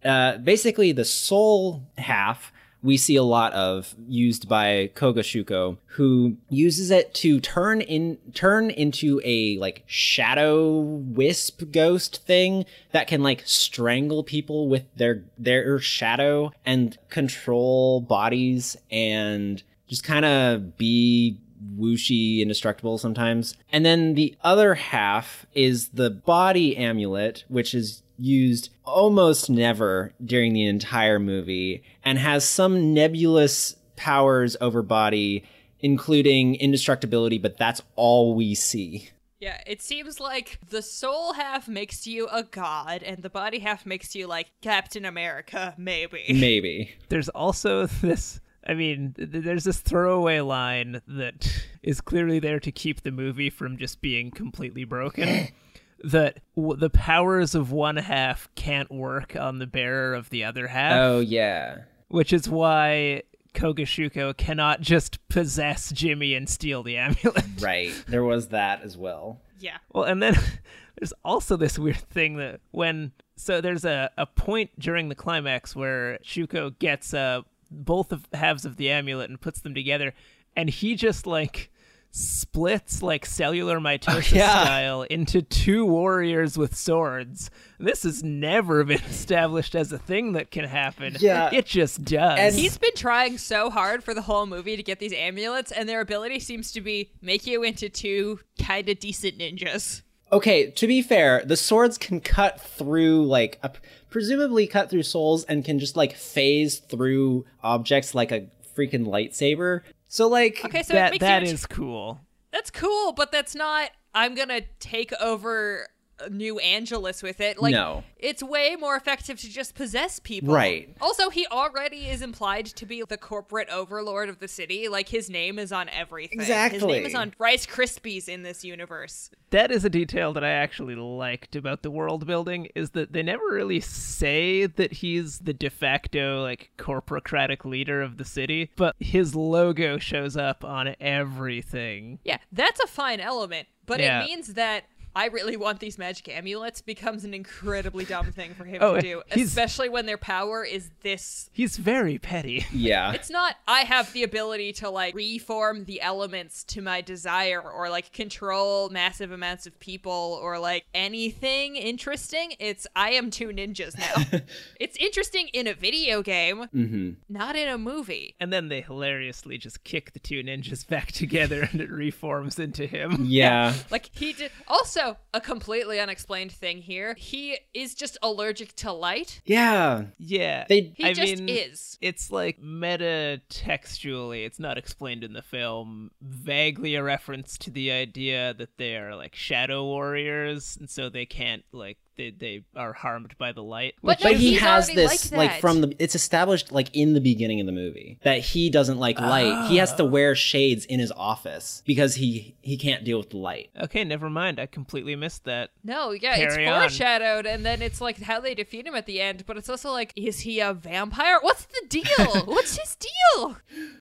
uh, 0.05 0.39
basically 0.39 0.93
the 0.93 1.05
soul 1.05 1.83
half 1.99 2.53
we 2.87 2.97
see 2.97 3.17
a 3.17 3.23
lot 3.23 3.53
of 3.53 3.97
used 4.07 4.49
by 4.49 4.91
Koga 4.95 5.23
Shuko, 5.23 5.77
who 5.87 6.37
uses 6.49 6.93
it 6.93 7.13
to 7.15 7.41
turn 7.41 7.81
in 7.81 8.17
turn 8.33 8.71
into 8.71 9.21
a 9.25 9.59
like 9.59 9.83
shadow 9.87 10.79
wisp 10.81 11.63
ghost 11.73 12.25
thing 12.25 12.65
that 12.93 13.09
can 13.09 13.25
like 13.25 13.43
strangle 13.45 14.23
people 14.23 14.69
with 14.69 14.85
their 14.95 15.25
their 15.37 15.81
shadow 15.81 16.53
and 16.65 16.97
control 17.09 18.01
bodies 18.01 18.77
and 18.89 19.65
just 19.89 20.05
kind 20.05 20.25
of 20.25 20.77
be 20.77 21.39
whooshy 21.77 22.41
indestructible 22.41 22.99
sometimes. 22.99 23.57
And 23.73 23.85
then 23.85 24.15
the 24.15 24.37
other 24.43 24.75
half 24.75 25.47
is 25.55 25.89
the 25.89 26.11
body 26.11 26.77
amulet, 26.77 27.45
which 27.49 27.75
is 27.75 28.03
used 28.19 28.71
almost 28.85 29.51
never 29.51 30.13
during 30.25 30.53
the 30.53 30.67
entire 30.67 31.19
movie 31.19 31.83
and 32.05 32.19
has 32.19 32.45
some 32.45 32.95
nebulous 32.95 33.77
powers 33.97 34.57
over 34.61 34.83
body, 34.83 35.45
including 35.81 36.55
indestructibility, 36.57 37.39
but 37.39 37.57
that's 37.57 37.83
all 37.97 38.35
we 38.35 38.55
see. 38.55 39.11
Yeah, 39.39 39.61
it 39.67 39.83
seems 39.83 40.19
like 40.19 40.59
the 40.71 40.81
soul 40.81 41.35
half 41.35 41.69
makes 41.69 42.07
you 42.07 42.27
a 42.29 42.43
god, 42.43 43.03
and 43.03 43.23
the 43.23 43.29
body 43.29 43.59
half 43.59 43.85
makes 43.85 44.15
you 44.15 44.27
like 44.27 44.51
Captain 44.63 45.05
America, 45.05 45.75
maybe. 45.77 46.25
Maybe. 46.31 46.93
There's 47.11 47.29
also 47.29 47.87
this. 48.03 48.41
I 48.67 48.75
mean, 48.75 49.15
th- 49.17 49.29
there's 49.45 49.65
this 49.65 49.79
throwaway 49.79 50.41
line 50.41 51.01
that 51.07 51.49
is 51.83 52.01
clearly 52.01 52.39
there 52.41 52.59
to 52.61 52.73
keep 52.73 53.03
the 53.03 53.13
movie 53.13 53.51
from 53.51 53.77
just 53.77 54.01
being 54.01 54.31
completely 54.31 54.85
broken. 54.85 55.49
that 56.05 56.39
w- 56.57 56.77
the 56.79 56.91
powers 56.91 57.55
of 57.55 57.73
one 57.73 57.97
half 57.97 58.49
can't 58.55 58.91
work 58.91 59.35
on 59.37 59.59
the 59.59 59.67
bearer 59.67 60.15
of 60.15 60.31
the 60.31 60.45
other 60.45 60.67
half. 60.69 60.93
Oh, 60.97 61.21
yeah. 61.21 61.79
which 62.09 62.33
is 62.33 62.49
why 62.49 63.23
Koga 63.55 63.85
Shuko 63.85 64.37
cannot 64.37 64.81
just 64.83 65.27
possess 65.29 65.91
Jimmy 65.91 66.35
and 66.35 66.49
steal 66.49 66.83
the 66.83 66.97
amulet. 66.99 67.45
Right. 67.61 67.93
There 68.07 68.23
was 68.25 68.49
that 68.49 68.83
as 68.83 68.97
well. 68.97 69.41
Yeah. 69.59 69.79
Well, 69.93 70.05
and 70.05 70.23
then 70.23 70.35
there's 70.99 71.15
also 71.25 71.57
this 71.57 71.79
weird 71.79 71.97
thing 71.97 72.37
that 72.37 72.61
when 72.73 73.13
so 73.37 73.61
there's 73.61 73.85
a, 73.85 74.11
a 74.19 74.27
point 74.27 74.71
during 74.79 75.09
the 75.09 75.15
climax 75.15 75.75
where 75.75 76.19
Shuko 76.23 76.79
gets 76.79 77.13
uh 77.15 77.43
both 77.71 78.13
of 78.13 78.27
halves 78.33 78.65
of 78.65 78.77
the 78.77 78.91
amulet 78.91 79.29
and 79.31 79.41
puts 79.41 79.61
them 79.63 79.75
together, 79.75 80.13
and 80.55 80.69
he 80.71 80.95
just 80.95 81.27
like 81.27 81.71
splits 82.17 83.03
like 83.03 83.27
cellular 83.27 83.79
mitosis 83.79 84.33
yeah. 84.35 84.65
style 84.65 85.03
into 85.03 85.43
two 85.43 85.85
warriors 85.85 86.57
with 86.57 86.75
swords. 86.75 87.51
This 87.79 88.05
has 88.05 88.23
never 88.23 88.85
been 88.85 89.03
established 89.09 89.75
as 89.75 89.93
a 89.93 89.99
thing 89.99 90.33
that 90.33 90.51
can 90.51 90.65
happen. 90.65 91.17
Yeah. 91.21 91.51
It 91.53 91.67
just 91.67 92.05
does. 92.05 92.39
And- 92.39 92.55
He's 92.55 92.79
been 92.79 92.95
trying 92.97 93.39
so 93.39 93.69
hard 93.71 94.03
for 94.03 94.15
the 94.15 94.23
whole 94.23 94.47
movie 94.47 94.77
to 94.77 94.83
get 94.83 94.99
these 94.99 95.13
amulets, 95.13 95.71
and 95.73 95.89
their 95.89 96.01
ability 96.01 96.41
seems 96.41 96.73
to 96.73 96.81
be 96.81 97.11
make 97.21 97.47
you 97.47 97.63
into 97.63 97.89
two 97.89 98.41
kind 98.65 98.89
of 98.89 98.99
decent 98.99 99.39
ninjas. 99.39 100.03
Okay, 100.33 100.71
to 100.71 100.87
be 100.87 101.03
fair, 101.03 101.43
the 101.45 101.57
swords 101.57 101.99
can 101.99 102.21
cut 102.21 102.61
through 102.61 103.27
like 103.27 103.59
uh, 103.63 103.69
presumably 104.11 104.67
cut 104.67 104.91
through 104.91 105.05
souls 105.05 105.45
and 105.45 105.65
can 105.65 105.79
just 105.79 105.97
like 105.97 106.15
phase 106.17 106.79
through 106.79 107.45
objects 107.63 108.15
like 108.15 108.33
a 108.33 108.49
freaking 108.77 109.07
lightsaber. 109.07 109.83
So 110.17 110.29
like 110.29 110.65
Okay, 110.65 110.83
so 110.83 110.95
that 110.95 111.21
that 111.21 111.43
is 111.43 111.67
cool. 111.67 112.21
That's 112.51 112.71
cool, 112.71 113.13
but 113.13 113.31
that's 113.31 113.55
not. 113.55 113.91
I'm 114.15 114.35
gonna 114.35 114.63
take 114.81 115.13
over 115.21 115.89
New 116.31 116.59
Angeles 116.59 117.23
with 117.23 117.41
it. 117.41 117.61
Like, 117.61 117.73
No. 117.73 118.03
it's 118.17 118.43
way 118.43 118.75
more 118.77 118.97
effective 118.97 119.39
to 119.41 119.51
just 119.51 119.75
possess 119.75 120.19
people. 120.19 120.55
Right. 120.55 120.89
Also, 121.01 121.29
he 121.29 121.47
already 121.49 122.09
is 122.09 122.23
implied 122.23 122.67
to 122.67 122.87
be 122.87 123.03
the 123.07 123.19
corporate 123.19 123.69
overlord 123.69 124.29
of 124.29 124.39
the 124.39 124.49
city. 124.49 124.89
Like, 124.89 125.09
his 125.11 125.29
name 125.29 125.59
is 125.59 125.73
on 125.73 125.89
everything. 125.91 126.41
Exactly. 126.41 126.79
His 126.79 126.87
name 126.87 127.07
is 127.07 127.15
on 127.15 127.35
Rice 127.39 127.67
Krispies 127.67 128.29
in 128.29 128.43
this 128.43 128.65
universe. 128.65 129.31
That 129.51 129.71
is 129.71 129.85
a 129.85 129.91
detail 129.91 130.33
that 130.33 130.43
I 130.43 130.51
actually 130.51 130.95
liked 130.97 131.55
about 131.55 131.83
the 131.83 131.91
world 131.91 132.27
building 132.27 132.69
is 132.75 132.91
that 132.91 133.13
they 133.13 133.23
never 133.23 133.45
really 133.51 133.81
say 133.81 134.67
that 134.67 134.93
he's 134.95 135.39
the 135.41 135.53
de 135.53 135.71
facto 135.71 136.43
like 136.43 136.71
corporocratic 136.79 137.65
leader 137.65 138.01
of 138.03 138.17
the 138.17 138.25
city, 138.25 138.71
but 138.77 138.97
his 138.99 139.35
logo 139.35 139.99
shows 139.99 140.37
up 140.37 140.65
on 140.65 140.97
everything. 141.01 142.19
Yeah, 142.25 142.39
that's 142.53 142.81
a 142.81 142.87
fine 142.87 143.21
element, 143.21 143.69
but 143.85 144.01
Yeah. 144.01 144.23
it 144.23 144.27
means 144.27 144.55
that. 144.55 144.85
I 145.17 145.27
really 145.29 145.57
want 145.57 145.81
these 145.81 145.97
magic 145.97 146.29
amulets 146.29 146.83
becomes 146.83 147.25
an 147.25 147.33
incredibly 147.33 148.05
dumb 148.05 148.33
thing 148.33 148.53
for 148.53 148.65
him 148.65 148.79
Oh, 148.87 148.97
to 148.97 149.01
do, 149.01 149.23
especially 149.31 149.89
when 149.89 150.05
their 150.05 150.19
power 150.19 150.63
is 150.63 150.91
this 151.03 151.49
He's 151.55 151.79
very 151.79 152.19
petty. 152.19 152.67
yeah. 152.71 153.13
It's 153.17 153.31
not 153.31 153.57
I 153.67 153.81
have 153.81 154.13
the 154.13 154.23
ability 154.25 154.75
to 154.75 154.91
like 154.91 155.15
reform 155.15 155.87
the 155.87 156.03
elements 156.03 156.63
to 156.65 156.83
my 156.83 157.01
desire 157.01 157.63
or 157.63 157.89
like 157.89 158.13
control 158.13 158.91
massive 158.91 159.33
amounts 159.33 159.67
of 159.67 159.81
people 159.81 160.39
or 160.43 160.59
like 160.59 160.85
anything 160.93 161.77
interesting. 161.77 162.53
It's 162.59 162.87
I 162.95 163.13
am 163.13 163.31
two 163.31 163.49
ninjas 163.49 163.99
now. 163.99 164.41
it's 164.81 164.99
interesting 164.99 165.49
in 165.55 165.67
a 165.67 165.73
video 165.73 166.23
game, 166.23 166.67
mm-hmm. 166.75 167.11
not 167.31 167.57
in 167.57 167.69
a 167.69 167.79
movie. 167.79 168.35
And 168.39 168.53
then 168.53 168.69
they 168.69 168.83
hilariously 168.83 169.57
just 169.57 169.83
kick 169.83 170.13
the 170.13 170.19
two 170.21 170.43
ninjas 170.43 170.87
back 170.87 171.11
together 171.11 171.67
and 171.73 171.81
it 171.81 171.91
reforms 171.91 172.59
into 172.59 172.87
him. 172.87 173.25
Yeah. 173.25 173.73
Like 173.91 174.11
he 174.15 174.35
did 174.35 174.51
also 174.69 175.06
a 175.35 175.41
completely 175.41 176.01
unexplained 176.01 176.53
thing 176.53 176.79
here. 176.79 177.15
He 177.19 177.59
is 177.75 177.95
just 177.95 178.19
allergic 178.23 178.75
to 178.77 178.93
light. 178.93 179.41
Yeah. 179.45 180.05
Yeah. 180.19 180.65
They- 180.69 180.93
He 180.97 181.05
I 181.05 181.13
just 181.13 181.39
mean, 181.43 181.49
is. 181.49 181.99
It's 182.01 182.31
like 182.31 182.59
meta 182.61 183.41
textually, 183.49 184.45
it's 184.45 184.59
not 184.59 184.79
explained 184.79 185.25
in 185.25 185.33
the 185.33 185.43
film, 185.43 186.11
vaguely 186.21 186.95
a 186.95 187.03
reference 187.03 187.59
to 187.59 187.71
the 187.71 187.91
idea 187.91 188.55
that 188.55 188.77
they 188.79 188.97
are 188.97 189.15
like 189.15 189.35
shadow 189.35 189.85
warriors, 189.85 190.77
and 190.79 190.89
so 190.89 191.09
they 191.09 191.27
can't 191.27 191.65
like 191.73 191.99
they, 192.17 192.31
they 192.31 192.65
are 192.75 192.93
harmed 192.93 193.37
by 193.39 193.53
the 193.53 193.63
light. 193.63 193.95
But 194.03 194.19
which 194.19 194.25
no, 194.25 194.39
he 194.39 194.55
has 194.55 194.89
this 194.89 195.31
like 195.33 195.53
like, 195.53 195.61
from 195.61 195.81
the 195.81 195.95
it's 195.99 196.15
established 196.15 196.73
like 196.73 196.95
in 196.95 197.13
the 197.15 197.21
beginning 197.21 197.61
of 197.61 197.67
the 197.67 197.73
movie 197.73 198.19
that 198.23 198.41
he 198.41 198.71
doesn't 198.71 198.99
like 198.99 199.21
light 199.21 199.69
he 199.69 199.77
has 199.77 199.95
to 199.95 200.05
wear 200.05 200.35
shades 200.35 200.85
in 200.85 201.01
his 201.01 201.13
office 201.13 201.83
because 201.87 202.15
he 202.15 202.57
he 202.61 202.77
can't 202.77 203.05
deal 203.05 203.19
with 203.19 203.31
the 203.31 203.37
light 203.37 203.71
Okay, 203.79 204.05
never 204.05 204.31
mind. 204.31 204.59
I 204.59 204.67
completely 204.67 205.17
missed 205.17 205.45
that. 205.45 205.71
No, 205.85 206.13
yeah, 206.13 206.37
it's 206.37 206.57
on. 206.57 206.81
foreshadowed, 206.81 207.47
and 207.47 207.65
then 207.65 207.83
it's 207.83 208.01
like 208.01 208.21
how 208.21 208.41
they 208.41 208.55
defeat 208.55 208.87
him 208.87 208.95
at 208.95 209.07
the 209.07 209.21
end. 209.21 209.45
But 209.47 209.57
it's 209.57 209.69
also 209.69 209.91
like, 209.91 210.13
is 210.17 210.41
he 210.41 210.61
a 210.61 210.73
vampire? 210.73 211.39
What's 211.41 211.67
the 211.67 211.83
deal? 211.89 212.43
What's 212.47 212.77
his 212.77 212.97
deal? 212.97 213.59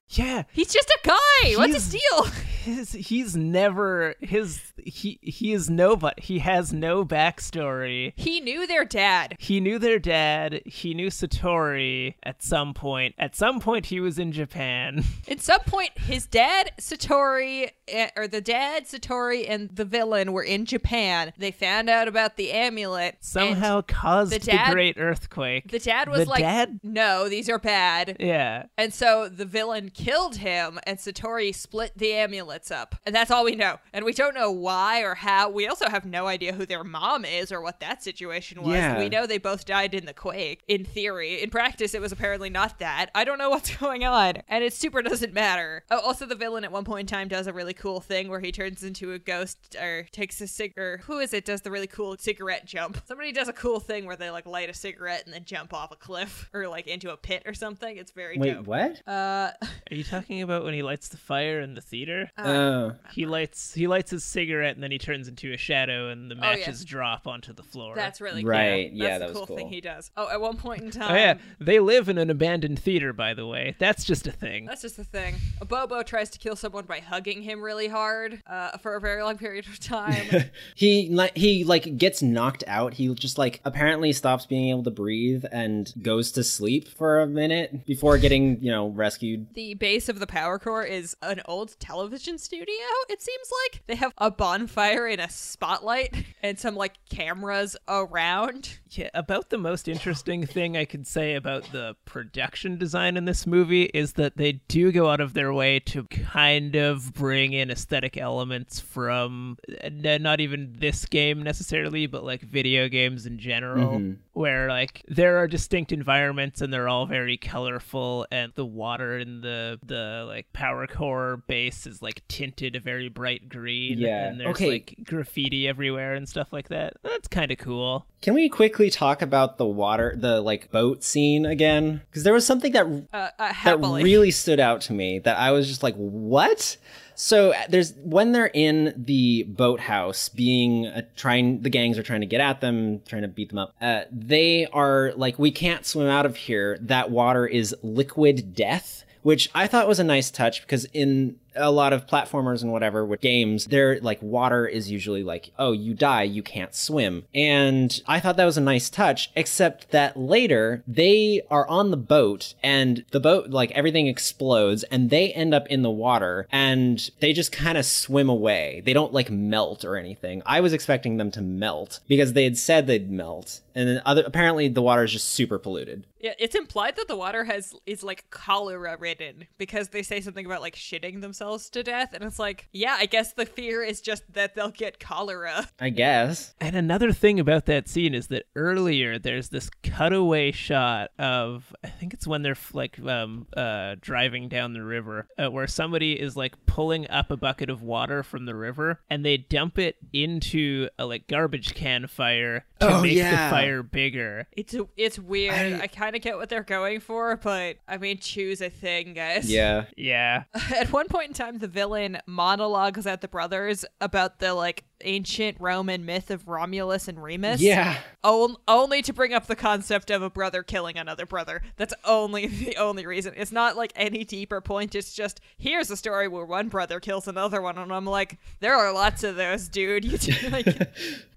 Yeah, 0.08 0.44
He's 0.52 0.72
just 0.72 0.88
a 0.88 0.98
guy. 1.02 1.56
What's 1.56 1.74
his 1.74 1.90
deal? 1.90 2.24
his 2.64 2.92
he's 2.92 3.36
never 3.36 4.16
his 4.20 4.60
he 4.76 5.18
he 5.22 5.52
is 5.52 5.68
nobody. 5.70 6.20
He 6.22 6.38
has 6.40 6.72
no 6.72 7.04
backstory. 7.04 8.05
He 8.14 8.40
knew 8.40 8.66
their 8.66 8.84
dad. 8.84 9.36
He 9.38 9.60
knew 9.60 9.78
their 9.78 9.98
dad. 9.98 10.62
He 10.64 10.94
knew 10.94 11.08
Satori 11.08 12.14
at 12.22 12.42
some 12.42 12.74
point. 12.74 13.14
At 13.18 13.34
some 13.34 13.60
point, 13.60 13.86
he 13.86 14.00
was 14.00 14.18
in 14.18 14.32
Japan. 14.32 15.04
At 15.28 15.40
some 15.40 15.60
point, 15.60 15.98
his 15.98 16.26
dad, 16.26 16.70
Satori, 16.80 17.70
Eh, 17.88 18.08
or 18.16 18.26
the 18.26 18.40
dad, 18.40 18.84
Satori, 18.86 19.46
and 19.48 19.70
the 19.70 19.84
villain 19.84 20.32
were 20.32 20.42
in 20.42 20.64
Japan. 20.64 21.32
They 21.38 21.50
found 21.50 21.88
out 21.88 22.08
about 22.08 22.36
the 22.36 22.50
amulet. 22.52 23.16
Somehow 23.20 23.82
caused 23.82 24.32
the 24.32 24.38
the, 24.38 24.58
great 24.72 24.98
earthquake. 24.98 25.70
the 25.70 25.78
dad 25.78 26.08
was 26.08 26.24
The 26.24 26.30
like, 26.30 26.40
dad? 26.40 26.80
"No, 26.82 27.28
these 27.28 27.48
are 27.48 27.58
bad." 27.58 28.16
Yeah. 28.18 28.64
And 28.76 28.92
so 28.92 29.28
the 29.28 29.44
villain 29.44 29.90
killed 29.90 30.36
him, 30.36 30.78
and 30.84 30.98
Satori 30.98 31.54
split 31.54 31.92
the 31.96 32.12
amulets 32.12 32.70
up. 32.70 32.96
And 33.04 33.14
that's 33.14 33.30
all 33.30 33.44
we 33.44 33.54
know. 33.54 33.78
And 33.92 34.04
we 34.04 34.12
don't 34.12 34.34
know 34.34 34.50
why 34.50 35.02
or 35.02 35.14
how. 35.14 35.48
We 35.48 35.66
also 35.68 35.88
have 35.88 36.04
no 36.04 36.26
idea 36.26 36.52
who 36.54 36.66
their 36.66 36.82
mom 36.84 37.24
is 37.24 37.52
or 37.52 37.60
what 37.60 37.80
that 37.80 38.02
situation 38.02 38.62
was. 38.62 38.74
Yeah. 38.74 38.98
We 38.98 39.08
know 39.08 39.26
they 39.26 39.38
both 39.38 39.64
died 39.64 39.94
in 39.94 40.06
the 40.06 40.14
quake, 40.14 40.62
in 40.66 40.84
theory. 40.84 41.42
In 41.42 41.50
practice, 41.50 41.94
it 41.94 42.00
was 42.00 42.10
apparently 42.12 42.50
not 42.50 42.78
that. 42.80 43.10
I 43.14 43.24
don't 43.24 43.38
know 43.38 43.50
what's 43.50 43.74
going 43.76 44.04
on. 44.04 44.42
And 44.48 44.64
it 44.64 44.72
super 44.72 45.02
doesn't 45.02 45.32
matter. 45.32 45.84
Oh, 45.90 46.00
also, 46.00 46.26
the 46.26 46.34
villain 46.34 46.64
at 46.64 46.72
one 46.72 46.84
point 46.84 47.10
in 47.10 47.14
time 47.16 47.28
does 47.28 47.46
a 47.46 47.52
really 47.52 47.74
cool 47.76 48.00
thing 48.00 48.28
where 48.28 48.40
he 48.40 48.50
turns 48.52 48.82
into 48.82 49.12
a 49.12 49.18
ghost 49.18 49.76
or 49.80 50.06
takes 50.12 50.40
a 50.40 50.46
cig 50.48 50.76
or 50.76 50.98
who 51.04 51.18
is 51.18 51.32
it 51.32 51.44
does 51.44 51.60
the 51.62 51.70
really 51.70 51.86
cool 51.86 52.16
cigarette 52.18 52.64
jump. 52.66 53.00
Somebody 53.06 53.32
does 53.32 53.48
a 53.48 53.52
cool 53.52 53.78
thing 53.80 54.06
where 54.06 54.16
they 54.16 54.30
like 54.30 54.46
light 54.46 54.68
a 54.70 54.74
cigarette 54.74 55.22
and 55.26 55.34
then 55.34 55.44
jump 55.44 55.72
off 55.74 55.92
a 55.92 55.96
cliff 55.96 56.48
or 56.54 56.66
like 56.68 56.86
into 56.86 57.12
a 57.12 57.16
pit 57.16 57.42
or 57.46 57.54
something. 57.54 57.96
It's 57.96 58.10
very 58.12 58.38
wait 58.38 58.54
dope. 58.54 58.66
what 58.66 59.02
Uh, 59.06 59.52
Are 59.62 59.94
you 59.94 60.04
talking 60.04 60.42
about 60.42 60.64
when 60.64 60.74
he 60.74 60.82
lights 60.82 61.08
the 61.08 61.16
fire 61.16 61.60
in 61.60 61.74
the 61.74 61.80
theater? 61.80 62.30
oh 62.38 62.92
He 63.12 63.26
lights 63.26 63.74
he 63.74 63.86
lights 63.86 64.10
his 64.10 64.24
cigarette 64.24 64.74
and 64.74 64.82
then 64.82 64.90
he 64.90 64.98
turns 64.98 65.28
into 65.28 65.52
a 65.52 65.56
shadow 65.56 66.08
and 66.08 66.30
the 66.30 66.34
Oh, 66.36 66.38
yeah. 66.50 66.56
matches 66.56 66.84
drop 66.84 67.26
onto 67.26 67.52
the 67.52 67.62
floor. 67.62 67.94
that's 67.94 68.20
really 68.20 68.42
cool. 68.42 68.50
Right, 68.50 68.90
Cool. 68.90 68.98
yeah, 68.98 69.18
that's 69.18 69.20
that 69.20 69.34
the 69.34 69.40
was 69.40 69.48
cool, 69.48 69.56
thing 69.56 69.68
he 69.68 69.80
does. 69.80 70.10
Oh, 70.16 70.28
at 70.30 70.40
one 70.40 70.56
point 70.56 70.82
in 70.82 70.90
time. 70.90 71.10
Oh 71.10 71.14
yeah, 71.16 71.34
they 71.60 71.78
live 71.80 72.08
in 72.08 72.18
an 72.18 72.30
abandoned 72.30 72.78
theater, 72.78 73.12
by 73.12 73.34
the 73.34 73.46
way. 73.46 73.74
That's 73.78 74.04
just 74.04 74.26
a 74.26 74.32
thing. 74.32 74.66
That's 74.66 74.82
just 74.82 74.98
a 74.98 75.04
thing. 75.04 75.34
Abobo 75.60 76.04
tries 76.04 76.30
to 76.30 76.38
kill 76.38 76.56
someone 76.56 76.84
by 76.84 77.00
hugging 77.00 77.42
him 77.42 77.60
really 77.66 77.88
hard 77.88 78.42
uh, 78.46 78.78
for 78.78 78.94
a 78.94 79.00
very 79.00 79.22
long 79.22 79.36
period 79.36 79.66
of 79.66 79.78
time. 79.78 80.26
he 80.74 81.08
li- 81.10 81.30
he 81.34 81.64
like 81.64 81.98
gets 81.98 82.22
knocked 82.22 82.64
out 82.66 82.94
he 82.94 83.12
just 83.14 83.36
like 83.36 83.60
apparently 83.64 84.12
stops 84.12 84.46
being 84.46 84.70
able 84.70 84.84
to 84.84 84.90
breathe 84.90 85.44
and 85.52 85.92
goes 86.00 86.32
to 86.32 86.44
sleep 86.44 86.88
for 86.88 87.20
a 87.20 87.26
minute 87.26 87.84
before 87.84 88.16
getting 88.18 88.62
you 88.62 88.70
know 88.70 88.88
rescued 88.88 89.46
the 89.54 89.74
base 89.74 90.08
of 90.08 90.20
the 90.20 90.26
power 90.26 90.58
core 90.58 90.84
is 90.84 91.16
an 91.22 91.40
old 91.46 91.78
television 91.80 92.38
studio, 92.38 92.74
it 93.08 93.22
seems 93.22 93.50
like. 93.64 93.82
They 93.86 93.96
have 93.96 94.12
a 94.18 94.30
bonfire 94.30 95.06
in 95.08 95.20
a 95.20 95.28
spotlight 95.28 96.14
and 96.42 96.58
some 96.58 96.76
like 96.76 96.94
cameras 97.08 97.76
around. 97.88 98.78
Yeah, 98.90 99.10
about 99.14 99.50
the 99.50 99.58
most 99.58 99.88
interesting 99.88 100.46
thing 100.46 100.76
I 100.76 100.84
could 100.84 101.06
say 101.06 101.34
about 101.34 101.72
the 101.72 101.96
production 102.04 102.78
design 102.78 103.16
in 103.16 103.24
this 103.24 103.46
movie 103.46 103.84
is 103.84 104.14
that 104.14 104.36
they 104.36 104.52
do 104.68 104.92
go 104.92 105.10
out 105.10 105.20
of 105.20 105.34
their 105.34 105.52
way 105.52 105.80
to 105.80 106.04
kind 106.04 106.76
of 106.76 107.12
bring 107.12 107.52
in 107.58 107.70
aesthetic 107.70 108.16
elements 108.16 108.80
from 108.80 109.58
n- 109.82 110.22
not 110.22 110.40
even 110.40 110.74
this 110.78 111.04
game 111.06 111.42
necessarily, 111.42 112.06
but 112.06 112.24
like 112.24 112.40
video 112.42 112.88
games 112.88 113.26
in 113.26 113.38
general, 113.38 114.14
where 114.32 114.68
like 114.68 115.02
there 115.08 115.38
are 115.38 115.46
distinct 115.48 115.92
environments 115.92 116.60
and 116.60 116.72
they're 116.72 116.88
all 116.88 117.06
very 117.06 117.36
colorful, 117.36 118.26
and 118.30 118.52
the 118.54 118.64
water 118.66 119.18
in 119.18 119.40
the 119.40 119.78
the 119.84 120.24
like 120.26 120.52
power 120.52 120.86
core 120.86 121.42
base 121.46 121.86
is 121.86 122.02
like 122.02 122.22
tinted 122.28 122.76
a 122.76 122.80
very 122.80 123.08
bright 123.08 123.48
green, 123.48 123.98
Yeah. 123.98 124.28
and 124.28 124.40
there's 124.40 124.50
Okay. 124.56 124.68
like 124.70 124.96
graffiti 125.04 125.66
everywhere 125.68 126.14
and 126.14 126.28
stuff 126.28 126.52
like 126.52 126.68
that. 126.68 126.94
That's 127.02 127.28
kind 127.28 127.50
of 127.50 127.58
cool. 127.58 128.06
can 128.22 128.34
we 128.34 128.48
quickly 128.48 128.90
talk 128.90 129.22
about 129.22 129.58
the 129.58 129.66
water 129.66 130.14
the 130.16 130.40
like 130.40 130.70
boat 130.72 131.04
scene 131.04 131.44
again 131.46 132.00
because 132.10 132.24
there 132.24 132.32
was 132.32 132.46
something 132.46 132.72
that 132.72 132.86
Uh, 133.12 133.28
uh, 133.38 133.52
that 133.64 133.78
really 133.80 134.30
stood 134.30 134.58
out 134.58 134.80
to 134.80 134.92
me 134.92 135.18
that 135.20 135.36
I 135.38 135.50
was 135.52 135.68
just 135.68 135.82
like, 135.82 135.94
what? 135.96 136.76
So 137.16 137.52
uh, 137.52 137.62
there's 137.68 137.94
when 138.04 138.32
they're 138.32 138.50
in 138.52 138.94
the 138.96 139.44
boathouse, 139.44 140.28
being 140.28 140.86
uh, 140.86 141.02
trying, 141.16 141.62
the 141.62 141.70
gangs 141.70 141.98
are 141.98 142.02
trying 142.02 142.20
to 142.20 142.26
get 142.26 142.40
at 142.40 142.60
them, 142.60 143.00
trying 143.08 143.22
to 143.22 143.28
beat 143.28 143.48
them 143.48 143.58
up. 143.58 143.74
Uh, 143.80 144.02
they 144.12 144.66
are 144.66 145.12
like, 145.16 145.38
we 145.38 145.50
can't 145.50 145.84
swim 145.84 146.08
out 146.08 146.26
of 146.26 146.36
here. 146.36 146.78
That 146.80 147.10
water 147.10 147.46
is 147.46 147.74
liquid 147.82 148.54
death, 148.54 149.04
which 149.22 149.50
I 149.54 149.66
thought 149.66 149.88
was 149.88 149.98
a 149.98 150.04
nice 150.04 150.30
touch 150.30 150.60
because 150.60 150.84
in 150.86 151.36
a 151.56 151.70
lot 151.70 151.92
of 151.92 152.06
platformers 152.06 152.62
and 152.62 152.72
whatever 152.72 153.04
with 153.04 153.20
games, 153.20 153.66
they're 153.66 154.00
like 154.00 154.20
water 154.22 154.66
is 154.66 154.90
usually 154.90 155.22
like, 155.22 155.52
oh, 155.58 155.72
you 155.72 155.94
die, 155.94 156.22
you 156.22 156.42
can't 156.42 156.74
swim. 156.74 157.24
And 157.34 158.00
I 158.06 158.20
thought 158.20 158.36
that 158.36 158.44
was 158.44 158.58
a 158.58 158.62
nice 158.62 158.90
touch, 158.90 159.30
except 159.34 159.90
that 159.90 160.16
later 160.16 160.82
they 160.86 161.42
are 161.50 161.66
on 161.68 161.90
the 161.90 161.96
boat 161.96 162.54
and 162.62 163.04
the 163.10 163.20
boat, 163.20 163.50
like 163.50 163.70
everything 163.72 164.06
explodes 164.06 164.82
and 164.84 165.10
they 165.10 165.32
end 165.32 165.54
up 165.54 165.66
in 165.68 165.82
the 165.82 165.90
water 165.90 166.46
and 166.50 167.10
they 167.20 167.32
just 167.32 167.52
kind 167.52 167.78
of 167.78 167.86
swim 167.86 168.28
away. 168.28 168.82
They 168.84 168.92
don't 168.92 169.12
like 169.12 169.30
melt 169.30 169.84
or 169.84 169.96
anything. 169.96 170.42
I 170.46 170.60
was 170.60 170.72
expecting 170.72 171.16
them 171.16 171.30
to 171.32 171.40
melt 171.42 172.00
because 172.08 172.32
they 172.32 172.44
had 172.44 172.58
said 172.58 172.86
they'd 172.86 173.10
melt. 173.10 173.60
And 173.74 173.88
then 173.88 174.02
other, 174.06 174.22
apparently 174.24 174.68
the 174.68 174.82
water 174.82 175.04
is 175.04 175.12
just 175.12 175.28
super 175.28 175.58
polluted. 175.58 176.06
Yeah, 176.18 176.32
it's 176.38 176.54
implied 176.54 176.96
that 176.96 177.08
the 177.08 177.16
water 177.16 177.44
has 177.44 177.74
is 177.84 178.02
like 178.02 178.28
cholera 178.30 178.96
ridden 178.98 179.46
because 179.58 179.90
they 179.90 180.02
say 180.02 180.20
something 180.20 180.46
about 180.46 180.62
like 180.62 180.74
shitting 180.74 181.20
themselves 181.20 181.45
to 181.46 181.82
death, 181.82 182.12
and 182.12 182.24
it's 182.24 182.38
like, 182.38 182.68
yeah, 182.72 182.96
I 182.98 183.06
guess 183.06 183.32
the 183.32 183.46
fear 183.46 183.82
is 183.82 184.00
just 184.00 184.24
that 184.34 184.54
they'll 184.54 184.70
get 184.70 184.98
cholera. 185.00 185.68
I 185.80 185.90
guess. 185.90 186.54
And 186.60 186.74
another 186.76 187.12
thing 187.12 187.38
about 187.40 187.66
that 187.66 187.88
scene 187.88 188.14
is 188.14 188.26
that 188.28 188.46
earlier 188.56 189.18
there's 189.18 189.48
this 189.50 189.70
cutaway 189.82 190.50
shot 190.52 191.10
of 191.18 191.74
I 191.84 191.88
think 191.88 192.12
it's 192.14 192.26
when 192.26 192.42
they're 192.42 192.56
like 192.72 192.98
um 193.00 193.46
uh 193.56 193.94
driving 194.00 194.48
down 194.48 194.72
the 194.72 194.82
river 194.82 195.28
uh, 195.38 195.50
where 195.50 195.66
somebody 195.66 196.20
is 196.20 196.36
like 196.36 196.54
pulling 196.66 197.08
up 197.10 197.30
a 197.30 197.36
bucket 197.36 197.70
of 197.70 197.82
water 197.82 198.22
from 198.22 198.44
the 198.46 198.54
river 198.54 199.00
and 199.08 199.24
they 199.24 199.36
dump 199.36 199.78
it 199.78 199.96
into 200.12 200.88
a 200.98 201.06
like 201.06 201.26
garbage 201.28 201.74
can 201.74 202.06
fire 202.06 202.64
to 202.80 202.86
Oh, 202.96 203.02
make 203.02 203.12
yeah. 203.16 203.48
the 203.48 203.54
fire 203.54 203.82
bigger. 203.82 204.48
It's 204.56 204.74
a, 204.74 204.86
it's 204.96 205.18
weird. 205.18 205.54
I- 205.54 205.84
I, 205.84 205.86
kind 205.88 206.14
of 206.16 206.22
get 206.22 206.36
what 206.36 206.48
they're 206.48 206.62
going 206.62 207.00
for, 207.00 207.36
but 207.36 207.76
I 207.88 207.96
mean, 207.96 208.18
choose 208.18 208.60
a 208.60 208.68
thing, 208.70 209.14
guys. 209.14 209.50
Yeah. 209.50 209.84
Yeah. 209.96 210.44
At 210.76 210.92
one 210.92 211.06
point 211.08 211.28
in 211.28 211.34
time, 211.36 211.58
the 211.58 211.68
villain 211.68 212.18
monologues 212.26 213.06
at 213.06 213.20
the 213.20 213.28
brothers 213.28 213.84
about 214.00 214.40
the 214.40 214.54
like 214.54 214.84
ancient 215.02 215.58
Roman 215.60 216.04
myth 216.04 216.30
of 216.30 216.48
Romulus 216.48 217.06
and 217.08 217.22
Remus. 217.22 217.60
Yeah. 217.60 217.98
On- 218.24 218.56
only 218.66 219.02
to 219.02 219.12
bring 219.12 219.32
up 219.34 219.46
the 219.46 219.56
concept 219.56 220.10
of 220.10 220.22
a 220.22 220.30
brother 220.30 220.62
killing 220.62 220.96
another 220.98 221.26
brother. 221.26 221.62
That's 221.76 221.94
only 222.04 222.46
the 222.64 222.76
only 222.76 223.06
reason. 223.06 223.34
It's 223.36 223.52
not 223.52 223.76
like 223.76 223.92
any 223.94 224.24
deeper 224.24 224.60
point. 224.60 224.94
It's 224.94 225.14
just 225.14 225.40
here's 225.58 225.90
a 225.90 225.96
story 225.96 226.28
where 226.28 226.44
one 226.44 226.68
brother 226.68 227.00
kills 227.00 227.28
another 227.28 227.60
one, 227.60 227.78
and 227.78 227.92
I'm 227.92 228.06
like, 228.06 228.38
there 228.60 228.74
are 228.74 228.92
lots 228.92 229.22
of 229.22 229.36
those, 229.36 229.68
dude. 229.68 230.04
You 230.04 230.18
like, 230.50 230.66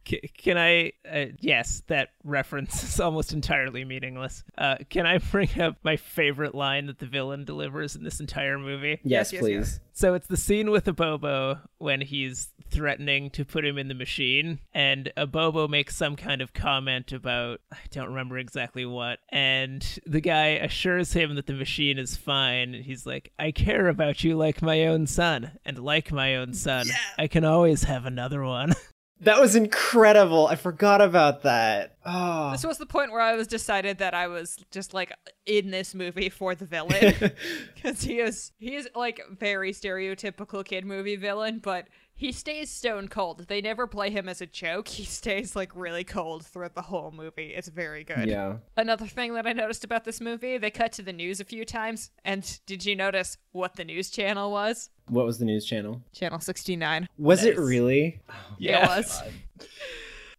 C- 0.10 0.30
can 0.38 0.57
I? 0.57 0.93
Uh, 1.10 1.26
yes, 1.39 1.84
that 1.88 2.10
reference 2.24 2.84
is 2.95 2.99
almost 2.99 3.32
entirely 3.34 3.86
meaningless. 3.86 4.43
Uh, 4.57 4.78
can 4.89 5.05
I 5.05 5.20
bring 5.20 5.62
up 5.62 5.78
my 5.84 5.97
favorite 5.97 6.55
line 6.55 6.88
that 6.88 6.97
the 6.99 7.05
villain 7.05 7.45
delivers 7.45 7.95
in 7.95 8.03
this 8.03 8.20
entire 8.20 8.57
movie? 8.57 8.99
Yes, 9.03 9.32
Yes, 9.32 9.34
yes, 9.34 9.41
please. 9.41 9.51
yes. 9.53 9.80
So 9.93 10.14
it's 10.14 10.28
the 10.28 10.38
scene 10.38 10.72
with 10.72 10.86
Abobo 10.86 11.60
when 11.78 11.99
he's 12.01 12.49
threatening 12.72 13.30
to 13.32 13.43
put 13.43 13.66
him 13.66 13.78
in 13.78 13.88
the 13.89 13.93
machine, 13.93 14.60
and 14.74 15.12
Abobo 15.18 15.68
makes 15.70 15.95
some 15.95 16.16
kind 16.16 16.41
of 16.41 16.53
comment 16.53 17.12
about 17.12 17.60
I 17.72 17.78
don't 17.91 18.07
remember 18.10 18.38
exactly 18.38 18.86
what, 18.86 19.20
and 19.30 19.86
the 20.05 20.22
guy 20.22 20.47
assures 20.51 21.14
him 21.14 21.36
that 21.36 21.47
the 21.47 21.53
machine 21.53 21.97
is 21.99 22.16
fine. 22.16 22.74
He's 22.74 23.05
like, 23.05 23.32
"I 23.38 23.51
care 23.51 23.88
about 23.89 24.24
you 24.24 24.36
like 24.38 24.62
my 24.62 24.86
own 24.88 25.05
son, 25.07 25.51
and 25.66 25.78
like 25.80 26.12
my 26.12 26.36
own 26.38 26.53
son, 26.53 26.88
I 27.18 27.28
can 27.28 27.43
always 27.43 27.84
have 27.84 28.05
another 28.05 28.43
one." 28.43 28.74
That 29.22 29.39
was 29.39 29.55
incredible. 29.55 30.47
I 30.47 30.55
forgot 30.55 31.01
about 31.01 31.43
that. 31.43 31.97
Oh. 32.05 32.51
this 32.51 32.65
was 32.65 32.78
the 32.78 32.86
point 32.86 33.11
where 33.11 33.22
I 33.22 33.36
was 33.36 33.47
decided 33.47 33.97
that 33.97 34.13
I 34.13 34.28
was 34.28 34.57
just 34.72 34.93
like 34.93 35.11
in 35.45 35.72
this 35.72 35.93
movie 35.93 36.30
for 36.30 36.55
the 36.55 36.65
villain 36.65 37.15
because 37.76 38.01
he 38.01 38.20
is 38.20 38.51
he 38.57 38.76
is 38.76 38.89
like 38.95 39.22
very 39.38 39.74
stereotypical 39.74 40.63
kid 40.63 40.86
movie 40.86 41.17
villain, 41.17 41.59
but 41.59 41.88
He 42.20 42.34
stays 42.34 42.70
stone 42.70 43.07
cold. 43.07 43.47
They 43.47 43.61
never 43.61 43.88
play 43.88 44.09
him 44.09 44.28
as 44.28 44.41
a 44.41 44.45
joke. 44.45 44.89
He 44.89 45.05
stays 45.05 45.55
like 45.55 45.74
really 45.74 46.03
cold 46.03 46.45
throughout 46.45 46.76
the 46.76 46.82
whole 46.82 47.11
movie. 47.11 47.53
It's 47.55 47.70
very 47.70 48.03
good. 48.03 48.28
Yeah. 48.28 48.57
Another 48.76 49.07
thing 49.07 49.34
that 49.36 49.47
I 49.47 49.53
noticed 49.53 49.86
about 49.86 50.03
this 50.03 50.20
movie, 50.20 50.57
they 50.57 50.70
cut 50.70 50.91
to 50.93 51.01
the 51.01 51.13
news 51.13 51.39
a 51.39 51.45
few 51.45 51.63
times. 51.63 52.11
And 52.26 52.59
did 52.65 52.84
you 52.84 52.93
notice 52.93 53.38
what 53.53 53.78
the 53.78 53.86
news 53.86 54.09
channel 54.09 54.51
was? 54.51 54.89
What 55.07 55.26
was 55.26 55.39
the 55.39 55.45
news 55.45 55.63
channel? 55.63 56.01
Channel 56.11 56.41
69. 56.41 57.07
Was 57.17 57.45
it 57.45 57.57
really? 57.57 58.20
Yeah. 58.57 58.84
It 58.84 58.89
oh 58.89 58.97
was. 58.97 59.22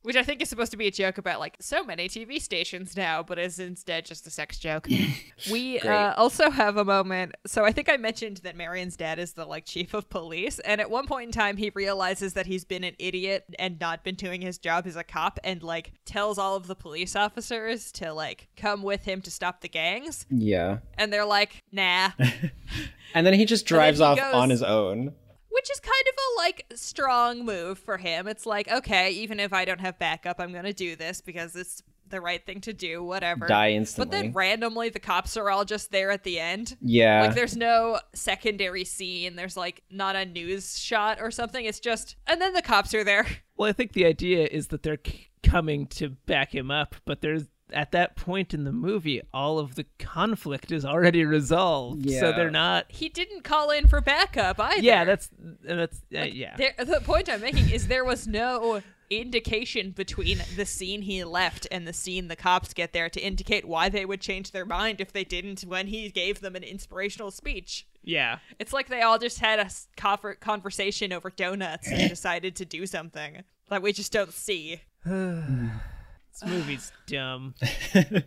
Which 0.02 0.16
I 0.16 0.22
think 0.22 0.40
is 0.40 0.48
supposed 0.48 0.70
to 0.70 0.78
be 0.78 0.86
a 0.86 0.90
joke 0.90 1.18
about 1.18 1.40
like 1.40 1.56
so 1.60 1.84
many 1.84 2.08
TV 2.08 2.40
stations 2.40 2.96
now, 2.96 3.22
but 3.22 3.38
is 3.38 3.58
instead 3.58 4.06
just 4.06 4.26
a 4.26 4.30
sex 4.30 4.58
joke. 4.58 4.88
we 5.52 5.78
uh, 5.80 6.14
also 6.16 6.48
have 6.50 6.78
a 6.78 6.84
moment. 6.86 7.34
So 7.46 7.66
I 7.66 7.72
think 7.72 7.90
I 7.90 7.98
mentioned 7.98 8.38
that 8.38 8.56
Marion's 8.56 8.96
dad 8.96 9.18
is 9.18 9.34
the 9.34 9.44
like 9.44 9.66
chief 9.66 9.92
of 9.92 10.08
police, 10.08 10.58
and 10.60 10.80
at 10.80 10.90
one 10.90 11.06
point 11.06 11.26
in 11.26 11.32
time, 11.32 11.58
he 11.58 11.70
realizes 11.74 12.32
that 12.32 12.46
he's 12.46 12.64
been 12.64 12.82
an 12.82 12.94
idiot 12.98 13.44
and 13.58 13.78
not 13.78 14.02
been 14.02 14.14
doing 14.14 14.40
his 14.40 14.56
job 14.56 14.86
as 14.86 14.96
a 14.96 15.04
cop, 15.04 15.38
and 15.44 15.62
like 15.62 15.92
tells 16.06 16.38
all 16.38 16.56
of 16.56 16.66
the 16.66 16.74
police 16.74 17.14
officers 17.14 17.92
to 17.92 18.14
like 18.14 18.48
come 18.56 18.82
with 18.82 19.04
him 19.04 19.20
to 19.20 19.30
stop 19.30 19.60
the 19.60 19.68
gangs, 19.68 20.24
Yeah. 20.30 20.78
and 20.96 21.12
they're 21.12 21.26
like, 21.26 21.62
nah. 21.72 22.10
And 23.12 23.26
then 23.26 23.34
he 23.34 23.44
just 23.44 23.66
drives 23.66 23.98
he 23.98 24.04
off 24.04 24.18
goes- 24.18 24.34
on 24.34 24.50
his 24.50 24.62
own. 24.62 25.14
Which 25.50 25.70
is 25.70 25.80
kind 25.80 26.04
of 26.08 26.14
a 26.14 26.28
like 26.40 26.66
strong 26.74 27.44
move 27.44 27.78
for 27.78 27.98
him. 27.98 28.26
It's 28.26 28.46
like, 28.46 28.70
okay, 28.70 29.10
even 29.10 29.40
if 29.40 29.52
I 29.52 29.64
don't 29.64 29.80
have 29.80 29.98
backup, 29.98 30.40
I'm 30.40 30.52
going 30.52 30.64
to 30.64 30.72
do 30.72 30.96
this 30.96 31.20
because 31.20 31.54
it's 31.56 31.82
the 32.08 32.20
right 32.20 32.44
thing 32.44 32.60
to 32.62 32.72
do, 32.72 33.02
whatever. 33.02 33.46
Die 33.46 33.70
instantly. 33.72 34.10
But 34.10 34.22
then 34.22 34.32
randomly 34.32 34.88
the 34.88 34.98
cops 34.98 35.36
are 35.36 35.48
all 35.50 35.64
just 35.64 35.92
there 35.92 36.10
at 36.10 36.24
the 36.24 36.40
end. 36.40 36.76
Yeah. 36.80 37.22
Like 37.22 37.34
there's 37.34 37.56
no 37.56 38.00
secondary 38.14 38.84
scene, 38.84 39.36
there's 39.36 39.56
like 39.56 39.82
not 39.90 40.16
a 40.16 40.24
news 40.24 40.78
shot 40.78 41.18
or 41.20 41.30
something. 41.30 41.64
It's 41.64 41.80
just 41.80 42.16
and 42.26 42.40
then 42.40 42.52
the 42.52 42.62
cops 42.62 42.94
are 42.94 43.04
there. 43.04 43.26
Well, 43.56 43.68
I 43.68 43.72
think 43.72 43.92
the 43.92 44.06
idea 44.06 44.48
is 44.50 44.68
that 44.68 44.82
they're 44.82 44.98
c- 45.04 45.28
coming 45.42 45.86
to 45.88 46.08
back 46.08 46.54
him 46.54 46.70
up, 46.70 46.96
but 47.04 47.20
there's 47.20 47.44
at 47.72 47.92
that 47.92 48.16
point 48.16 48.54
in 48.54 48.64
the 48.64 48.72
movie, 48.72 49.22
all 49.32 49.58
of 49.58 49.74
the 49.74 49.84
conflict 49.98 50.72
is 50.72 50.84
already 50.84 51.24
resolved, 51.24 52.08
so 52.10 52.32
they're 52.32 52.50
not. 52.50 52.86
He 52.88 53.08
didn't 53.08 53.44
call 53.44 53.70
in 53.70 53.86
for 53.88 54.00
backup 54.00 54.58
either. 54.60 54.82
Yeah, 54.82 55.04
that's 55.04 55.30
that's 55.62 55.98
uh, 56.14 56.22
yeah. 56.22 56.56
There, 56.56 56.74
the 56.78 57.00
point 57.00 57.28
I'm 57.28 57.40
making 57.40 57.70
is 57.70 57.88
there 57.88 58.04
was 58.04 58.26
no 58.26 58.82
indication 59.10 59.90
between 59.90 60.38
the 60.56 60.64
scene 60.64 61.02
he 61.02 61.24
left 61.24 61.66
and 61.72 61.86
the 61.86 61.92
scene 61.92 62.28
the 62.28 62.36
cops 62.36 62.72
get 62.72 62.92
there 62.92 63.08
to 63.10 63.20
indicate 63.20 63.66
why 63.66 63.88
they 63.88 64.04
would 64.04 64.20
change 64.20 64.52
their 64.52 64.64
mind 64.64 65.00
if 65.00 65.12
they 65.12 65.24
didn't 65.24 65.62
when 65.62 65.88
he 65.88 66.08
gave 66.10 66.40
them 66.40 66.54
an 66.54 66.62
inspirational 66.62 67.32
speech. 67.32 67.86
Yeah, 68.02 68.38
It's 68.58 68.72
like 68.72 68.88
they 68.88 69.02
all 69.02 69.18
just 69.18 69.40
had 69.40 69.58
a 69.58 70.34
conversation 70.36 71.12
over 71.12 71.28
donuts 71.28 71.86
and 71.90 72.08
decided 72.08 72.56
to 72.56 72.64
do 72.64 72.86
something 72.86 73.42
that 73.68 73.82
we 73.82 73.92
just 73.92 74.10
don't 74.10 74.32
see. 74.32 74.80
This 76.40 76.50
movie's 76.50 76.92
dumb. 77.06 77.54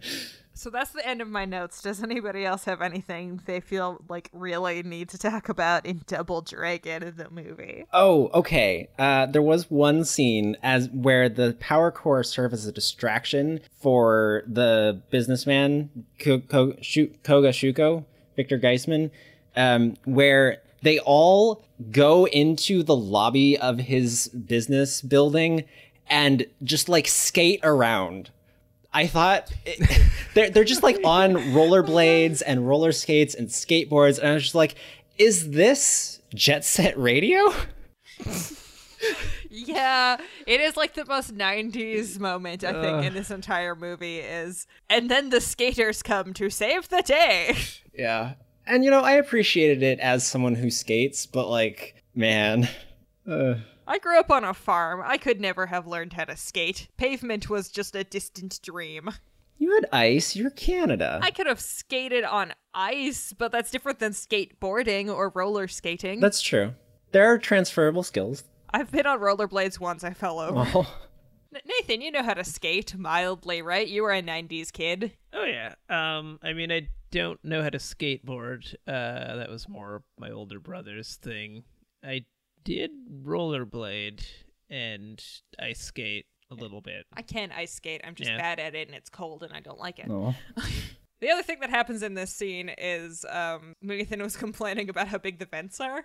So 0.56 0.70
that's 0.70 0.92
the 0.92 1.06
end 1.06 1.20
of 1.20 1.28
my 1.28 1.46
notes. 1.46 1.82
Does 1.82 2.04
anybody 2.04 2.46
else 2.46 2.66
have 2.66 2.82
anything 2.82 3.42
they 3.46 3.60
feel 3.60 4.04
like 4.08 4.30
really 4.32 4.84
need 4.84 5.10
to 5.10 5.18
talk 5.18 5.50
about 5.50 5.86
in 5.86 6.04
Double 6.06 6.42
Dragon 6.42 7.02
in 7.02 7.18
the 7.18 7.30
movie? 7.32 7.86
Oh, 7.92 8.30
okay. 8.36 8.88
Uh, 9.00 9.26
there 9.26 9.42
was 9.42 9.72
one 9.72 10.06
scene 10.06 10.56
as 10.62 10.90
where 10.90 11.28
the 11.28 11.58
power 11.60 11.92
core 11.92 12.24
served 12.24 12.54
as 12.54 12.68
a 12.68 12.72
distraction 12.72 13.62
for 13.82 14.44
the 14.48 15.02
businessman 15.10 15.90
Ko- 16.20 16.40
Ko- 16.42 16.76
Shu- 16.82 17.12
Koga 17.24 17.50
Shuko, 17.50 18.06
Victor 18.36 18.60
Geisman, 18.60 19.10
um, 19.56 19.96
where 20.06 20.62
they 20.84 21.00
all 21.00 21.66
go 21.92 22.26
into 22.28 22.84
the 22.84 22.96
lobby 22.96 23.58
of 23.58 23.80
his 23.80 24.28
business 24.28 25.02
building 25.02 25.64
and 26.08 26.46
just 26.64 26.90
like 26.90 27.08
skate 27.08 27.60
around. 27.64 28.30
I 28.94 29.08
thought 29.08 29.52
it, 29.66 30.02
they're 30.34 30.50
they're 30.50 30.64
just 30.64 30.84
like 30.84 31.00
on 31.04 31.34
rollerblades 31.34 32.42
and 32.46 32.68
roller 32.68 32.92
skates 32.92 33.34
and 33.36 33.48
skateboards, 33.48 34.20
and 34.20 34.30
I 34.30 34.34
was 34.34 34.44
just 34.44 34.56
like, 34.56 34.76
is 35.18 35.52
this 35.52 36.20
Jet 36.34 36.64
Set 36.66 36.98
Radio? 36.98 37.52
Yeah, 39.56 40.18
it 40.48 40.62
is 40.62 40.76
like 40.76 40.96
the 40.96 41.06
most 41.06 41.36
90s 41.38 42.20
moment, 42.20 42.64
I 42.64 42.74
think, 42.82 43.06
in 43.06 43.14
this 43.14 43.30
entire 43.30 43.76
movie 43.76 44.18
is. 44.18 44.66
And 44.90 45.12
then 45.12 45.30
the 45.30 45.40
skaters 45.40 46.02
come 46.02 46.34
to 46.34 46.50
save 46.50 46.90
the 46.90 47.02
day. 47.02 47.56
Yeah. 47.96 48.34
And 48.66 48.84
you 48.84 48.90
know, 48.90 49.02
I 49.02 49.12
appreciated 49.12 49.84
it 49.84 50.00
as 50.00 50.26
someone 50.26 50.56
who 50.56 50.72
skates, 50.72 51.28
but 51.28 51.48
like, 51.48 52.02
man. 52.16 52.68
Uh, 53.30 53.58
I 53.88 54.00
grew 54.00 54.20
up 54.20 54.32
on 54.32 54.44
a 54.44 54.54
farm. 54.54 55.02
I 55.04 55.18
could 55.18 55.42
never 55.42 55.68
have 55.68 55.88
learned 55.88 56.14
how 56.14 56.26
to 56.26 56.38
skate. 56.38 56.88
Pavement 56.98 57.50
was 57.50 57.70
just 57.70 57.96
a 57.96 58.04
distant 58.04 58.60
dream. 58.62 59.10
you 59.58 59.74
had 59.76 59.86
ice, 59.92 60.36
you're 60.36 60.50
Canada. 60.52 61.20
I 61.22 61.32
could 61.32 61.48
have 61.48 61.60
skated 61.60 62.24
on 62.24 62.54
ice, 62.74 63.34
but 63.38 63.52
that's 63.52 63.72
different 63.72 64.00
than 64.00 64.14
skateboarding 64.14 65.14
or 65.14 65.32
roller 65.36 65.68
skating. 65.68 66.20
That's 66.20 66.42
true. 66.42 66.74
There 67.12 67.26
are 67.26 67.38
transferable 67.38 68.04
skills. 68.04 68.44
I've 68.74 68.92
been 68.92 69.06
on 69.06 69.20
rollerblades 69.20 69.80
once. 69.80 70.04
I 70.04 70.14
fell 70.14 70.40
over. 70.40 70.66
Oh. 70.74 70.98
Nathan, 71.66 72.02
you 72.02 72.12
know 72.12 72.24
how 72.24 72.34
to 72.34 72.44
skate 72.44 72.98
mildly, 72.98 73.62
right? 73.62 73.88
You 73.88 74.02
were 74.02 74.12
a 74.14 74.24
90s 74.24 74.72
kid. 74.74 75.12
Oh 75.34 75.44
yeah. 75.44 75.76
Um, 75.88 76.40
I 76.42 76.54
mean, 76.54 76.72
I 76.72 76.88
don't 77.12 77.44
know 77.44 77.62
how 77.62 77.70
to 77.70 77.78
skateboard. 77.78 78.74
Uh, 78.88 79.36
that 79.36 79.50
was 79.52 79.70
more 79.70 80.02
my 80.18 80.32
older 80.32 80.60
brother's 80.60 81.16
thing. 81.18 81.64
I 82.04 82.26
did 82.64 82.92
rollerblade 83.24 84.24
and 84.70 85.24
ice 85.60 85.80
skate 85.82 86.26
a 86.52 86.56
little 86.56 86.82
bit. 86.82 87.06
I 87.16 87.22
can't 87.22 87.52
ice 87.52 87.74
skate. 87.74 88.02
I'm 88.04 88.16
just 88.16 88.30
Yeah. 88.30 88.38
bad 88.38 88.60
at 88.60 88.76
it 88.76 88.88
and 88.88 88.96
it's 88.96 89.10
cold 89.10 89.44
and 89.44 89.54
I 89.54 89.60
don't 89.60 89.80
like 89.80 90.00
it. 90.00 90.08
Oh. 90.10 90.36
The 91.20 91.30
other 91.30 91.42
thing 91.44 91.62
that 91.62 91.70
happens 91.70 92.04
in 92.04 92.16
this 92.16 92.34
scene 92.34 92.70
is 92.78 93.26
um, 93.30 93.78
Nathan 93.82 94.22
was 94.22 94.36
complaining 94.46 94.90
about 94.90 95.08
how 95.08 95.18
big 95.18 95.40
the 95.40 95.46
vents 95.46 95.80
are. 95.80 96.04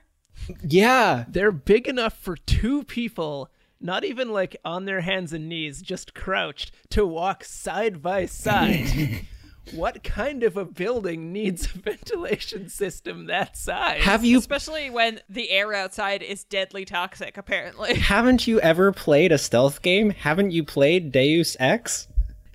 Yeah. 0.63 1.25
They're 1.27 1.51
big 1.51 1.89
enough 1.89 2.17
for 2.17 2.37
two 2.37 2.85
people, 2.85 3.51
not 3.81 4.05
even 4.05 4.33
like 4.33 4.57
on 4.65 4.85
their 4.85 5.01
hands 5.01 5.33
and 5.33 5.49
knees, 5.49 5.83
just 5.83 6.15
crouched, 6.15 6.71
to 6.91 7.05
walk 7.05 7.43
side 7.43 8.01
by 8.01 8.27
side. 8.27 9.27
what 9.75 10.03
kind 10.03 10.43
of 10.43 10.57
a 10.57 10.65
building 10.65 11.33
needs 11.33 11.67
a 11.67 11.79
ventilation 11.79 12.69
system 12.69 13.27
that 13.27 13.57
size? 13.57 14.03
Have 14.03 14.25
you 14.25 14.39
Especially 14.39 14.91
when 14.91 15.21
the 15.29 15.51
air 15.51 15.75
outside 15.75 16.23
is 16.23 16.45
deadly 16.45 16.85
toxic, 16.85 17.37
apparently. 17.37 17.95
haven't 17.99 18.47
you 18.47 18.61
ever 18.61 18.93
played 18.93 19.33
a 19.33 19.39
stealth 19.39 19.83
game? 19.83 20.11
Haven't 20.11 20.51
you 20.51 20.65
played 20.65 21.13
Deus 21.13 21.57
Ex? 21.61 22.09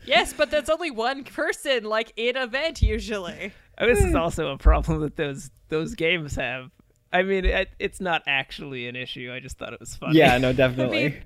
yes, 0.06 0.34
but 0.34 0.52
that's 0.52 0.70
only 0.70 0.92
one 0.92 1.24
person, 1.24 1.86
like 1.86 2.12
in 2.16 2.36
a 2.36 2.48
vent, 2.48 2.82
usually. 2.82 3.54
Oh, 3.80 3.88
this 3.88 4.04
is 4.04 4.14
also 4.14 4.50
a 4.50 4.58
problem 4.60 5.02
that 5.02 5.16
those 5.16 5.50
those 5.70 5.96
games 5.96 6.36
have. 6.36 6.70
I 7.12 7.24
mean, 7.24 7.44
it, 7.44 7.70
it's 7.80 8.00
not 8.00 8.22
actually 8.28 8.88
an 8.88 8.96
issue. 8.96 9.32
I 9.34 9.40
just 9.40 9.58
thought 9.58 9.74
it 9.74 9.80
was 9.80 9.96
funny. 9.96 10.20
Yeah, 10.20 10.38
no, 10.38 10.54
definitely. 10.54 11.24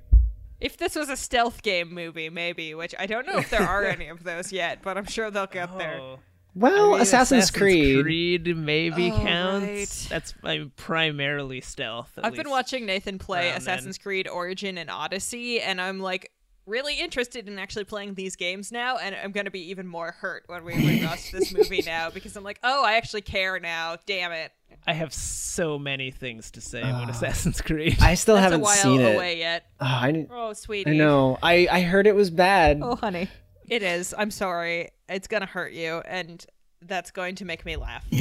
If 0.60 0.78
this 0.78 0.96
was 0.96 1.10
a 1.10 1.16
stealth 1.18 1.62
game 1.62 1.94
movie, 1.94 2.30
maybe, 2.30 2.74
which 2.74 2.96
I 2.98 3.06
don't 3.06 3.28
know 3.28 3.38
if 3.38 3.50
there 3.50 3.62
are 3.62 3.84
any 3.86 4.08
of 4.08 4.24
those 4.24 4.52
yet, 4.52 4.80
but 4.82 4.98
I'm 4.98 5.06
sure 5.06 5.30
they'll 5.32 5.46
get 5.48 5.78
there. 5.78 6.00
Oh. 6.60 6.60
well, 6.60 6.90
I 6.90 6.94
mean, 6.94 7.02
Assassin's, 7.02 7.52
Creed. 7.52 8.04
Creed 8.04 8.58
maybe 8.58 9.12
Oh, 9.12 9.20
counts. 9.20 9.68
right. 9.68 10.08
That's 10.10 10.34
I 10.44 10.58
mean, 10.58 10.72
primarily 10.76 11.62
stealth. 11.62 12.18
I've 12.22 12.34
been 12.34 12.50
watching 12.50 12.88
Nathan 12.88 13.20
play 13.20 13.50
around 13.50 13.58
Assassin's 13.60 14.00
Creed 14.00 14.28
Origin 14.28 14.80
and 14.80 14.90
Odyssey, 14.90 15.62
and 15.62 15.80
I'm 15.80 16.00
like 16.00 16.32
really 16.66 16.96
interested 17.00 17.48
in 17.48 17.60
actually 17.60 17.84
playing 17.84 18.16
these 18.16 18.36
games 18.36 18.72
now, 18.72 18.98
and 18.98 19.16
I'm 19.16 19.32
gonna 19.32 19.52
be 19.52 19.70
even 19.70 19.86
more 19.88 20.12
hurt 20.14 20.46
when 20.48 20.66
we 20.66 21.04
watch 21.06 21.32
this 21.32 21.54
movie 21.54 21.84
now 21.86 22.10
because 22.10 22.36
I'm 22.36 22.44
like, 22.44 22.60
oh, 22.64 22.84
I 22.84 22.96
actually 22.96 23.22
care 23.22 23.60
now. 23.60 23.98
Damn 24.08 24.32
it, 24.32 24.52
I 24.86 24.94
have 24.94 25.14
so 25.14 25.78
many 25.78 26.12
things 26.12 26.52
to 26.52 26.62
say 26.62 26.80
about 26.82 27.10
Assassin's 27.10 27.62
Creed. 27.62 27.98
I 28.02 28.14
still 28.14 28.36
that's 28.36 28.44
haven't 28.46 28.62
while 28.62 28.76
seen 28.76 29.02
it. 29.02 29.16
away 29.16 29.38
yet. 29.38 29.66
Oh, 29.82 29.86
I, 29.86 30.12
didn't- 30.12 30.30
Oh, 30.32 30.54
sweetie. 30.54 30.92
I 30.92 30.94
know. 30.96 31.38
I, 31.44 31.68
I 31.70 31.82
heard 31.82 32.08
it 32.08 32.16
was 32.16 32.30
bad. 32.30 32.80
Oh, 32.82 32.96
honey. 32.96 33.28
It 33.68 33.84
is. 33.84 34.14
I'm 34.18 34.32
sorry. 34.32 34.90
It's 35.10 35.28
gonna 35.28 35.46
hurt 35.46 35.74
you, 35.74 36.02
and 36.06 36.46
that's 36.82 37.12
going 37.12 37.36
to 37.36 37.46
make 37.46 37.66
me 37.66 37.76
laugh. 37.76 38.06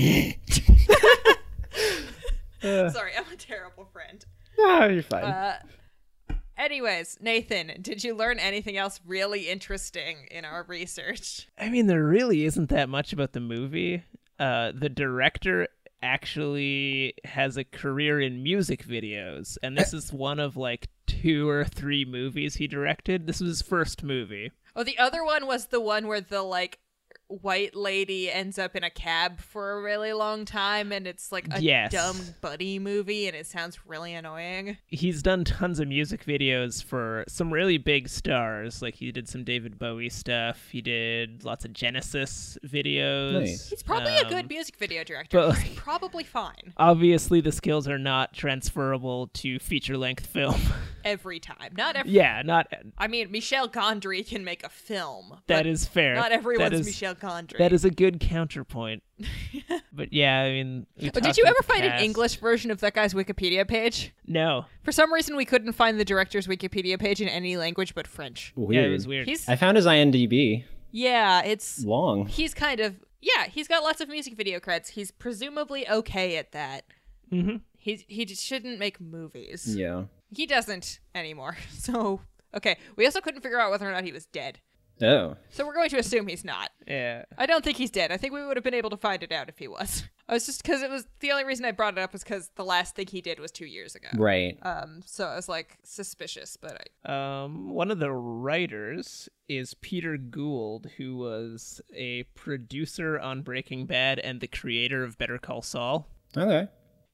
sorry, 2.62 3.12
I'm 3.16 3.32
a 3.32 3.36
terrible 3.38 3.84
friend. 3.92 4.24
Ah, 4.58 4.86
you're 4.86 5.02
fine. 5.02 5.22
Uh, 5.22 5.58
anyways, 6.56 7.18
Nathan, 7.20 7.72
did 7.82 8.02
you 8.02 8.14
learn 8.14 8.38
anything 8.38 8.78
else 8.78 9.00
really 9.04 9.48
interesting 9.50 10.26
in 10.30 10.46
our 10.46 10.64
research? 10.66 11.46
I 11.58 11.68
mean, 11.68 11.88
there 11.88 12.02
really 12.02 12.46
isn't 12.46 12.70
that 12.70 12.88
much 12.88 13.12
about 13.12 13.34
the 13.34 13.40
movie. 13.40 14.02
Uh, 14.38 14.72
the 14.74 14.88
director 14.88 15.68
actually 16.02 17.14
has 17.24 17.56
a 17.56 17.64
career 17.64 18.20
in 18.20 18.42
music 18.42 18.84
videos, 18.84 19.56
and 19.62 19.76
this 19.76 19.92
is 19.92 20.12
one 20.12 20.38
of 20.38 20.56
like 20.56 20.88
two 21.06 21.48
or 21.48 21.64
three 21.64 22.04
movies 22.04 22.56
he 22.56 22.66
directed. 22.66 23.26
This 23.26 23.40
was 23.40 23.48
his 23.48 23.62
first 23.62 24.02
movie. 24.02 24.52
Oh, 24.74 24.84
the 24.84 24.98
other 24.98 25.24
one 25.24 25.46
was 25.46 25.66
the 25.66 25.80
one 25.80 26.06
where 26.06 26.20
the 26.20 26.42
like 26.42 26.78
white 27.28 27.74
lady 27.74 28.30
ends 28.30 28.56
up 28.58 28.76
in 28.76 28.84
a 28.84 28.90
cab 28.90 29.40
for 29.40 29.72
a 29.72 29.82
really 29.82 30.12
long 30.12 30.44
time 30.44 30.92
and 30.92 31.06
it's 31.08 31.32
like 31.32 31.46
a 31.52 31.60
Yes. 31.60 31.90
dumb 31.90 32.16
buddy 32.40 32.78
movie 32.78 33.26
and 33.26 33.36
it 33.36 33.46
sounds 33.46 33.84
really 33.84 34.14
annoying. 34.14 34.76
He's 34.86 35.22
done 35.22 35.44
tons 35.44 35.80
of 35.80 35.88
music 35.88 36.24
videos 36.24 36.82
for 36.84 37.24
some 37.26 37.52
really 37.52 37.78
big 37.78 38.08
stars. 38.08 38.80
Like 38.80 38.94
he 38.94 39.10
did 39.10 39.28
some 39.28 39.42
David 39.42 39.76
Bowie 39.76 40.08
stuff. 40.08 40.68
He 40.70 40.80
did 40.80 41.42
lots 41.44 41.64
of 41.64 41.72
Genesis 41.72 42.56
videos. 42.64 43.32
Nice. 43.40 43.70
He's 43.70 43.82
probably 43.82 44.16
a 44.16 44.22
Um, 44.22 44.28
good 44.28 44.48
music 44.48 44.76
video 44.76 45.02
director. 45.02 45.38
but, 45.38 45.54
He's 45.58 45.70
like- 45.70 45.76
probably 45.76 46.22
fine 46.24 46.74
Obviously, 46.76 47.40
the 47.40 47.52
skills 47.52 47.88
are 47.88 47.98
not 47.98 48.34
transferable 48.34 49.26
to 49.34 49.58
feature-length 49.58 50.26
film. 50.26 50.60
every 51.04 51.38
time. 51.40 51.72
Not 51.76 51.94
every 51.96 52.10
yeah, 52.12 52.42
not 52.44 52.66
I 52.98 53.06
mean, 53.08 53.30
Michel 53.30 53.68
Gondry 53.68 54.26
can 54.26 54.44
make 54.44 54.64
a 54.64 54.68
film. 54.68 55.40
That 55.46 55.66
is 55.66 55.86
fair. 55.86 56.14
Not 56.14 56.32
everyone's 56.32 56.80
is- 56.80 56.86
Michel 56.86 57.14
Gondry. 57.20 57.58
That 57.58 57.72
is 57.72 57.84
a 57.84 57.90
good 57.90 58.20
counterpoint. 58.20 59.02
but 59.92 60.12
yeah, 60.12 60.40
I 60.42 60.50
mean, 60.50 60.86
we 61.00 61.10
did 61.10 61.36
you 61.36 61.44
ever 61.44 61.56
the 61.58 61.62
find 61.66 61.84
an. 61.84 62.02
English 62.02 62.36
version 62.36 62.70
of 62.70 62.80
that 62.80 62.94
guy's 62.94 63.14
Wikipedia 63.14 63.66
page? 63.66 64.12
No. 64.26 64.66
For 64.82 64.92
some 64.92 65.12
reason, 65.12 65.36
we 65.36 65.44
couldn't 65.44 65.72
find 65.72 65.98
the 65.98 66.04
director's 66.04 66.46
Wikipedia 66.46 66.98
page 66.98 67.20
in 67.20 67.28
any 67.28 67.56
language 67.56 67.94
but 67.94 68.06
French. 68.06 68.52
Weird. 68.56 68.84
Yeah, 68.84 68.88
it 68.88 68.92
was 68.92 69.06
weird. 69.06 69.26
He's 69.26 69.48
I 69.48 69.56
found 69.56 69.76
his 69.76 69.86
IMDb. 69.86 70.64
yeah, 70.90 71.42
it's 71.42 71.84
Long. 71.84 72.26
he's 72.26 72.54
kind 72.54 72.80
of 72.80 72.96
yeah, 73.20 73.46
he's 73.46 73.66
got 73.68 73.82
lots 73.82 74.00
of 74.00 74.08
music 74.08 74.34
video 74.36 74.60
credits. 74.60 74.90
He's 74.90 75.10
presumably 75.10 75.88
okay 75.88 76.36
at 76.36 76.52
that. 76.52 76.84
Mhm. 77.32 77.62
He's 77.76 78.04
he 78.08 78.24
just 78.24 78.44
shouldn't 78.44 78.78
make 78.78 79.00
movies. 79.00 79.74
Yeah. 79.76 80.04
He 80.34 80.46
doesn't 80.46 81.00
anymore. 81.14 81.56
So 81.70 82.20
okay, 82.54 82.76
we 82.96 83.04
also 83.06 83.20
couldn't 83.20 83.40
figure 83.42 83.58
out 83.60 83.70
whether 83.70 83.88
or 83.88 83.92
not 83.92 84.04
he 84.04 84.12
was 84.12 84.26
dead. 84.26 84.60
Oh. 85.02 85.36
So 85.50 85.66
we're 85.66 85.74
going 85.74 85.90
to 85.90 85.98
assume 85.98 86.26
he's 86.26 86.44
not. 86.44 86.70
Yeah. 86.86 87.24
I 87.36 87.44
don't 87.46 87.62
think 87.64 87.76
he's 87.76 87.90
dead. 87.90 88.10
I 88.12 88.16
think 88.16 88.32
we 88.32 88.44
would 88.46 88.56
have 88.56 88.64
been 88.64 88.72
able 88.74 88.90
to 88.90 88.96
find 88.96 89.22
it 89.22 89.30
out 89.32 89.48
if 89.48 89.58
he 89.58 89.68
was. 89.68 90.04
I 90.28 90.32
was 90.34 90.46
just 90.46 90.62
because 90.62 90.82
it 90.82 90.90
was 90.90 91.06
the 91.20 91.30
only 91.32 91.44
reason 91.44 91.64
I 91.66 91.70
brought 91.72 91.98
it 91.98 92.00
up 92.00 92.12
was 92.12 92.24
because 92.24 92.50
the 92.56 92.64
last 92.64 92.96
thing 92.96 93.06
he 93.06 93.20
did 93.20 93.38
was 93.38 93.52
two 93.52 93.66
years 93.66 93.94
ago. 93.94 94.08
Right. 94.16 94.58
Um, 94.62 95.02
so 95.04 95.26
I 95.26 95.36
was 95.36 95.48
like 95.48 95.76
suspicious, 95.84 96.56
but 96.56 96.88
I, 97.06 97.42
Um, 97.44 97.70
one 97.70 97.90
of 97.90 97.98
the 97.98 98.10
writers 98.10 99.28
is 99.48 99.74
Peter 99.74 100.16
Gould, 100.16 100.86
who 100.96 101.16
was 101.16 101.80
a 101.94 102.22
producer 102.34 103.18
on 103.20 103.42
Breaking 103.42 103.86
Bad 103.86 104.18
and 104.18 104.40
the 104.40 104.48
creator 104.48 105.04
of 105.04 105.18
Better 105.18 105.38
Call 105.38 105.62
Saul. 105.62 106.08
Okay. 106.36 106.68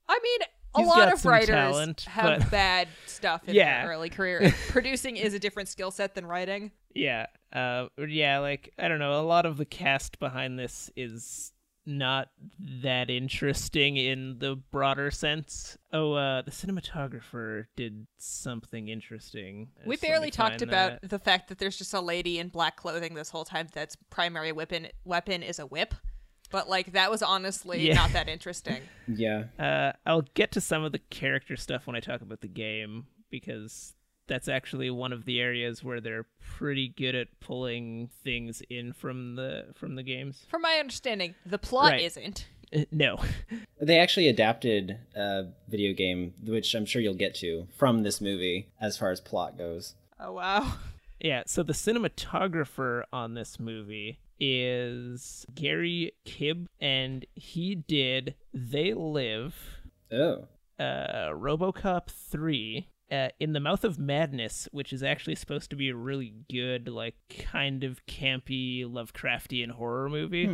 I 0.08 0.18
mean, 0.22 0.38
a 0.74 0.78
He's 0.80 0.86
lot 0.88 1.12
of 1.12 1.24
writers 1.26 1.48
talent, 1.48 2.00
have 2.02 2.40
but- 2.40 2.50
bad 2.50 2.88
stuff 3.06 3.42
in 3.48 3.54
Yeah. 3.54 3.82
their 3.84 3.92
early 3.94 4.08
career. 4.08 4.54
Producing 4.68 5.16
is 5.16 5.34
a 5.34 5.38
different 5.38 5.68
skill 5.68 5.90
set 5.90 6.14
than 6.14 6.24
writing. 6.26 6.70
Yeah. 6.94 7.26
Uh, 7.53 7.88
yeah, 8.09 8.38
like, 8.38 8.72
I 8.78 8.88
don't 8.88 8.98
know, 8.98 9.20
a 9.20 9.22
lot 9.22 9.46
of 9.46 9.57
the 9.57 9.64
cast 9.66 10.18
behind 10.18 10.59
this 10.59 10.90
is 10.96 11.53
not 11.84 12.28
that 12.61 13.11
interesting 13.11 13.96
in 13.96 14.38
the 14.38 14.55
broader 14.70 15.11
sense. 15.11 15.76
Oh, 15.92 16.12
uh, 16.12 16.42
the 16.42 16.50
cinematographer 16.53 17.66
did 17.76 18.07
something 18.18 18.88
interesting. 18.88 19.68
I 19.84 19.88
We 19.88 19.96
barely 19.96 20.30
talked 20.30 20.61
find 20.61 20.62
about 20.62 21.00
that. 21.03 21.11
the 21.11 21.18
fact 21.18 21.48
that 21.48 21.59
there's 21.59 21.76
just 21.76 21.92
a 21.92 22.00
lady 22.00 22.38
in 22.38 22.48
black 22.48 22.76
clothing 22.76 23.14
this 23.14 23.30
whole 23.30 23.44
time 23.44 23.66
that's 23.72 23.96
primary 24.11 24.53
weapon 24.53 24.88
weapon 25.05 25.42
is 25.42 25.59
a 25.59 25.66
whip. 25.66 25.94
But 26.50 26.68
like 26.68 26.92
that 26.92 27.11
was 27.11 27.22
honestly 27.22 27.88
Yeah. 27.88 27.94
not 27.94 28.12
that 28.12 28.28
interesting. 28.36 28.82
Yeah. 29.09 29.44
Uh, 29.59 29.92
I'll 30.07 30.22
get 30.34 30.53
to 30.53 30.61
some 30.61 30.84
of 30.84 30.92
the 30.92 31.00
character 31.11 31.57
stuff 31.57 31.86
when 31.88 31.96
I 31.96 32.00
talk 32.00 32.20
about 32.22 32.42
the 32.42 32.48
game 32.48 33.07
because 33.30 33.94
that's 34.28 34.48
actually 34.48 34.90
one 34.90 35.12
of 35.12 35.24
the 35.24 35.40
areas 35.40 35.82
where 35.84 36.00
they're 36.00 36.26
pretty 36.56 36.88
good 36.88 37.14
at 37.14 37.28
pulling 37.40 38.08
things 38.24 38.62
in 38.70 38.92
from 38.92 39.34
the 39.36 39.66
from 39.74 39.94
the 39.96 40.02
games. 40.02 40.46
From 40.48 40.62
my 40.62 40.76
understanding, 40.80 41.34
the 41.44 41.58
plot 41.58 41.92
Right. 41.92 42.02
isn't. 42.02 42.46
Uh, 42.74 42.84
no, 42.90 43.18
They 43.80 43.98
actually 43.98 44.28
adapted 44.28 44.96
a 45.16 45.46
video 45.68 45.92
game, 45.92 46.34
which 46.44 46.72
I'm 46.74 46.86
sure 46.86 47.02
you'll 47.02 47.14
get 47.14 47.34
to, 47.36 47.66
from 47.76 48.02
this 48.04 48.20
movie 48.20 48.68
as 48.80 48.96
far 48.96 49.10
as 49.10 49.20
plot 49.20 49.58
goes. 49.58 49.94
Oh 50.20 50.32
wow. 50.32 50.74
yeah. 51.20 51.42
So 51.46 51.62
the 51.62 51.72
cinematographer 51.72 53.02
on 53.12 53.34
this 53.34 53.58
movie 53.60 54.20
is 54.40 55.44
Gary 55.54 56.12
Kibbe, 56.26 56.66
and 56.80 57.26
he 57.34 57.74
did 57.74 58.34
They 58.54 58.94
Live, 58.94 59.54
Oh. 60.12 60.46
uh, 60.78 61.30
RoboCop 61.30 62.06
3, 62.08 62.88
uh, 63.12 63.28
In 63.38 63.52
the 63.52 63.60
Mouth 63.60 63.84
of 63.84 63.98
Madness, 63.98 64.68
which 64.72 64.92
is 64.92 65.02
actually 65.02 65.34
supposed 65.34 65.70
to 65.70 65.76
be 65.76 65.90
a 65.90 65.94
really 65.94 66.32
good, 66.50 66.88
like, 66.88 67.14
kind 67.50 67.84
of 67.84 68.04
campy 68.06 68.84
Lovecraftian 68.84 69.70
horror 69.72 70.08
movie, 70.08 70.46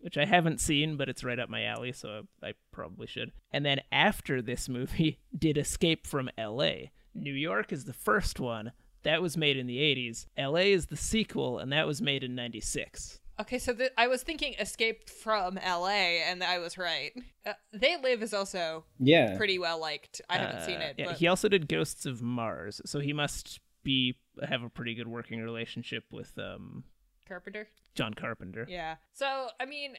which 0.00 0.18
I 0.18 0.26
haven't 0.26 0.60
seen, 0.60 0.96
but 0.96 1.08
it's 1.08 1.24
right 1.24 1.38
up 1.38 1.48
my 1.48 1.64
alley, 1.64 1.92
so 1.92 2.24
I 2.42 2.52
probably 2.72 3.06
should. 3.06 3.32
And 3.50 3.64
then 3.64 3.80
after 3.90 4.42
this 4.42 4.68
movie, 4.68 5.18
did 5.38 5.56
Escape 5.56 6.06
from 6.06 6.28
LA. 6.38 6.90
New 7.14 7.32
York 7.32 7.72
is 7.72 7.84
the 7.84 7.92
first 7.94 8.38
one. 8.38 8.72
That 9.02 9.22
was 9.22 9.36
made 9.36 9.56
in 9.56 9.66
the 9.66 9.78
80s. 9.78 10.26
LA 10.38 10.72
is 10.72 10.86
the 10.86 10.96
sequel, 10.96 11.58
and 11.58 11.72
that 11.72 11.86
was 11.86 12.02
made 12.02 12.22
in 12.22 12.34
96. 12.34 13.20
Okay, 13.40 13.58
so 13.58 13.74
th- 13.74 13.90
I 13.98 14.06
was 14.06 14.22
thinking 14.22 14.54
Escape 14.60 15.10
from 15.10 15.58
L.A. 15.58 16.22
and 16.22 16.42
I 16.44 16.58
was 16.60 16.78
right. 16.78 17.12
Uh, 17.44 17.54
they 17.72 17.96
Live 18.00 18.22
is 18.22 18.32
also 18.32 18.84
Yeah. 18.98 19.36
pretty 19.36 19.58
well 19.58 19.80
liked. 19.80 20.20
I 20.30 20.38
haven't 20.38 20.62
seen 20.64 20.76
Uh, 20.80 20.84
it, 20.86 20.94
Yeah, 20.98 21.04
but 21.06 21.16
he 21.16 21.26
also 21.26 21.48
did 21.48 21.68
Ghosts 21.68 22.06
of 22.06 22.22
Mars, 22.22 22.80
so 22.86 23.00
he 23.00 23.12
must 23.12 23.58
be 23.82 24.18
have 24.48 24.62
a 24.62 24.68
pretty 24.70 24.94
good 24.94 25.08
working 25.08 25.42
relationship 25.42 26.04
with 26.10 26.36
um 26.38 26.84
Carpenter. 27.26 27.68
John 27.94 28.14
Carpenter. 28.14 28.66
Yeah. 28.68 28.96
So 29.12 29.48
I 29.58 29.64
mean, 29.66 29.96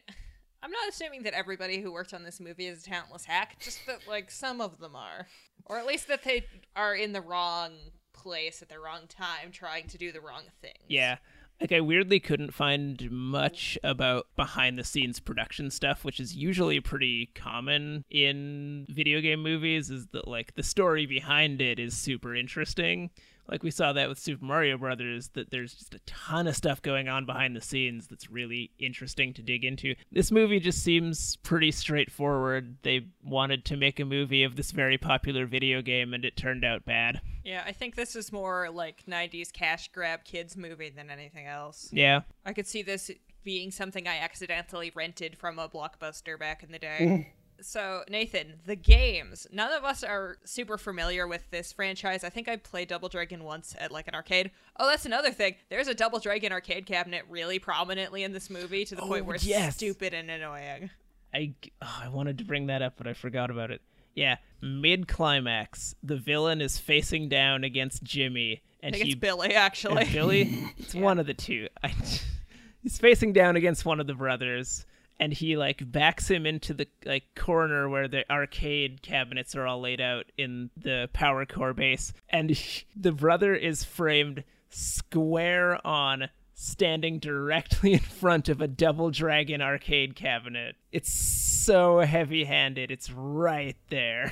I'm 0.64 0.72
not 0.72 0.88
assuming 0.90 1.24
that 1.24 1.34
everybody 1.34 1.82
who 1.82 1.92
worked 1.92 2.14
on 2.14 2.24
this 2.24 2.40
movie 2.40 2.68
is 2.68 2.84
a 2.84 2.86
talentless 2.90 3.26
hack. 3.26 3.58
Just 3.60 3.86
that 3.86 4.08
like 4.08 4.32
some 4.32 4.62
of 4.62 4.80
them 4.80 4.96
are, 4.96 5.28
or 5.66 5.78
at 5.78 5.86
least 5.86 6.08
that 6.08 6.24
they 6.24 6.46
are 6.76 6.96
in 6.96 7.12
the 7.14 7.22
wrong 7.22 7.74
place 8.14 8.62
at 8.62 8.70
the 8.70 8.80
wrong 8.80 9.08
time, 9.08 9.52
trying 9.52 9.88
to 9.90 9.98
do 9.98 10.12
the 10.12 10.22
wrong 10.22 10.44
things. 10.62 10.78
Yeah. 10.88 11.18
Like 11.62 11.72
I 11.72 11.80
weirdly 11.80 12.20
couldn't 12.20 12.54
find 12.54 13.10
much 13.10 13.78
about 13.84 14.28
behind 14.36 14.78
the 14.78 14.84
scenes 14.84 15.20
production 15.20 15.72
stuff, 15.72 16.04
which 16.04 16.20
is 16.20 16.36
usually 16.36 16.80
pretty 16.80 17.28
common 17.34 18.04
in 18.10 18.86
video 18.90 19.22
game 19.22 19.42
movies 19.42 19.90
is 19.90 20.08
that 20.08 20.28
like 20.28 20.56
the 20.56 20.64
story 20.64 21.06
behind 21.06 21.62
it 21.62 21.80
is 21.80 21.96
super 21.96 22.36
interesting. 22.36 23.10
Like 23.48 23.64
we 23.64 23.72
saw 23.72 23.94
that 23.94 24.10
with 24.10 24.20
Super 24.20 24.44
Mario 24.44 24.78
Brothers 24.78 25.30
that 25.30 25.52
there's 25.52 25.74
just 25.74 25.94
a 25.94 26.00
ton 26.06 26.48
of 26.48 26.56
stuff 26.56 26.82
going 26.82 27.08
on 27.08 27.26
behind 27.26 27.56
the 27.56 27.62
scenes 27.62 28.08
that's 28.08 28.30
really 28.30 28.72
interesting 28.80 29.34
to 29.34 29.42
dig 29.42 29.64
into. 29.64 29.96
This 30.12 30.32
movie 30.32 30.60
just 30.60 30.82
seems 30.82 31.36
pretty 31.38 31.72
straightforward. 31.72 32.78
They 32.82 33.08
wanted 33.24 33.66
to 33.66 33.78
make 33.78 34.00
a 34.00 34.06
movie 34.06 34.44
of 34.44 34.56
this 34.56 34.72
very 34.72 34.98
popular 34.98 35.46
video 35.46 35.82
game 35.82 36.14
and 36.14 36.26
it 36.26 36.36
turned 36.36 36.66
out 36.66 36.86
bad. 36.86 37.22
Yeah, 37.44 37.64
I 37.66 37.74
think 37.74 37.96
this 37.96 38.16
is 38.16 38.32
more 38.32 38.70
like 38.72 39.06
90s 39.08 39.54
cash 39.54 39.92
grab 39.92 40.24
kids 40.24 40.58
movie 40.58 40.90
than 40.90 41.12
anything 41.12 41.46
else. 41.46 41.90
Yeah. 41.92 42.22
I 42.46 42.54
could 42.54 42.66
see 42.66 42.82
this 42.82 43.12
being 43.44 43.70
something 43.70 44.08
I 44.08 44.18
accidentally 44.18 44.92
rented 44.96 45.38
from 45.38 45.60
a 45.60 45.70
blockbuster 45.70 46.38
back 46.38 46.64
in 46.64 46.72
the 46.72 46.80
day. 46.80 47.34
so, 47.62 48.04
Nathan, 48.10 48.56
the 48.66 48.76
games. 48.76 49.48
None 49.52 49.72
of 49.72 49.84
us 49.84 50.04
are 50.04 50.38
super 50.46 50.78
familiar 50.78 51.28
with 51.28 51.50
this 51.52 51.72
franchise. 51.74 52.24
I 52.24 52.30
think 52.30 52.48
I 52.48 52.58
played 52.58 52.88
Double 52.90 53.10
Dragon 53.10 53.44
once 53.44 53.76
at 53.80 53.92
like 53.92 54.08
an 54.08 54.16
arcade. 54.16 54.52
Oh, 54.78 54.88
that's 54.88 55.06
another 55.06 55.32
thing. 55.32 55.56
There's 55.70 55.88
a 55.88 55.94
Double 55.96 56.20
Dragon 56.20 56.52
arcade 56.52 56.86
cabinet 56.86 57.24
really 57.30 57.60
prominently 57.60 58.24
in 58.24 58.32
this 58.34 58.50
movie 58.50 58.86
to 58.86 58.96
the 58.96 59.02
point 59.02 59.24
Oh, 59.24 59.26
where 59.28 59.36
it's 59.36 59.46
yes. 59.46 59.76
stupid 59.76 60.14
and 60.14 60.30
annoying. 60.30 60.90
I 61.34 61.54
oh, 61.82 62.00
I 62.04 62.08
wanted 62.10 62.38
to 62.40 62.44
bring 62.46 62.68
that 62.68 62.82
up, 62.82 62.94
but 62.98 63.08
I 63.08 63.14
forgot 63.14 63.50
about 63.52 63.72
it. 63.72 63.82
Yeah, 64.16 64.38
mid 64.62 65.08
climax, 65.08 65.96
the 66.02 66.16
villain 66.16 66.62
is 66.62 66.78
facing 66.78 67.28
down 67.28 67.64
against 67.66 68.02
Jimmy, 68.04 68.62
I 68.82 68.88
and 68.88 68.94
think 68.96 69.06
he 69.06 69.12
it's 69.12 69.20
Billy, 69.20 69.54
actually. 69.54 70.06
Billy. 70.06 70.72
It's 70.78 70.96
one 70.96 71.20
of 71.20 71.26
the 71.28 71.34
two. 71.34 71.68
I, 71.84 71.94
he's 72.82 72.98
facing 72.98 73.34
down 73.34 73.58
against 73.58 73.84
one 73.86 74.00
of 74.00 74.08
the 74.08 74.14
brothers, 74.14 74.86
and 75.20 75.34
he 75.34 75.58
like 75.58 75.92
backs 75.92 76.30
him 76.30 76.46
into 76.46 76.74
the 76.74 76.88
like 77.06 77.24
corner 77.36 77.88
where 77.88 78.08
the 78.08 78.30
arcade 78.32 79.02
cabinets 79.02 79.56
are 79.56 79.66
all 79.66 79.82
laid 79.82 80.02
out 80.02 80.26
in 80.38 80.70
the 80.76 81.10
power 81.14 81.46
core 81.46 81.74
base, 81.74 82.14
and 82.30 82.60
the 82.96 83.12
brother 83.12 83.56
is 83.56 83.84
framed 83.84 84.44
square 84.70 85.86
on 85.86 86.30
standing 86.54 87.20
directly 87.20 87.94
in 87.94 88.00
front 88.00 88.50
of 88.50 88.62
a 88.62 88.68
double 88.68 89.12
dragon 89.12 89.62
arcade 89.62 90.16
cabinet. 90.16 90.76
It's 90.92 91.14
so 91.14 92.00
heavy-handed. 92.00 92.92
It's 92.92 93.12
right 93.12 93.78
there. 93.90 94.32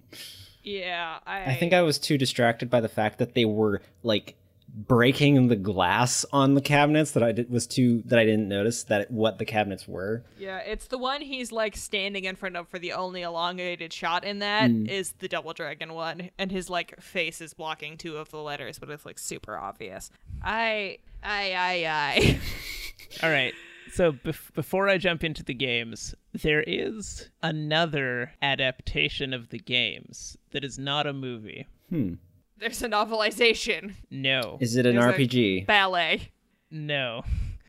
yeah, 0.62 1.18
I, 1.26 1.52
I 1.52 1.54
think 1.54 1.72
I 1.72 1.82
was 1.82 1.98
too 1.98 2.18
distracted 2.18 2.68
by 2.68 2.80
the 2.80 2.88
fact 2.88 3.18
that 3.18 3.34
they 3.34 3.44
were 3.44 3.80
like 4.02 4.36
breaking 4.74 5.48
the 5.48 5.56
glass 5.56 6.24
on 6.32 6.54
the 6.54 6.60
cabinets 6.60 7.12
that 7.12 7.22
I 7.22 7.32
did, 7.32 7.50
was 7.50 7.66
too 7.66 8.02
that 8.06 8.18
I 8.18 8.24
didn't 8.24 8.48
notice 8.48 8.84
that 8.84 9.10
what 9.10 9.38
the 9.38 9.44
cabinets 9.44 9.86
were. 9.86 10.24
Yeah, 10.38 10.58
it's 10.58 10.86
the 10.86 10.98
one 10.98 11.20
he's 11.20 11.52
like 11.52 11.76
standing 11.76 12.24
in 12.24 12.36
front 12.36 12.56
of 12.56 12.68
for 12.68 12.78
the 12.78 12.92
only 12.92 13.22
elongated 13.22 13.92
shot 13.92 14.24
in 14.24 14.38
that 14.38 14.70
mm. 14.70 14.88
is 14.88 15.12
the 15.18 15.28
Double 15.28 15.52
Dragon 15.52 15.92
one, 15.92 16.30
and 16.38 16.50
his 16.50 16.70
like 16.70 17.00
face 17.00 17.40
is 17.40 17.54
blocking 17.54 17.96
two 17.96 18.16
of 18.16 18.30
the 18.30 18.38
letters, 18.38 18.78
but 18.78 18.88
it's 18.90 19.04
like 19.04 19.18
super 19.18 19.56
obvious. 19.56 20.10
I, 20.42 20.98
I, 21.22 21.52
I, 21.52 21.86
I. 21.86 22.40
All 23.22 23.30
right. 23.30 23.54
So 23.92 24.12
bef- 24.12 24.54
before 24.54 24.88
I 24.88 24.96
jump 24.96 25.22
into 25.22 25.44
the 25.44 25.54
games, 25.54 26.14
there 26.32 26.62
is 26.66 27.28
another 27.42 28.32
adaptation 28.40 29.34
of 29.34 29.50
the 29.50 29.58
games 29.58 30.38
that 30.52 30.64
is 30.64 30.78
not 30.78 31.06
a 31.06 31.12
movie. 31.12 31.66
Hmm. 31.90 32.14
There's 32.58 32.82
a 32.82 32.88
novelization. 32.88 33.94
No. 34.10 34.58
Is 34.60 34.76
it 34.76 34.86
an 34.86 34.96
There's 34.96 35.14
a 35.14 35.18
RPG? 35.18 35.66
ballet. 35.66 36.30
No. 36.70 37.22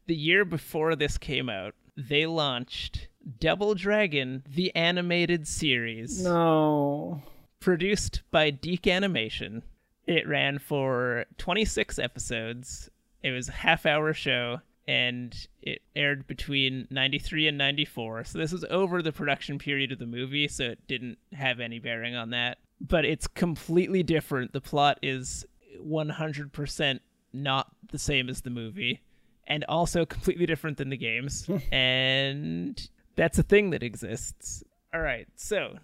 The 0.08 0.16
year 0.16 0.46
before 0.46 0.96
this 0.96 1.18
came 1.18 1.50
out, 1.50 1.74
they 1.98 2.26
launched 2.26 3.08
Double 3.40 3.74
Dragon, 3.76 4.44
the 4.48 4.76
animated 4.76 5.48
series, 5.48 6.24
No. 6.24 7.22
produced 7.60 8.22
by 8.32 8.50
DIC 8.50 8.88
Animation. 8.88 9.64
It 10.06 10.28
ran 10.28 10.60
for 10.60 11.26
26 11.38 11.98
episodes. 12.00 12.90
It 13.24 13.32
was 13.32 13.48
a 13.48 13.54
half 13.54 13.86
hour 13.86 14.14
show 14.14 14.60
and 14.86 15.48
it 15.62 15.82
aired 15.96 16.28
between 16.28 16.88
93 16.92 17.48
and 17.48 17.58
94. 17.58 18.26
So 18.26 18.38
this 18.38 18.52
was 18.52 18.66
over 18.70 19.02
the 19.02 19.14
production 19.14 19.58
period 19.58 19.94
of 19.94 20.00
the 20.00 20.06
movie, 20.06 20.50
so 20.50 20.66
it 20.66 20.86
didn't 20.88 21.18
have 21.32 21.62
any 21.62 21.80
bearing 21.80 22.16
on 22.16 22.32
that. 22.32 22.58
But 22.86 23.06
it's 23.06 23.28
completely 23.28 24.04
different. 24.04 24.52
The 24.54 24.62
plot 24.62 25.00
is 25.02 25.46
100% 25.82 27.00
not 27.32 27.68
the 27.92 27.98
same 27.98 28.30
as 28.30 28.42
the 28.42 28.50
movie 28.50 29.02
and 29.48 29.64
also 29.66 30.06
completely 30.06 30.46
different 30.46 30.78
than 30.78 30.90
the 30.90 30.98
games. 30.98 31.50
and 31.72 32.90
that's 33.16 33.38
a 33.40 33.44
thing 33.44 33.70
that 33.72 33.84
exists. 33.84 34.64
All 34.94 35.02
right, 35.02 35.28
so 35.36 35.78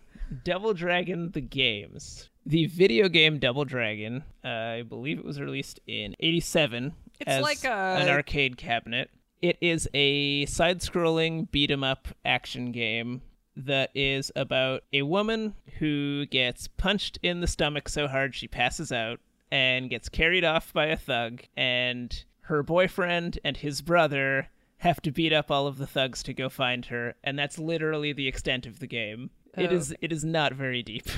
Double 0.43 0.73
Dragon 0.73 1.31
the 1.31 1.41
games. 1.41 2.29
The 2.45 2.67
video 2.67 3.09
game 3.09 3.39
Double 3.39 3.65
Dragon, 3.65 4.23
uh, 4.43 4.47
I 4.47 4.81
believe 4.83 5.19
it 5.19 5.25
was 5.25 5.39
released 5.41 5.79
in 5.87 6.15
87 6.19 6.93
It's 7.19 7.29
as 7.29 7.41
like 7.41 7.63
a- 7.63 7.97
an 8.01 8.09
arcade 8.09 8.57
cabinet. 8.57 9.09
It 9.41 9.57
is 9.61 9.87
a 9.93 10.45
side-scrolling 10.47 11.49
beat 11.49 11.71
'em 11.71 11.83
up 11.83 12.09
action 12.25 12.71
game 12.71 13.21
that 13.55 13.89
is 13.93 14.31
about 14.35 14.83
a 14.93 15.01
woman 15.01 15.55
who 15.79 16.25
gets 16.27 16.67
punched 16.67 17.19
in 17.23 17.41
the 17.41 17.47
stomach 17.47 17.89
so 17.89 18.07
hard 18.07 18.33
she 18.35 18.47
passes 18.47 18.91
out 18.91 19.19
and 19.51 19.89
gets 19.89 20.07
carried 20.09 20.43
off 20.45 20.71
by 20.73 20.85
a 20.85 20.95
thug 20.97 21.41
and 21.57 22.23
her 22.41 22.63
boyfriend 22.63 23.37
and 23.43 23.57
his 23.57 23.81
brother 23.81 24.49
have 24.77 25.01
to 25.01 25.11
beat 25.11 25.33
up 25.33 25.51
all 25.51 25.67
of 25.67 25.77
the 25.77 25.87
thugs 25.87 26.23
to 26.23 26.33
go 26.33 26.47
find 26.49 26.85
her 26.85 27.15
and 27.23 27.37
that's 27.37 27.59
literally 27.59 28.13
the 28.13 28.27
extent 28.27 28.65
of 28.65 28.79
the 28.79 28.87
game. 28.87 29.29
It 29.57 29.71
Oh. 29.71 29.75
is 29.75 29.93
it 30.01 30.11
is 30.11 30.23
not 30.23 30.53
very 30.53 30.81
deep. 30.83 31.07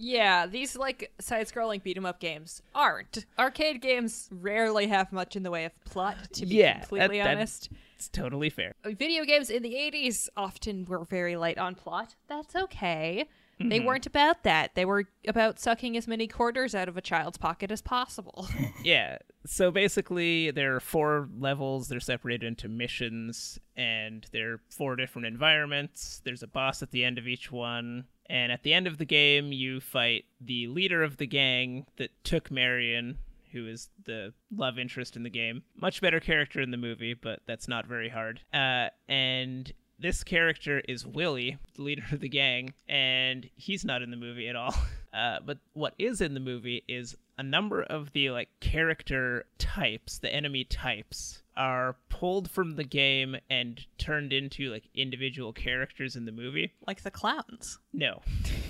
Yeah, 0.00 0.46
these 0.46 0.76
like 0.76 1.12
side-scrolling 1.20 1.82
beat 1.82 1.96
'em 1.96 2.06
up 2.06 2.20
games 2.20 2.62
aren't. 2.74 3.26
Arcade 3.38 3.82
games 3.82 4.28
rarely 4.30 4.86
have 4.86 5.12
much 5.12 5.34
in 5.34 5.42
the 5.42 5.50
way 5.50 5.64
of 5.64 5.72
plot. 5.84 6.16
To 6.34 6.46
be 6.46 6.54
yeah, 6.54 6.78
completely 6.78 7.18
that- 7.18 7.24
that- 7.24 7.36
honest, 7.36 7.68
it's 7.96 8.08
totally 8.08 8.48
fair. 8.48 8.74
video 8.84 9.24
games 9.24 9.50
in 9.50 9.62
the 9.64 9.74
80s 9.74 10.28
often 10.36 10.84
were 10.84 11.04
very 11.04 11.36
light 11.36 11.58
on 11.58 11.74
plot. 11.74 12.14
That's 12.28 12.54
okay. 12.54 13.26
Mm-hmm. 13.58 13.70
They 13.70 13.80
weren't 13.80 14.06
about 14.06 14.44
that. 14.44 14.76
They 14.76 14.84
were 14.84 15.06
about 15.26 15.58
sucking 15.58 15.96
as 15.96 16.06
many 16.06 16.28
quarters 16.28 16.76
out 16.76 16.88
of 16.88 16.96
a 16.96 17.00
child's 17.00 17.38
pocket 17.38 17.72
as 17.72 17.82
possible. 17.82 18.46
Yeah. 18.84 19.18
So 19.44 19.72
basically, 19.72 20.52
there 20.52 20.76
are 20.76 20.80
four 20.80 21.28
levels. 21.36 21.88
They're 21.88 21.98
separated 22.00 22.46
into 22.46 22.68
missions, 22.68 23.58
and 23.76 24.24
there 24.30 24.52
are 24.52 24.60
four 24.70 24.94
different 24.94 25.26
environments. 25.26 26.20
There's 26.24 26.42
a 26.44 26.46
boss 26.46 26.82
at 26.82 26.92
the 26.92 27.04
end 27.04 27.18
of 27.18 27.26
each 27.26 27.50
one. 27.50 28.04
And 28.28 28.52
at 28.52 28.62
the 28.62 28.74
end 28.74 28.86
of 28.86 28.98
the 28.98 29.04
game, 29.04 29.52
you 29.52 29.80
fight 29.80 30.24
the 30.40 30.66
leader 30.68 31.02
of 31.02 31.16
the 31.16 31.26
gang 31.26 31.86
that 31.96 32.10
took 32.24 32.50
Marion, 32.50 33.18
who 33.52 33.66
is 33.66 33.88
the 34.04 34.34
love 34.54 34.78
interest 34.78 35.16
in 35.16 35.22
the 35.22 35.30
game. 35.30 35.62
Much 35.80 36.00
better 36.00 36.20
character 36.20 36.60
in 36.60 36.70
the 36.70 36.76
movie, 36.76 37.14
but 37.14 37.40
that's 37.46 37.68
not 37.68 37.86
very 37.86 38.08
hard. 38.08 38.40
Uh, 38.52 38.88
and 39.08 39.72
this 39.98 40.22
character 40.22 40.82
is 40.86 41.06
Willie, 41.06 41.58
the 41.74 41.82
leader 41.82 42.04
of 42.12 42.20
the 42.20 42.28
gang, 42.28 42.74
and 42.88 43.48
he's 43.56 43.84
not 43.84 44.02
in 44.02 44.10
the 44.10 44.16
movie 44.16 44.48
at 44.48 44.56
all. 44.56 44.74
Uh, 45.10 45.40
but 45.44 45.56
what 45.72 45.94
is 45.98 46.20
in 46.20 46.34
the 46.34 46.38
movie 46.38 46.84
is 46.86 47.16
a 47.38 47.42
number 47.42 47.82
of 47.82 48.12
the 48.12 48.30
like 48.30 48.48
character 48.60 49.46
types, 49.58 50.18
the 50.18 50.34
enemy 50.34 50.64
types, 50.64 51.42
are 51.56 51.96
pulled 52.08 52.50
from 52.50 52.76
the 52.76 52.84
game 52.84 53.36
and 53.48 53.84
turned 53.96 54.32
into 54.32 54.70
like 54.70 54.88
individual 54.94 55.52
characters 55.52 56.14
in 56.16 56.24
the 56.24 56.32
movie. 56.32 56.72
like 56.86 57.02
the 57.02 57.10
clowns. 57.10 57.78
No. 57.92 58.22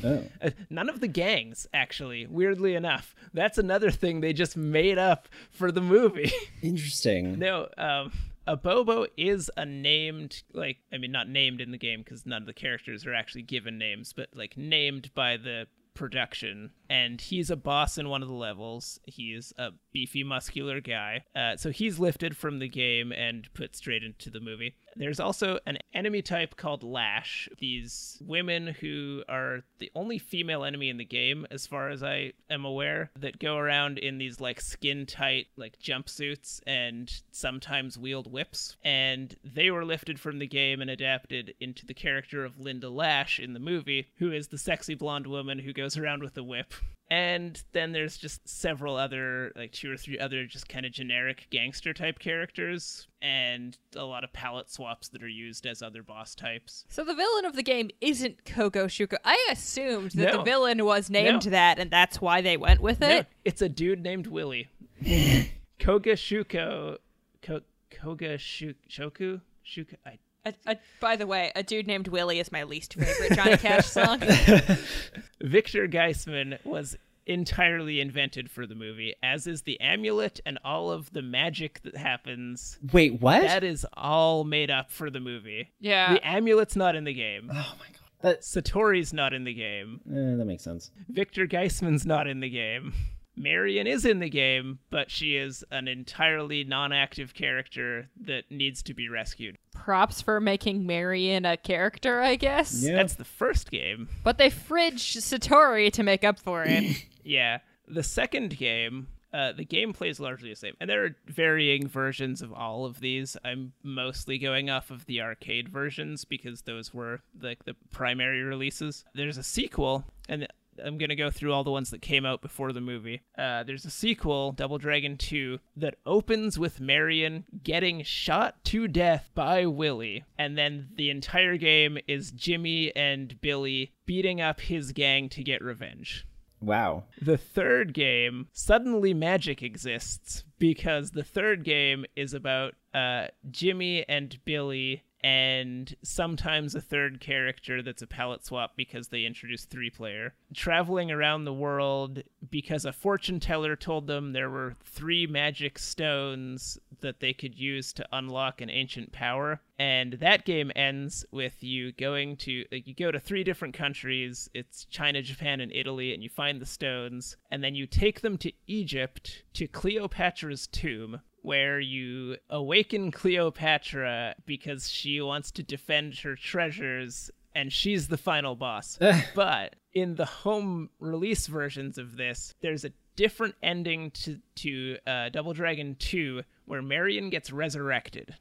Oh. 0.04 0.24
Uh, 0.40 0.50
none 0.70 0.88
of 0.88 1.00
the 1.00 1.08
gangs, 1.08 1.66
actually, 1.74 2.24
weirdly 2.24 2.76
enough. 2.76 3.16
That's 3.34 3.58
another 3.58 3.90
thing 3.90 4.20
they 4.20 4.32
just 4.32 4.56
made 4.56 4.96
up 4.96 5.26
for 5.50 5.72
the 5.72 5.80
movie. 5.80 6.30
Interesting. 6.62 7.40
No, 7.40 7.66
um, 7.76 8.12
Abobo 8.46 9.08
is 9.16 9.50
a 9.56 9.66
named, 9.66 10.44
like, 10.52 10.76
I 10.92 10.98
mean, 10.98 11.10
not 11.10 11.28
named 11.28 11.60
in 11.60 11.72
the 11.72 11.78
game 11.78 12.02
because 12.04 12.24
none 12.24 12.42
of 12.42 12.46
the 12.46 12.52
characters 12.52 13.04
are 13.04 13.14
actually 13.14 13.42
given 13.42 13.76
names, 13.78 14.12
but 14.12 14.28
like 14.32 14.56
named 14.56 15.10
by 15.14 15.36
the 15.36 15.66
production. 15.98 16.70
And 16.88 17.20
he's 17.20 17.50
a 17.50 17.56
boss 17.56 17.98
in 17.98 18.08
one 18.08 18.22
of 18.22 18.28
the 18.28 18.34
levels. 18.34 19.00
He's 19.04 19.52
a 19.58 19.70
beefy, 19.92 20.22
muscular 20.22 20.80
guy. 20.80 21.24
Uh, 21.34 21.56
so 21.56 21.70
he's 21.70 21.98
lifted 21.98 22.36
from 22.36 22.60
the 22.60 22.68
game 22.68 23.12
and 23.12 23.52
put 23.52 23.76
straight 23.76 24.04
into 24.04 24.30
the 24.30 24.40
movie. 24.40 24.76
There's 24.98 25.20
also 25.20 25.60
an 25.64 25.78
enemy 25.94 26.22
type 26.22 26.56
called 26.56 26.82
Lash. 26.82 27.48
These 27.58 28.20
women 28.20 28.66
who 28.66 29.22
are 29.28 29.62
the 29.78 29.90
only 29.94 30.18
female 30.18 30.64
enemy 30.64 30.88
in 30.88 30.96
the 30.96 31.04
game, 31.04 31.46
as 31.52 31.66
far 31.68 31.88
as 31.88 32.02
I 32.02 32.32
am 32.50 32.64
aware, 32.64 33.10
that 33.18 33.38
go 33.38 33.56
around 33.56 33.98
in 33.98 34.18
these 34.18 34.40
like 34.40 34.60
skin 34.60 35.06
tight 35.06 35.46
like 35.56 35.78
jumpsuits 35.78 36.60
and 36.66 37.10
sometimes 37.30 37.96
wield 37.96 38.30
whips. 38.30 38.76
And 38.82 39.36
they 39.44 39.70
were 39.70 39.84
lifted 39.84 40.18
from 40.18 40.40
the 40.40 40.48
game 40.48 40.80
and 40.80 40.90
adapted 40.90 41.54
into 41.60 41.86
the 41.86 41.94
character 41.94 42.44
of 42.44 42.58
Linda 42.58 42.90
Lash 42.90 43.38
in 43.38 43.52
the 43.52 43.60
movie, 43.60 44.08
who 44.16 44.32
is 44.32 44.48
the 44.48 44.58
sexy 44.58 44.94
blonde 44.94 45.28
woman 45.28 45.60
who 45.60 45.72
goes 45.72 45.96
around 45.96 46.24
with 46.24 46.36
a 46.36 46.42
whip. 46.42 46.74
And 47.10 47.62
then 47.72 47.92
there's 47.92 48.18
just 48.18 48.46
several 48.46 48.96
other, 48.96 49.50
like 49.56 49.72
two 49.72 49.90
or 49.90 49.96
three 49.96 50.18
other 50.18 50.44
just 50.44 50.68
kind 50.68 50.84
of 50.84 50.92
generic 50.92 51.46
gangster 51.50 51.94
type 51.94 52.18
characters, 52.18 53.06
and 53.22 53.78
a 53.96 54.04
lot 54.04 54.24
of 54.24 54.32
palette 54.34 54.70
swaps 54.70 55.08
that 55.08 55.22
are 55.22 55.28
used 55.28 55.64
as 55.66 55.80
other 55.80 56.02
boss 56.02 56.34
types. 56.34 56.84
So 56.90 57.04
the 57.04 57.14
villain 57.14 57.46
of 57.46 57.56
the 57.56 57.62
game 57.62 57.88
isn't 58.02 58.44
Koga 58.44 58.84
Shuko. 58.88 59.16
I 59.24 59.48
assumed 59.50 60.10
that 60.12 60.32
the 60.32 60.42
villain 60.42 60.84
was 60.84 61.08
named 61.08 61.46
No. 61.46 61.50
that, 61.52 61.78
and 61.78 61.90
that's 61.90 62.20
why 62.20 62.42
they 62.42 62.58
went 62.58 62.82
with 62.82 63.00
No, 63.00 63.08
it. 63.08 63.26
it's 63.42 63.62
a 63.62 63.70
dude 63.70 64.02
named 64.02 64.26
Willie. 64.26 64.68
Koga 65.80 66.12
Shuko. 66.14 66.98
Ko- 67.40 67.60
Koga 67.90 68.36
Shu- 68.36 68.74
Shoku? 68.90 69.40
Shuko? 69.66 69.94
I 70.04 70.18
A, 70.66 70.72
a, 70.72 70.76
by 71.00 71.16
the 71.16 71.26
way, 71.26 71.52
a 71.54 71.62
dude 71.62 71.86
named 71.86 72.08
Willie 72.08 72.38
is 72.40 72.50
my 72.52 72.64
least 72.64 72.94
favorite 72.94 73.34
Johnny 73.36 73.56
Cash 73.56 73.86
song. 73.90 74.20
Victor 75.40 75.86
Geisman 75.88 76.58
was 76.64 76.96
entirely 77.26 78.00
invented 78.00 78.50
for 78.50 78.66
the 78.66 78.74
movie, 78.74 79.14
as 79.22 79.46
is 79.46 79.62
the 79.62 79.78
amulet 79.80 80.40
and 80.46 80.58
all 80.64 80.90
of 80.90 81.12
the 81.12 81.22
magic 81.22 81.80
that 81.82 81.96
happens. 81.96 82.78
Wait, 82.92 83.20
what? 83.20 83.42
That 83.42 83.64
is 83.64 83.86
all 83.94 84.44
made 84.44 84.70
up 84.70 84.90
for 84.90 85.10
the 85.10 85.20
movie. 85.20 85.70
Yeah. 85.78 86.14
The 86.14 86.20
amulet's 86.36 86.74
not 86.76 86.96
in 86.96 87.04
the 87.04 87.12
game. 87.14 87.50
oh 87.52 87.74
my 87.78 87.86
god. 87.86 87.94
That, 88.20 88.40
Satori's 88.40 89.12
not 89.12 89.32
in 89.32 89.44
the 89.44 89.54
game. 89.54 90.00
eh, 90.10 90.36
that 90.36 90.44
makes 90.44 90.64
sense. 90.64 90.90
Victor 91.08 91.46
Geisman's 91.46 92.04
not 92.04 92.26
in 92.26 92.40
the 92.40 92.50
game. 92.50 92.92
Marion 93.38 93.86
is 93.86 94.04
in 94.04 94.18
the 94.18 94.28
game, 94.28 94.78
but 94.90 95.10
she 95.10 95.36
is 95.36 95.64
an 95.70 95.88
entirely 95.88 96.64
non 96.64 96.92
active 96.92 97.34
character 97.34 98.08
that 98.20 98.50
needs 98.50 98.82
to 98.84 98.94
be 98.94 99.08
rescued. 99.08 99.56
Props 99.74 100.20
for 100.20 100.40
making 100.40 100.86
Marion 100.86 101.44
a 101.44 101.56
character, 101.56 102.20
I 102.20 102.36
guess. 102.36 102.82
Yeah. 102.82 102.96
That's 102.96 103.14
the 103.14 103.24
first 103.24 103.70
game. 103.70 104.08
But 104.24 104.38
they 104.38 104.50
fridged 104.50 105.16
Satori 105.18 105.92
to 105.92 106.02
make 106.02 106.24
up 106.24 106.38
for 106.38 106.64
it. 106.64 107.04
Yeah. 107.24 107.58
The 107.86 108.02
second 108.02 108.56
game, 108.56 109.08
uh, 109.34 109.52
the 109.52 109.66
gameplay 109.66 110.08
is 110.08 110.18
largely 110.18 110.48
the 110.48 110.56
same. 110.56 110.72
And 110.80 110.88
there 110.88 111.04
are 111.04 111.16
varying 111.26 111.86
versions 111.86 112.40
of 112.40 112.54
all 112.54 112.86
of 112.86 113.00
these. 113.00 113.36
I'm 113.44 113.72
mostly 113.82 114.38
going 114.38 114.70
off 114.70 114.90
of 114.90 115.04
the 115.04 115.20
arcade 115.20 115.68
versions 115.68 116.24
because 116.24 116.62
those 116.62 116.94
were 116.94 117.20
like 117.40 117.64
the 117.64 117.74
primary 117.90 118.42
releases. 118.42 119.04
There's 119.14 119.36
a 119.36 119.42
sequel, 119.42 120.06
and 120.26 120.46
I'm 120.84 120.98
going 120.98 121.08
to 121.08 121.16
go 121.16 121.30
through 121.30 121.52
all 121.52 121.64
the 121.64 121.70
ones 121.70 121.90
that 121.90 122.02
came 122.02 122.24
out 122.24 122.42
before 122.42 122.72
the 122.72 122.80
movie. 122.80 123.22
Uh, 123.36 123.62
there's 123.62 123.84
a 123.84 123.90
sequel, 123.90 124.52
Double 124.52 124.78
Dragon 124.78 125.16
2, 125.16 125.58
that 125.76 125.96
opens 126.06 126.58
with 126.58 126.80
Marion 126.80 127.44
getting 127.62 128.02
shot 128.02 128.62
to 128.64 128.88
death 128.88 129.30
by 129.34 129.66
Willie. 129.66 130.24
And 130.38 130.56
then 130.56 130.88
the 130.94 131.10
entire 131.10 131.56
game 131.56 131.98
is 132.06 132.30
Jimmy 132.30 132.94
and 132.96 133.40
Billy 133.40 133.92
beating 134.06 134.40
up 134.40 134.60
his 134.60 134.92
gang 134.92 135.28
to 135.30 135.42
get 135.42 135.62
revenge. 135.62 136.26
Wow. 136.60 137.04
The 137.20 137.38
third 137.38 137.94
game, 137.94 138.48
suddenly 138.52 139.14
magic 139.14 139.62
exists 139.62 140.44
because 140.58 141.12
the 141.12 141.22
third 141.22 141.64
game 141.64 142.04
is 142.16 142.34
about 142.34 142.74
uh, 142.92 143.28
Jimmy 143.50 144.04
and 144.08 144.38
Billy 144.44 145.04
and 145.22 145.94
sometimes 146.02 146.74
a 146.74 146.80
third 146.80 147.20
character 147.20 147.82
that's 147.82 148.02
a 148.02 148.06
palette 148.06 148.44
swap 148.44 148.72
because 148.76 149.08
they 149.08 149.24
introduced 149.24 149.70
three 149.70 149.90
player. 149.90 150.34
Traveling 150.54 151.10
around 151.10 151.44
the 151.44 151.52
world 151.52 152.22
because 152.50 152.84
a 152.84 152.92
fortune 152.92 153.40
teller 153.40 153.76
told 153.76 154.06
them 154.06 154.32
there 154.32 154.50
were 154.50 154.76
three 154.84 155.26
magic 155.26 155.78
stones 155.78 156.78
that 157.00 157.20
they 157.20 157.32
could 157.32 157.58
use 157.58 157.92
to 157.92 158.06
unlock 158.12 158.60
an 158.60 158.70
ancient 158.70 159.12
power. 159.12 159.60
And 159.78 160.14
that 160.14 160.44
game 160.44 160.72
ends 160.74 161.24
with 161.30 161.62
you 161.62 161.92
going 161.92 162.36
to 162.38 162.64
you 162.70 162.94
go 162.94 163.10
to 163.12 163.20
three 163.20 163.44
different 163.44 163.74
countries. 163.74 164.50
It's 164.54 164.84
China, 164.84 165.22
Japan, 165.22 165.60
and 165.60 165.72
Italy, 165.72 166.12
and 166.12 166.22
you 166.22 166.28
find 166.28 166.60
the 166.60 166.66
stones, 166.66 167.36
and 167.50 167.62
then 167.62 167.74
you 167.74 167.86
take 167.86 168.20
them 168.20 168.38
to 168.38 168.52
Egypt 168.66 169.44
to 169.54 169.68
Cleopatra's 169.68 170.66
tomb, 170.66 171.20
where 171.42 171.80
you 171.80 172.36
awaken 172.50 173.10
Cleopatra 173.10 174.34
because 174.46 174.90
she 174.90 175.20
wants 175.20 175.50
to 175.52 175.62
defend 175.62 176.18
her 176.18 176.36
treasures 176.36 177.30
and 177.54 177.72
she's 177.72 178.08
the 178.08 178.18
final 178.18 178.54
boss. 178.54 178.98
but 179.34 179.76
in 179.92 180.14
the 180.14 180.24
home 180.24 180.90
release 181.00 181.46
versions 181.46 181.98
of 181.98 182.16
this, 182.16 182.54
there's 182.60 182.84
a 182.84 182.92
different 183.16 183.54
ending 183.62 184.10
to 184.12 184.38
to 184.54 184.96
uh, 185.06 185.28
Double 185.30 185.52
Dragon 185.52 185.96
2 185.98 186.42
where 186.66 186.82
Marion 186.82 187.30
gets 187.30 187.50
resurrected. 187.50 188.36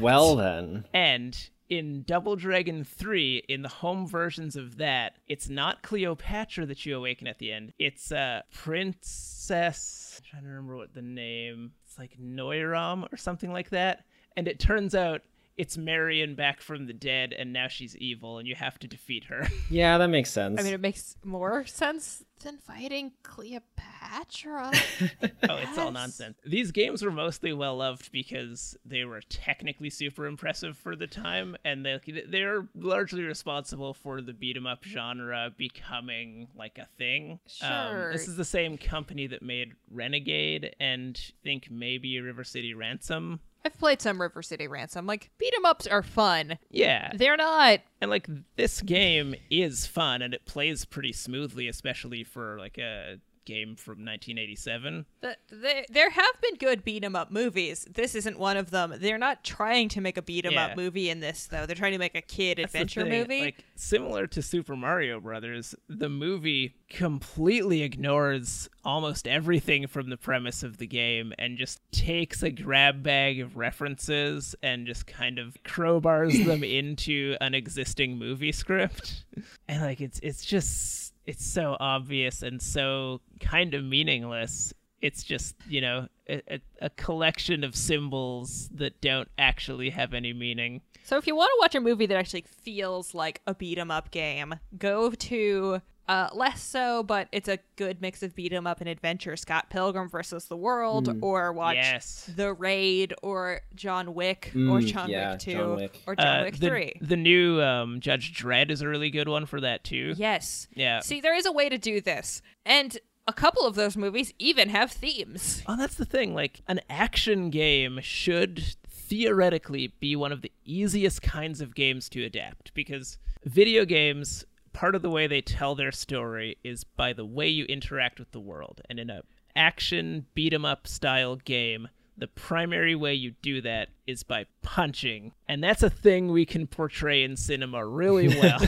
Well 0.00 0.36
then. 0.36 0.84
And 0.92 1.50
in 1.68 2.02
Double 2.02 2.36
Dragon 2.36 2.84
3, 2.84 3.44
in 3.48 3.62
the 3.62 3.68
home 3.68 4.06
versions 4.06 4.56
of 4.56 4.78
that, 4.78 5.16
it's 5.26 5.48
not 5.48 5.82
Cleopatra 5.82 6.66
that 6.66 6.86
you 6.86 6.96
awaken 6.96 7.26
at 7.26 7.38
the 7.38 7.52
end. 7.52 7.72
It's 7.78 8.10
uh 8.12 8.42
Princess 8.52 10.08
I'm 10.18 10.30
trying 10.30 10.42
to 10.42 10.48
remember 10.48 10.76
what 10.76 10.94
the 10.94 11.02
name. 11.02 11.72
It's 11.86 11.98
like 11.98 12.18
Noiram 12.20 13.10
or 13.12 13.16
something 13.16 13.52
like 13.52 13.70
that. 13.70 14.04
And 14.36 14.48
it 14.48 14.58
turns 14.58 14.94
out 14.94 15.22
it's 15.58 15.76
Marion 15.76 16.34
back 16.36 16.60
from 16.62 16.86
the 16.86 16.92
dead 16.94 17.34
and 17.36 17.52
now 17.52 17.68
she's 17.68 17.94
evil 17.96 18.38
and 18.38 18.46
you 18.48 18.54
have 18.54 18.78
to 18.78 18.86
defeat 18.88 19.24
her. 19.24 19.46
Yeah, 19.70 19.98
that 19.98 20.08
makes 20.08 20.30
sense. 20.30 20.58
I 20.58 20.62
mean, 20.62 20.72
it 20.72 20.80
makes 20.80 21.16
more 21.22 21.66
sense 21.66 22.24
than 22.42 22.56
fighting 22.56 23.12
Cleopatra. 23.22 24.70
oh, 25.48 25.56
it's 25.56 25.76
all 25.76 25.90
nonsense. 25.90 26.38
These 26.46 26.72
games 26.72 27.02
were 27.02 27.10
mostly 27.10 27.52
well 27.52 27.76
loved 27.76 28.10
because 28.10 28.76
they 28.86 29.04
were 29.04 29.20
technically 29.28 29.90
super 29.90 30.26
impressive 30.26 30.78
for 30.78 30.96
the 30.96 31.06
time, 31.06 31.56
and 31.64 31.84
they 31.84 31.98
they're 32.28 32.66
largely 32.74 33.24
responsible 33.24 33.92
for 33.92 34.22
the 34.22 34.32
beat 34.32 34.56
'em 34.56 34.66
up 34.66 34.84
genre 34.84 35.52
becoming 35.56 36.48
like 36.56 36.78
a 36.78 36.86
thing. 36.96 37.40
Um, 37.60 37.68
Sure. 37.90 38.12
this 38.12 38.26
is 38.28 38.36
the 38.36 38.44
same 38.44 38.78
company 38.78 39.26
that 39.26 39.42
made 39.42 39.72
Renegade 39.90 40.74
and 40.80 41.18
think 41.42 41.70
maybe 41.70 42.18
River 42.20 42.44
City 42.44 42.72
Ransom. 42.72 43.40
I've 43.64 43.76
played 43.78 44.00
some 44.00 44.20
River 44.20 44.42
City 44.42 44.66
Ransom. 44.68 45.06
Like, 45.06 45.30
beat 45.38 45.52
'em 45.56 45.64
ups 45.66 45.86
are 45.86 46.02
fun. 46.02 46.58
Yeah, 46.70 47.10
They're 47.14 47.36
not. 47.36 47.80
and 48.00 48.10
like 48.10 48.28
this 48.56 48.80
game 48.82 49.34
is 49.50 49.86
fun 49.86 50.22
and 50.22 50.32
it 50.32 50.44
plays 50.46 50.84
pretty 50.84 51.12
smoothly, 51.12 51.68
especially 51.68 52.24
for 52.24 52.58
like 52.58 52.78
a 52.78 53.18
game 53.48 53.74
from 53.74 54.04
1987. 54.04 55.06
The, 55.22 55.36
the, 55.48 55.84
there 55.90 56.10
have 56.10 56.40
been 56.40 56.54
good 56.56 56.84
beat 56.84 57.02
'em 57.02 57.16
up 57.16 57.32
movies. 57.32 57.86
This 57.90 58.14
isn't 58.14 58.38
one 58.38 58.56
of 58.56 58.70
them. 58.70 58.94
They're 58.98 59.18
not 59.18 59.42
trying 59.42 59.88
to 59.90 60.00
make 60.00 60.16
a 60.16 60.22
beat 60.22 60.44
'em 60.46 60.52
Yeah. 60.52 60.66
up 60.66 60.76
movie 60.76 61.10
in 61.10 61.18
this, 61.20 61.46
though. 61.46 61.66
They're 61.66 61.74
trying 61.74 61.92
to 61.92 61.98
make 61.98 62.14
a 62.14 62.22
kid 62.22 62.58
That's 62.58 62.72
adventure 62.74 63.04
movie. 63.06 63.40
Like 63.40 63.64
similar 63.74 64.26
to 64.28 64.42
Super 64.42 64.76
Mario 64.76 65.18
Brothers, 65.18 65.74
the 65.88 66.08
movie 66.08 66.76
completely 66.88 67.82
ignores 67.82 68.68
almost 68.84 69.26
everything 69.26 69.86
from 69.86 70.08
the 70.10 70.16
premise 70.16 70.62
of 70.62 70.78
the 70.78 70.86
game 70.86 71.32
and 71.38 71.58
just 71.58 71.80
takes 71.92 72.42
a 72.42 72.50
grab 72.50 73.02
bag 73.02 73.40
of 73.40 73.56
references 73.56 74.54
and 74.62 74.86
just 74.86 75.06
kind 75.06 75.38
of 75.38 75.56
crowbars 75.64 76.44
them 76.46 76.62
into 76.78 77.36
an 77.40 77.54
existing 77.54 78.16
movie 78.18 78.52
script. 78.52 79.24
And 79.68 79.82
like 79.82 80.00
it's 80.00 80.18
it's 80.20 80.44
just 80.44 81.07
it's 81.28 81.44
so 81.44 81.76
obvious 81.78 82.42
and 82.42 82.60
so 82.60 83.20
kind 83.38 83.74
of 83.74 83.84
meaningless. 83.84 84.72
It's 85.02 85.22
just, 85.22 85.54
you 85.68 85.82
know, 85.82 86.08
a, 86.26 86.60
a, 86.80 86.88
collection 86.90 87.64
of 87.64 87.76
symbols 87.76 88.70
that 88.72 88.98
don't 89.02 89.28
actually 89.36 89.90
have 89.90 90.14
any 90.14 90.32
meaning. 90.32 90.80
So 91.04 91.18
if 91.18 91.26
you 91.26 91.36
want 91.36 91.50
to 91.50 91.58
watch 91.60 91.74
a 91.74 91.80
movie 91.80 92.06
that 92.06 92.16
actually 92.16 92.46
feels 92.62 93.14
like 93.14 93.42
a 93.46 93.54
beat 93.54 93.78
'em 93.78 93.90
up 93.90 94.10
game, 94.10 94.54
go 94.78 95.10
to 95.10 95.82
uh, 96.08 96.28
less 96.32 96.62
so, 96.62 97.02
but 97.02 97.28
it's 97.32 97.48
a 97.48 97.58
good 97.76 98.00
mix 98.00 98.22
of 98.22 98.34
beat 98.34 98.52
'em 98.52 98.66
up 98.66 98.80
and 98.80 98.88
adventure. 98.88 99.36
Scott 99.36 99.68
Pilgrim 99.70 100.08
versus 100.08 100.46
the 100.46 100.56
World, 100.56 101.18
or 101.22 101.52
watch 101.52 101.76
Yes. 101.76 102.30
The 102.34 102.52
Raid, 102.54 103.12
or 103.22 103.60
John 103.74 104.14
Wick, 104.14 104.50
or 104.54 104.80
Mm, 104.80 104.86
John 104.86 105.10
yeah, 105.10 105.30
Wick 105.32 105.40
Two, 105.40 105.52
John 105.52 105.76
Wick. 105.76 106.02
or 106.06 106.16
John 106.16 106.26
Uh, 106.40 106.42
Wick 106.44 106.56
the, 106.56 106.68
Three. 106.68 106.92
The 107.00 107.16
new 107.16 107.60
um, 107.62 108.00
Judge 108.00 108.32
Dredd 108.32 108.70
is 108.70 108.80
a 108.80 108.88
really 108.88 109.10
good 109.10 109.28
one 109.28 109.44
for 109.46 109.60
that 109.60 109.84
too. 109.84 110.14
Yes. 110.16 110.66
Yeah. 110.74 111.00
See, 111.00 111.20
there 111.20 111.36
is 111.36 111.44
a 111.46 111.52
way 111.52 111.68
to 111.68 111.76
do 111.78 112.00
this, 112.00 112.40
and 112.64 112.96
a 113.26 113.32
couple 113.34 113.66
of 113.66 113.74
those 113.74 113.94
movies 113.94 114.32
even 114.38 114.70
have 114.70 114.90
themes. 114.90 115.62
Oh, 115.66 115.76
that's 115.76 115.96
the 115.96 116.06
thing. 116.06 116.34
Like 116.34 116.62
an 116.66 116.80
action 116.88 117.50
game 117.50 118.00
should 118.02 118.64
theoretically 118.88 119.92
be 120.00 120.14
one 120.16 120.32
of 120.32 120.42
the 120.42 120.52
easiest 120.64 121.22
kinds 121.22 121.60
of 121.60 121.74
games 121.74 122.08
to 122.10 122.24
adapt 122.24 122.72
because 122.74 123.18
video 123.44 123.84
games 123.84 124.44
part 124.78 124.94
of 124.94 125.02
the 125.02 125.10
way 125.10 125.26
they 125.26 125.40
tell 125.40 125.74
their 125.74 125.90
story 125.90 126.56
is 126.62 126.84
by 126.84 127.12
the 127.12 127.24
way 127.24 127.48
you 127.48 127.64
interact 127.64 128.20
with 128.20 128.30
the 128.30 128.38
world. 128.38 128.80
And 128.88 129.00
in 129.00 129.10
a 129.10 129.22
action 129.56 130.26
beat 130.34 130.54
'em 130.54 130.64
up 130.64 130.86
style 130.86 131.34
game, 131.34 131.88
the 132.16 132.28
primary 132.28 132.94
way 132.94 133.12
you 133.12 133.32
do 133.42 133.60
that 133.62 133.88
is 134.06 134.22
by 134.22 134.46
punching. 134.62 135.32
And 135.48 135.64
that's 135.64 135.82
a 135.82 135.90
thing 135.90 136.30
we 136.30 136.46
can 136.46 136.68
portray 136.68 137.24
in 137.24 137.36
cinema 137.36 137.84
really 137.84 138.28
well. 138.40 138.60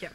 Yep. 0.00 0.12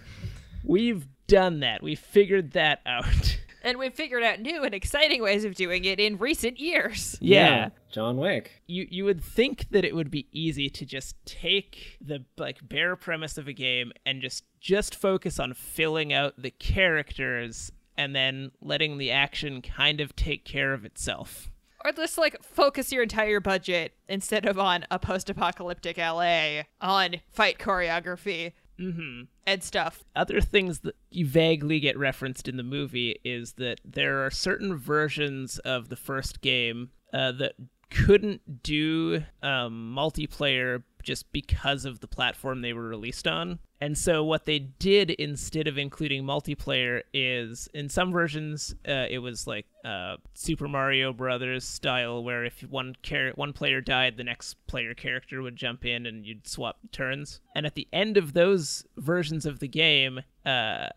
We've 0.65 1.07
done 1.27 1.61
that. 1.61 1.81
We 1.81 1.95
figured 1.95 2.51
that 2.51 2.81
out. 2.85 3.39
And 3.63 3.77
we've 3.77 3.93
figured 3.93 4.23
out 4.23 4.39
new 4.39 4.63
and 4.63 4.73
exciting 4.73 5.21
ways 5.21 5.45
of 5.45 5.55
doing 5.55 5.85
it 5.85 5.99
in 5.99 6.17
recent 6.17 6.59
years. 6.59 7.17
yeah. 7.21 7.69
John 7.91 8.17
Wick. 8.17 8.61
you 8.67 8.87
you 8.89 9.03
would 9.03 9.21
think 9.21 9.67
that 9.71 9.83
it 9.83 9.93
would 9.93 10.09
be 10.09 10.25
easy 10.31 10.69
to 10.69 10.85
just 10.85 11.15
take 11.25 11.97
the 11.99 12.23
like 12.37 12.59
bare 12.67 12.95
premise 12.95 13.37
of 13.37 13.47
a 13.49 13.53
game 13.53 13.91
and 14.05 14.21
just 14.21 14.45
just 14.61 14.95
focus 14.95 15.39
on 15.39 15.53
filling 15.53 16.13
out 16.13 16.33
the 16.37 16.51
characters 16.51 17.71
and 17.97 18.15
then 18.15 18.51
letting 18.61 18.97
the 18.97 19.11
action 19.11 19.61
kind 19.61 19.99
of 20.01 20.15
take 20.15 20.45
care 20.45 20.73
of 20.73 20.85
itself. 20.85 21.51
Or 21.83 21.91
just 21.91 22.17
like 22.17 22.41
focus 22.43 22.91
your 22.91 23.03
entire 23.03 23.39
budget 23.39 23.93
instead 24.07 24.45
of 24.45 24.57
on 24.59 24.85
a 24.91 24.99
post 24.99 25.29
apocalyptic 25.29 25.97
LA 25.97 26.61
on 26.79 27.15
fight 27.29 27.57
choreography 27.57 28.53
and 28.79 29.63
stuff. 29.63 30.03
Other 30.15 30.41
things 30.41 30.79
that 30.79 30.95
you 31.09 31.25
vaguely 31.25 31.79
get 31.79 31.97
referenced 31.97 32.47
in 32.47 32.57
the 32.57 32.63
movie 32.63 33.19
is 33.23 33.53
that 33.53 33.79
there 33.85 34.25
are 34.25 34.31
certain 34.31 34.75
versions 34.75 35.59
of 35.59 35.89
the 35.89 35.95
first 35.95 36.41
game 36.41 36.89
uh, 37.13 37.31
that 37.33 37.53
couldn't 37.89 38.63
do 38.63 39.23
um, 39.43 39.93
multiplayer 39.95 40.83
just 41.03 41.31
because 41.31 41.85
of 41.85 41.99
the 41.99 42.07
platform 42.07 42.61
they 42.61 42.73
were 42.73 42.87
released 42.87 43.27
on. 43.27 43.59
And 43.81 43.97
so 43.97 44.23
what 44.23 44.45
they 44.45 44.59
did 44.59 45.09
instead 45.09 45.67
of 45.67 45.79
including 45.79 46.23
multiplayer 46.23 47.01
is 47.13 47.67
in 47.73 47.89
some 47.89 48.11
versions 48.11 48.75
uh, 48.87 49.07
it 49.09 49.17
was 49.17 49.47
like 49.47 49.65
uh, 49.83 50.17
Super 50.35 50.67
Mario 50.67 51.11
Brothers 51.11 51.65
style 51.65 52.23
where 52.23 52.45
if 52.45 52.61
one 52.61 52.95
char- 53.01 53.31
one 53.33 53.53
player 53.53 53.81
died 53.81 54.17
the 54.17 54.23
next 54.23 54.55
player 54.67 54.93
character 54.93 55.41
would 55.41 55.55
jump 55.55 55.83
in 55.83 56.05
and 56.05 56.25
you'd 56.25 56.47
swap 56.47 56.77
turns. 56.91 57.41
And 57.55 57.65
at 57.65 57.73
the 57.73 57.87
end 57.91 58.17
of 58.17 58.33
those 58.33 58.85
versions 58.97 59.47
of 59.47 59.59
the 59.59 59.67
game 59.67 60.21
uh, 60.45 60.89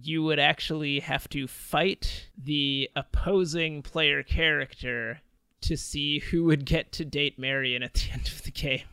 you 0.00 0.22
would 0.22 0.38
actually 0.38 1.00
have 1.00 1.28
to 1.30 1.48
fight 1.48 2.28
the 2.40 2.88
opposing 2.94 3.82
player 3.82 4.22
character 4.22 5.20
to 5.62 5.76
see 5.76 6.20
who 6.20 6.44
would 6.44 6.64
get 6.64 6.92
to 6.92 7.04
date 7.04 7.36
Marion 7.36 7.82
at 7.82 7.94
the 7.94 8.10
end 8.12 8.28
of 8.28 8.42
the 8.44 8.52
game. 8.52 8.84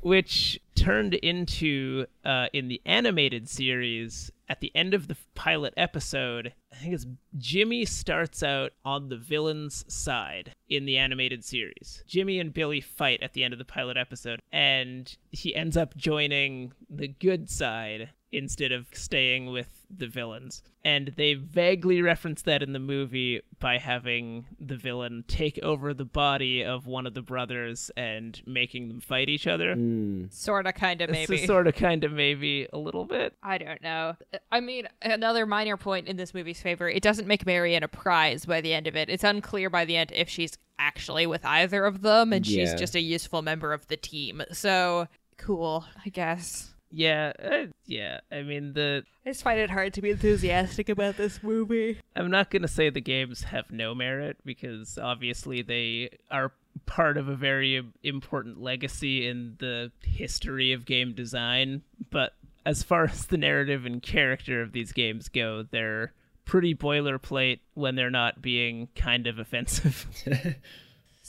Which 0.00 0.60
turned 0.74 1.14
into 1.14 2.06
uh, 2.24 2.46
in 2.52 2.68
the 2.68 2.80
animated 2.86 3.48
series 3.48 4.30
at 4.48 4.60
the 4.60 4.74
end 4.74 4.94
of 4.94 5.08
the 5.08 5.16
pilot 5.34 5.74
episode 5.76 6.54
i 6.72 6.76
think 6.76 6.94
it's 6.94 7.06
jimmy 7.36 7.84
starts 7.84 8.42
out 8.42 8.72
on 8.84 9.08
the 9.08 9.16
villain's 9.16 9.84
side 9.92 10.54
in 10.68 10.84
the 10.84 10.98
animated 10.98 11.44
series. 11.44 12.02
Jimmy 12.06 12.38
and 12.38 12.52
billy 12.52 12.80
fight 12.80 13.22
at 13.22 13.32
the 13.32 13.42
end 13.42 13.54
of 13.54 13.58
the 13.58 13.64
pilot 13.64 13.96
episode 13.96 14.40
and 14.52 15.16
he 15.30 15.54
ends 15.54 15.76
up 15.76 15.96
joining 15.96 16.72
the 16.90 17.08
good 17.08 17.48
side 17.50 18.10
instead 18.32 18.72
of 18.72 18.86
staying 18.92 19.50
with 19.50 19.86
the 19.90 20.06
villains 20.06 20.62
and 20.84 21.14
they 21.16 21.34
vaguely 21.34 22.02
reference 22.02 22.42
that 22.42 22.62
in 22.62 22.72
the 22.72 22.78
movie 22.78 23.40
by 23.58 23.78
having 23.78 24.44
the 24.60 24.76
villain 24.76 25.24
take 25.26 25.58
over 25.62 25.94
the 25.94 26.04
body 26.04 26.62
of 26.62 26.86
one 26.86 27.06
of 27.06 27.14
the 27.14 27.22
brothers 27.22 27.90
and 27.96 28.42
making 28.46 28.88
them 28.88 29.00
fight 29.00 29.28
each 29.28 29.46
other 29.46 29.74
hmm. 29.74 30.24
Sorta, 30.30 30.72
kinda, 30.72 31.08
maybe. 31.08 31.46
sort 31.46 31.66
of, 31.66 31.74
kind 31.74 32.04
of, 32.04 32.12
maybe 32.12 32.68
a 32.72 32.78
little 32.78 33.04
bit. 33.04 33.34
I 33.42 33.58
don't 33.58 33.82
know. 33.82 34.16
I 34.52 34.60
mean, 34.60 34.88
another 35.00 35.46
minor 35.46 35.76
point 35.76 36.06
in 36.06 36.16
this 36.16 36.34
movie's 36.34 36.60
favor 36.60 36.88
it 36.88 37.02
doesn't 37.02 37.26
make 37.26 37.46
Marion 37.46 37.82
a 37.82 37.88
prize 37.88 38.44
by 38.44 38.60
the 38.60 38.74
end 38.74 38.86
of 38.86 38.96
it. 38.96 39.08
It's 39.08 39.24
unclear 39.24 39.70
by 39.70 39.84
the 39.84 39.96
end 39.96 40.12
if 40.14 40.28
she's 40.28 40.58
actually 40.78 41.26
with 41.26 41.44
either 41.44 41.84
of 41.84 42.02
them 42.02 42.32
and 42.32 42.46
she's 42.46 42.74
just 42.74 42.94
a 42.94 43.00
useful 43.00 43.42
member 43.42 43.72
of 43.72 43.86
the 43.88 43.96
team. 43.96 44.42
So 44.52 45.08
cool, 45.36 45.84
I 46.04 46.10
guess. 46.10 46.74
Yeah, 46.90 47.32
uh, 47.42 47.66
yeah. 47.86 48.20
I 48.32 48.42
mean, 48.42 48.72
the 48.72 49.04
I 49.26 49.30
just 49.30 49.42
find 49.42 49.60
it 49.60 49.70
hard 49.70 49.94
to 49.94 50.02
be 50.02 50.10
enthusiastic 50.10 50.88
about 50.88 51.16
this 51.16 51.42
movie. 51.42 52.00
I'm 52.16 52.30
not 52.30 52.50
going 52.50 52.62
to 52.62 52.68
say 52.68 52.90
the 52.90 53.00
games 53.00 53.42
have 53.44 53.70
no 53.70 53.94
merit 53.94 54.38
because 54.44 54.98
obviously 54.98 55.62
they 55.62 56.10
are 56.30 56.52
part 56.86 57.18
of 57.18 57.28
a 57.28 57.36
very 57.36 57.82
important 58.02 58.62
legacy 58.62 59.28
in 59.28 59.56
the 59.58 59.92
history 60.02 60.72
of 60.72 60.86
game 60.86 61.12
design. 61.12 61.82
But 62.10 62.34
as 62.64 62.82
far 62.82 63.04
as 63.10 63.26
the 63.26 63.36
narrative 63.36 63.84
and 63.84 64.02
character 64.02 64.62
of 64.62 64.72
these 64.72 64.92
games 64.92 65.28
go, 65.28 65.64
they're 65.70 66.12
pretty 66.46 66.74
boilerplate 66.74 67.60
when 67.74 67.94
they're 67.94 68.10
not 68.10 68.40
being 68.40 68.88
kind 68.94 69.26
of 69.26 69.38
offensive. 69.38 70.06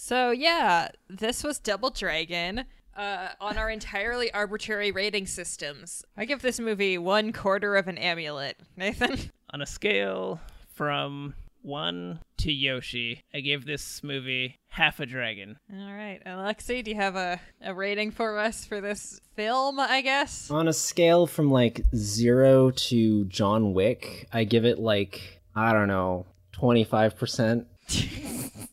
So 0.01 0.31
yeah, 0.31 0.87
this 1.09 1.43
was 1.43 1.59
Double 1.59 1.89
Dragon. 1.89 2.63
Uh, 2.99 3.29
on 3.39 3.57
our 3.57 3.69
entirely 3.69 4.29
arbitrary 4.33 4.91
rating 4.91 5.25
systems, 5.25 6.03
I 6.17 6.25
give 6.25 6.41
this 6.41 6.59
movie 6.59 6.97
one 6.97 7.31
quarter 7.31 7.77
of 7.77 7.87
an 7.87 7.97
amulet. 7.97 8.57
Nathan, 8.75 9.31
On 9.53 9.61
a 9.61 9.65
scale 9.65 10.41
from 10.73 11.33
1 11.61 12.19
to 12.39 12.51
Yoshi, 12.51 13.23
I 13.33 13.39
gave 13.39 13.63
this 13.63 14.03
movie 14.03 14.57
half 14.67 14.99
a 14.99 15.05
dragon. 15.05 15.55
all 15.73 15.93
right, 15.93 16.19
Alexi, 16.25 16.83
do 16.83 16.91
you 16.91 16.97
have 16.97 17.15
a, 17.15 17.39
a 17.61 17.73
rating 17.73 18.11
for 18.11 18.37
us 18.37 18.65
for 18.65 18.81
this 18.81 19.21
film? 19.33 19.79
I 19.79 20.01
guess. 20.01 20.51
On 20.51 20.67
a 20.67 20.73
scale 20.73 21.25
from 21.25 21.49
like 21.49 21.85
zero 21.95 22.71
to 22.71 23.23
John 23.25 23.73
Wick, 23.73 24.27
I 24.33 24.43
give 24.43 24.65
it 24.65 24.77
like, 24.77 25.39
I 25.55 25.71
don't 25.71 25.87
know, 25.87 26.25
25%. 26.51 27.65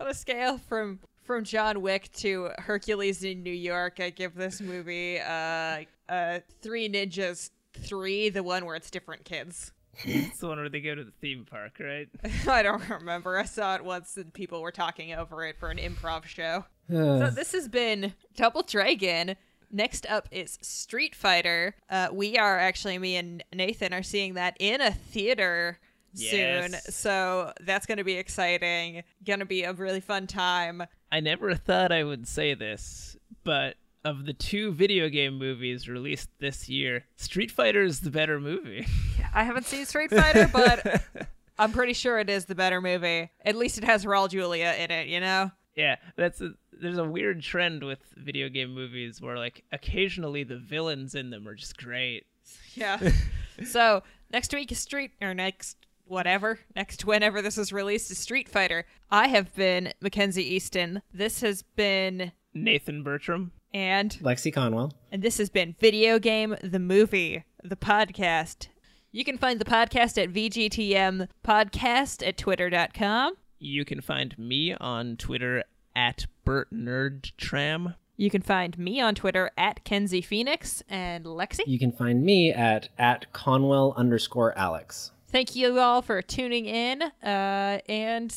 On 0.00 0.06
a 0.06 0.14
scale 0.14 0.58
from 0.58 1.00
from 1.28 1.44
John 1.44 1.82
Wick 1.82 2.10
to 2.14 2.48
Hercules 2.58 3.22
in 3.22 3.42
New 3.42 3.52
York, 3.52 4.00
I 4.00 4.08
give 4.08 4.34
this 4.34 4.62
movie 4.62 5.20
uh 5.20 5.82
uh 6.08 6.40
Three 6.62 6.88
Ninjas 6.88 7.50
Three, 7.74 8.30
the 8.30 8.42
one 8.42 8.64
where 8.64 8.74
it's 8.74 8.90
different 8.90 9.26
kids. 9.26 9.72
It's 10.04 10.38
the 10.38 10.48
one 10.48 10.56
where 10.58 10.70
they 10.70 10.80
go 10.80 10.94
to 10.94 11.04
the 11.04 11.12
theme 11.20 11.44
park, 11.48 11.80
right? 11.80 12.08
I 12.48 12.62
don't 12.62 12.88
remember. 12.88 13.36
I 13.36 13.44
saw 13.44 13.74
it 13.74 13.84
once 13.84 14.16
and 14.16 14.32
people 14.32 14.62
were 14.62 14.72
talking 14.72 15.12
over 15.12 15.44
it 15.44 15.58
for 15.58 15.68
an 15.68 15.76
improv 15.76 16.24
show. 16.24 16.64
so 16.90 17.28
this 17.30 17.52
has 17.52 17.68
been 17.68 18.14
Double 18.34 18.62
Dragon. 18.62 19.36
Next 19.70 20.06
up 20.08 20.28
is 20.30 20.58
Street 20.62 21.14
Fighter. 21.14 21.74
Uh, 21.90 22.08
we 22.10 22.38
are 22.38 22.58
actually, 22.58 22.96
me 22.96 23.16
and 23.16 23.44
Nathan 23.52 23.92
are 23.92 24.02
seeing 24.02 24.32
that 24.34 24.56
in 24.58 24.80
a 24.80 24.92
theater 24.92 25.78
soon. 26.14 26.74
So 26.88 27.52
that's 27.60 27.86
going 27.86 27.98
to 27.98 28.04
be 28.04 28.14
exciting. 28.14 29.02
Going 29.24 29.40
to 29.40 29.46
be 29.46 29.64
a 29.64 29.72
really 29.72 30.00
fun 30.00 30.26
time. 30.26 30.82
I 31.10 31.20
never 31.20 31.54
thought 31.54 31.92
I 31.92 32.04
would 32.04 32.26
say 32.28 32.54
this, 32.54 33.16
but 33.44 33.76
of 34.04 34.26
the 34.26 34.32
two 34.32 34.72
video 34.72 35.08
game 35.08 35.38
movies 35.38 35.88
released 35.88 36.30
this 36.38 36.68
year, 36.68 37.04
Street 37.16 37.50
Fighter 37.50 37.82
is 37.82 38.00
the 38.00 38.10
better 38.10 38.40
movie. 38.40 38.86
I 39.34 39.44
haven't 39.44 39.66
seen 39.66 39.84
Street 39.86 40.10
Fighter, 40.10 40.48
but 40.52 41.02
I'm 41.58 41.72
pretty 41.72 41.92
sure 41.92 42.18
it 42.18 42.30
is 42.30 42.44
the 42.44 42.54
better 42.54 42.80
movie. 42.80 43.30
At 43.44 43.56
least 43.56 43.78
it 43.78 43.84
has 43.84 44.04
Raul 44.04 44.28
Julia 44.28 44.74
in 44.78 44.90
it, 44.90 45.08
you 45.08 45.20
know? 45.20 45.50
yeah, 45.78 45.94
that's 46.16 46.40
a, 46.40 46.50
there's 46.72 46.98
a 46.98 47.04
weird 47.04 47.40
trend 47.40 47.84
with 47.84 48.00
video 48.16 48.48
game 48.48 48.74
movies 48.74 49.22
where 49.22 49.38
like 49.38 49.64
occasionally 49.70 50.42
the 50.42 50.58
villains 50.58 51.14
in 51.14 51.30
them 51.30 51.46
are 51.46 51.54
just 51.54 51.78
great. 51.78 52.26
Yeah. 52.74 52.98
so 53.64 54.02
next 54.32 54.52
week 54.52 54.72
is 54.72 54.80
Street 54.80 55.12
or 55.22 55.34
next 55.34 55.77
whatever 56.08 56.58
next 56.74 57.04
whenever 57.04 57.40
this 57.42 57.58
is 57.58 57.72
released 57.72 58.10
is 58.10 58.18
Street 58.18 58.48
Fighter. 58.48 58.84
I 59.10 59.28
have 59.28 59.54
been 59.54 59.92
Mackenzie 60.00 60.54
Easton. 60.54 61.02
This 61.12 61.40
has 61.42 61.62
been 61.62 62.32
Nathan 62.54 63.02
Bertram. 63.02 63.52
and 63.74 64.12
Lexi 64.22 64.52
Conwell. 64.52 64.92
and 65.12 65.22
this 65.22 65.38
has 65.38 65.50
been 65.50 65.76
Video 65.78 66.18
Game 66.18 66.56
the 66.62 66.78
Movie 66.78 67.44
the 67.62 67.76
podcast. 67.76 68.68
You 69.12 69.24
can 69.24 69.38
find 69.38 69.58
the 69.60 69.64
podcast 69.64 70.22
at 70.22 70.30
VGTM 70.32 71.28
podcast 71.44 72.26
at 72.26 72.36
twitter.com. 72.36 73.34
You 73.58 73.84
can 73.84 74.00
find 74.00 74.38
me 74.38 74.74
on 74.74 75.16
Twitter 75.16 75.64
at 75.96 76.26
Bert 76.44 76.70
Nerdtram. 76.72 77.94
You 78.16 78.30
can 78.30 78.42
find 78.42 78.76
me 78.78 79.00
on 79.00 79.14
Twitter 79.14 79.50
at 79.56 79.84
Kenzie 79.84 80.20
Phoenix 80.22 80.82
and 80.88 81.24
Lexi. 81.24 81.60
You 81.66 81.78
can 81.78 81.92
find 81.92 82.22
me 82.22 82.52
at 82.52 82.88
at 82.98 83.32
Conwell 83.32 83.94
underscore 83.96 84.56
Alex. 84.58 85.12
Thank 85.30 85.54
you 85.54 85.78
all 85.78 86.00
for 86.02 86.22
tuning 86.22 86.66
in. 86.66 87.02
Uh, 87.02 87.80
and 87.88 88.34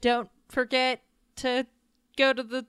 don't 0.00 0.28
forget 0.48 1.02
to 1.36 1.66
go 2.16 2.32
to 2.32 2.42
the 2.42 2.66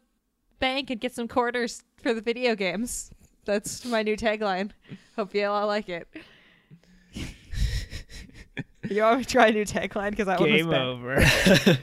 bank 0.59 0.89
and 0.89 0.99
get 0.99 1.13
some 1.13 1.27
quarters 1.27 1.83
for 2.01 2.13
the 2.13 2.21
video 2.21 2.55
games. 2.55 3.11
That's 3.45 3.83
my 3.85 4.03
new 4.03 4.15
tagline. 4.15 4.71
Hope 5.15 5.33
you 5.33 5.45
all 5.47 5.67
like 5.67 5.89
it. 5.89 6.07
you 8.89 9.01
want 9.01 9.17
me 9.17 9.23
to 9.23 9.29
try 9.29 9.47
a 9.47 9.51
new 9.51 9.65
tagline? 9.65 10.11
Because 10.11 10.27
I 10.27 10.37
Game 10.37 10.67
want 10.67 10.77
to 10.77 10.81
over. 10.81 11.25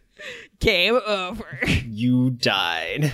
Game 0.60 1.00
over. 1.06 1.58
You 1.86 2.30
died. 2.30 3.12